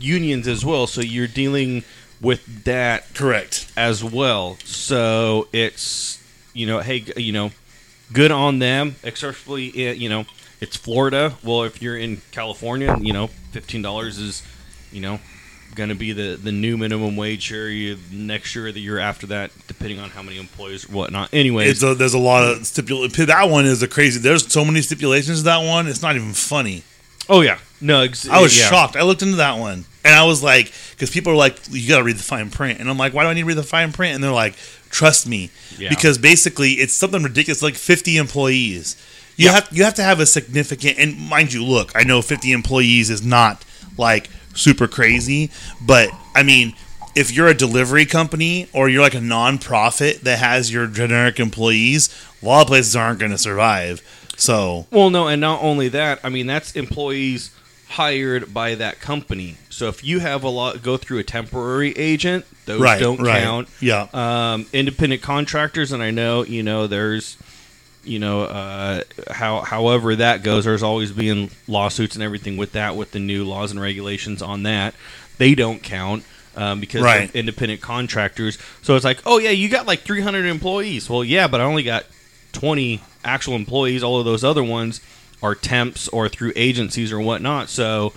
unions 0.00 0.48
as 0.48 0.64
well. 0.64 0.86
So 0.86 1.00
you're 1.00 1.26
dealing 1.26 1.84
with 2.20 2.64
that 2.64 3.14
correct. 3.14 3.70
as 3.76 4.02
well. 4.02 4.56
So 4.64 5.48
it's 5.52 6.22
you 6.54 6.66
know, 6.66 6.80
hey, 6.80 7.04
you 7.16 7.32
know, 7.32 7.52
good 8.12 8.30
on 8.30 8.58
them. 8.58 8.96
Especially 9.02 9.72
eh, 9.76 9.92
you 9.92 10.08
know, 10.08 10.24
it's 10.60 10.76
Florida. 10.76 11.34
Well, 11.44 11.62
if 11.64 11.80
you're 11.80 11.96
in 11.96 12.22
California, 12.32 12.96
you 13.00 13.12
know, 13.12 13.28
fifteen 13.52 13.82
dollars 13.82 14.18
is 14.18 14.42
you 14.90 15.00
know 15.00 15.20
going 15.74 15.88
to 15.88 15.94
be 15.94 16.12
the 16.12 16.36
the 16.36 16.52
new 16.52 16.76
minimum 16.76 17.16
wage 17.16 17.50
you, 17.50 17.96
next 18.10 18.54
year 18.54 18.66
or 18.66 18.72
the 18.72 18.80
year 18.80 18.98
after 18.98 19.26
that, 19.28 19.50
depending 19.68 19.98
on 20.00 20.10
how 20.10 20.22
many 20.22 20.38
employees 20.38 20.84
or 20.88 20.92
whatnot. 20.92 21.30
Anyway, 21.32 21.68
It's 21.68 21.82
a, 21.82 21.94
there's 21.94 22.14
a 22.14 22.18
lot 22.18 22.42
of 22.42 22.66
stipulations. 22.66 23.26
That 23.26 23.48
one 23.48 23.64
is 23.64 23.82
a 23.82 23.88
crazy. 23.88 24.18
There's 24.18 24.50
so 24.52 24.64
many 24.64 24.82
stipulations 24.82 25.38
to 25.38 25.44
that 25.44 25.64
one. 25.64 25.86
It's 25.86 26.02
not 26.02 26.16
even 26.16 26.32
funny. 26.32 26.82
Oh 27.28 27.40
yeah, 27.42 27.58
no, 27.80 28.00
ex- 28.02 28.28
I 28.28 28.40
was 28.40 28.58
yeah. 28.58 28.68
shocked. 28.68 28.96
I 28.96 29.02
looked 29.02 29.22
into 29.22 29.36
that 29.36 29.58
one 29.58 29.84
and 30.04 30.14
I 30.14 30.24
was 30.24 30.42
like, 30.42 30.72
because 30.92 31.10
people 31.10 31.32
are 31.32 31.36
like, 31.36 31.56
you 31.70 31.88
got 31.88 31.98
to 31.98 32.04
read 32.04 32.16
the 32.16 32.22
fine 32.22 32.50
print, 32.50 32.80
and 32.80 32.88
I'm 32.88 32.96
like, 32.98 33.12
why 33.14 33.24
do 33.24 33.28
I 33.28 33.34
need 33.34 33.42
to 33.42 33.46
read 33.46 33.56
the 33.58 33.62
fine 33.62 33.92
print? 33.92 34.14
And 34.14 34.24
they're 34.24 34.30
like, 34.32 34.54
trust 34.90 35.26
me, 35.28 35.50
Yeah. 35.78 35.90
because 35.90 36.18
basically 36.18 36.72
it's 36.74 36.94
something 36.94 37.22
ridiculous, 37.22 37.62
like 37.62 37.74
50 37.74 38.16
employees. 38.16 38.96
You 39.36 39.46
Yeah. 39.46 39.52
have 39.52 39.68
you 39.70 39.84
have 39.84 39.94
to 39.94 40.02
have 40.02 40.18
a 40.20 40.26
significant, 40.26 40.98
and 40.98 41.18
mind 41.18 41.52
you, 41.52 41.64
look, 41.64 41.92
I 41.94 42.02
know 42.04 42.22
50 42.22 42.52
employees 42.52 43.10
is 43.10 43.22
not 43.24 43.64
like 43.96 44.28
super 44.54 44.86
crazy, 44.88 45.50
but 45.80 46.10
I 46.34 46.42
mean. 46.42 46.74
If 47.14 47.32
you're 47.32 47.48
a 47.48 47.54
delivery 47.54 48.06
company 48.06 48.68
or 48.72 48.88
you're 48.88 49.02
like 49.02 49.14
a 49.14 49.20
non-profit 49.20 50.22
that 50.22 50.38
has 50.38 50.72
your 50.72 50.86
generic 50.86 51.40
employees, 51.40 52.10
a 52.40 52.46
lot 52.46 52.60
of 52.60 52.66
places 52.68 52.94
aren't 52.94 53.18
going 53.18 53.32
to 53.32 53.38
survive. 53.38 54.02
So 54.38 54.86
Well, 54.90 55.10
no, 55.10 55.28
and 55.28 55.40
not 55.40 55.62
only 55.62 55.88
that, 55.88 56.20
I 56.24 56.28
mean 56.30 56.46
that's 56.46 56.74
employees 56.76 57.50
hired 57.90 58.52
by 58.54 58.74
that 58.76 59.00
company. 59.00 59.56
So 59.70 59.88
if 59.88 60.04
you 60.04 60.20
have 60.20 60.42
a 60.44 60.48
lot 60.48 60.82
go 60.82 60.96
through 60.96 61.18
a 61.18 61.24
temporary 61.24 61.92
agent, 61.96 62.44
those 62.66 62.80
right, 62.80 63.00
don't 63.00 63.20
right, 63.20 63.42
count. 63.42 63.68
Yeah, 63.80 64.06
Um, 64.12 64.66
independent 64.72 65.22
contractors, 65.22 65.92
and 65.92 66.02
I 66.02 66.10
know 66.10 66.44
you 66.44 66.62
know 66.62 66.86
there's 66.86 67.36
you 68.04 68.18
know 68.18 68.42
uh, 68.42 69.02
how 69.30 69.60
however 69.62 70.14
that 70.16 70.42
goes. 70.42 70.64
There's 70.64 70.82
always 70.82 71.12
being 71.12 71.50
lawsuits 71.66 72.14
and 72.14 72.22
everything 72.22 72.56
with 72.56 72.72
that 72.72 72.94
with 72.96 73.10
the 73.12 73.18
new 73.18 73.44
laws 73.44 73.70
and 73.72 73.80
regulations 73.80 74.40
on 74.42 74.62
that. 74.64 74.94
They 75.38 75.54
don't 75.54 75.82
count. 75.82 76.24
Um, 76.56 76.80
because 76.80 77.02
Right. 77.02 77.30
independent 77.36 77.80
contractors, 77.80 78.58
so 78.82 78.96
it's 78.96 79.04
like, 79.04 79.20
oh 79.24 79.38
yeah, 79.38 79.50
you 79.50 79.68
got 79.68 79.86
like 79.86 80.00
300 80.00 80.44
employees. 80.44 81.08
Well, 81.08 81.22
yeah, 81.22 81.46
but 81.46 81.60
I 81.60 81.64
only 81.64 81.84
got 81.84 82.04
20 82.52 83.00
actual 83.28 83.54
employees. 83.54 84.02
All 84.02 84.18
of 84.18 84.24
those 84.24 84.42
other 84.42 84.64
ones 84.64 85.00
are 85.42 85.54
temps 85.54 86.08
or 86.08 86.28
through 86.28 86.52
agencies 86.56 87.12
or 87.12 87.20
whatnot. 87.20 87.68
So 87.68 88.12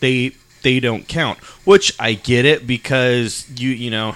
they 0.00 0.32
they 0.62 0.80
don't 0.80 1.08
count. 1.08 1.38
Which 1.64 1.94
I 1.98 2.14
get 2.14 2.44
it 2.44 2.66
because 2.66 3.46
you 3.56 3.70
you 3.70 3.90
know 3.90 4.14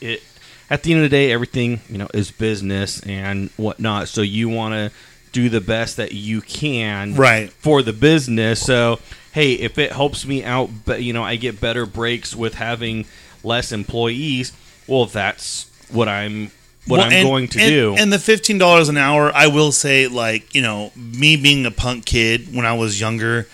it 0.00 0.22
at 0.70 0.82
the 0.82 0.92
end 0.92 1.04
of 1.04 1.10
the 1.10 1.16
day 1.16 1.32
everything 1.32 1.80
you 1.88 1.98
know 1.98 2.08
is 2.14 2.30
business 2.30 3.02
and 3.02 3.50
whatnot. 3.56 4.08
So 4.08 4.22
you 4.22 4.48
want 4.48 4.74
to 4.74 4.96
do 5.32 5.48
the 5.48 5.60
best 5.60 5.96
that 5.96 6.12
you 6.12 6.40
can 6.40 7.14
right. 7.14 7.50
for 7.50 7.82
the 7.82 7.92
business. 7.92 8.64
So 8.64 9.00
hey, 9.32 9.54
if 9.54 9.78
it 9.78 9.90
helps 9.90 10.24
me 10.24 10.44
out, 10.44 10.70
but 10.84 11.02
you 11.02 11.12
know 11.12 11.24
I 11.24 11.36
get 11.36 11.60
better 11.60 11.86
breaks 11.86 12.34
with 12.34 12.54
having 12.54 13.06
less 13.42 13.72
employees. 13.72 14.52
Well, 14.86 15.06
that's 15.06 15.70
what 15.90 16.08
I'm 16.08 16.50
what 16.86 16.98
Well, 16.98 17.06
I'm 17.06 17.12
and- 17.12 17.26
going 17.28 17.48
to 17.48 17.58
and- 17.60 17.68
do. 17.70 17.94
And 17.98 18.12
the 18.12 18.18
fifteen 18.18 18.58
dollars 18.58 18.88
an 18.88 18.96
hour, 18.96 19.32
I 19.34 19.46
will 19.48 19.72
say, 19.72 20.06
like 20.06 20.54
you 20.54 20.62
know, 20.62 20.92
me 20.96 21.36
being 21.36 21.64
a 21.66 21.70
punk 21.70 22.04
kid 22.04 22.54
when 22.54 22.66
I 22.66 22.74
was 22.74 23.00
younger, 23.00 23.46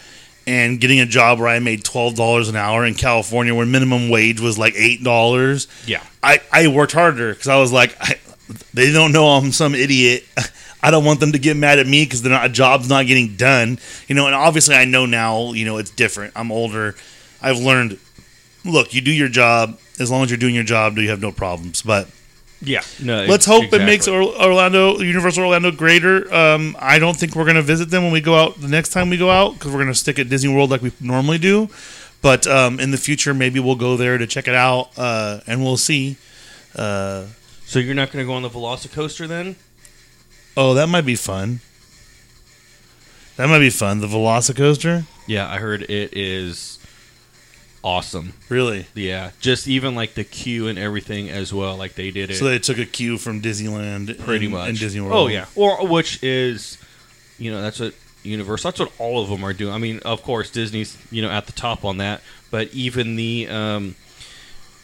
and 0.47 0.81
getting 0.81 0.99
a 1.01 1.07
job 1.07 1.39
where 1.39 1.49
I 1.49 1.59
made 1.61 1.85
twelve 1.85 2.15
dollars 2.17 2.49
an 2.49 2.57
hour 2.57 2.85
in 2.85 2.95
California, 2.95 3.55
where 3.55 3.67
minimum 3.67 4.09
wage 4.09 4.41
was 4.41 4.59
like 4.59 4.75
eight 4.77 5.05
dollars. 5.05 5.69
Yeah. 5.87 6.03
I 6.23 6.41
I 6.53 6.67
worked 6.69 6.93
harder 6.93 7.33
because 7.33 7.49
I 7.49 7.57
was 7.61 7.73
like, 7.73 7.97
I, 8.01 8.17
they 8.75 8.93
don't 8.93 9.13
know 9.13 9.27
I'm 9.29 9.53
some 9.53 9.75
idiot. 9.75 10.25
I 10.83 10.91
don't 10.91 11.05
want 11.05 11.21
them 11.21 11.33
to 11.33 11.39
get 11.39 11.59
mad 11.59 11.79
at 11.79 11.87
me 11.87 12.05
because 12.05 12.23
they're 12.23 12.33
not 12.33 12.47
a 12.47 12.49
job's 12.49 12.89
not 12.89 13.07
getting 13.07 13.37
done. 13.37 13.79
You 14.09 14.15
know, 14.15 14.27
and 14.27 14.35
obviously 14.35 14.75
I 14.75 14.87
know 14.87 15.05
now. 15.07 15.53
You 15.53 15.67
know, 15.67 15.77
it's 15.77 15.91
different. 15.91 16.33
I'm 16.35 16.51
older. 16.51 16.97
I've 17.43 17.59
learned. 17.59 17.99
Look, 18.65 18.93
you 18.95 19.01
do 19.03 19.13
your 19.13 19.29
job. 19.29 19.79
As 19.99 20.11
long 20.11 20.23
as 20.25 20.31
you're 20.31 20.39
doing 20.39 20.55
your 20.55 20.65
job, 20.65 20.97
Do 20.97 21.03
you 21.03 21.11
have 21.11 21.21
no 21.21 21.33
problems. 21.33 21.83
But 21.83 22.09
Yeah. 22.63 22.83
No. 23.03 23.25
Let's 23.25 23.47
hope 23.47 23.65
exactly. 23.65 23.83
it 23.83 23.87
makes 23.87 24.07
Orlando, 24.09 24.99
Universal 24.99 25.45
Orlando, 25.45 25.71
greater. 25.71 26.33
Um, 26.33 26.77
I 26.79 26.99
don't 26.99 27.17
think 27.17 27.35
we're 27.35 27.45
going 27.45 27.57
to 27.57 27.63
visit 27.63 27.91
them 27.91 28.03
when 28.03 28.13
we 28.13 28.21
go 28.21 28.35
out 28.37 28.61
the 28.61 28.69
next 28.69 28.91
time 28.91 29.09
we 29.09 29.17
go 29.17 29.31
out 29.31 29.55
because 29.55 29.69
we're 29.73 29.79
going 29.79 29.89
to 29.89 29.95
stick 29.95 30.19
at 30.19 30.29
Disney 30.29 30.53
World 30.55 30.71
like 30.71 30.83
we 30.83 30.93
normally 31.01 31.39
do. 31.39 31.69
But 32.23 32.47
um, 32.47 32.79
in 32.79 32.91
the 32.91 32.99
future, 32.99 33.33
maybe 33.33 33.61
we'll 33.61 33.77
go 33.77 33.97
there 33.97 34.19
to 34.19 34.27
check 34.27 34.47
it 34.47 34.55
out, 34.55 34.91
uh, 34.99 35.41
and 35.47 35.63
we'll 35.65 35.79
see. 35.79 36.17
Uh, 36.77 37.25
So 37.65 37.79
you're 37.79 37.95
not 37.95 38.13
going 38.13 38.23
to 38.23 38.29
go 38.29 38.35
on 38.35 38.43
the 38.43 38.51
Velocicoaster 38.51 39.27
then? 39.27 39.57
oh, 40.57 40.75
that 40.75 40.89
might 40.89 41.07
be 41.07 41.15
fun. 41.17 41.61
That 43.37 43.49
might 43.49 43.61
be 43.61 43.71
fun. 43.71 44.01
The 44.01 44.07
Velocicoaster, 44.07 45.05
Yeah, 45.27 45.49
I 45.49 45.57
heard 45.59 45.83
it 45.83 46.15
is 46.15 46.79
awesome. 47.83 48.35
really. 48.49 48.87
Yeah, 48.95 49.31
just 49.41 49.69
even 49.69 49.95
like 49.95 50.15
the 50.15 50.25
queue 50.25 50.69
and 50.69 50.79
everything 50.79 51.29
as 51.31 51.53
well. 51.53 51.77
Like 51.77 51.95
they 51.95 52.11
did 52.11 52.31
it 52.31 52.37
So 52.37 52.47
they 52.47 52.59
took 52.59 52.79
a 52.79 52.87
cue 52.87 53.19
from 53.19 53.41
Disneyland, 53.41 54.19
pretty 54.21 54.47
and, 54.47 54.55
much. 54.55 54.69
and 54.69 54.79
Disney 54.79 55.01
World. 55.01 55.15
Oh 55.15 55.27
yeah, 55.29 55.47
or 55.55 55.87
which 55.87 56.23
is, 56.23 56.79
you 57.39 57.51
know, 57.51 57.61
that's 57.63 57.81
what 57.81 57.95
Universal. 58.23 58.71
That's 58.71 58.81
what 58.81 58.93
all 58.99 59.23
of 59.23 59.31
them 59.31 59.45
are 59.45 59.53
doing. 59.55 59.73
I 59.73 59.79
mean, 59.79 60.01
of 60.01 60.23
course, 60.23 60.51
Disney's 60.51 60.99
you 61.11 61.23
know 61.23 61.31
at 61.31 61.47
the 61.47 61.53
top 61.53 61.85
on 61.85 61.99
that, 61.99 62.21
but 62.51 62.69
even 62.75 63.17
the 63.17 63.49
um, 63.49 63.95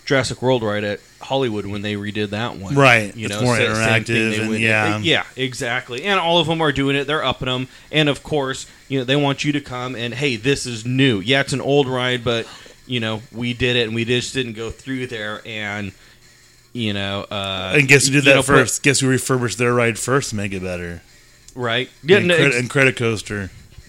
Jurassic 0.07 0.41
World 0.41 0.63
ride 0.63 0.85
at 0.85 1.01
Hollywood 1.21 1.67
when 1.67 1.83
they 1.83 1.95
redid 1.95 2.31
that 2.31 2.57
one, 2.57 2.75
Right. 2.77 3.15
You 3.17 3.27
It's 3.27 3.35
know, 3.35 3.43
more 3.43 3.57
thing 3.57 3.69
interactive 3.69 4.39
and 4.41 4.59
yeah. 4.61 4.99
yeah, 4.99 5.25
exactly. 5.37 6.05
And 6.05 6.19
all 6.21 6.39
of 6.39 6.47
them 6.47 6.61
are 6.63 6.73
doing 6.73 6.95
it. 6.97 7.07
They're 7.07 7.25
upping 7.25 7.47
them, 7.47 7.69
and 7.91 8.09
of 8.09 8.23
course, 8.23 8.67
you 8.89 8.99
know, 9.01 9.05
they 9.05 9.17
want 9.17 9.45
you 9.45 9.53
to 9.53 9.61
come 9.61 9.97
and 9.97 10.15
hey, 10.15 10.37
this 10.37 10.65
is 10.65 10.87
new. 10.87 11.19
Yeah, 11.21 11.41
it's 11.41 11.53
an 11.53 11.61
old 11.61 11.89
ride, 11.89 12.23
but 12.25 12.47
you 12.87 13.01
know, 13.01 13.23
we 13.33 13.53
did 13.55 13.77
it, 13.77 13.87
and 13.87 13.95
we 13.95 14.05
just 14.05 14.33
didn't 14.35 14.55
go 14.55 14.71
through 14.71 15.07
there 15.09 15.41
and. 15.47 15.93
You 16.73 16.93
know, 16.93 17.23
uh, 17.31 17.73
And 17.75 17.89
guess 17.89 18.07
who 18.07 18.13
did 18.13 18.25
that 18.25 18.35
know, 18.35 18.43
put- 18.43 18.47
first? 18.49 18.83
guess 18.83 19.01
who 19.01 19.09
refurbished 19.09 19.57
their 19.57 19.73
ride 19.73 19.99
first 19.99 20.29
to 20.31 20.37
make 20.37 20.53
it 20.53 20.63
better? 20.63 21.01
right? 21.55 21.89
Yeah, 22.03 22.19
and, 22.19 22.27
no, 22.29 22.37
Credit, 22.37 22.63
Incredicoaster. 22.63 23.49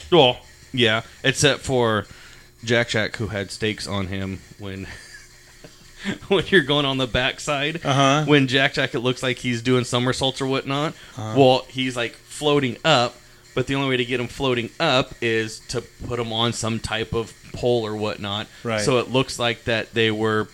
Well, 0.10 0.38
yeah, 0.72 1.02
except 1.22 1.64
for 1.64 2.06
Jack 2.64 2.88
Jack, 2.88 3.18
who 3.18 3.28
had 3.28 3.52
stakes 3.52 3.88
on 3.88 4.08
him 4.08 4.40
when 4.58 4.88
when 6.30 6.46
you're 6.48 6.62
going 6.64 6.86
on 6.86 6.98
the 6.98 7.08
backside. 7.08 7.86
Uh 7.86 7.94
huh. 7.94 8.24
When 8.26 8.48
Jack 8.48 8.76
Jack, 8.76 8.96
it 8.96 9.00
looks 9.00 9.22
like 9.22 9.38
he's 9.40 9.62
doing 9.62 9.84
somersaults 9.84 10.40
or 10.40 10.46
whatnot. 10.48 10.94
Uh-huh. 11.18 11.34
Well, 11.38 11.66
he's 11.68 11.98
like 11.98 12.14
floating 12.14 12.78
up, 12.86 13.16
but 13.54 13.68
the 13.68 13.76
only 13.76 13.90
way 13.90 13.98
to 13.98 14.06
get 14.06 14.22
him 14.22 14.28
floating 14.28 14.70
up 14.80 15.14
is 15.22 15.60
to 15.68 15.82
put 15.82 16.20
him 16.20 16.32
on 16.32 16.54
some 16.54 16.80
type 16.80 17.14
of 17.14 17.34
pole 17.54 17.86
or 17.86 17.96
whatnot. 17.96 18.48
Right. 18.64 18.82
So 18.82 19.00
it 19.00 19.10
looks 19.10 19.40
like 19.40 19.64
that 19.66 19.94
they 19.94 20.12
were, 20.12 20.48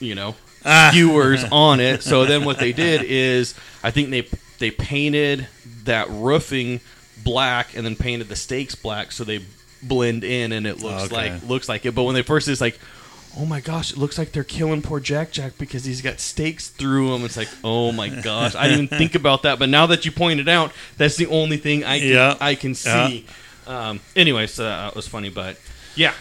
you 0.00 0.14
know, 0.14 0.34
Ah. 0.64 0.90
viewers 0.92 1.44
on 1.52 1.80
it. 1.80 2.02
So 2.02 2.24
then 2.26 2.44
what 2.44 2.58
they 2.58 2.72
did 2.72 3.02
is 3.04 3.54
I 3.82 3.90
think 3.90 4.10
they 4.10 4.28
they 4.58 4.70
painted 4.70 5.46
that 5.84 6.08
roofing 6.10 6.80
black 7.24 7.76
and 7.76 7.84
then 7.84 7.96
painted 7.96 8.28
the 8.28 8.36
stakes 8.36 8.74
black 8.74 9.12
so 9.12 9.22
they 9.24 9.40
blend 9.82 10.24
in 10.24 10.52
and 10.52 10.66
it 10.66 10.80
looks 10.80 11.04
Okay. 11.12 11.30
like 11.32 11.42
looks 11.48 11.68
like 11.68 11.84
it. 11.86 11.94
But 11.94 12.04
when 12.04 12.14
they 12.14 12.22
first 12.22 12.48
it's 12.48 12.60
like 12.60 12.78
Oh 13.38 13.44
my 13.44 13.60
gosh! 13.60 13.90
It 13.92 13.98
looks 13.98 14.16
like 14.16 14.32
they're 14.32 14.44
killing 14.44 14.80
poor 14.80 14.98
Jack 14.98 15.30
Jack 15.30 15.58
because 15.58 15.84
he's 15.84 16.00
got 16.00 16.20
stakes 16.20 16.68
through 16.70 17.14
him. 17.14 17.22
It's 17.22 17.36
like, 17.36 17.50
oh 17.62 17.92
my 17.92 18.08
gosh! 18.22 18.54
I 18.54 18.66
didn't 18.66 18.84
even 18.84 18.98
think 18.98 19.14
about 19.14 19.42
that, 19.42 19.58
but 19.58 19.68
now 19.68 19.84
that 19.88 20.06
you 20.06 20.10
pointed 20.10 20.48
out, 20.48 20.72
that's 20.96 21.16
the 21.16 21.26
only 21.26 21.58
thing 21.58 21.84
I 21.84 21.98
can 21.98 22.08
Yeah. 22.08 22.36
I 22.40 22.54
can 22.54 22.70
Yeah. 22.70 23.08
see. 23.08 23.26
Um, 23.66 24.00
anyway, 24.16 24.46
so 24.46 24.64
that 24.64 24.96
was 24.96 25.06
funny, 25.06 25.28
but 25.28 25.58
yeah, 25.94 26.14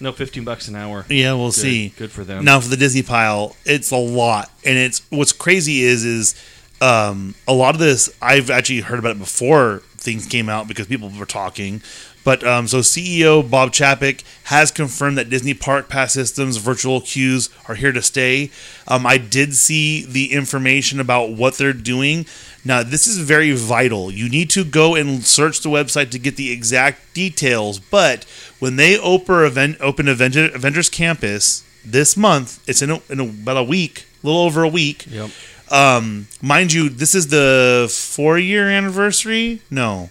no, 0.00 0.12
fifteen 0.12 0.44
bucks 0.44 0.68
an 0.68 0.76
hour. 0.76 1.04
Yeah, 1.08 1.34
we'll 1.34 1.48
Good, 1.48 1.54
see. 1.54 1.88
Good 1.90 2.10
for 2.10 2.24
them. 2.24 2.44
Now 2.44 2.60
for 2.60 2.68
the 2.68 2.76
Disney 2.76 3.02
pile, 3.02 3.56
it's 3.64 3.90
a 3.90 3.96
lot, 3.96 4.50
and 4.64 4.76
it's 4.76 5.02
what's 5.10 5.32
crazy 5.32 5.82
is 5.82 6.04
is 6.04 6.34
um, 6.80 7.34
a 7.48 7.54
lot 7.54 7.74
of 7.74 7.80
this 7.80 8.14
I've 8.20 8.50
actually 8.50 8.80
heard 8.80 8.98
about 8.98 9.12
it 9.12 9.18
before 9.18 9.82
things 9.96 10.26
came 10.26 10.48
out 10.48 10.68
because 10.68 10.86
people 10.86 11.10
were 11.10 11.26
talking. 11.26 11.82
But 12.24 12.44
um, 12.44 12.66
so 12.66 12.78
CEO 12.78 13.48
Bob 13.48 13.70
Chapek 13.70 14.24
has 14.44 14.72
confirmed 14.72 15.16
that 15.16 15.30
Disney 15.30 15.54
Park 15.54 15.88
Pass 15.88 16.12
systems 16.12 16.56
virtual 16.56 17.00
queues 17.00 17.50
are 17.68 17.76
here 17.76 17.92
to 17.92 18.02
stay. 18.02 18.50
Um, 18.88 19.06
I 19.06 19.16
did 19.16 19.54
see 19.54 20.04
the 20.04 20.32
information 20.32 20.98
about 20.98 21.30
what 21.30 21.56
they're 21.56 21.72
doing. 21.72 22.26
Now 22.66 22.82
this 22.82 23.06
is 23.06 23.18
very 23.18 23.52
vital. 23.52 24.10
You 24.10 24.28
need 24.28 24.50
to 24.50 24.64
go 24.64 24.96
and 24.96 25.24
search 25.24 25.60
the 25.60 25.68
website 25.68 26.10
to 26.10 26.18
get 26.18 26.34
the 26.36 26.50
exact 26.50 27.14
details. 27.14 27.78
But 27.78 28.24
when 28.58 28.74
they 28.74 28.98
open 28.98 29.44
event 29.44 29.76
open 29.80 30.08
Avenger, 30.08 30.50
Avengers 30.52 30.88
Campus 30.88 31.62
this 31.84 32.16
month, 32.16 32.60
it's 32.68 32.82
in, 32.82 32.90
a, 32.90 33.00
in 33.08 33.20
a, 33.20 33.24
about 33.24 33.56
a 33.56 33.62
week, 33.62 34.06
a 34.22 34.26
little 34.26 34.42
over 34.42 34.64
a 34.64 34.68
week. 34.68 35.06
Yep. 35.08 35.30
Um, 35.70 36.26
mind 36.42 36.72
you, 36.72 36.88
this 36.88 37.14
is 37.14 37.28
the 37.28 37.86
four 37.88 38.36
year 38.36 38.68
anniversary. 38.68 39.62
No, 39.70 40.10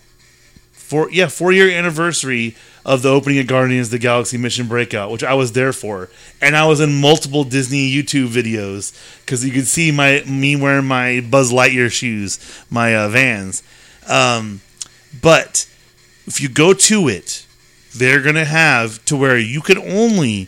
four 0.72 1.12
yeah 1.12 1.28
four 1.28 1.52
year 1.52 1.70
anniversary 1.70 2.56
of 2.86 3.02
the 3.02 3.10
opening 3.10 3.40
of 3.40 3.48
Guardians 3.48 3.88
of 3.88 3.92
the 3.92 4.00
Galaxy 4.00 4.38
Mission 4.38 4.68
Breakout, 4.68 5.10
which 5.10 5.24
I 5.24 5.34
was 5.34 5.54
there 5.54 5.74
for, 5.74 6.10
and 6.40 6.56
I 6.56 6.68
was 6.68 6.80
in 6.80 7.02
multiple 7.02 7.44
Disney 7.44 7.92
YouTube 7.92 8.28
videos 8.28 8.96
because 9.26 9.44
you 9.44 9.52
could 9.52 9.66
see 9.68 9.92
my 9.92 10.24
me 10.28 10.56
wearing 10.56 10.86
my 10.86 11.20
Buzz 11.28 11.52
Lightyear 11.52 11.92
shoes, 11.92 12.40
my 12.70 12.96
uh, 12.96 13.10
Vans. 13.10 13.64
Um, 14.08 14.62
but 15.20 15.68
if 16.28 16.40
you 16.40 16.48
go 16.48 16.74
to 16.74 17.08
it, 17.08 17.46
they're 17.96 18.22
gonna 18.22 18.46
have 18.46 19.04
to 19.06 19.18
where 19.18 19.38
you 19.38 19.62
can 19.62 19.80
only, 19.80 20.48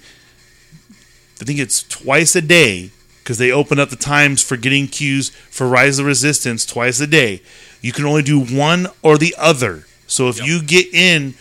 I 1.42 1.46
think 1.46 1.58
it's 1.60 1.82
twice 1.84 2.36
a 2.36 2.42
day 2.42 2.92
because 3.24 3.40
they 3.40 3.52
open 3.52 3.80
up 3.80 3.90
the 3.90 3.96
times 3.96 4.44
for 4.44 4.58
getting 4.58 4.88
queues 4.88 5.30
for 5.30 5.68
Rise 5.68 5.98
of 5.98 6.06
the 6.06 6.10
Resistance 6.10 6.66
twice 6.66 7.00
a 7.00 7.08
day. 7.08 7.42
You 7.82 7.92
can 7.92 8.06
only 8.06 8.22
do 8.22 8.40
one 8.40 8.88
or 9.02 9.18
the 9.18 9.34
other. 9.40 9.86
So 10.06 10.30
if 10.30 10.38
Yep. 10.38 10.48
you 10.48 10.62
get 10.62 10.94
in 10.94 11.34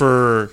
for 0.00 0.50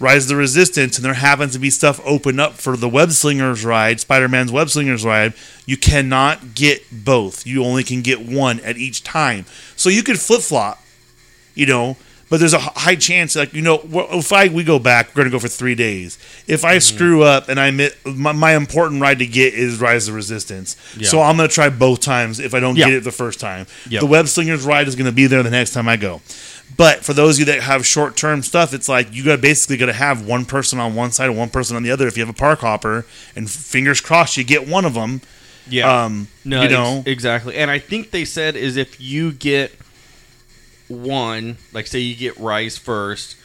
Rise 0.00 0.24
of 0.24 0.30
the 0.30 0.36
Resistance 0.36 0.96
and 0.96 1.04
there 1.04 1.14
happens 1.14 1.52
to 1.52 1.60
be 1.60 1.70
stuff 1.70 2.00
open 2.04 2.40
up 2.40 2.54
for 2.54 2.76
the 2.76 2.88
Web 2.88 3.12
Slingers 3.12 3.64
ride, 3.64 4.00
Spider 4.00 4.28
Man's 4.28 4.50
Web 4.50 4.68
Slingers 4.68 5.04
ride, 5.04 5.32
you 5.64 5.76
cannot 5.76 6.56
get 6.56 6.82
both. 6.90 7.46
You 7.46 7.62
only 7.64 7.84
can 7.84 8.02
get 8.02 8.26
one 8.26 8.58
at 8.60 8.76
each 8.76 9.04
time. 9.04 9.44
So 9.76 9.90
you 9.90 10.02
could 10.02 10.18
flip 10.18 10.40
flop, 10.40 10.82
you 11.54 11.66
know, 11.66 11.96
but 12.28 12.40
there's 12.40 12.52
a 12.52 12.58
high 12.58 12.96
chance, 12.96 13.36
like, 13.36 13.54
you 13.54 13.62
know, 13.62 13.80
if 13.84 14.32
I 14.32 14.48
we 14.48 14.64
go 14.64 14.80
back, 14.80 15.10
we're 15.10 15.22
going 15.22 15.26
to 15.26 15.30
go 15.30 15.38
for 15.38 15.46
three 15.46 15.76
days. 15.76 16.18
If 16.48 16.64
I 16.64 16.78
mm-hmm. 16.78 16.96
screw 16.96 17.22
up 17.22 17.48
and 17.48 17.60
I 17.60 17.70
miss, 17.70 17.94
my, 18.04 18.32
my 18.32 18.56
important 18.56 19.00
ride 19.00 19.20
to 19.20 19.26
get 19.26 19.54
is 19.54 19.80
Rise 19.80 20.08
of 20.08 20.14
the 20.14 20.16
Resistance. 20.16 20.76
Yeah. 20.98 21.08
So 21.08 21.20
I'm 21.20 21.36
going 21.36 21.48
to 21.48 21.54
try 21.54 21.68
both 21.68 22.00
times 22.00 22.40
if 22.40 22.52
I 22.52 22.58
don't 22.58 22.74
Yeah. 22.74 22.86
get 22.86 22.94
it 22.94 23.04
the 23.04 23.12
first 23.12 23.38
time. 23.38 23.68
Yep. 23.88 24.00
The 24.00 24.06
Web 24.06 24.26
Slingers 24.26 24.64
ride 24.64 24.88
is 24.88 24.96
going 24.96 25.06
to 25.06 25.12
be 25.12 25.28
there 25.28 25.44
the 25.44 25.50
next 25.50 25.74
time 25.74 25.86
I 25.86 25.96
go. 25.96 26.22
But 26.76 27.04
for 27.04 27.12
those 27.12 27.36
of 27.36 27.40
you 27.40 27.44
that 27.52 27.62
have 27.62 27.86
short 27.86 28.16
term 28.16 28.42
stuff, 28.42 28.74
it's 28.74 28.88
like 28.88 29.12
you 29.12 29.24
got 29.24 29.40
basically 29.40 29.76
got 29.76 29.86
to 29.86 29.92
have 29.92 30.26
one 30.26 30.44
person 30.44 30.80
on 30.80 30.94
one 30.94 31.12
side 31.12 31.28
and 31.28 31.38
one 31.38 31.50
person 31.50 31.76
on 31.76 31.82
the 31.82 31.90
other. 31.90 32.06
If 32.08 32.16
you 32.16 32.24
have 32.24 32.34
a 32.34 32.38
park 32.38 32.60
hopper, 32.60 33.06
and 33.36 33.48
fingers 33.48 34.00
crossed, 34.00 34.36
you 34.36 34.44
get 34.44 34.66
one 34.66 34.84
of 34.84 34.94
them. 34.94 35.20
Yeah. 35.68 36.04
Um, 36.04 36.28
no, 36.44 36.58
you 36.58 36.64
ex- 36.64 36.72
know, 36.72 37.02
exactly. 37.06 37.56
And 37.56 37.70
I 37.70 37.78
think 37.78 38.10
they 38.10 38.24
said 38.24 38.56
is 38.56 38.76
if 38.76 39.00
you 39.00 39.32
get 39.32 39.72
one, 40.88 41.58
like 41.72 41.86
say 41.86 42.00
you 42.00 42.16
get 42.16 42.36
Rise 42.38 42.76
first, 42.76 43.36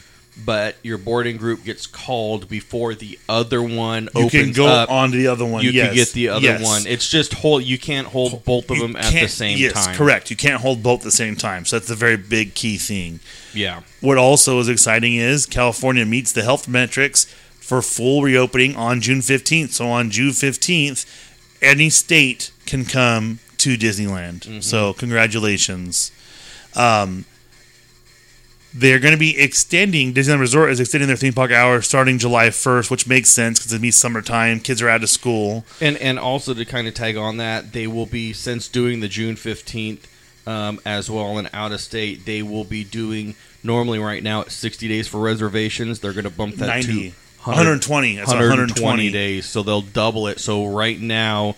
but 0.44 0.76
your 0.82 0.98
boarding 0.98 1.36
group 1.36 1.64
gets 1.64 1.86
called 1.86 2.48
before 2.48 2.94
the 2.94 3.18
other 3.28 3.62
one 3.62 4.04
you 4.14 4.22
opens 4.26 4.30
can 4.32 4.52
go 4.52 4.66
up, 4.66 4.90
on 4.90 5.10
to 5.10 5.16
the 5.16 5.26
other 5.26 5.44
one. 5.44 5.62
you 5.64 5.70
yes. 5.70 5.86
can 5.88 5.94
get 5.94 6.08
the 6.12 6.28
other 6.28 6.40
Yes. 6.46 6.62
one. 6.62 6.86
It's 6.86 7.08
just 7.08 7.34
hold. 7.34 7.64
You 7.64 7.78
can't 7.78 8.06
hold 8.08 8.44
both 8.44 8.70
of 8.70 8.76
You 8.76 8.82
them 8.82 8.96
at 8.96 9.12
the 9.12 9.26
same 9.28 9.58
yes, 9.58 9.86
time. 9.86 9.94
correct. 9.96 10.30
You 10.30 10.36
can't 10.36 10.60
hold 10.60 10.82
both 10.82 11.00
at 11.00 11.04
the 11.04 11.10
same 11.10 11.36
time. 11.36 11.64
So 11.64 11.78
that's 11.78 11.90
a 11.90 11.94
very 11.94 12.16
big 12.16 12.54
key 12.54 12.76
thing. 12.78 13.20
Yeah. 13.52 13.82
What 14.00 14.18
also 14.18 14.58
is 14.60 14.68
exciting 14.68 15.16
is 15.16 15.46
California 15.46 16.04
meets 16.06 16.32
the 16.32 16.42
health 16.42 16.68
metrics 16.68 17.24
for 17.58 17.82
full 17.82 18.22
reopening 18.22 18.76
on 18.76 19.00
June 19.00 19.20
15th. 19.20 19.70
So 19.70 19.88
on 19.88 20.10
June 20.10 20.30
15th, 20.30 21.06
any 21.62 21.90
state 21.90 22.50
can 22.66 22.84
come 22.84 23.38
to 23.58 23.76
Disneyland. 23.76 24.40
Mm-hmm. 24.40 24.60
So 24.60 24.92
congratulations. 24.94 26.12
Um, 26.74 27.24
they're 28.72 28.98
going 28.98 29.14
to 29.14 29.18
be 29.18 29.38
extending 29.38 30.14
Disneyland 30.14 30.40
Resort 30.40 30.70
is 30.70 30.80
extending 30.80 31.08
their 31.08 31.16
theme 31.16 31.32
park 31.32 31.50
hours 31.50 31.86
starting 31.86 32.18
July 32.18 32.48
1st, 32.48 32.90
which 32.90 33.06
makes 33.06 33.30
sense 33.30 33.58
because 33.58 33.72
it'll 33.72 33.82
be 33.82 33.90
summertime. 33.90 34.60
Kids 34.60 34.80
are 34.80 34.88
out 34.88 35.02
of 35.02 35.08
school. 35.08 35.64
And 35.80 35.96
and 35.98 36.18
also 36.18 36.54
to 36.54 36.64
kind 36.64 36.86
of 36.86 36.94
tag 36.94 37.16
on 37.16 37.36
that, 37.38 37.72
they 37.72 37.86
will 37.86 38.06
be 38.06 38.32
since 38.32 38.68
doing 38.68 39.00
the 39.00 39.08
June 39.08 39.36
fifteenth 39.36 40.06
um, 40.46 40.80
as 40.84 41.10
well 41.10 41.38
and 41.38 41.50
out 41.52 41.72
of 41.72 41.80
state, 41.80 42.26
they 42.26 42.42
will 42.42 42.64
be 42.64 42.84
doing 42.84 43.34
normally 43.62 43.98
right 43.98 44.22
now 44.22 44.40
at 44.42 44.50
60 44.50 44.88
days 44.88 45.06
for 45.06 45.20
reservations. 45.20 46.00
They're 46.00 46.12
going 46.12 46.24
to 46.24 46.30
bump 46.30 46.56
that 46.56 46.66
90. 46.66 47.10
to 47.10 47.16
120. 47.44 48.16
That's 48.16 48.28
120 48.28 48.82
120 48.82 49.10
days. 49.10 49.46
So 49.46 49.62
they'll 49.62 49.82
double 49.82 50.26
it. 50.26 50.40
So 50.40 50.66
right 50.66 51.00
now, 51.00 51.50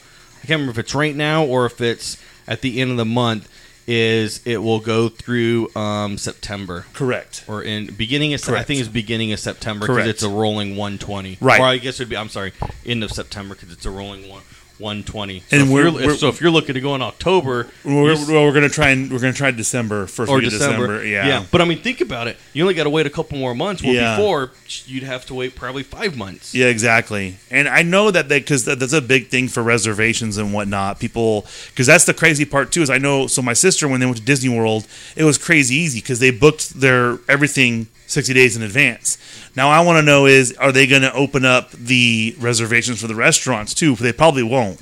I 0.43 0.47
can't 0.47 0.61
remember 0.61 0.73
if 0.73 0.79
it's 0.79 0.95
right 0.95 1.15
now 1.15 1.45
or 1.45 1.67
if 1.67 1.81
it's 1.81 2.17
at 2.47 2.61
the 2.61 2.81
end 2.81 2.91
of 2.91 2.97
the 2.97 3.05
month. 3.05 3.49
Is 3.87 4.41
it 4.45 4.59
will 4.59 4.79
go 4.81 5.09
through 5.09 5.75
um, 5.75 6.17
September 6.19 6.87
Correct. 6.93 7.45
or 7.49 7.63
in 7.63 7.93
beginning 7.95 8.33
of 8.33 8.41
Sep- 8.41 8.49
I 8.49 8.53
Correct. 8.53 8.69
think 8.69 8.81
it's 8.81 8.89
beginning 8.89 9.33
of 9.33 9.41
September 9.41 9.87
because 9.87 9.97
Correct. 10.05 10.09
it's 10.09 10.23
a 10.23 10.29
rolling 10.29 10.77
120. 10.77 11.39
Right. 11.41 11.61
Or 11.61 11.65
I 11.67 11.79
guess 11.79 11.95
it'd 11.97 12.09
be 12.09 12.17
I'm 12.17 12.29
sorry, 12.29 12.53
end 12.87 13.03
of 13.03 13.11
September 13.11 13.55
because 13.55 13.73
it's 13.73 13.85
a 13.85 13.91
rolling 13.91 14.29
one. 14.29 14.43
120. 14.83 15.41
So, 15.41 15.45
And 15.53 15.63
if 15.63 15.69
we're- 15.69 15.91
you're, 15.91 16.01
if- 16.01 16.07
we're- 16.07 16.19
so 16.19 16.29
if 16.29 16.41
you're 16.41 16.51
looking 16.51 16.75
to 16.75 16.81
go 16.81 16.95
in 16.95 17.01
October, 17.03 17.69
We're, 17.85 18.15
well, 18.15 18.45
we're 18.45 18.53
gonna 18.53 18.69
try 18.69 18.91
and 18.91 19.11
we're 19.11 19.21
gonna 19.21 19.33
try 19.33 19.51
December 19.53 20.07
first 20.07 20.31
or 20.31 20.41
December. 20.41 20.87
December. 20.99 21.07
Yeah. 21.07 21.45
But 21.51 21.61
I 21.63 21.65
mean, 21.65 21.79
think 21.79 22.01
about 22.01 22.27
it. 22.29 22.37
You 22.53 22.63
only 22.65 22.75
got 22.75 22.85
to 22.85 22.91
wait 22.91 23.07
a 23.07 23.11
couple 23.11 23.39
more 23.39 23.55
months. 23.55 23.83
Well, 23.83 23.95
Yeah. 23.95 24.17
before 24.17 24.51
you'd 24.87 25.03
have 25.05 25.25
to 25.27 25.35
wait 25.35 25.55
probably 25.55 25.83
five 25.85 26.17
months. 26.17 26.55
Yeah, 26.55 26.67
exactly. 26.67 27.37
And 27.51 27.69
I 27.69 27.83
know 27.83 28.11
that 28.11 28.29
because 28.29 28.65
that, 28.67 28.79
that's 28.81 28.93
a 28.93 29.01
big 29.01 29.29
thing 29.29 29.49
for 29.49 29.63
reservations 29.63 30.37
and 30.37 30.53
whatnot. 30.53 30.99
People 31.01 31.47
because 31.71 31.87
that's 31.87 32.05
the 32.05 32.15
crazy 32.15 32.45
part 32.45 32.73
too. 32.73 32.83
Is 32.83 32.91
I 32.91 32.99
know 32.99 33.27
so 33.29 33.41
my 33.43 33.53
sister 33.55 33.87
when 33.89 34.01
they 34.01 34.07
went 34.07 34.19
to 34.19 34.25
Disney 34.25 34.49
World, 34.49 34.87
it 35.17 35.25
was 35.25 35.39
crazy 35.39 35.77
easy 35.77 36.01
because 36.01 36.19
they 36.19 36.31
booked 36.31 36.81
their 36.81 37.19
everything 37.29 37.87
sixty 38.13 38.35
days 38.35 38.57
in 38.57 38.63
advance. 38.63 39.19
Now 39.57 39.69
I 39.71 39.81
want 39.81 39.99
to 39.99 40.03
know 40.03 40.27
is 40.27 40.53
are 40.59 40.73
they 40.73 40.87
going 40.87 41.03
to 41.03 41.13
open 41.15 41.45
up 41.45 41.71
the 41.73 42.35
reservations 42.39 43.01
for 43.01 43.07
the 43.09 43.15
restaurants 43.15 43.75
too? 43.75 43.95
They 43.97 44.13
probably 44.13 44.43
won't. 44.43 44.81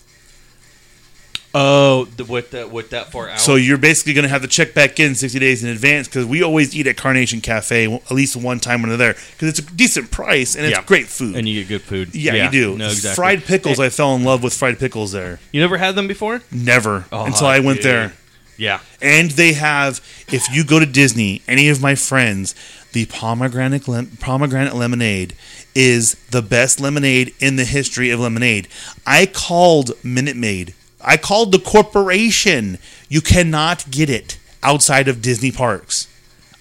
Oh, 1.52 2.04
the, 2.04 2.24
with 2.24 2.52
that 2.52 2.70
with 2.70 2.90
that 2.90 3.10
far 3.10 3.28
out. 3.28 3.40
So 3.40 3.56
you're 3.56 3.76
basically 3.76 4.12
going 4.12 4.22
to 4.22 4.28
have 4.28 4.42
to 4.42 4.46
check 4.48 4.72
back 4.72 5.00
in 5.00 5.16
60 5.16 5.36
days 5.40 5.64
in 5.64 5.70
advance 5.70 6.06
because 6.06 6.24
we 6.24 6.44
always 6.44 6.76
eat 6.76 6.86
at 6.86 6.96
Carnation 6.96 7.40
Cafe 7.40 7.92
at 7.92 8.10
least 8.12 8.36
one 8.36 8.60
time 8.60 8.82
when 8.82 8.88
they're 8.90 8.98
there 8.98 9.14
because 9.32 9.48
it's 9.48 9.58
a 9.58 9.62
decent 9.74 10.12
price 10.12 10.54
and 10.54 10.64
it's 10.64 10.76
Yeah. 10.78 10.84
great 10.84 11.08
food. 11.08 11.34
and 11.34 11.48
you 11.48 11.62
get 11.64 11.68
good 11.68 11.82
food. 11.82 12.14
yeah, 12.14 12.44
you 12.44 12.50
do. 12.52 12.78
No, 12.78 12.86
exactly. 12.86 13.16
Fried 13.16 13.44
pickles, 13.44 13.80
I 13.80 13.88
fell 13.88 14.14
in 14.14 14.22
love 14.22 14.44
with 14.44 14.54
fried 14.54 14.78
pickles 14.78 15.10
there. 15.10 15.40
You 15.50 15.60
never 15.60 15.78
had 15.78 15.96
them 15.96 16.06
before? 16.06 16.40
Never 16.52 17.06
Oh, 17.10 17.24
until 17.24 17.48
I 17.48 17.58
went 17.58 17.78
dude. 17.78 17.84
there. 17.86 18.12
Yeah. 18.56 18.78
And 19.02 19.32
they 19.32 19.54
have, 19.54 20.00
if 20.28 20.44
you 20.54 20.62
go 20.64 20.78
to 20.78 20.86
Disney, 20.86 21.42
any 21.48 21.68
of 21.68 21.82
my 21.82 21.96
friends, 21.96 22.54
the 22.92 23.06
pomegranate 23.06 23.86
lem- 23.88 24.16
pomegranate 24.20 24.74
lemonade 24.74 25.34
is 25.74 26.14
the 26.30 26.42
best 26.42 26.80
lemonade 26.80 27.32
in 27.40 27.56
the 27.56 27.64
history 27.64 28.10
of 28.10 28.20
lemonade. 28.20 28.68
I 29.06 29.26
called 29.26 29.92
Minute 30.02 30.36
Maid. 30.36 30.74
I 31.00 31.16
called 31.16 31.52
the 31.52 31.58
corporation. 31.58 32.78
You 33.08 33.20
cannot 33.20 33.90
get 33.90 34.10
it 34.10 34.38
outside 34.62 35.08
of 35.08 35.22
Disney 35.22 35.52
parks. 35.52 36.06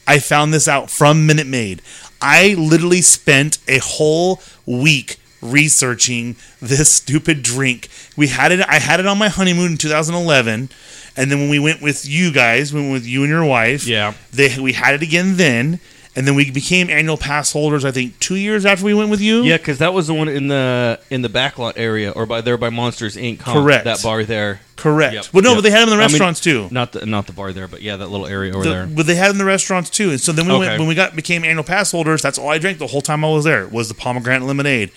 I 0.07 0.19
found 0.19 0.53
this 0.53 0.67
out 0.67 0.89
from 0.89 1.25
Minute 1.25 1.47
Maid. 1.47 1.81
I 2.21 2.53
literally 2.57 3.01
spent 3.01 3.57
a 3.67 3.79
whole 3.79 4.41
week 4.65 5.17
researching 5.41 6.35
this 6.61 6.91
stupid 6.93 7.41
drink. 7.43 7.87
We 8.17 8.27
had 8.27 8.51
it 8.51 8.59
I 8.67 8.79
had 8.79 8.99
it 8.99 9.05
on 9.05 9.17
my 9.17 9.29
honeymoon 9.29 9.71
in 9.73 9.77
2011 9.77 10.69
and 11.17 11.31
then 11.31 11.39
when 11.39 11.49
we 11.49 11.59
went 11.59 11.81
with 11.81 12.05
you 12.07 12.31
guys, 12.31 12.73
we 12.73 12.81
went 12.81 12.93
with 12.93 13.05
you 13.05 13.21
and 13.23 13.29
your 13.29 13.43
wife, 13.45 13.85
Yeah. 13.87 14.13
they 14.31 14.57
we 14.59 14.73
had 14.73 14.95
it 14.95 15.01
again 15.01 15.37
then 15.37 15.79
and 16.19 16.27
then 16.27 16.35
we 16.35 16.51
became 16.51 16.89
annual 16.89 17.15
pass 17.15 17.53
holders 17.53 17.85
I 17.85 17.91
think 17.91 18.19
2 18.19 18.35
years 18.35 18.65
after 18.65 18.83
we 18.83 18.93
went 18.93 19.09
with 19.09 19.21
you. 19.21 19.41
Yeah, 19.43 19.55
because 19.55 19.77
that 19.77 19.93
was 19.93 20.07
the 20.07 20.13
one 20.13 20.27
in 20.27 20.49
the 20.49 20.99
in 21.09 21.21
the 21.21 21.29
backlot 21.29 21.73
area, 21.77 22.11
or 22.11 22.25
by 22.25 22.41
there 22.41 22.57
by 22.57 22.69
Monsters 22.69 23.15
Inc. 23.15 23.39
huh? 23.41 23.53
Correct. 23.53 23.85
That 23.85 24.03
bar 24.03 24.25
there. 24.25 24.59
Correct. 24.75 25.13
Yep, 25.13 25.25
Well 25.33 25.43
no, 25.43 25.49
yep. 25.51 25.57
but 25.57 25.61
they 25.61 25.71
had 25.71 25.79
them 25.81 25.89
in 25.93 25.97
the 25.97 26.03
I 26.03 26.07
mean, 26.07 26.11
restaurants 26.13 26.39
too. 26.41 26.67
Not 26.71 26.91
the 26.91 27.05
not 27.05 27.27
the 27.27 27.33
bar 27.33 27.51
there, 27.53 27.67
but 27.69 27.81
yeah, 27.81 27.95
that 27.97 28.07
little 28.09 28.27
area 28.27 28.53
over 28.53 28.63
The- 28.63 28.69
there. 28.69 28.85
But 28.85 29.07
they 29.07 29.15
had 29.15 29.27
it 29.27 29.31
in 29.31 29.37
the 29.37 29.45
restaurants 29.45 29.89
too. 29.89 30.09
And 30.11 30.19
so 30.19 30.31
then 30.33 30.45
we 30.47 30.53
Okay. 30.53 30.67
went 30.67 30.79
when 30.79 30.87
we 30.89 30.95
got 30.95 31.15
became 31.15 31.43
annual 31.45 31.63
pass 31.63 31.91
holders. 31.91 32.21
That's 32.21 32.37
all 32.37 32.49
I 32.49 32.57
drank 32.59 32.77
the 32.79 32.87
whole 32.87 33.01
time 33.01 33.23
I 33.23 33.29
was 33.29 33.45
there 33.45 33.65
was 33.67 33.87
the 33.87 33.93
pomegranate 33.93 34.45
lemonade. 34.45 34.91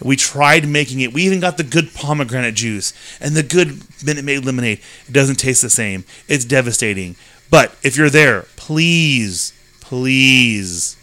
We 0.00 0.14
tried 0.16 0.68
making 0.68 1.00
it. 1.00 1.12
We 1.12 1.22
even 1.24 1.40
got 1.40 1.56
the 1.56 1.64
good 1.64 1.92
pomegranate 1.94 2.54
juice 2.54 2.92
and 3.20 3.34
the 3.36 3.42
good 3.42 3.80
Minute 4.04 4.24
Maid 4.24 4.44
lemonade. 4.44 4.78
It 5.08 5.12
doesn't 5.12 5.36
taste 5.36 5.62
the 5.62 5.70
same. 5.70 6.04
It's 6.28 6.44
devastating. 6.44 7.16
But 7.50 7.74
if 7.82 7.96
you're 7.96 8.10
there, 8.10 8.44
please, 8.56 9.52
please 9.88 10.96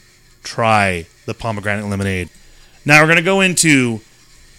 try 0.44 1.08
the 1.26 1.34
pomegranate 1.34 1.90
lemonade. 1.90 2.30
Now 2.86 3.02
we're 3.02 3.08
gonna 3.08 3.24
go 3.24 3.42
into 3.42 4.00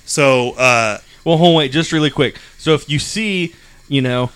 so 0.05 0.51
uh, 0.53 0.98
Well, 1.24 1.36
hold 1.36 1.51
on, 1.51 1.55
wait, 1.57 1.70
just 1.70 1.93
really 1.93 2.11
quick. 2.11 2.39
So 2.59 2.74
if 2.74 2.90
you 2.90 2.98
see, 2.98 3.55
you 3.89 4.03
know, 4.03 4.31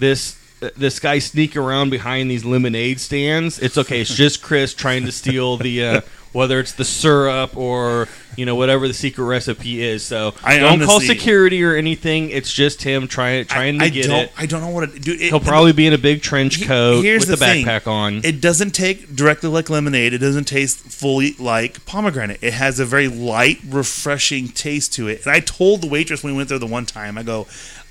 this 0.00 0.36
uh, 0.60 0.70
this 0.76 0.98
guy 0.98 1.20
sneak 1.20 1.56
around 1.56 1.90
behind 1.90 2.28
these 2.28 2.44
lemonade 2.44 2.98
stands, 2.98 3.60
it's 3.60 3.78
okay. 3.78 4.00
It's 4.00 4.14
just 4.14 4.42
Chris 4.42 4.74
trying 4.74 5.04
to 5.04 5.12
steal 5.12 5.56
the 5.56 5.84
uh, 5.84 6.00
whether 6.36 6.60
it's 6.60 6.72
the 6.72 6.84
syrup 6.84 7.56
or 7.56 8.08
you 8.36 8.44
know 8.44 8.54
whatever 8.54 8.86
the 8.86 8.94
secret 8.94 9.24
recipe 9.24 9.82
is. 9.82 10.04
So 10.04 10.34
I 10.44 10.58
don't 10.58 10.80
call 10.84 11.00
security 11.00 11.64
or 11.64 11.74
anything. 11.74 12.30
It's 12.30 12.52
just 12.52 12.82
him 12.82 13.08
trying 13.08 13.46
trying 13.46 13.78
to 13.78 13.84
I, 13.84 13.86
I 13.86 13.90
get 13.90 14.06
don't 14.06 14.24
it. 14.24 14.32
I 14.36 14.46
don't 14.46 14.60
know 14.60 14.68
what 14.68 14.84
it, 14.84 15.02
dude. 15.02 15.20
It, 15.20 15.28
He'll 15.28 15.40
probably 15.40 15.72
be 15.72 15.86
in 15.86 15.94
a 15.94 15.98
big 15.98 16.22
trench 16.22 16.62
coat 16.66 17.02
here's 17.02 17.20
with 17.20 17.30
the, 17.30 17.36
the 17.36 17.44
thing. 17.52 17.66
backpack 17.66 17.86
on. 17.86 18.20
It 18.22 18.40
doesn't 18.40 18.72
take 18.72 19.16
directly 19.16 19.48
like 19.48 19.70
lemonade. 19.70 20.12
It 20.12 20.18
doesn't 20.18 20.44
taste 20.44 20.78
fully 20.80 21.32
like 21.38 21.84
pomegranate. 21.86 22.38
It 22.42 22.52
has 22.52 22.78
a 22.78 22.84
very 22.84 23.08
light, 23.08 23.58
refreshing 23.66 24.48
taste 24.48 24.92
to 24.94 25.08
it. 25.08 25.24
And 25.24 25.34
I 25.34 25.40
told 25.40 25.80
the 25.80 25.88
waitress 25.88 26.22
when 26.22 26.34
we 26.34 26.36
went 26.36 26.50
there 26.50 26.58
the 26.58 26.66
one 26.66 26.84
time, 26.84 27.16
I 27.16 27.22
go, 27.22 27.46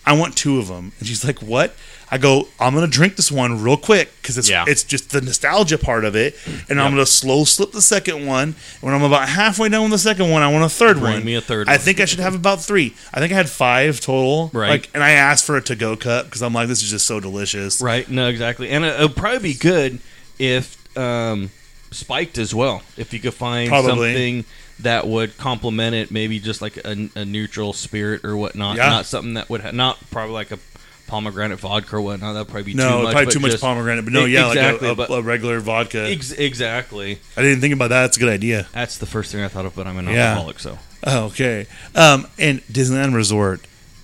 I 0.06 0.14
want 0.14 0.38
two 0.38 0.60
of 0.60 0.68
them. 0.68 0.92
And 1.00 1.08
she's 1.08 1.26
like, 1.26 1.42
What? 1.42 1.76
I 2.16 2.18
go, 2.18 2.48
I'm 2.60 2.74
gonna 2.74 2.88
drink 2.88 3.18
this 3.18 3.30
one 3.32 3.62
real 3.62 3.76
quick 3.76 4.10
because 4.22 4.38
it's 4.38 4.50
Yeah. 4.50 4.64
it's 4.68 4.84
just 4.84 5.10
the 5.12 5.20
nostalgia 5.20 5.78
part 5.78 6.06
of 6.06 6.16
it, 6.16 6.36
and 6.70 6.80
I'm 6.82 6.92
gonna 6.92 7.06
slow 7.06 7.44
slip 7.44 7.74
the 7.74 7.82
second 7.82 8.26
one. 8.26 8.50
And 8.50 8.56
when 8.82 8.94
I'm 8.94 9.04
about 9.04 9.28
halfway 9.28 9.68
done 9.68 9.82
with 9.84 9.92
the 9.92 9.98
second 10.00 10.30
one, 10.32 10.42
I 10.42 10.48
want 10.48 10.64
a 10.64 10.70
third 10.70 11.00
Bring 11.00 11.14
one. 11.16 11.26
me 11.26 11.36
a 11.36 11.42
third 11.42 11.68
I 11.68 11.74
one. 11.74 11.80
think 11.82 12.00
I 12.00 12.06
should 12.06 12.20
have 12.22 12.34
about 12.34 12.64
three. 12.64 12.96
I 13.14 13.20
think 13.20 13.34
I 13.34 13.36
had 13.36 13.50
five 13.50 14.00
total. 14.00 14.50
Right. 14.54 14.70
Like, 14.70 14.90
and 14.94 15.04
I 15.04 15.12
asked 15.12 15.46
for 15.46 15.58
a 15.58 15.62
to-go 15.62 15.98
cup 15.98 16.26
because 16.26 16.42
I'm 16.42 16.54
like, 16.54 16.70
this 16.70 16.82
is 16.82 16.90
just 16.90 17.06
so 17.06 17.20
delicious. 17.20 17.82
Right? 17.82 18.10
No, 18.10 18.28
exactly. 18.30 18.70
And 18.70 18.86
it 18.86 18.98
would 19.00 19.16
probably 19.18 19.40
be 19.40 19.54
good 19.54 20.00
if 20.40 20.78
um, 20.98 21.52
spiked 21.92 22.38
as 22.38 22.56
well. 22.56 22.82
If 22.98 23.14
you 23.14 23.20
could 23.20 23.34
find 23.34 23.68
Probably. 23.70 23.92
something 24.14 24.46
that 24.80 25.08
would 25.08 25.38
complement 25.38 25.96
it, 25.96 26.12
maybe 26.12 26.40
just 26.40 26.62
like 26.62 26.78
a, 26.78 27.10
a 27.16 27.26
neutral 27.26 27.74
spirit 27.74 28.24
or 28.26 28.36
whatnot. 28.38 28.78
Yeah. 28.78 28.90
Not 28.90 29.06
something 29.06 29.34
that 29.36 29.50
would 29.50 29.62
ha- 29.62 29.72
not 29.72 29.98
probably 30.12 30.34
like 30.34 30.52
a 30.52 30.60
pomegranate 31.08 31.60
vodka 31.60 31.96
or 31.98 32.02
whatnot. 32.02 32.34
That'd 32.34 32.48
probably 32.48 32.64
be 32.64 32.74
No, 32.74 32.98
too 32.98 33.04
much. 33.04 33.12
probably 33.14 33.34
too 33.34 33.40
much 33.40 33.52
just- 33.52 33.64
pomegranate, 33.64 34.04
but 34.06 34.14
no, 34.14 34.26
yeah, 34.26 34.48
exactly, 34.48 34.90
like 34.94 35.10
a, 35.10 35.14
a, 35.14 35.18
a 35.18 35.22
regular 35.22 35.60
vodka. 35.60 36.10
Ex- 36.10 36.32
exactly. 36.32 37.20
I 37.38 37.42
didn't 37.42 37.62
think 37.62 37.74
about 37.74 37.90
that. 37.90 38.02
That's 38.02 38.18
a 38.18 38.20
good 38.20 38.30
idea. 38.30 38.68
That's 38.74 38.98
the 38.98 39.06
first 39.06 39.32
thing 39.32 39.44
I 39.44 39.48
thought 39.48 39.66
of, 39.66 39.76
but 39.76 39.88
I'm 39.88 39.98
an 39.98 40.08
Yeah. 40.08 40.32
alcoholic, 40.32 40.60
so. 40.60 40.80
Oh, 41.04 41.26
okay. 41.26 41.68
Um, 41.94 42.28
and 42.40 42.62
Disneyland 42.68 43.14
Resort 43.14 43.62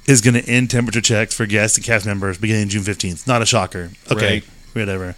is 0.07 0.22
going 0.22 0.34
to 0.36 0.48
end 0.49 0.69
temperature 0.69 1.02
checks 1.02 1.34
for 1.36 1.45
guests 1.45 1.78
and 1.78 1.86
cast 1.86 2.06
members 2.06 2.38
beginning 2.38 2.69
June 2.69 2.84
15th. 2.84 3.26
Not 3.28 3.41
a 3.41 3.45
shocker. 3.45 3.91
Okay, 4.11 4.34
Right. 4.34 4.44
whatever. 4.73 5.15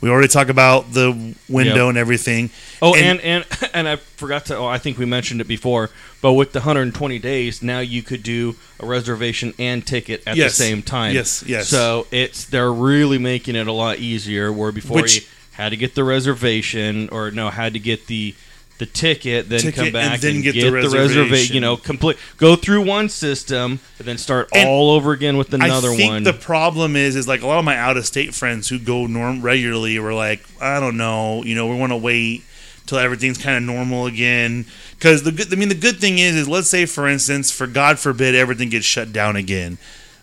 We 0.00 0.08
already 0.08 0.28
talked 0.28 0.48
about 0.50 0.92
the 0.92 1.34
window 1.48 1.84
Yep. 1.86 1.88
and 1.90 1.98
everything. 1.98 2.50
Oh, 2.80 2.94
and, 2.94 3.20
and 3.20 3.44
and 3.74 3.86
I 3.88 3.96
forgot 3.96 4.46
to. 4.46 4.56
Oh, 4.56 4.66
I 4.66 4.78
think 4.78 4.96
we 4.98 5.04
mentioned 5.04 5.40
it 5.40 5.46
before. 5.48 5.90
But 6.22 6.32
with 6.34 6.52
the 6.52 6.60
120 6.60 7.18
days, 7.18 7.62
now 7.62 7.80
you 7.80 8.02
could 8.02 8.22
do 8.22 8.56
a 8.78 8.86
reservation 8.86 9.52
and 9.58 9.86
ticket 9.86 10.22
at 10.26 10.36
Yes. 10.36 10.56
the 10.56 10.64
same 10.64 10.82
time. 10.82 11.14
Yes, 11.14 11.42
yes. 11.46 11.68
So 11.68 12.06
it's 12.10 12.44
they're 12.46 12.72
really 12.72 13.18
making 13.18 13.56
it 13.56 13.66
a 13.66 13.72
lot 13.72 13.98
easier. 13.98 14.52
Where 14.52 14.72
before 14.72 15.02
Which- 15.02 15.16
you 15.16 15.22
had 15.52 15.70
to 15.70 15.76
get 15.76 15.94
the 15.94 16.04
reservation, 16.04 17.08
or 17.10 17.30
no, 17.30 17.50
had 17.50 17.74
to 17.74 17.78
get 17.78 18.06
the 18.06 18.34
the 18.80 18.86
ticket, 18.86 19.48
then 19.48 19.60
Ticket 19.60 19.74
come 19.76 19.84
and 19.84 19.92
back 19.92 20.20
then 20.20 20.36
and 20.36 20.42
get 20.42 20.54
get, 20.54 20.64
the 20.64 20.70
the 20.70 20.76
reservation. 20.76 21.18
reservation. 21.20 21.54
You 21.54 21.60
know, 21.60 21.76
complete 21.76 22.16
go 22.38 22.56
through 22.56 22.82
one 22.84 23.08
system 23.08 23.78
and 23.98 24.08
then 24.08 24.18
start 24.18 24.48
And 24.52 24.68
all 24.68 24.90
over 24.90 25.12
again 25.12 25.36
with 25.36 25.54
another 25.54 25.90
I 25.92 25.96
think 25.96 26.10
one. 26.12 26.22
the 26.24 26.32
problem 26.32 26.96
is, 26.96 27.14
is 27.14 27.28
like 27.28 27.42
a 27.42 27.46
lot 27.46 27.58
of 27.58 27.64
my 27.64 27.76
out 27.76 27.96
of 27.96 28.06
state 28.06 28.34
friends 28.34 28.68
who 28.68 28.78
go 28.78 29.06
norm 29.06 29.42
regularly 29.42 29.98
were 29.98 30.14
like, 30.14 30.44
I 30.60 30.80
don't 30.80 30.96
know, 30.96 31.44
you 31.44 31.54
know, 31.54 31.68
we 31.68 31.76
want 31.76 31.92
to 31.92 31.96
wait 31.96 32.42
till 32.86 32.98
everything's 32.98 33.38
kind 33.38 33.56
of 33.56 33.62
normal 33.62 34.06
again. 34.06 34.64
Because 34.98 35.22
the 35.22 35.30
good, 35.32 35.52
I 35.52 35.56
mean, 35.56 35.68
the 35.68 35.74
good 35.76 35.98
thing 36.00 36.18
is, 36.18 36.34
is 36.34 36.48
let's 36.48 36.68
say 36.68 36.86
for 36.86 37.06
instance, 37.06 37.50
for 37.50 37.66
God 37.68 37.98
forbid, 37.98 38.34
everything 38.34 38.70
gets 38.70 38.86
shut 38.86 39.12
down 39.12 39.36
again. 39.36 39.78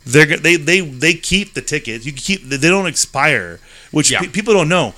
They're 0.06 0.26
they 0.38 0.56
they 0.56 0.80
they 0.80 1.14
keep 1.14 1.54
the 1.54 1.62
tickets. 1.62 2.06
You 2.06 2.12
keep 2.14 2.44
they 2.44 2.58
don't 2.70 2.88
expire, 2.88 3.60
which 3.92 4.10
Yeah. 4.10 4.22
pe- 4.22 4.28
people 4.30 4.54
don't 4.54 4.70
know. 4.70 4.96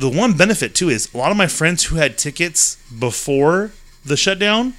The 0.00 0.08
one 0.08 0.32
benefit 0.32 0.74
too 0.74 0.88
is 0.88 1.12
a 1.14 1.18
lot 1.18 1.30
of 1.30 1.36
my 1.36 1.46
friends 1.46 1.84
who 1.84 1.96
had 1.96 2.16
tickets 2.16 2.76
before 2.98 3.72
the 4.04 4.16
shutdown, 4.16 4.72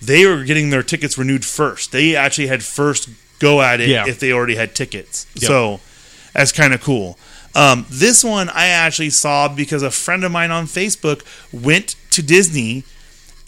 they 0.00 0.26
were 0.26 0.42
getting 0.44 0.70
their 0.70 0.82
tickets 0.82 1.18
renewed 1.18 1.44
first. 1.44 1.92
They 1.92 2.16
actually 2.16 2.46
had 2.46 2.62
first 2.62 3.10
go 3.38 3.60
at 3.60 3.80
it 3.80 3.88
Yeah. 3.90 4.06
if 4.06 4.18
they 4.18 4.32
already 4.32 4.54
had 4.56 4.74
tickets. 4.74 5.26
Yep. 5.34 5.48
So 5.48 5.80
that's 6.32 6.50
kind 6.52 6.72
of 6.72 6.80
cool. 6.82 7.18
Um, 7.54 7.84
this 7.90 8.24
one 8.24 8.48
I 8.48 8.66
actually 8.68 9.10
saw 9.10 9.48
because 9.48 9.82
a 9.82 9.90
friend 9.90 10.24
of 10.24 10.32
mine 10.32 10.50
on 10.50 10.64
Facebook 10.64 11.22
went 11.52 11.94
to 12.12 12.22
Disney 12.22 12.84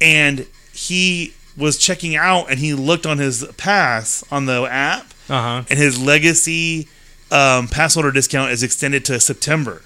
and 0.00 0.46
he 0.72 1.32
was 1.56 1.78
checking 1.78 2.14
out 2.14 2.50
and 2.50 2.60
he 2.60 2.74
looked 2.74 3.06
on 3.06 3.18
his 3.18 3.44
pass 3.56 4.22
on 4.30 4.44
the 4.46 4.64
app 4.70 5.06
uh 5.30 5.42
huh. 5.42 5.62
and 5.70 5.78
his 5.78 5.98
legacy 5.98 6.88
um, 7.32 7.66
pass 7.68 7.94
holder 7.94 8.12
discount 8.12 8.52
is 8.52 8.62
extended 8.62 9.04
to 9.06 9.18
September. 9.18 9.82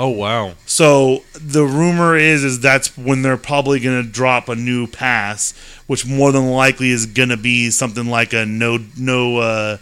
Oh 0.00 0.08
wow. 0.10 0.54
So 0.64 1.24
the 1.34 1.64
rumor 1.64 2.16
is 2.16 2.44
is 2.44 2.60
that's 2.60 2.96
when 2.96 3.22
they're 3.22 3.36
probably 3.36 3.80
going 3.80 4.00
to 4.00 4.08
drop 4.08 4.48
a 4.48 4.54
new 4.54 4.86
pass, 4.86 5.52
which 5.88 6.06
more 6.06 6.30
than 6.30 6.50
likely 6.50 6.90
is 6.90 7.04
going 7.04 7.30
to 7.30 7.36
be 7.36 7.70
something 7.70 8.06
like 8.06 8.32
a 8.32 8.46
no 8.46 8.78
no 8.96 9.38
uh, 9.38 9.78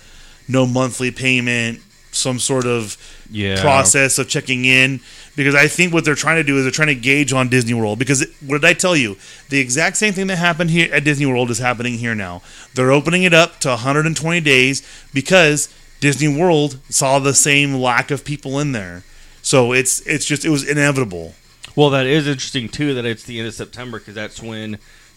no 0.49 0.67
monthly 0.67 1.11
payment, 1.11 1.81
some 2.13 2.39
sort 2.39 2.65
of 2.67 2.97
Yeah. 3.31 3.61
process 3.61 4.19
of 4.19 4.27
checking 4.29 4.65
in. 4.65 5.01
Because 5.37 5.55
I 5.55 5.69
think 5.69 5.93
what 5.93 6.07
they're 6.07 6.15
trying 6.15 6.37
to 6.37 6.43
do 6.45 6.57
is 6.57 6.63
they're 6.65 6.71
trying 6.73 6.89
to 6.89 6.95
gauge 6.95 7.31
on 7.35 7.51
Disney 7.51 7.75
World. 7.75 7.99
Because 7.99 8.23
it, 8.23 8.31
what 8.41 8.63
did 8.63 8.65
I 8.67 8.73
tell 8.73 8.97
you? 8.97 9.19
The 9.51 9.59
exact 9.61 9.99
same 9.99 10.15
thing 10.15 10.29
that 10.29 10.37
happened 10.37 10.71
here 10.71 10.89
at 10.95 11.05
Disney 11.05 11.27
World 11.27 11.51
is 11.51 11.59
happening 11.59 11.99
here 11.99 12.15
now. 12.15 12.41
They're 12.73 12.91
opening 12.91 13.23
it 13.25 13.35
up 13.35 13.61
to 13.61 13.69
120 13.69 14.41
days 14.41 14.83
because 15.13 15.69
Disney 16.01 16.29
World 16.29 16.79
saw 16.89 17.19
the 17.19 17.35
same 17.35 17.75
lack 17.75 18.11
of 18.11 18.25
people 18.25 18.59
in 18.59 18.73
there. 18.73 19.03
So 19.47 19.73
it's 19.73 20.01
it's 20.01 20.25
just 20.27 20.45
it 20.45 20.49
was 20.49 20.69
inevitable. 20.69 21.35
Well, 21.77 21.91
that 21.91 22.05
is 22.05 22.27
interesting 22.27 22.69
too. 22.69 22.95
That 22.95 23.05
it's 23.05 23.23
the 23.23 23.39
end 23.39 23.47
of 23.47 23.55
September 23.55 24.01
because 24.01 24.17
that's 24.17 24.43
when 24.43 24.73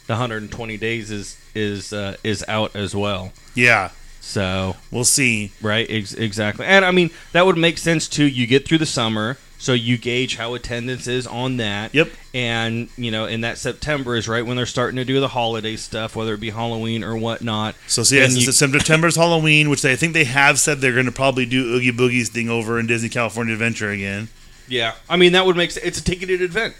the 0.05 0.13
120 0.13 0.77
days 0.77 1.09
is 1.09 1.35
is 1.55 1.91
uh, 1.91 2.15
is 2.23 2.45
out 2.47 2.75
as 2.75 2.95
well. 2.95 3.31
Yeah, 3.55 3.89
So 4.21 4.75
we'll 4.91 5.03
see. 5.03 5.51
right, 5.63 5.87
ex- 5.89 6.13
exactly. 6.13 6.67
And 6.67 6.85
I 6.85 6.91
mean 6.91 7.09
that 7.31 7.47
would 7.47 7.57
make 7.57 7.79
sense 7.79 8.07
too. 8.07 8.25
You 8.27 8.45
get 8.45 8.67
through 8.67 8.77
the 8.77 8.85
summer, 8.85 9.37
so 9.61 9.73
you 9.73 9.97
gauge 9.97 10.37
how 10.37 10.53
attendance 10.55 11.05
is 11.05 11.27
on 11.27 11.57
that. 11.57 11.93
Yep. 11.93 12.09
And 12.33 12.89
you 12.97 13.11
know, 13.11 13.25
in 13.25 13.41
that 13.41 13.57
September 13.57 14.15
is 14.15 14.27
right 14.27 14.45
when 14.45 14.57
they're 14.57 14.65
starting 14.65 14.95
to 14.95 15.05
do 15.05 15.19
the 15.19 15.27
holiday 15.27 15.75
stuff, 15.75 16.15
whether 16.15 16.33
it 16.33 16.39
be 16.39 16.49
Halloween 16.49 17.03
or 17.03 17.15
whatnot. 17.17 17.75
So 17.87 18.03
see, 18.03 18.15
yes, 18.17 18.35
you- 18.35 18.51
September's 18.51 19.15
Halloween, 19.15 19.69
which 19.69 19.81
they 19.83 19.91
I 19.91 19.95
think 19.95 20.13
they 20.13 20.23
have 20.23 20.59
said 20.59 20.79
they're 20.79 20.93
going 20.93 21.05
to 21.05 21.11
probably 21.11 21.45
do 21.45 21.75
Oogie 21.75 21.91
Boogie's 21.91 22.29
thing 22.29 22.49
over 22.49 22.79
in 22.79 22.87
Disney 22.87 23.09
California 23.09 23.53
Adventure 23.53 23.91
again. 23.91 24.29
Yeah, 24.67 24.93
I 25.09 25.17
mean 25.17 25.33
that 25.33 25.45
would 25.45 25.55
make 25.57 25.71
sense. 25.71 25.85
It's 25.85 25.99
a 25.99 26.03
ticketed 26.03 26.41
event, 26.41 26.75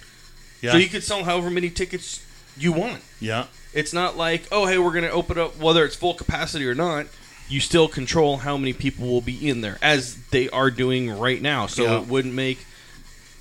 Yeah, 0.62 0.72
so 0.74 0.78
you 0.78 0.88
could 0.88 1.04
sell 1.04 1.24
however 1.24 1.50
many 1.50 1.70
tickets 1.70 2.26
you 2.58 2.72
want. 2.72 3.02
yeah, 3.20 3.46
It's 3.74 3.94
not 3.94 4.16
like, 4.18 4.44
oh, 4.52 4.66
hey, 4.68 4.78
we're 4.78 4.92
going 4.92 5.04
to 5.06 5.12
open 5.12 5.38
up 5.40 5.58
whether 5.58 5.84
it's 5.86 5.96
full 5.96 6.14
capacity 6.14 6.68
or 6.68 6.76
not. 6.76 7.08
You 7.48 7.60
still 7.60 7.88
control 7.88 8.38
how 8.38 8.58
many 8.58 8.74
people 8.74 9.08
will 9.08 9.22
be 9.22 9.50
in 9.50 9.62
there, 9.62 9.80
as 9.82 10.18
they 10.30 10.50
are 10.50 10.70
doing 10.70 11.10
right 11.10 11.42
now. 11.42 11.66
So 11.66 11.84
Yeah. 11.84 12.02
it 12.02 12.08
wouldn't 12.08 12.34
make 12.36 12.60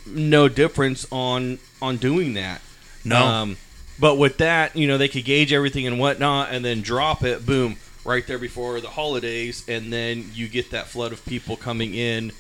no 0.09 0.49
difference 0.49 1.07
on 1.11 1.59
on 1.81 1.97
doing 1.97 2.35
that. 2.35 2.61
no, 3.05 3.25
Um, 3.25 3.57
but 4.01 4.17
with 4.17 4.39
that, 4.39 4.77
you 4.77 4.87
know, 4.87 4.99
they 4.99 5.09
could 5.09 5.25
gauge 5.25 5.53
everything 5.53 5.87
and 5.87 5.99
whatnot, 5.99 6.51
and 6.53 6.65
then 6.65 6.83
drop 6.83 7.23
it, 7.25 7.45
boom, 7.47 7.77
right 8.05 8.27
there 8.27 8.39
before 8.39 8.81
the 8.81 8.89
holidays, 8.89 9.65
and 9.69 9.93
then 9.93 10.31
you 10.35 10.49
get 10.49 10.71
that 10.71 10.87
flood 10.87 11.13
of 11.13 11.25
people 11.27 11.57
coming 11.57 11.95
in. 11.95 12.33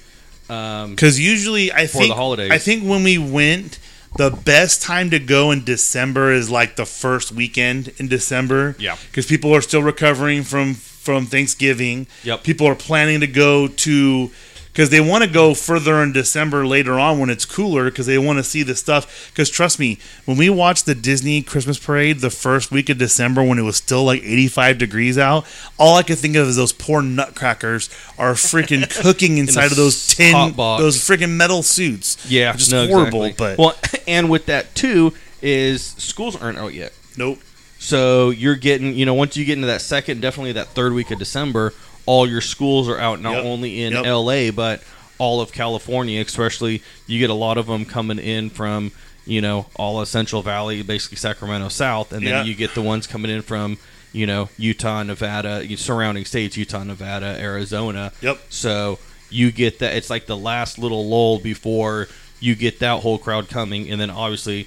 Um, 0.48 0.90
because 0.94 1.20
usually 1.20 1.72
I 1.72 1.86
think 1.86 2.08
the 2.08 2.14
holidays. 2.14 2.50
I 2.50 2.58
think 2.58 2.84
when 2.84 3.04
we 3.04 3.18
went, 3.18 3.78
the 4.16 4.30
best 4.30 4.82
time 4.82 5.10
to 5.10 5.18
go 5.18 5.50
in 5.50 5.64
December 5.64 6.32
is 6.32 6.50
like 6.50 6.76
the 6.76 6.86
first 6.86 7.32
weekend 7.32 7.92
in 7.98 8.08
December. 8.08 8.74
Yeah. 8.78 8.96
because 9.10 9.26
people 9.26 9.54
are 9.54 9.60
still 9.60 9.82
recovering 9.82 10.42
from 10.42 10.74
from 10.74 11.26
Thanksgiving. 11.26 12.06
Yep. 12.24 12.42
people 12.44 12.66
are 12.66 12.74
planning 12.74 13.20
to 13.20 13.26
go 13.26 13.66
to 13.68 14.30
because 14.78 14.90
they 14.90 15.00
want 15.00 15.24
to 15.24 15.28
go 15.28 15.54
further 15.54 16.00
in 16.04 16.12
December 16.12 16.64
later 16.64 17.00
on 17.00 17.18
when 17.18 17.30
it's 17.30 17.44
cooler 17.44 17.86
because 17.86 18.06
they 18.06 18.16
want 18.16 18.38
to 18.38 18.44
see 18.44 18.62
the 18.62 18.76
stuff. 18.76 19.28
Because 19.32 19.50
trust 19.50 19.80
me, 19.80 19.98
when 20.24 20.36
we 20.36 20.48
watched 20.48 20.86
the 20.86 20.94
Disney 20.94 21.42
Christmas 21.42 21.80
parade 21.80 22.20
the 22.20 22.30
first 22.30 22.70
week 22.70 22.88
of 22.88 22.96
December 22.96 23.42
when 23.42 23.58
it 23.58 23.62
was 23.62 23.74
still 23.74 24.04
like 24.04 24.22
85 24.22 24.78
degrees 24.78 25.18
out, 25.18 25.44
all 25.78 25.96
I 25.96 26.04
could 26.04 26.18
think 26.18 26.36
of 26.36 26.46
is 26.46 26.54
those 26.54 26.72
poor 26.72 27.02
nutcrackers 27.02 27.90
are 28.18 28.34
freaking 28.34 28.88
cooking 29.02 29.38
inside 29.38 29.72
of 29.72 29.76
those 29.76 30.14
tin, 30.14 30.54
those 30.54 30.96
freaking 30.96 31.30
metal 31.30 31.64
suits. 31.64 32.16
yeah, 32.30 32.52
just 32.52 32.70
no, 32.70 32.86
horrible. 32.86 33.24
exactly. 33.24 33.56
But 33.56 33.58
well, 33.58 33.76
and 34.06 34.30
with 34.30 34.46
that 34.46 34.76
too 34.76 35.12
is 35.42 35.82
schools 35.82 36.40
aren't 36.40 36.58
out 36.58 36.72
yet. 36.72 36.92
nope. 37.16 37.40
So 37.80 38.30
you're 38.30 38.56
getting, 38.56 38.94
you 38.94 39.06
know, 39.06 39.14
once 39.14 39.36
you 39.36 39.44
get 39.44 39.54
into 39.54 39.68
that 39.68 39.80
second, 39.80 40.20
definitely 40.20 40.52
that 40.52 40.68
third 40.68 40.92
week 40.92 41.10
of 41.10 41.18
December, 41.18 41.72
all 42.08 42.26
your 42.26 42.40
schools 42.40 42.88
are 42.88 42.98
out, 42.98 43.20
not 43.20 43.34
Yep. 43.34 43.44
only 43.44 43.82
in 43.82 43.92
Yep. 43.92 44.06
LA, 44.06 44.50
but 44.50 44.82
all 45.18 45.42
of 45.42 45.52
California, 45.52 46.20
especially. 46.22 46.80
You 47.06 47.18
get 47.18 47.28
a 47.28 47.34
lot 47.34 47.58
of 47.58 47.66
them 47.66 47.84
coming 47.84 48.18
in 48.18 48.48
from, 48.48 48.92
you 49.26 49.42
know, 49.42 49.66
all 49.76 50.00
of 50.00 50.08
Central 50.08 50.40
Valley, 50.40 50.80
basically 50.82 51.18
Sacramento 51.18 51.68
South, 51.68 52.12
and 52.12 52.26
then 52.26 52.32
Yeah. 52.32 52.44
you 52.44 52.54
get 52.54 52.74
the 52.74 52.80
ones 52.80 53.06
coming 53.06 53.30
in 53.30 53.42
from, 53.42 53.76
you 54.14 54.26
know, 54.26 54.48
Utah, 54.56 55.02
Nevada, 55.02 55.62
surrounding 55.76 56.24
states, 56.24 56.56
Utah, 56.56 56.82
Nevada, 56.82 57.36
Arizona. 57.38 58.12
Yep. 58.22 58.38
So 58.48 58.98
you 59.28 59.50
get 59.52 59.78
that. 59.80 59.94
It's 59.94 60.08
like 60.08 60.24
the 60.24 60.36
last 60.36 60.78
little 60.78 61.06
lull 61.06 61.38
before 61.38 62.08
you 62.40 62.54
get 62.54 62.78
that 62.78 63.00
whole 63.02 63.18
crowd 63.18 63.50
coming, 63.50 63.90
and 63.90 64.00
then 64.00 64.08
obviously 64.08 64.66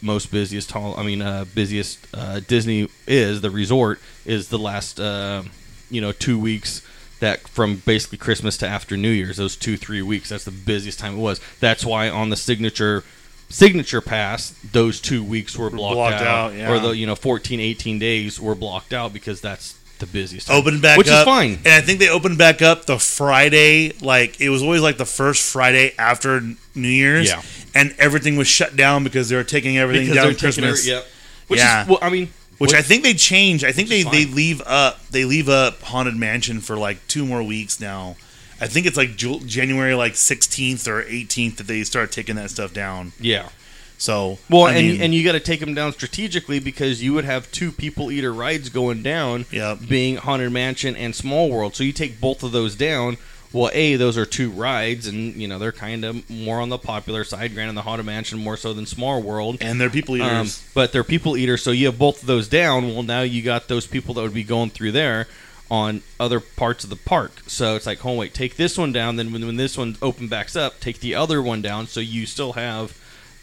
most 0.00 0.30
busiest. 0.30 0.74
I 0.74 1.02
mean, 1.02 1.20
uh, 1.20 1.44
busiest 1.54 1.98
uh, 2.14 2.40
Disney 2.48 2.88
is 3.06 3.40
the 3.42 3.50
resort 3.50 4.00
is 4.24 4.48
the 4.48 4.58
last 4.58 4.98
uh, 4.98 5.42
you 5.90 6.00
know 6.00 6.12
two 6.12 6.38
weeks 6.38 6.86
that 7.20 7.46
from 7.48 7.76
basically 7.84 8.18
Christmas 8.18 8.56
to 8.58 8.66
after 8.66 8.96
New 8.96 9.10
Year's. 9.10 9.36
Those 9.36 9.56
two 9.56 9.76
three 9.76 10.02
weeks. 10.02 10.30
That's 10.30 10.44
the 10.44 10.50
busiest 10.50 10.98
time 10.98 11.14
it 11.14 11.20
was. 11.20 11.40
That's 11.60 11.84
why 11.84 12.08
on 12.08 12.30
the 12.30 12.36
signature 12.36 13.04
signature 13.48 14.00
pass 14.00 14.50
those 14.72 15.00
two 15.00 15.24
weeks 15.24 15.58
were 15.58 15.70
blocked, 15.70 15.94
blocked 15.94 16.14
out, 16.22 16.52
out, 16.52 16.54
yeah. 16.54 16.70
or 16.70 16.78
the 16.78 16.90
you 16.90 17.04
know 17.06 17.16
14 17.16 17.58
18 17.60 17.98
days 17.98 18.40
were 18.40 18.54
blocked 18.54 18.92
out 18.92 19.12
because 19.12 19.40
that's 19.40 19.76
the 19.98 20.06
busiest 20.06 20.46
time. 20.46 20.56
Opened 20.56 20.80
back 20.80 20.96
which 20.96 21.08
up, 21.08 21.20
is 21.20 21.24
fine 21.24 21.52
and 21.64 21.68
I 21.74 21.80
think 21.82 21.98
they 21.98 22.08
opened 22.08 22.38
back 22.38 22.62
up 22.62 22.86
the 22.86 22.98
Friday. 22.98 23.92
Like 24.00 24.40
it 24.40 24.48
was 24.50 24.62
always 24.62 24.80
like 24.82 24.96
the 24.98 25.04
first 25.04 25.42
Friday 25.52 25.92
after 25.98 26.40
New 26.74 26.88
Year's. 26.88 27.28
Yeah. 27.28 27.42
and 27.74 27.94
everything 27.98 28.36
was 28.36 28.48
shut 28.48 28.76
down 28.76 29.04
because 29.04 29.28
they 29.28 29.36
were 29.36 29.44
taking 29.44 29.76
everything 29.76 30.08
because 30.08 30.24
down 30.24 30.34
Christmas. 30.36 30.80
every- 30.80 30.92
yep. 30.92 31.06
Which 31.48 31.58
Yeah. 31.60 31.82
is 31.82 31.88
well, 31.88 31.98
I 32.00 32.08
mean 32.08 32.32
Which 32.60 32.74
I 32.74 32.82
think 32.82 33.02
they 33.02 33.14
change. 33.14 33.64
I 33.64 33.72
think 33.72 33.88
they, 33.88 34.02
they 34.02 34.26
leave 34.26 34.60
up 34.66 35.04
they 35.08 35.24
leave 35.24 35.48
up 35.48 35.80
Haunted 35.82 36.16
Mansion 36.16 36.60
for 36.60 36.76
like 36.76 36.98
two 37.08 37.24
more 37.26 37.42
weeks 37.42 37.80
now. 37.80 38.16
I 38.60 38.66
think 38.68 38.84
it's 38.86 38.96
like 38.96 39.16
Ju- 39.16 39.40
January 39.40 39.94
like 39.94 40.12
16th 40.12 40.86
or 40.86 41.02
18th 41.02 41.56
that 41.56 41.66
they 41.66 41.82
start 41.84 42.12
taking 42.12 42.36
that 42.36 42.50
stuff 42.50 42.72
down. 42.74 43.12
yeah. 43.18 43.48
So 43.96 44.38
Well, 44.48 44.62
I 44.64 44.74
and 44.74 44.88
mean, 44.88 45.02
and 45.02 45.14
you 45.14 45.22
got 45.24 45.32
to 45.32 45.40
take 45.40 45.60
them 45.60 45.74
down 45.74 45.92
strategically 45.92 46.58
because 46.58 47.02
you 47.02 47.12
would 47.12 47.24
have 47.26 47.50
two 47.52 47.70
people 47.70 48.10
eater 48.10 48.32
rides 48.32 48.68
going 48.70 49.02
down, 49.02 49.44
Yep. 49.50 49.80
being 49.88 50.16
Haunted 50.16 50.52
Mansion 50.52 50.96
and 50.96 51.14
Small 51.14 51.50
World. 51.50 51.74
So 51.76 51.84
you 51.84 51.92
take 51.92 52.18
both 52.20 52.42
of 52.42 52.52
those 52.52 52.74
down. 52.74 53.18
Well, 53.52 53.70
a 53.72 53.96
those 53.96 54.16
are 54.16 54.26
two 54.26 54.50
rides, 54.50 55.06
and 55.08 55.34
you 55.34 55.48
know 55.48 55.58
they're 55.58 55.72
kind 55.72 56.04
of 56.04 56.28
more 56.30 56.60
on 56.60 56.68
the 56.68 56.78
popular 56.78 57.24
side. 57.24 57.54
Granted, 57.54 57.76
the 57.76 57.82
Haunted 57.82 58.06
Mansion 58.06 58.38
more 58.38 58.56
so 58.56 58.72
than 58.72 58.86
Small 58.86 59.20
World. 59.22 59.58
and 59.60 59.80
they're 59.80 59.90
people 59.90 60.16
eaters. 60.16 60.58
Um, 60.58 60.70
but 60.74 60.92
they're 60.92 61.02
people 61.04 61.36
eaters, 61.36 61.62
so 61.62 61.72
you 61.72 61.86
have 61.86 61.98
both 61.98 62.20
of 62.20 62.26
those 62.26 62.48
down. 62.48 62.94
Well, 62.94 63.02
now 63.02 63.22
you 63.22 63.42
got 63.42 63.68
those 63.68 63.86
people 63.86 64.14
that 64.14 64.22
would 64.22 64.34
be 64.34 64.44
going 64.44 64.70
through 64.70 64.92
there 64.92 65.26
on 65.70 66.02
other 66.18 66.40
parts 66.40 66.84
of 66.84 66.90
the 66.90 66.96
park. 66.96 67.42
So 67.46 67.76
it's 67.76 67.86
like, 67.86 68.04
oh 68.04 68.14
wait, 68.16 68.34
take 68.34 68.56
this 68.56 68.76
one 68.78 68.92
down. 68.92 69.16
Then 69.16 69.32
when, 69.32 69.44
when 69.46 69.56
this 69.56 69.76
one 69.78 69.96
open 70.02 70.28
backs 70.28 70.54
up, 70.56 70.80
take 70.80 71.00
the 71.00 71.14
other 71.14 71.42
one 71.42 71.62
down. 71.62 71.86
So 71.86 72.00
you 72.00 72.26
still 72.26 72.52
have 72.54 72.96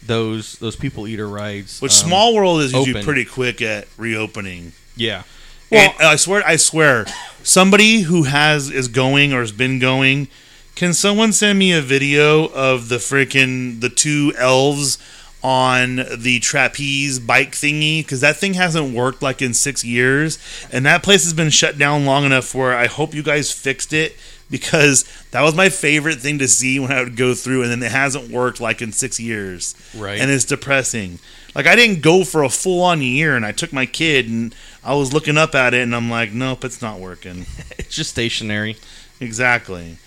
those 0.04 0.58
those 0.58 0.76
people 0.76 1.06
eater 1.06 1.28
rides. 1.28 1.80
Which 1.80 2.02
um, 2.02 2.08
Small 2.08 2.34
World 2.34 2.60
is 2.60 2.72
usually 2.72 2.92
open. 2.92 3.04
pretty 3.04 3.24
quick 3.24 3.60
at 3.60 3.88
reopening. 3.96 4.72
yeah. 4.96 5.24
And 5.70 5.92
I 6.00 6.16
swear, 6.16 6.42
I 6.46 6.56
swear, 6.56 7.06
somebody 7.42 8.00
who 8.02 8.24
has 8.24 8.70
is 8.70 8.88
going 8.88 9.32
or 9.32 9.40
has 9.40 9.52
been 9.52 9.78
going. 9.78 10.28
Can 10.74 10.94
someone 10.94 11.32
send 11.32 11.58
me 11.58 11.72
a 11.72 11.80
video 11.80 12.46
of 12.48 12.88
the 12.88 12.96
freaking 12.96 13.80
the 13.80 13.88
two 13.88 14.32
elves 14.38 14.96
on 15.42 15.96
the 16.16 16.38
trapeze 16.40 17.18
bike 17.18 17.52
thingy? 17.52 18.04
Because 18.04 18.20
that 18.20 18.36
thing 18.36 18.54
hasn't 18.54 18.94
worked 18.94 19.20
like 19.20 19.42
in 19.42 19.54
six 19.54 19.84
years, 19.84 20.38
and 20.72 20.86
that 20.86 21.02
place 21.02 21.24
has 21.24 21.32
been 21.32 21.50
shut 21.50 21.78
down 21.78 22.04
long 22.06 22.24
enough 22.24 22.54
where 22.54 22.76
I 22.76 22.86
hope 22.86 23.12
you 23.14 23.22
guys 23.22 23.50
fixed 23.52 23.92
it. 23.92 24.16
Because 24.50 25.04
that 25.32 25.42
was 25.42 25.54
my 25.54 25.68
favorite 25.68 26.20
thing 26.20 26.38
to 26.38 26.48
see 26.48 26.80
when 26.80 26.90
I 26.90 27.02
would 27.02 27.16
go 27.18 27.34
through, 27.34 27.64
and 27.64 27.70
then 27.70 27.82
it 27.82 27.92
hasn't 27.92 28.30
worked 28.30 28.62
like 28.62 28.80
in 28.80 28.92
six 28.92 29.20
years 29.20 29.74
Right. 29.94 30.18
and 30.18 30.30
it's 30.30 30.46
depressing. 30.46 31.18
Like 31.54 31.66
I 31.66 31.76
didn't 31.76 32.00
go 32.00 32.24
for 32.24 32.42
a 32.42 32.48
full 32.48 32.82
on 32.82 33.02
year, 33.02 33.36
and 33.36 33.44
I 33.44 33.52
took 33.52 33.74
my 33.74 33.84
kid, 33.84 34.26
and 34.26 34.54
I 34.88 34.94
was 34.94 35.12
looking 35.12 35.36
up 35.36 35.54
at 35.54 35.74
it, 35.74 35.82
and 35.82 35.94
I'm 35.94 36.08
like, 36.08 36.32
nope, 36.32 36.64
it's 36.64 36.80
not 36.80 36.98
working. 36.98 37.44
it's 37.78 37.94
just 37.94 38.08
stationary. 38.08 38.78
exactly. 39.20 39.98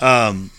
Um, 0.00 0.52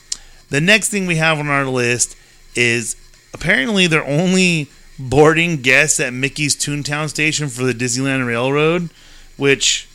the 0.50 0.60
next 0.60 0.90
thing 0.90 1.08
we 1.08 1.16
have 1.16 1.40
on 1.40 1.48
our 1.48 1.66
list 1.66 2.18
is 2.56 2.98
apparently 3.34 3.88
they're 3.88 4.06
only 4.06 4.68
boarding 5.00 5.62
guests 5.62 5.98
at 6.02 6.12
Mickey's 6.12 6.58
Toontown 6.58 7.08
Station 7.08 7.48
for 7.48 7.64
the 7.64 7.72
Disneyland 7.72 8.28
Railroad, 8.28 8.90
which 9.38 9.88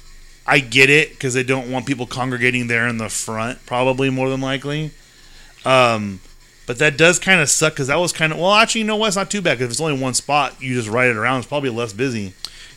I 0.46 0.60
get 0.60 0.88
it 0.88 1.10
because 1.10 1.34
they 1.34 1.42
don't 1.42 1.70
want 1.70 1.84
people 1.84 2.06
congregating 2.06 2.68
there 2.68 2.88
in 2.88 2.96
the 2.96 3.10
front, 3.10 3.66
probably 3.66 4.08
more 4.08 4.30
than 4.30 4.40
likely. 4.40 4.92
Um, 5.66 6.20
but 6.66 6.78
that 6.78 6.96
does 6.96 7.18
kind 7.18 7.42
of 7.42 7.50
suck 7.50 7.74
because 7.74 7.88
that 7.88 7.96
was 7.96 8.14
kind 8.14 8.32
of 8.32 8.38
well. 8.38 8.54
Actually, 8.54 8.80
you 8.80 8.86
know 8.86 8.96
what? 8.96 9.08
It's 9.08 9.16
not 9.16 9.30
too 9.30 9.42
bad 9.42 9.58
because 9.58 9.66
if 9.66 9.70
it's 9.72 9.80
only 9.82 10.00
one 10.00 10.14
spot, 10.14 10.62
you 10.62 10.74
just 10.74 10.88
ride 10.88 11.10
it 11.10 11.16
around. 11.18 11.40
It's 11.40 11.48
probably 11.48 11.68
less 11.68 11.92
busy. 11.92 12.32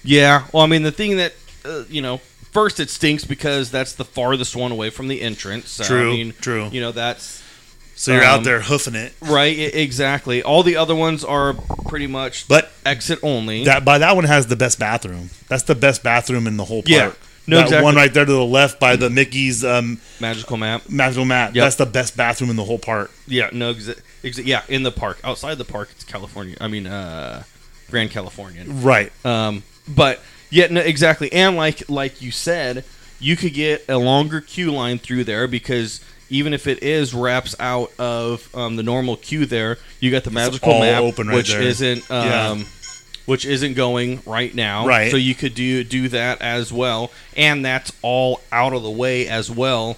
Yeah. 0.06 0.45
Well, 0.53 0.64
I 0.64 0.68
mean, 0.68 0.84
the 0.84 0.91
thing 0.91 1.18
that 1.18 1.34
uh, 1.65 1.84
you 1.90 2.02
know, 2.02 2.18
first 2.52 2.80
it 2.80 2.90
stinks 2.90 3.26
because 3.26 3.72
that's 3.72 3.94
the 3.94 4.06
farthest 4.06 4.56
one 4.56 4.72
away 4.72 4.90
from 4.90 5.07
the 5.07 5.22
entrance. 5.22 5.69
So, 5.69 5.84
True, 5.84 6.11
I 6.11 6.14
mean, 6.15 6.34
true. 6.40 6.69
You 6.72 6.82
know, 6.82 6.91
that's 6.91 7.41
So 7.95 8.14
you're 8.14 8.23
Um, 8.23 8.40
out 8.40 8.44
there 8.44 8.61
hoofing 8.61 8.95
it. 8.95 9.14
Right, 9.22 9.57
exactly. 9.57 10.44
All 10.44 10.64
the 10.64 10.76
other 10.77 10.95
ones 10.95 11.23
are 11.23 11.53
pretty 11.88 12.07
much 12.07 12.48
But 12.48 12.72
exit 12.86 13.19
only. 13.23 13.64
that 13.65 13.84
by 13.86 13.98
that 13.99 14.15
one 14.15 14.26
has 14.26 14.48
the 14.48 14.56
best 14.56 14.77
bathroom. 14.80 15.30
That's 15.48 15.64
the 15.64 15.76
best 15.76 16.03
bathroom 16.03 16.45
in 16.48 16.57
the 16.57 16.65
whole 16.65 16.82
park. 16.84 16.88
Yeah. 16.88 17.11
No, 17.48 17.57
that 17.57 17.64
exactly. 17.65 17.84
one 17.86 17.95
right 17.95 18.11
there 18.14 18.26
to 18.26 18.32
the 18.32 18.44
left 18.44 18.80
by 18.80 18.95
the 18.95 19.07
Mickey's 19.10 19.64
um, 19.64 19.99
Magical 20.19 20.57
map. 20.57 20.90
magical 20.90 21.26
map. 21.26 21.53
Yep. 21.56 21.64
That's 21.64 21.76
the 21.76 21.86
best 21.86 22.18
bathroom 22.18 22.49
in 22.49 22.56
the 22.56 22.64
whole 22.64 22.80
park. 22.80 23.11
Yeah, 23.27 23.49
no, 23.53 23.72
exa- 23.72 23.99
exa- 24.23 24.45
yeah, 24.48 24.64
in 24.68 24.82
the 24.82 24.91
park. 24.91 25.19
Outside 25.23 25.60
the 25.60 25.64
park, 25.65 25.90
it's 25.91 26.03
California. 26.03 26.57
I 26.60 26.68
mean, 26.68 26.88
uh, 26.88 27.44
Grand 27.91 28.10
Californian. 28.10 28.82
Right. 28.82 29.11
Um, 29.23 29.61
but 29.88 30.22
yeah, 30.49 30.68
no, 30.68 30.82
exactly. 30.82 31.32
And 31.34 31.56
like 31.56 31.90
like 31.90 32.22
you 32.22 32.32
said, 32.32 32.84
you 33.20 33.36
could 33.36 33.53
get 33.53 33.86
a 33.90 33.98
longer 33.98 34.41
queue 34.41 34.72
line 34.72 34.99
through 34.99 35.24
there 35.26 35.48
because 35.48 36.02
even 36.30 36.53
if 36.53 36.66
it 36.68 36.82
is 36.82 37.14
wraps 37.14 37.56
out 37.60 37.91
of 37.99 38.53
um, 38.56 38.76
the 38.76 38.84
normal 38.84 39.16
queue 39.16 39.45
there, 39.45 39.78
you 39.99 40.12
got 40.12 40.24
the 40.24 40.32
magical 40.32 40.80
map, 40.80 41.18
right 41.18 41.36
which 41.36 41.53
isn't 41.53 42.10
um, 42.10 42.26
Yeah. 42.60 42.64
which 43.26 43.45
isn't 43.45 43.74
going 43.76 44.22
right 44.26 44.53
now. 44.53 44.88
Right. 44.88 45.12
So 45.12 45.18
you 45.18 45.36
could 45.36 45.53
do 45.56 45.84
do 45.84 46.10
that 46.10 46.41
as 46.41 46.72
well, 46.74 47.12
and 47.38 47.64
that's 47.64 47.91
all 48.02 48.41
out 48.52 48.74
of 48.74 48.84
the 48.84 48.90
way 48.90 49.28
as 49.28 49.52
well 49.52 49.98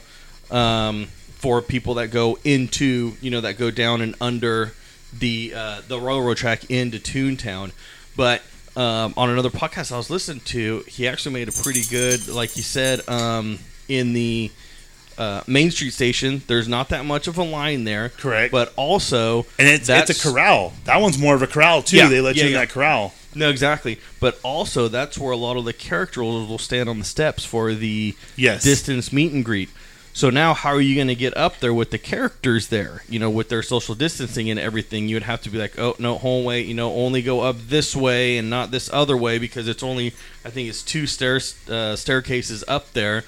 um, 0.51 1.05
for 1.35 1.61
people 1.61 1.95
that 1.95 2.09
go 2.11 2.38
into 2.43 3.14
you 3.22 3.31
know 3.31 3.41
that 3.41 3.57
go 3.57 3.72
down 3.72 4.01
and 4.01 4.15
under 4.19 4.73
the 5.18 5.53
uh, 5.55 5.81
the 5.88 5.99
railroad 5.99 6.38
track 6.38 6.69
into 6.69 6.99
Toontown. 6.99 7.72
But 8.15 8.41
um, 8.77 9.13
on 9.17 9.29
another 9.29 9.49
podcast 9.49 9.91
I 9.91 9.97
was 9.97 10.09
listening 10.09 10.41
to, 10.45 10.83
he 10.87 11.07
actually 11.07 11.33
made 11.33 11.49
a 11.49 11.51
pretty 11.51 11.81
good, 11.89 12.27
like 12.27 12.51
he 12.51 12.61
said, 12.61 13.07
um, 13.09 13.59
in 13.89 14.13
the 14.13 14.51
uh, 15.17 15.41
Main 15.47 15.71
Street 15.71 15.91
station. 15.93 16.43
There's 16.47 16.67
not 16.67 16.89
that 16.89 17.03
much 17.03 17.27
of 17.27 17.37
a 17.37 17.43
line 17.43 17.83
there, 17.85 18.09
Correct. 18.09 18.51
But 18.51 18.71
also, 18.75 19.45
And 19.57 19.67
it's 19.67 19.87
that's- 19.87 20.09
it's 20.11 20.23
a 20.23 20.29
corral. 20.31 20.73
That 20.85 21.01
one's 21.01 21.17
more 21.17 21.33
of 21.35 21.41
a 21.41 21.47
corral 21.47 21.81
too. 21.81 21.97
Yeah, 21.97 22.07
they 22.07 22.21
let 22.21 22.35
yeah, 22.35 22.43
you 22.43 22.47
in 22.49 22.53
yeah. 22.53 22.59
that 22.61 22.69
corral. 22.69 23.13
No, 23.35 23.49
exactly. 23.49 23.99
But 24.19 24.39
also, 24.43 24.87
that's 24.87 25.17
where 25.17 25.31
a 25.31 25.37
lot 25.37 25.57
of 25.57 25.65
the 25.65 25.73
characters 25.73 26.23
will 26.23 26.57
stand 26.57 26.87
on 26.89 26.97
the 26.99 27.05
steps 27.05 27.43
for 27.45 27.73
the 27.73 28.15
Yes. 28.35 28.63
distance 28.63 29.11
meet 29.11 29.31
and 29.31 29.43
greet. 29.43 29.69
So 30.18 30.31
now, 30.31 30.56
how 30.56 30.72
are 30.72 30.81
you 30.81 30.95
going 30.95 31.10
to 31.10 31.15
get 31.15 31.38
up 31.38 31.60
there 31.60 31.76
with 31.76 31.91
the 31.91 31.99
characters 31.99 32.69
there? 32.69 33.03
You 33.07 33.19
know, 33.19 33.30
with 33.30 33.49
their 33.49 33.61
social 33.61 33.94
distancing 33.94 34.49
and 34.49 34.60
everything, 34.60 35.07
you 35.07 35.15
would 35.15 35.22
have 35.22 35.44
to 35.44 35.52
be 35.52 35.60
like, 35.60 35.77
oh 35.77 35.95
no, 35.99 36.18
home 36.18 36.44
way. 36.44 36.61
You 36.61 36.73
know, 36.73 36.91
only 36.91 37.22
go 37.22 37.41
up 37.41 37.57
this 37.60 37.95
way 37.95 38.39
and 38.39 38.49
not 38.49 38.72
this 38.72 38.89
other 38.91 39.15
way 39.15 39.38
because 39.38 39.68
it's 39.68 39.84
only, 39.84 40.15
I 40.44 40.49
think 40.49 40.69
it's 40.69 40.81
two 40.81 41.06
stairs, 41.06 41.56
uh, 41.69 41.95
staircases 41.95 42.64
up 42.68 42.94
there. 42.94 43.26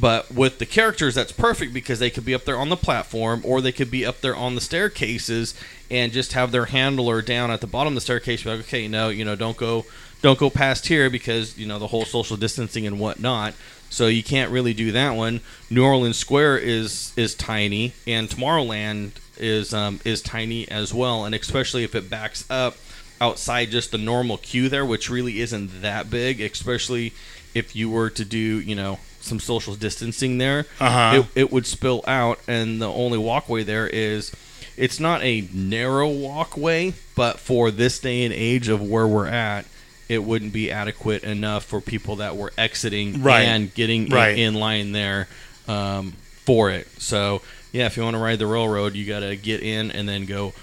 But 0.00 0.32
with 0.32 0.60
the 0.60 0.66
characters, 0.66 1.16
that's 1.16 1.32
perfect 1.32 1.74
because 1.74 1.98
they 1.98 2.08
could 2.08 2.24
be 2.24 2.36
up 2.36 2.44
there 2.44 2.56
on 2.56 2.68
the 2.68 2.76
platform 2.76 3.42
or 3.44 3.60
they 3.60 3.72
could 3.72 3.90
be 3.90 4.06
up 4.06 4.20
there 4.20 4.36
on 4.36 4.54
the 4.54 4.60
staircases 4.60 5.60
and 5.90 6.12
just 6.12 6.34
have 6.34 6.52
their 6.52 6.66
handler 6.66 7.20
down 7.20 7.50
at 7.50 7.60
the 7.60 7.66
bottom 7.66 7.94
of 7.94 7.96
the 7.96 8.00
staircase. 8.00 8.46
Like, 8.46 8.60
okay, 8.60 8.86
no, 8.86 9.08
you 9.08 9.24
know, 9.24 9.34
don't 9.34 9.56
go, 9.56 9.86
don't 10.22 10.38
go 10.38 10.50
past 10.50 10.86
here 10.86 11.10
because 11.10 11.58
you 11.58 11.66
know 11.66 11.80
the 11.80 11.88
whole 11.88 12.04
social 12.04 12.36
distancing 12.36 12.86
and 12.86 13.00
whatnot. 13.00 13.54
So 13.90 14.06
you 14.06 14.22
can't 14.22 14.50
really 14.50 14.74
do 14.74 14.92
that 14.92 15.16
one. 15.16 15.40
New 15.70 15.84
Orleans 15.84 16.16
Square 16.18 16.58
is 16.58 17.12
is 17.16 17.34
tiny, 17.34 17.94
and 18.06 18.28
Tomorrowland 18.28 19.12
is 19.38 19.72
um, 19.72 20.00
is 20.04 20.20
tiny 20.22 20.68
as 20.68 20.92
well, 20.92 21.24
and 21.24 21.34
especially 21.34 21.84
if 21.84 21.94
it 21.94 22.10
backs 22.10 22.44
up 22.50 22.76
outside 23.20 23.70
just 23.70 23.90
the 23.90 23.98
normal 23.98 24.36
queue 24.36 24.68
there, 24.68 24.84
which 24.84 25.10
really 25.10 25.40
isn't 25.40 25.82
that 25.82 26.10
big, 26.10 26.40
especially 26.40 27.12
if 27.54 27.74
you 27.74 27.88
were 27.90 28.10
to 28.10 28.24
do 28.24 28.38
you 28.60 28.74
know 28.74 28.98
some 29.20 29.40
social 29.40 29.74
distancing 29.74 30.38
there, 30.38 30.64
Uh-huh. 30.80 31.22
it, 31.34 31.40
it 31.42 31.52
would 31.52 31.66
spill 31.66 32.04
out, 32.06 32.38
and 32.46 32.80
the 32.80 32.88
only 32.88 33.18
walkway 33.18 33.62
there 33.64 33.86
is. 33.86 34.32
It's 34.76 35.00
not 35.00 35.22
a 35.22 35.48
narrow 35.52 36.08
walkway, 36.08 36.94
but 37.16 37.40
for 37.40 37.72
this 37.72 37.98
day 37.98 38.22
and 38.24 38.32
age 38.32 38.68
of 38.68 38.80
where 38.80 39.08
we're 39.08 39.26
at, 39.26 39.64
it 40.08 40.24
wouldn't 40.24 40.52
be 40.52 40.70
adequate 40.70 41.22
enough 41.24 41.64
for 41.64 41.80
people 41.80 42.16
that 42.16 42.36
were 42.36 42.52
exiting 42.56 43.22
Right. 43.22 43.42
and 43.42 43.72
getting 43.74 44.06
in- 44.06 44.12
Right. 44.14 44.38
in, 44.38 44.54
line 44.54 44.92
there 44.92 45.28
um, 45.68 46.12
for 46.44 46.70
it. 46.70 46.86
So 46.98 47.42
yeah, 47.72 47.86
if 47.86 47.96
you 47.96 48.02
want 48.02 48.14
to 48.14 48.18
ride 48.22 48.38
the 48.38 48.46
railroad, 48.46 48.94
you 48.94 49.04
got 49.04 49.20
to 49.20 49.36
get 49.36 49.60
in 49.62 49.90
and 49.90 50.08
then 50.08 50.24
go 50.24 50.54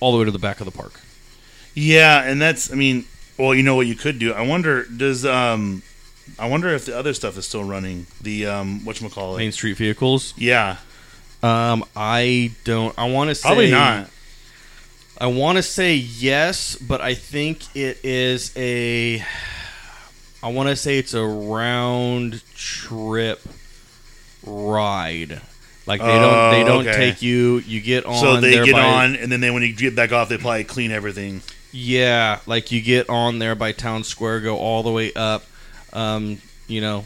all 0.00 0.12
the 0.12 0.18
way 0.18 0.24
to 0.24 0.30
the 0.30 0.38
back 0.38 0.60
of 0.60 0.64
the 0.64 0.70
park. 0.72 1.00
Yeah, 1.74 2.22
and 2.22 2.40
that's 2.40 2.72
I 2.72 2.76
mean, 2.76 3.04
well, 3.36 3.54
you 3.54 3.62
know 3.62 3.74
what 3.74 3.86
you 3.86 3.94
could 3.94 4.18
do. 4.18 4.32
I 4.32 4.42
wonder 4.42 4.84
does 4.84 5.24
um 5.26 5.82
I 6.38 6.48
wonder 6.48 6.68
if 6.70 6.86
the 6.86 6.96
other 6.96 7.12
stuff 7.12 7.36
is 7.36 7.46
still 7.46 7.64
running. 7.64 8.06
The 8.22 8.46
um 8.46 8.80
whatchamacallit. 8.80 9.36
Main 9.38 9.52
Street 9.52 9.76
vehicles. 9.76 10.32
Yeah. 10.38 10.76
Um, 11.42 11.84
I 11.94 12.52
don't. 12.64 12.98
I 12.98 13.10
want 13.10 13.28
to 13.28 13.34
say 13.34 13.42
Probably 13.48 13.70
not. 13.70 14.08
I 15.18 15.26
want 15.28 15.56
to 15.56 15.62
say 15.62 15.94
yes, 15.94 16.76
but 16.76 17.00
I 17.00 17.14
think 17.14 17.74
it 17.76 17.98
is 18.04 18.52
a. 18.56 19.22
I 20.42 20.48
want 20.48 20.68
to 20.68 20.76
say 20.76 20.98
it's 20.98 21.14
a 21.14 21.24
round 21.24 22.42
trip 22.54 23.40
ride. 24.44 25.40
Like 25.86 26.00
they 26.00 26.06
don't 26.06 26.50
they 26.50 26.62
Oh, 26.62 26.66
don't 26.66 26.88
okay. 26.88 26.96
take 26.96 27.22
you. 27.22 27.58
You 27.58 27.80
get 27.80 28.06
on. 28.06 28.16
So 28.16 28.40
they 28.40 28.52
there 28.56 28.64
get 28.64 28.72
by- 28.74 28.80
on 28.82 29.16
and 29.16 29.30
then 29.30 29.40
they 29.40 29.50
when 29.50 29.62
you 29.62 29.72
get 29.74 29.94
back 29.94 30.12
off 30.12 30.28
they 30.28 30.38
probably 30.38 30.64
clean 30.64 30.90
everything. 30.90 31.42
Yeah, 31.72 32.38
like 32.46 32.70
you 32.72 32.80
get 32.80 33.08
on 33.10 33.38
there 33.38 33.54
by 33.54 33.72
Town 33.72 34.04
Square, 34.04 34.40
go 34.40 34.56
all 34.58 34.82
the 34.84 34.92
way 34.92 35.12
up, 35.14 35.44
um, 35.92 36.38
you 36.68 36.80
know, 36.80 37.04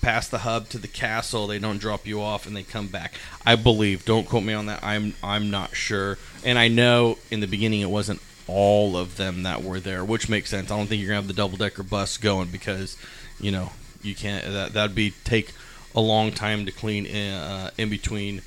past 0.00 0.30
the 0.30 0.38
hub 0.38 0.68
to 0.70 0.78
the 0.78 0.88
castle. 0.88 1.46
They 1.46 1.58
don't 1.58 1.78
drop 1.78 2.06
you 2.06 2.20
off 2.20 2.46
and 2.46 2.56
they 2.56 2.62
come 2.62 2.88
back. 2.88 3.14
I 3.44 3.56
believe. 3.56 4.04
Don't 4.04 4.28
quote 4.28 4.44
me 4.44 4.52
on 4.52 4.66
that. 4.66 4.82
I'm 4.82 5.14
I'm 5.22 5.50
not 5.50 5.74
sure. 5.74 6.18
And 6.44 6.58
I 6.58 6.68
know 6.68 7.18
in 7.30 7.40
the 7.40 7.46
beginning 7.46 7.80
it 7.80 7.90
wasn't 7.90 8.20
all 8.46 8.96
of 8.96 9.16
them 9.16 9.44
that 9.44 9.62
were 9.62 9.80
there, 9.80 10.04
which 10.04 10.28
makes 10.28 10.50
sense. 10.50 10.70
I 10.70 10.76
don't 10.76 10.86
think 10.86 11.00
you're 11.00 11.08
gonna 11.08 11.20
have 11.20 11.28
the 11.28 11.32
double 11.32 11.56
decker 11.56 11.82
bus 11.82 12.16
going 12.16 12.48
because, 12.48 12.96
you 13.40 13.50
know, 13.50 13.70
you 14.02 14.14
can't. 14.14 14.44
That 14.44 14.72
that'd 14.72 14.94
be 14.94 15.12
take 15.24 15.52
a 15.94 16.00
long 16.00 16.32
time 16.32 16.66
to 16.66 16.72
clean 16.72 17.06
in, 17.06 17.32
uh, 17.32 17.70
in 17.76 17.90
between 17.90 18.42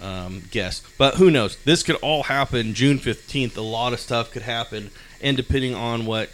um, 0.00 0.42
guests. 0.50 0.86
But 0.98 1.14
who 1.14 1.30
knows? 1.30 1.56
This 1.64 1.82
could 1.82 1.96
all 1.96 2.24
happen 2.24 2.74
June 2.74 2.98
15th. 2.98 3.56
A 3.56 3.60
lot 3.60 3.92
of 3.92 4.00
stuff 4.00 4.30
could 4.30 4.42
happen. 4.42 4.90
And 5.20 5.36
depending 5.36 5.74
on 5.74 6.06
what 6.06 6.30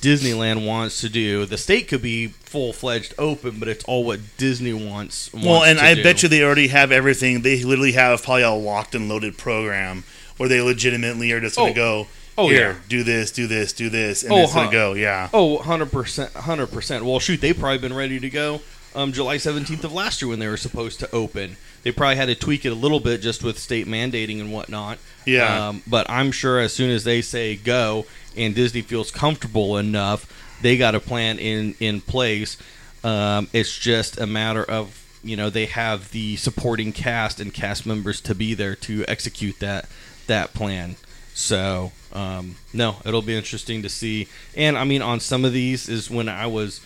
Disneyland 0.00 0.66
wants 0.66 1.00
to 1.02 1.08
do, 1.08 1.44
the 1.46 1.58
state 1.58 1.88
could 1.88 2.02
be 2.02 2.28
full 2.28 2.72
fledged 2.72 3.14
open, 3.18 3.58
but 3.58 3.68
it's 3.68 3.84
all 3.84 4.04
what 4.04 4.20
Disney 4.36 4.72
wants. 4.72 5.32
Well, 5.32 5.62
and 5.62 5.78
I 5.78 5.94
do. 5.94 6.02
bet 6.02 6.22
you 6.22 6.28
they 6.28 6.42
already 6.42 6.68
have 6.68 6.90
everything. 6.92 7.42
They 7.42 7.62
literally 7.62 7.92
have 7.92 8.22
probably 8.22 8.42
a 8.42 8.50
locked 8.50 8.94
and 8.94 9.08
loaded 9.08 9.36
program 9.38 10.04
where 10.36 10.48
they 10.48 10.60
legitimately 10.60 11.30
are 11.32 11.40
just 11.40 11.56
going 11.56 11.70
Oh. 11.70 11.74
to 11.74 11.76
go, 11.78 12.06
Oh, 12.38 12.48
here, 12.48 12.70
yeah. 12.70 12.74
do 12.88 13.02
this, 13.02 13.30
do 13.30 13.46
this, 13.46 13.72
do 13.74 13.90
this, 13.90 14.22
and 14.22 14.32
Oh, 14.32 14.44
it's 14.44 14.54
gonna 14.54 14.70
go. 14.72 14.94
Yeah. 14.94 15.28
Oh, 15.34 15.58
100%. 15.58 16.32
100%. 16.32 17.02
Well, 17.02 17.18
shoot, 17.20 17.40
they've 17.40 17.58
probably 17.58 17.78
been 17.78 17.92
ready 17.94 18.18
to 18.18 18.30
go 18.30 18.62
um, 18.94 19.12
July 19.12 19.36
17th 19.36 19.84
of 19.84 19.92
last 19.92 20.20
year 20.22 20.28
when 20.30 20.38
they 20.38 20.48
were 20.48 20.56
supposed 20.56 20.98
to 21.00 21.10
open. 21.14 21.56
They 21.82 21.92
probably 21.92 22.16
had 22.16 22.26
to 22.26 22.34
tweak 22.34 22.64
it 22.64 22.70
a 22.70 22.74
little 22.74 23.00
bit 23.00 23.20
just 23.22 23.42
with 23.44 23.58
state 23.58 23.86
mandating 23.86 24.40
and 24.40 24.52
whatnot. 24.52 24.98
Yeah. 25.26 25.68
Um, 25.68 25.82
but 25.86 26.08
I'm 26.10 26.32
sure 26.32 26.58
as 26.60 26.72
soon 26.72 26.90
as 26.90 27.04
they 27.04 27.20
say 27.22 27.56
go 27.56 28.06
and 28.36 28.54
Disney 28.54 28.82
feels 28.82 29.10
comfortable 29.10 29.76
enough, 29.76 30.26
they 30.62 30.76
got 30.76 30.94
a 30.94 31.00
plan 31.00 31.38
in, 31.38 31.74
in 31.80 32.00
place. 32.00 32.56
Um, 33.02 33.48
it's 33.52 33.78
just 33.78 34.18
a 34.18 34.26
matter 34.26 34.64
of, 34.64 34.96
you 35.22 35.36
know, 35.36 35.50
they 35.50 35.66
have 35.66 36.10
the 36.10 36.36
supporting 36.36 36.92
cast 36.92 37.40
and 37.40 37.52
cast 37.52 37.86
members 37.86 38.20
to 38.22 38.34
be 38.34 38.54
there 38.54 38.74
to 38.76 39.04
execute 39.08 39.58
that 39.60 39.88
that 40.26 40.54
plan. 40.54 40.96
So, 41.34 41.92
um, 42.12 42.56
no, 42.72 42.96
it'll 43.04 43.22
be 43.22 43.36
interesting 43.36 43.82
to 43.82 43.88
see. 43.88 44.28
And 44.56 44.76
I 44.76 44.84
mean, 44.84 45.02
on 45.02 45.20
some 45.20 45.44
of 45.44 45.52
these 45.52 45.88
is 45.88 46.10
when 46.10 46.28
I 46.28 46.46
was, 46.46 46.80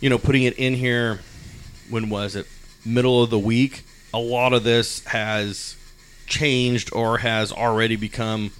you 0.00 0.10
know, 0.10 0.18
putting 0.18 0.42
it 0.42 0.58
in 0.58 0.74
here. 0.74 1.20
When 1.90 2.08
was 2.08 2.36
it? 2.36 2.46
Middle 2.84 3.22
of 3.22 3.30
the 3.30 3.38
week. 3.38 3.84
A 4.14 4.18
lot 4.18 4.52
of 4.52 4.64
this 4.64 5.04
has 5.06 5.76
changed 6.26 6.92
or 6.92 7.18
has 7.18 7.52
already 7.52 7.96
become 7.96 8.50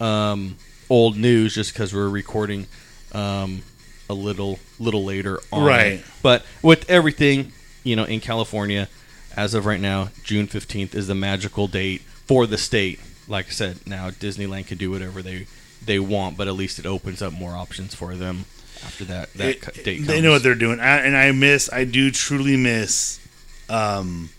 um, 0.00 0.56
old 0.90 1.16
news 1.16 1.54
just 1.54 1.72
because 1.72 1.94
we're 1.94 2.08
recording 2.10 2.66
um, 3.12 3.62
a 4.10 4.14
little 4.14 4.58
little 4.78 5.04
later 5.04 5.40
on. 5.52 5.64
Right. 5.64 6.04
But 6.22 6.44
with 6.62 6.88
everything, 6.90 7.52
you 7.84 7.96
know, 7.96 8.04
in 8.04 8.20
California, 8.20 8.88
as 9.36 9.54
of 9.54 9.64
right 9.64 9.80
now, 9.80 10.10
June 10.24 10.46
fifteenth 10.48 10.94
is 10.94 11.06
the 11.06 11.14
magical 11.14 11.66
date 11.68 12.02
for 12.26 12.46
the 12.46 12.58
state. 12.58 13.00
Like 13.28 13.46
I 13.46 13.50
said, 13.50 13.86
now 13.86 14.10
Disneyland 14.10 14.66
can 14.66 14.76
do 14.78 14.90
whatever 14.90 15.22
they 15.22 15.46
they 15.84 15.98
want, 15.98 16.36
but 16.36 16.48
at 16.48 16.54
least 16.54 16.78
it 16.78 16.86
opens 16.86 17.22
up 17.22 17.32
more 17.32 17.52
options 17.56 17.94
for 17.94 18.14
them 18.16 18.44
after 18.84 19.04
that 19.04 19.32
that 19.34 19.48
It- 19.48 19.84
date. 19.84 19.96
Comes. 19.98 20.06
they 20.08 20.20
know 20.20 20.32
what 20.32 20.42
they're 20.42 20.54
doing, 20.54 20.80
I, 20.80 20.98
and 20.98 21.16
I 21.16 21.30
miss. 21.32 21.70
I 21.72 21.84
do 21.84 22.10
truly 22.10 22.56
miss. 22.56 23.18
Um, 23.68 24.30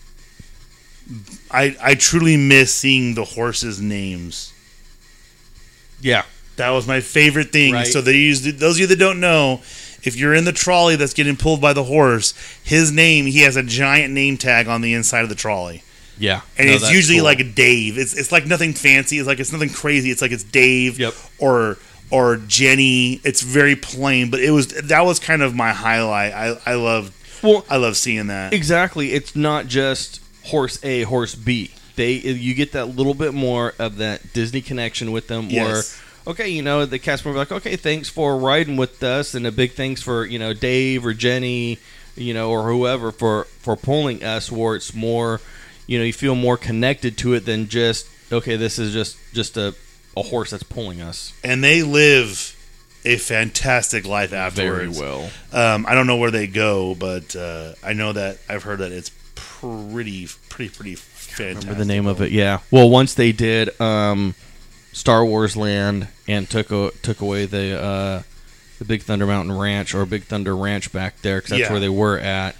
I 1.50 1.74
I 1.82 1.94
truly 1.94 2.36
miss 2.36 2.74
seeing 2.74 3.14
the 3.14 3.24
horses' 3.24 3.80
names. 3.80 4.52
yeah. 6.00 6.24
That 6.62 6.70
was 6.70 6.86
my 6.86 7.00
favorite 7.00 7.52
thing. 7.52 7.72
Right. 7.74 7.86
So 7.86 8.00
they 8.00 8.16
used 8.16 8.44
those 8.58 8.76
of 8.76 8.80
you 8.80 8.86
that 8.88 8.98
don't 8.98 9.20
know, 9.20 9.60
if 10.02 10.16
you're 10.16 10.34
in 10.34 10.44
the 10.44 10.52
trolley 10.52 10.96
that's 10.96 11.12
getting 11.14 11.36
pulled 11.36 11.60
by 11.60 11.72
the 11.72 11.84
horse, 11.84 12.34
his 12.62 12.90
name 12.92 13.26
he 13.26 13.40
has 13.40 13.56
a 13.56 13.62
giant 13.62 14.12
name 14.14 14.36
tag 14.36 14.68
on 14.68 14.80
the 14.80 14.94
inside 14.94 15.22
of 15.22 15.28
the 15.28 15.34
trolley. 15.34 15.82
Yeah, 16.18 16.42
and 16.58 16.68
No, 16.68 16.74
it's 16.74 16.90
usually 16.92 17.18
cool. 17.18 17.24
like 17.24 17.54
Dave. 17.54 17.98
It's 17.98 18.14
it's 18.16 18.30
like 18.30 18.46
nothing 18.46 18.74
fancy. 18.74 19.18
It's 19.18 19.26
like 19.26 19.40
it's 19.40 19.52
nothing 19.52 19.70
crazy. 19.70 20.10
It's 20.10 20.22
like 20.22 20.30
it's 20.30 20.44
Dave 20.44 20.98
Yep. 20.98 21.14
or 21.38 21.78
or 22.10 22.36
Jenny. 22.36 23.20
It's 23.24 23.40
very 23.42 23.74
plain, 23.74 24.30
but 24.30 24.40
it 24.40 24.50
was 24.50 24.68
that 24.68 25.04
was 25.04 25.18
kind 25.18 25.42
of 25.42 25.54
my 25.54 25.72
highlight. 25.72 26.32
I 26.32 26.58
I 26.66 26.74
love 26.74 27.10
well, 27.42 27.64
I 27.68 27.76
love 27.78 27.96
seeing 27.96 28.28
that. 28.28 28.52
Exactly. 28.52 29.12
It's 29.12 29.34
not 29.34 29.66
just 29.66 30.20
horse 30.44 30.78
A, 30.84 31.02
horse 31.02 31.34
B. 31.34 31.72
They 31.96 32.12
you 32.12 32.54
get 32.54 32.72
that 32.72 32.86
little 32.96 33.14
bit 33.14 33.34
more 33.34 33.74
of 33.78 33.96
that 33.96 34.32
Disney 34.32 34.60
connection 34.60 35.10
with 35.12 35.26
them. 35.28 35.48
Yes. 35.50 35.98
Where 35.98 36.11
okay, 36.26 36.48
you 36.48 36.62
know 36.62 36.84
the 36.86 36.98
cast 36.98 37.24
member 37.24 37.38
like 37.38 37.52
okay, 37.52 37.76
thanks 37.76 38.08
for 38.08 38.36
riding 38.36 38.76
with 38.76 39.02
us, 39.02 39.34
and 39.34 39.46
a 39.46 39.52
big 39.52 39.72
thanks 39.72 40.02
for 40.02 40.24
you 40.24 40.38
know 40.38 40.52
Dave 40.52 41.04
or 41.04 41.14
Jenny, 41.14 41.78
you 42.16 42.34
know 42.34 42.50
or 42.50 42.70
whoever 42.70 43.12
for 43.12 43.44
for 43.44 43.76
pulling 43.76 44.22
us. 44.22 44.50
Where 44.50 44.76
it's 44.76 44.94
more, 44.94 45.40
you 45.86 45.98
know, 45.98 46.04
you 46.04 46.12
feel 46.12 46.34
more 46.34 46.56
connected 46.56 47.16
to 47.18 47.34
it 47.34 47.44
than 47.46 47.68
just 47.68 48.06
okay, 48.30 48.56
this 48.56 48.78
is 48.78 48.92
just 48.92 49.16
just 49.32 49.56
a 49.56 49.74
a 50.16 50.22
horse 50.22 50.50
that's 50.50 50.62
pulling 50.62 51.00
us 51.00 51.32
and 51.42 51.64
they 51.64 51.82
live 51.82 52.54
a 53.04 53.16
fantastic 53.16 54.06
life 54.06 54.32
afterwards. 54.32 54.98
very 54.98 55.08
well. 55.08 55.30
Um, 55.52 55.86
I 55.88 55.94
don't 55.94 56.06
know 56.06 56.16
where 56.16 56.30
they 56.30 56.46
go, 56.46 56.94
but 56.94 57.34
uh, 57.34 57.72
I 57.82 57.94
know 57.94 58.12
that 58.12 58.38
I've 58.48 58.62
heard 58.62 58.78
that 58.78 58.92
it's 58.92 59.10
pretty, 59.34 60.28
pretty, 60.48 60.70
pretty 60.70 60.94
fantastic. 60.94 61.62
Remember 61.62 61.78
the 61.78 61.84
name 61.84 62.06
of 62.06 62.20
it? 62.20 62.30
Yeah. 62.30 62.60
Well, 62.70 62.88
once 62.88 63.14
they 63.14 63.32
did 63.32 63.80
um, 63.80 64.34
Star 64.92 65.24
Wars 65.24 65.56
Land 65.56 66.08
and 66.28 66.48
took 66.48 66.70
a, 66.70 66.90
took 67.02 67.20
away 67.20 67.46
the 67.46 67.80
uh, 67.80 68.22
the 68.78 68.84
Big 68.84 69.02
Thunder 69.02 69.26
Mountain 69.26 69.56
Ranch 69.56 69.94
or 69.94 70.04
Big 70.06 70.24
Thunder 70.24 70.56
Ranch 70.56 70.92
back 70.92 71.20
there 71.22 71.38
because 71.38 71.50
that's 71.50 71.60
Yeah. 71.62 71.70
where 71.70 71.80
they 71.80 71.88
were 71.88 72.18
at. 72.18 72.56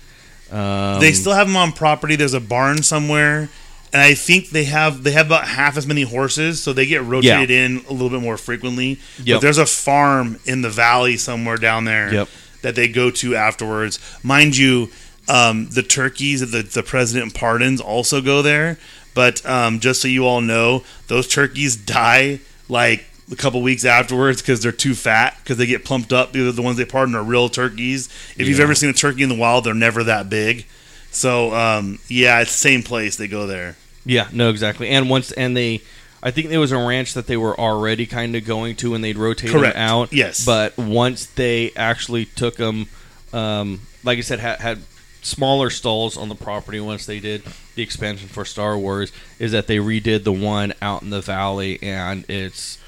Um, 0.50 1.00
they 1.00 1.12
still 1.12 1.32
have 1.34 1.46
them 1.46 1.56
on 1.56 1.72
property. 1.72 2.14
There's 2.16 2.34
a 2.34 2.40
barn 2.40 2.82
somewhere, 2.82 3.48
and 3.92 4.02
I 4.02 4.14
think 4.14 4.50
they 4.50 4.64
have 4.64 5.02
they 5.02 5.12
have 5.12 5.26
about 5.26 5.48
half 5.48 5.76
as 5.76 5.86
many 5.86 6.02
horses, 6.02 6.62
so 6.62 6.72
they 6.72 6.86
get 6.86 7.02
rotated 7.04 7.50
in 7.50 7.84
a 7.88 7.92
little 7.92 8.10
bit 8.10 8.20
more 8.20 8.36
frequently. 8.36 8.98
But 9.18 9.26
Yep. 9.26 9.40
there's 9.40 9.58
a 9.58 9.66
farm 9.66 10.38
in 10.44 10.62
the 10.62 10.70
valley 10.70 11.16
somewhere 11.16 11.56
down 11.56 11.84
there 11.86 12.12
Yep. 12.12 12.28
that 12.62 12.74
they 12.74 12.88
go 12.88 13.10
to 13.10 13.34
afterwards. 13.34 13.98
Mind 14.22 14.56
you, 14.56 14.90
um, 15.28 15.68
the 15.70 15.82
turkeys 15.82 16.40
that 16.40 16.46
the, 16.46 16.62
the 16.62 16.82
president 16.82 17.32
pardons 17.34 17.80
also 17.80 18.20
go 18.20 18.42
there. 18.42 18.78
But 19.14 19.44
um, 19.46 19.80
just 19.80 20.00
so 20.02 20.08
you 20.08 20.26
all 20.26 20.40
know, 20.40 20.84
those 21.08 21.28
turkeys 21.28 21.76
die 21.76 22.40
like 22.68 23.04
a 23.30 23.36
couple 23.36 23.62
weeks 23.62 23.84
afterwards 23.84 24.42
because 24.42 24.62
they're 24.62 24.72
too 24.72 24.94
fat 24.94 25.36
because 25.42 25.56
they 25.56 25.66
get 25.66 25.84
plumped 25.84 26.12
up. 26.12 26.32
because 26.32 26.56
the 26.56 26.62
ones 26.62 26.76
they 26.76 26.84
pardon 26.84 27.14
are 27.14 27.22
real 27.22 27.48
turkeys. 27.48 28.08
If 28.36 28.48
you've 28.48 28.60
ever 28.60 28.74
seen 28.74 28.90
a 28.90 28.94
turkey 28.94 29.22
in 29.22 29.28
the 29.28 29.34
wild, 29.36 29.64
they're 29.64 29.74
never 29.74 30.04
that 30.04 30.28
big. 30.28 30.66
So 31.10 31.54
um, 31.54 31.98
yeah, 32.08 32.40
it's 32.40 32.52
the 32.52 32.58
same 32.58 32.82
place 32.82 33.16
they 33.16 33.28
go 33.28 33.46
there. 33.46 33.76
Yeah, 34.04 34.28
no, 34.32 34.50
exactly. 34.50 34.88
And 34.88 35.08
once 35.08 35.30
and 35.32 35.56
they, 35.56 35.82
I 36.22 36.30
think 36.30 36.48
there 36.48 36.60
was 36.60 36.72
a 36.72 36.78
ranch 36.78 37.14
that 37.14 37.26
they 37.26 37.36
were 37.36 37.58
already 37.58 38.06
kind 38.06 38.34
of 38.34 38.44
going 38.44 38.76
to, 38.76 38.94
and 38.94 39.04
they'd 39.04 39.16
rotate 39.16 39.50
Correct. 39.50 39.74
them 39.74 39.88
out. 39.88 40.12
Yes. 40.12 40.44
But 40.44 40.76
once 40.76 41.26
they 41.26 41.72
actually 41.76 42.24
took 42.24 42.56
them, 42.56 42.88
um, 43.32 43.82
like 44.02 44.18
I 44.18 44.22
said, 44.22 44.40
had, 44.40 44.60
had 44.60 44.78
smaller 45.22 45.70
stalls 45.70 46.16
on 46.16 46.28
the 46.28 46.34
property. 46.34 46.78
Once 46.80 47.06
they 47.06 47.20
did 47.20 47.42
the 47.74 47.82
expansion 47.82 48.28
for 48.28 48.44
Star 48.44 48.76
Wars, 48.76 49.10
is 49.38 49.52
that 49.52 49.66
they 49.66 49.78
redid 49.78 50.24
the 50.24 50.32
one 50.32 50.74
out 50.82 51.02
in 51.02 51.10
the 51.10 51.20
valley, 51.22 51.78
and 51.82 52.24
it's, 52.28 52.78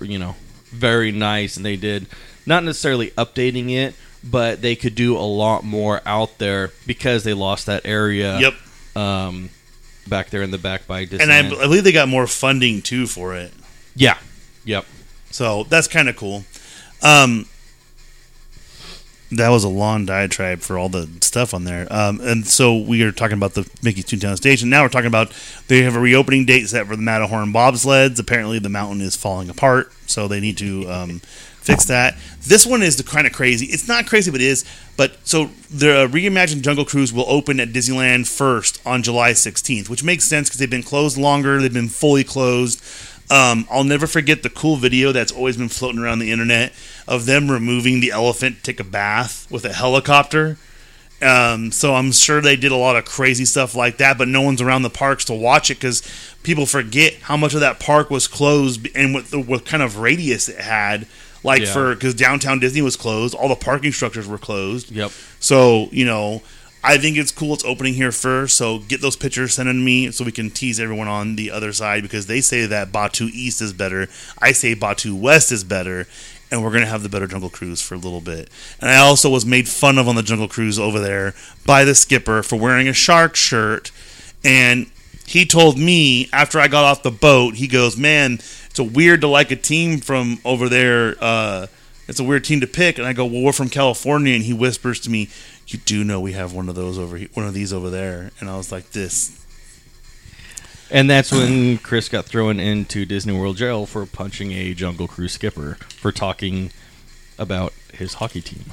you 0.00 0.18
know, 0.18 0.36
very 0.66 1.10
nice. 1.12 1.56
And 1.56 1.64
they 1.64 1.76
did 1.76 2.06
not 2.44 2.64
necessarily 2.64 3.10
updating 3.12 3.70
it. 3.70 3.94
But 4.28 4.62
they 4.62 4.74
could 4.74 4.96
do 4.96 5.16
a 5.16 5.22
lot 5.22 5.62
more 5.62 6.02
out 6.04 6.38
there 6.38 6.72
because 6.88 7.22
they 7.22 7.34
lost 7.34 7.66
that 7.66 7.82
area 7.86 8.36
Yep. 8.40 8.54
um, 8.96 9.48
back 10.08 10.30
there 10.30 10.42
in 10.42 10.50
the 10.50 10.58
back 10.58 10.88
by 10.88 11.02
And 11.02 11.30
I, 11.32 11.38
I 11.46 11.48
believe 11.48 11.84
they 11.84 11.92
got 11.92 12.08
more 12.08 12.26
funding 12.26 12.82
too 12.82 13.06
for 13.06 13.36
it. 13.36 13.52
yeah, 13.94 14.18
yep. 14.64 14.84
So 15.30 15.62
that's 15.68 15.86
kind 15.86 16.08
of 16.08 16.16
cool. 16.16 16.42
Um, 17.00 17.46
that 19.30 19.50
was 19.50 19.64
a 19.64 19.68
long 19.68 20.06
diatribe 20.06 20.60
for 20.60 20.78
all 20.78 20.88
the 20.88 21.08
stuff 21.20 21.52
on 21.52 21.64
there. 21.64 21.86
Um, 21.92 22.20
and 22.22 22.46
so 22.46 22.76
we 22.76 23.02
are 23.02 23.12
talking 23.12 23.36
about 23.36 23.54
the 23.54 23.68
Mickey's 23.82 24.06
Toontown 24.06 24.36
Station. 24.36 24.70
Now 24.70 24.82
we're 24.82 24.88
talking 24.88 25.08
about 25.08 25.32
they 25.68 25.82
have 25.82 25.96
a 25.96 26.00
reopening 26.00 26.46
date 26.46 26.68
set 26.68 26.86
for 26.86 26.96
the 26.96 27.02
Matterhorn 27.02 27.52
bobsleds. 27.52 28.18
Apparently, 28.18 28.58
the 28.58 28.68
mountain 28.68 29.00
is 29.00 29.16
falling 29.16 29.50
apart, 29.50 29.92
so 30.06 30.28
they 30.28 30.40
need 30.40 30.56
to 30.58 30.90
um, 30.90 31.20
fix 31.20 31.84
that. 31.86 32.16
This 32.46 32.64
one 32.64 32.82
is 32.82 32.96
the 32.96 33.02
kind 33.02 33.26
of 33.26 33.32
crazy. 33.34 33.66
It's 33.66 33.86
not 33.86 34.06
crazy, 34.06 34.30
but 34.30 34.40
it 34.40 34.46
is. 34.46 34.64
But 34.96 35.16
so 35.24 35.50
the 35.70 36.08
reimagined 36.08 36.62
Jungle 36.62 36.86
Cruise 36.86 37.12
will 37.12 37.26
open 37.28 37.60
at 37.60 37.68
Disneyland 37.68 38.26
first 38.26 38.80
on 38.86 39.02
July 39.02 39.32
16th, 39.32 39.90
which 39.90 40.02
makes 40.02 40.24
sense 40.24 40.48
because 40.48 40.58
they've 40.58 40.70
been 40.70 40.82
closed 40.82 41.18
longer. 41.18 41.60
They've 41.60 41.72
been 41.72 41.88
fully 41.90 42.24
closed. 42.24 42.82
Um, 43.30 43.66
I'll 43.70 43.84
never 43.84 44.06
forget 44.06 44.42
the 44.42 44.50
cool 44.50 44.76
video 44.76 45.12
that's 45.12 45.32
always 45.32 45.56
been 45.56 45.68
floating 45.68 46.00
around 46.00 46.18
the 46.20 46.30
internet 46.32 46.72
of 47.06 47.26
them 47.26 47.50
removing 47.50 48.00
the 48.00 48.10
elephant 48.10 48.56
to 48.56 48.62
take 48.62 48.80
a 48.80 48.84
bath 48.84 49.46
with 49.50 49.64
a 49.64 49.72
helicopter. 49.72 50.56
Um, 51.20 51.72
so 51.72 51.94
I'm 51.94 52.12
sure 52.12 52.40
they 52.40 52.56
did 52.56 52.70
a 52.72 52.76
lot 52.76 52.96
of 52.96 53.04
crazy 53.04 53.44
stuff 53.44 53.74
like 53.74 53.98
that, 53.98 54.16
but 54.18 54.28
no 54.28 54.40
one's 54.40 54.62
around 54.62 54.82
the 54.82 54.90
parks 54.90 55.24
to 55.26 55.34
watch 55.34 55.70
it 55.70 55.74
because 55.74 56.02
people 56.42 56.64
forget 56.64 57.14
how 57.22 57.36
much 57.36 57.54
of 57.54 57.60
that 57.60 57.80
park 57.80 58.08
was 58.08 58.28
closed 58.28 58.86
and 58.94 59.12
what, 59.12 59.26
the, 59.26 59.40
what 59.40 59.66
kind 59.66 59.82
of 59.82 59.98
radius 59.98 60.48
it 60.48 60.60
had. 60.60 61.06
Like 61.44 61.62
Yeah. 61.62 61.72
for 61.72 61.94
because 61.94 62.14
downtown 62.14 62.58
Disney 62.60 62.82
was 62.82 62.96
closed, 62.96 63.34
all 63.34 63.48
the 63.48 63.54
parking 63.56 63.92
structures 63.92 64.26
were 64.26 64.38
closed. 64.38 64.90
Yep. 64.90 65.12
So, 65.38 65.88
you 65.92 66.04
know, 66.04 66.42
I 66.82 66.96
think 66.96 67.16
it's 67.16 67.32
cool 67.32 67.54
it's 67.54 67.64
opening 67.64 67.94
here 67.94 68.12
first. 68.12 68.56
So 68.56 68.78
get 68.78 69.00
those 69.00 69.16
pictures 69.16 69.54
sent 69.54 69.68
to 69.68 69.74
me 69.74 70.10
so 70.10 70.24
we 70.24 70.32
can 70.32 70.50
tease 70.50 70.78
everyone 70.78 71.08
on 71.08 71.36
the 71.36 71.50
other 71.50 71.72
side 71.72 72.02
because 72.02 72.26
they 72.26 72.40
say 72.40 72.66
that 72.66 72.92
Batuu 72.92 73.30
East 73.30 73.60
is 73.60 73.72
better. 73.72 74.08
I 74.38 74.52
say 74.52 74.74
Batuu 74.74 75.18
West 75.18 75.50
is 75.52 75.64
better. 75.64 76.06
And 76.50 76.64
we're 76.64 76.70
going 76.70 76.82
to 76.82 76.88
have 76.88 77.02
the 77.02 77.10
better 77.10 77.26
Jungle 77.26 77.50
Cruise 77.50 77.82
for 77.82 77.94
a 77.94 77.98
little 77.98 78.22
bit. 78.22 78.48
And 78.80 78.88
I 78.88 78.96
also 78.96 79.28
was 79.28 79.44
made 79.44 79.68
fun 79.68 79.98
of 79.98 80.08
on 80.08 80.14
the 80.14 80.22
Jungle 80.22 80.48
Cruise 80.48 80.78
over 80.78 80.98
there 80.98 81.34
by 81.66 81.84
the 81.84 81.94
skipper 81.94 82.42
for 82.42 82.56
wearing 82.56 82.88
a 82.88 82.94
shark 82.94 83.36
shirt. 83.36 83.90
And 84.42 84.90
he 85.26 85.44
told 85.44 85.76
me 85.76 86.30
after 86.32 86.58
I 86.58 86.68
got 86.68 86.84
off 86.84 87.02
the 87.02 87.10
boat, 87.10 87.56
he 87.56 87.68
goes, 87.68 87.98
Man, 87.98 88.34
it's 88.70 88.78
a 88.78 88.84
weird 88.84 89.20
to 89.20 89.28
like 89.28 89.50
a 89.50 89.56
team 89.56 89.98
from 89.98 90.38
over 90.42 90.70
there. 90.70 91.16
Uh, 91.20 91.66
it's 92.08 92.18
a 92.18 92.24
weird 92.24 92.44
team 92.44 92.60
to 92.60 92.66
pick. 92.66 92.96
And 92.96 93.06
I 93.06 93.12
go, 93.12 93.26
Well, 93.26 93.42
we're 93.42 93.52
from 93.52 93.68
California. 93.68 94.34
And 94.34 94.44
he 94.44 94.54
whispers 94.54 95.00
to 95.00 95.10
me, 95.10 95.28
You 95.68 95.78
do 95.78 96.02
know 96.02 96.18
we 96.20 96.32
have 96.32 96.52
one 96.52 96.68
of 96.68 96.74
those 96.74 96.98
over 96.98 97.16
here, 97.16 97.28
one 97.34 97.46
of 97.46 97.54
these 97.54 97.72
over 97.72 97.90
there. 97.90 98.30
And 98.40 98.48
I 98.48 98.56
was 98.56 98.72
like, 98.72 98.90
This. 98.90 99.44
And 100.90 101.10
that's 101.10 101.30
when 101.30 101.76
Chris 101.78 102.08
got 102.08 102.24
thrown 102.24 102.58
into 102.58 103.04
Disney 103.04 103.38
World 103.38 103.58
jail 103.58 103.84
for 103.84 104.06
punching 104.06 104.52
a 104.52 104.72
Jungle 104.72 105.06
Cruise 105.06 105.32
skipper 105.32 105.74
for 105.90 106.10
talking 106.10 106.72
about 107.38 107.74
his 107.92 108.14
hockey 108.14 108.40
team. 108.40 108.64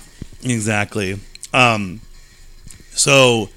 Exactly. 0.42 1.20
Um, 1.54 2.00
so 2.92 3.50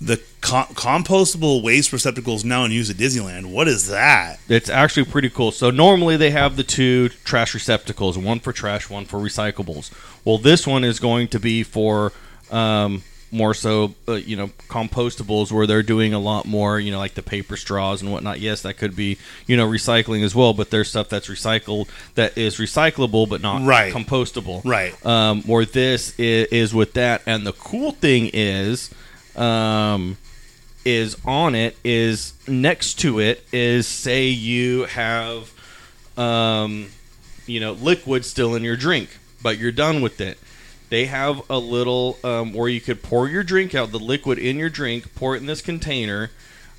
the 0.00 0.20
co- 0.42 0.66
compostable 0.74 1.62
waste 1.62 1.92
receptacles 1.92 2.44
now 2.44 2.64
in 2.64 2.72
use 2.72 2.90
at 2.90 2.96
Disneyland. 2.96 3.46
What 3.46 3.68
is 3.68 3.88
that? 3.88 4.38
It's 4.48 4.68
actually 4.68 5.06
pretty 5.06 5.30
cool. 5.30 5.50
So 5.50 5.70
normally 5.70 6.18
they 6.18 6.30
have 6.30 6.56
the 6.56 6.64
two 6.64 7.08
trash 7.24 7.54
receptacles, 7.54 8.18
one 8.18 8.40
for 8.40 8.52
trash, 8.52 8.90
one 8.90 9.06
for 9.06 9.18
recyclables. 9.18 9.90
Well, 10.26 10.36
this 10.36 10.66
one 10.66 10.84
is 10.84 11.00
going 11.00 11.28
to 11.28 11.40
be 11.40 11.62
for 11.62 12.12
um, 12.50 13.02
more 13.30 13.52
so, 13.52 13.94
uh, 14.08 14.12
you 14.14 14.36
know, 14.36 14.48
compostables 14.68 15.52
where 15.52 15.66
they're 15.66 15.82
doing 15.82 16.14
a 16.14 16.18
lot 16.18 16.46
more, 16.46 16.80
you 16.80 16.90
know, 16.90 16.98
like 16.98 17.14
the 17.14 17.22
paper 17.22 17.56
straws 17.56 18.00
and 18.00 18.10
whatnot. 18.10 18.40
Yes, 18.40 18.62
that 18.62 18.74
could 18.78 18.96
be, 18.96 19.18
you 19.46 19.56
know, 19.56 19.68
recycling 19.68 20.24
as 20.24 20.34
well, 20.34 20.54
but 20.54 20.70
there's 20.70 20.88
stuff 20.88 21.08
that's 21.10 21.28
recycled 21.28 21.88
that 22.14 22.38
is 22.38 22.56
recyclable 22.56 23.28
but 23.28 23.42
not 23.42 23.66
Right. 23.66 23.92
compostable. 23.92 24.62
Right. 24.64 24.94
Um, 25.04 25.44
or 25.46 25.64
this 25.66 26.18
is, 26.18 26.46
is 26.50 26.74
with 26.74 26.94
that. 26.94 27.20
And 27.26 27.46
the 27.46 27.52
cool 27.52 27.92
thing 27.92 28.30
is, 28.32 28.90
um, 29.36 30.16
is 30.84 31.16
on 31.26 31.54
it 31.54 31.76
is 31.84 32.32
next 32.48 32.94
to 33.00 33.18
it 33.20 33.44
is 33.52 33.86
say 33.86 34.26
you 34.28 34.84
have 34.84 35.52
um, 36.16 36.88
you 37.46 37.60
know 37.60 37.72
liquid 37.72 38.24
still 38.24 38.54
in 38.54 38.62
your 38.64 38.76
drink 38.76 39.18
but 39.42 39.58
you're 39.58 39.72
done 39.72 40.00
with 40.00 40.20
it 40.20 40.38
they 40.88 41.06
have 41.06 41.42
a 41.50 41.58
little 41.58 42.18
um, 42.24 42.52
where 42.52 42.68
you 42.68 42.80
could 42.80 43.02
pour 43.02 43.28
your 43.28 43.42
drink 43.42 43.74
out 43.74 43.90
the 43.90 43.98
liquid 43.98 44.38
in 44.38 44.56
your 44.56 44.70
drink 44.70 45.14
pour 45.14 45.34
it 45.34 45.40
in 45.40 45.46
this 45.46 45.62
container 45.62 46.30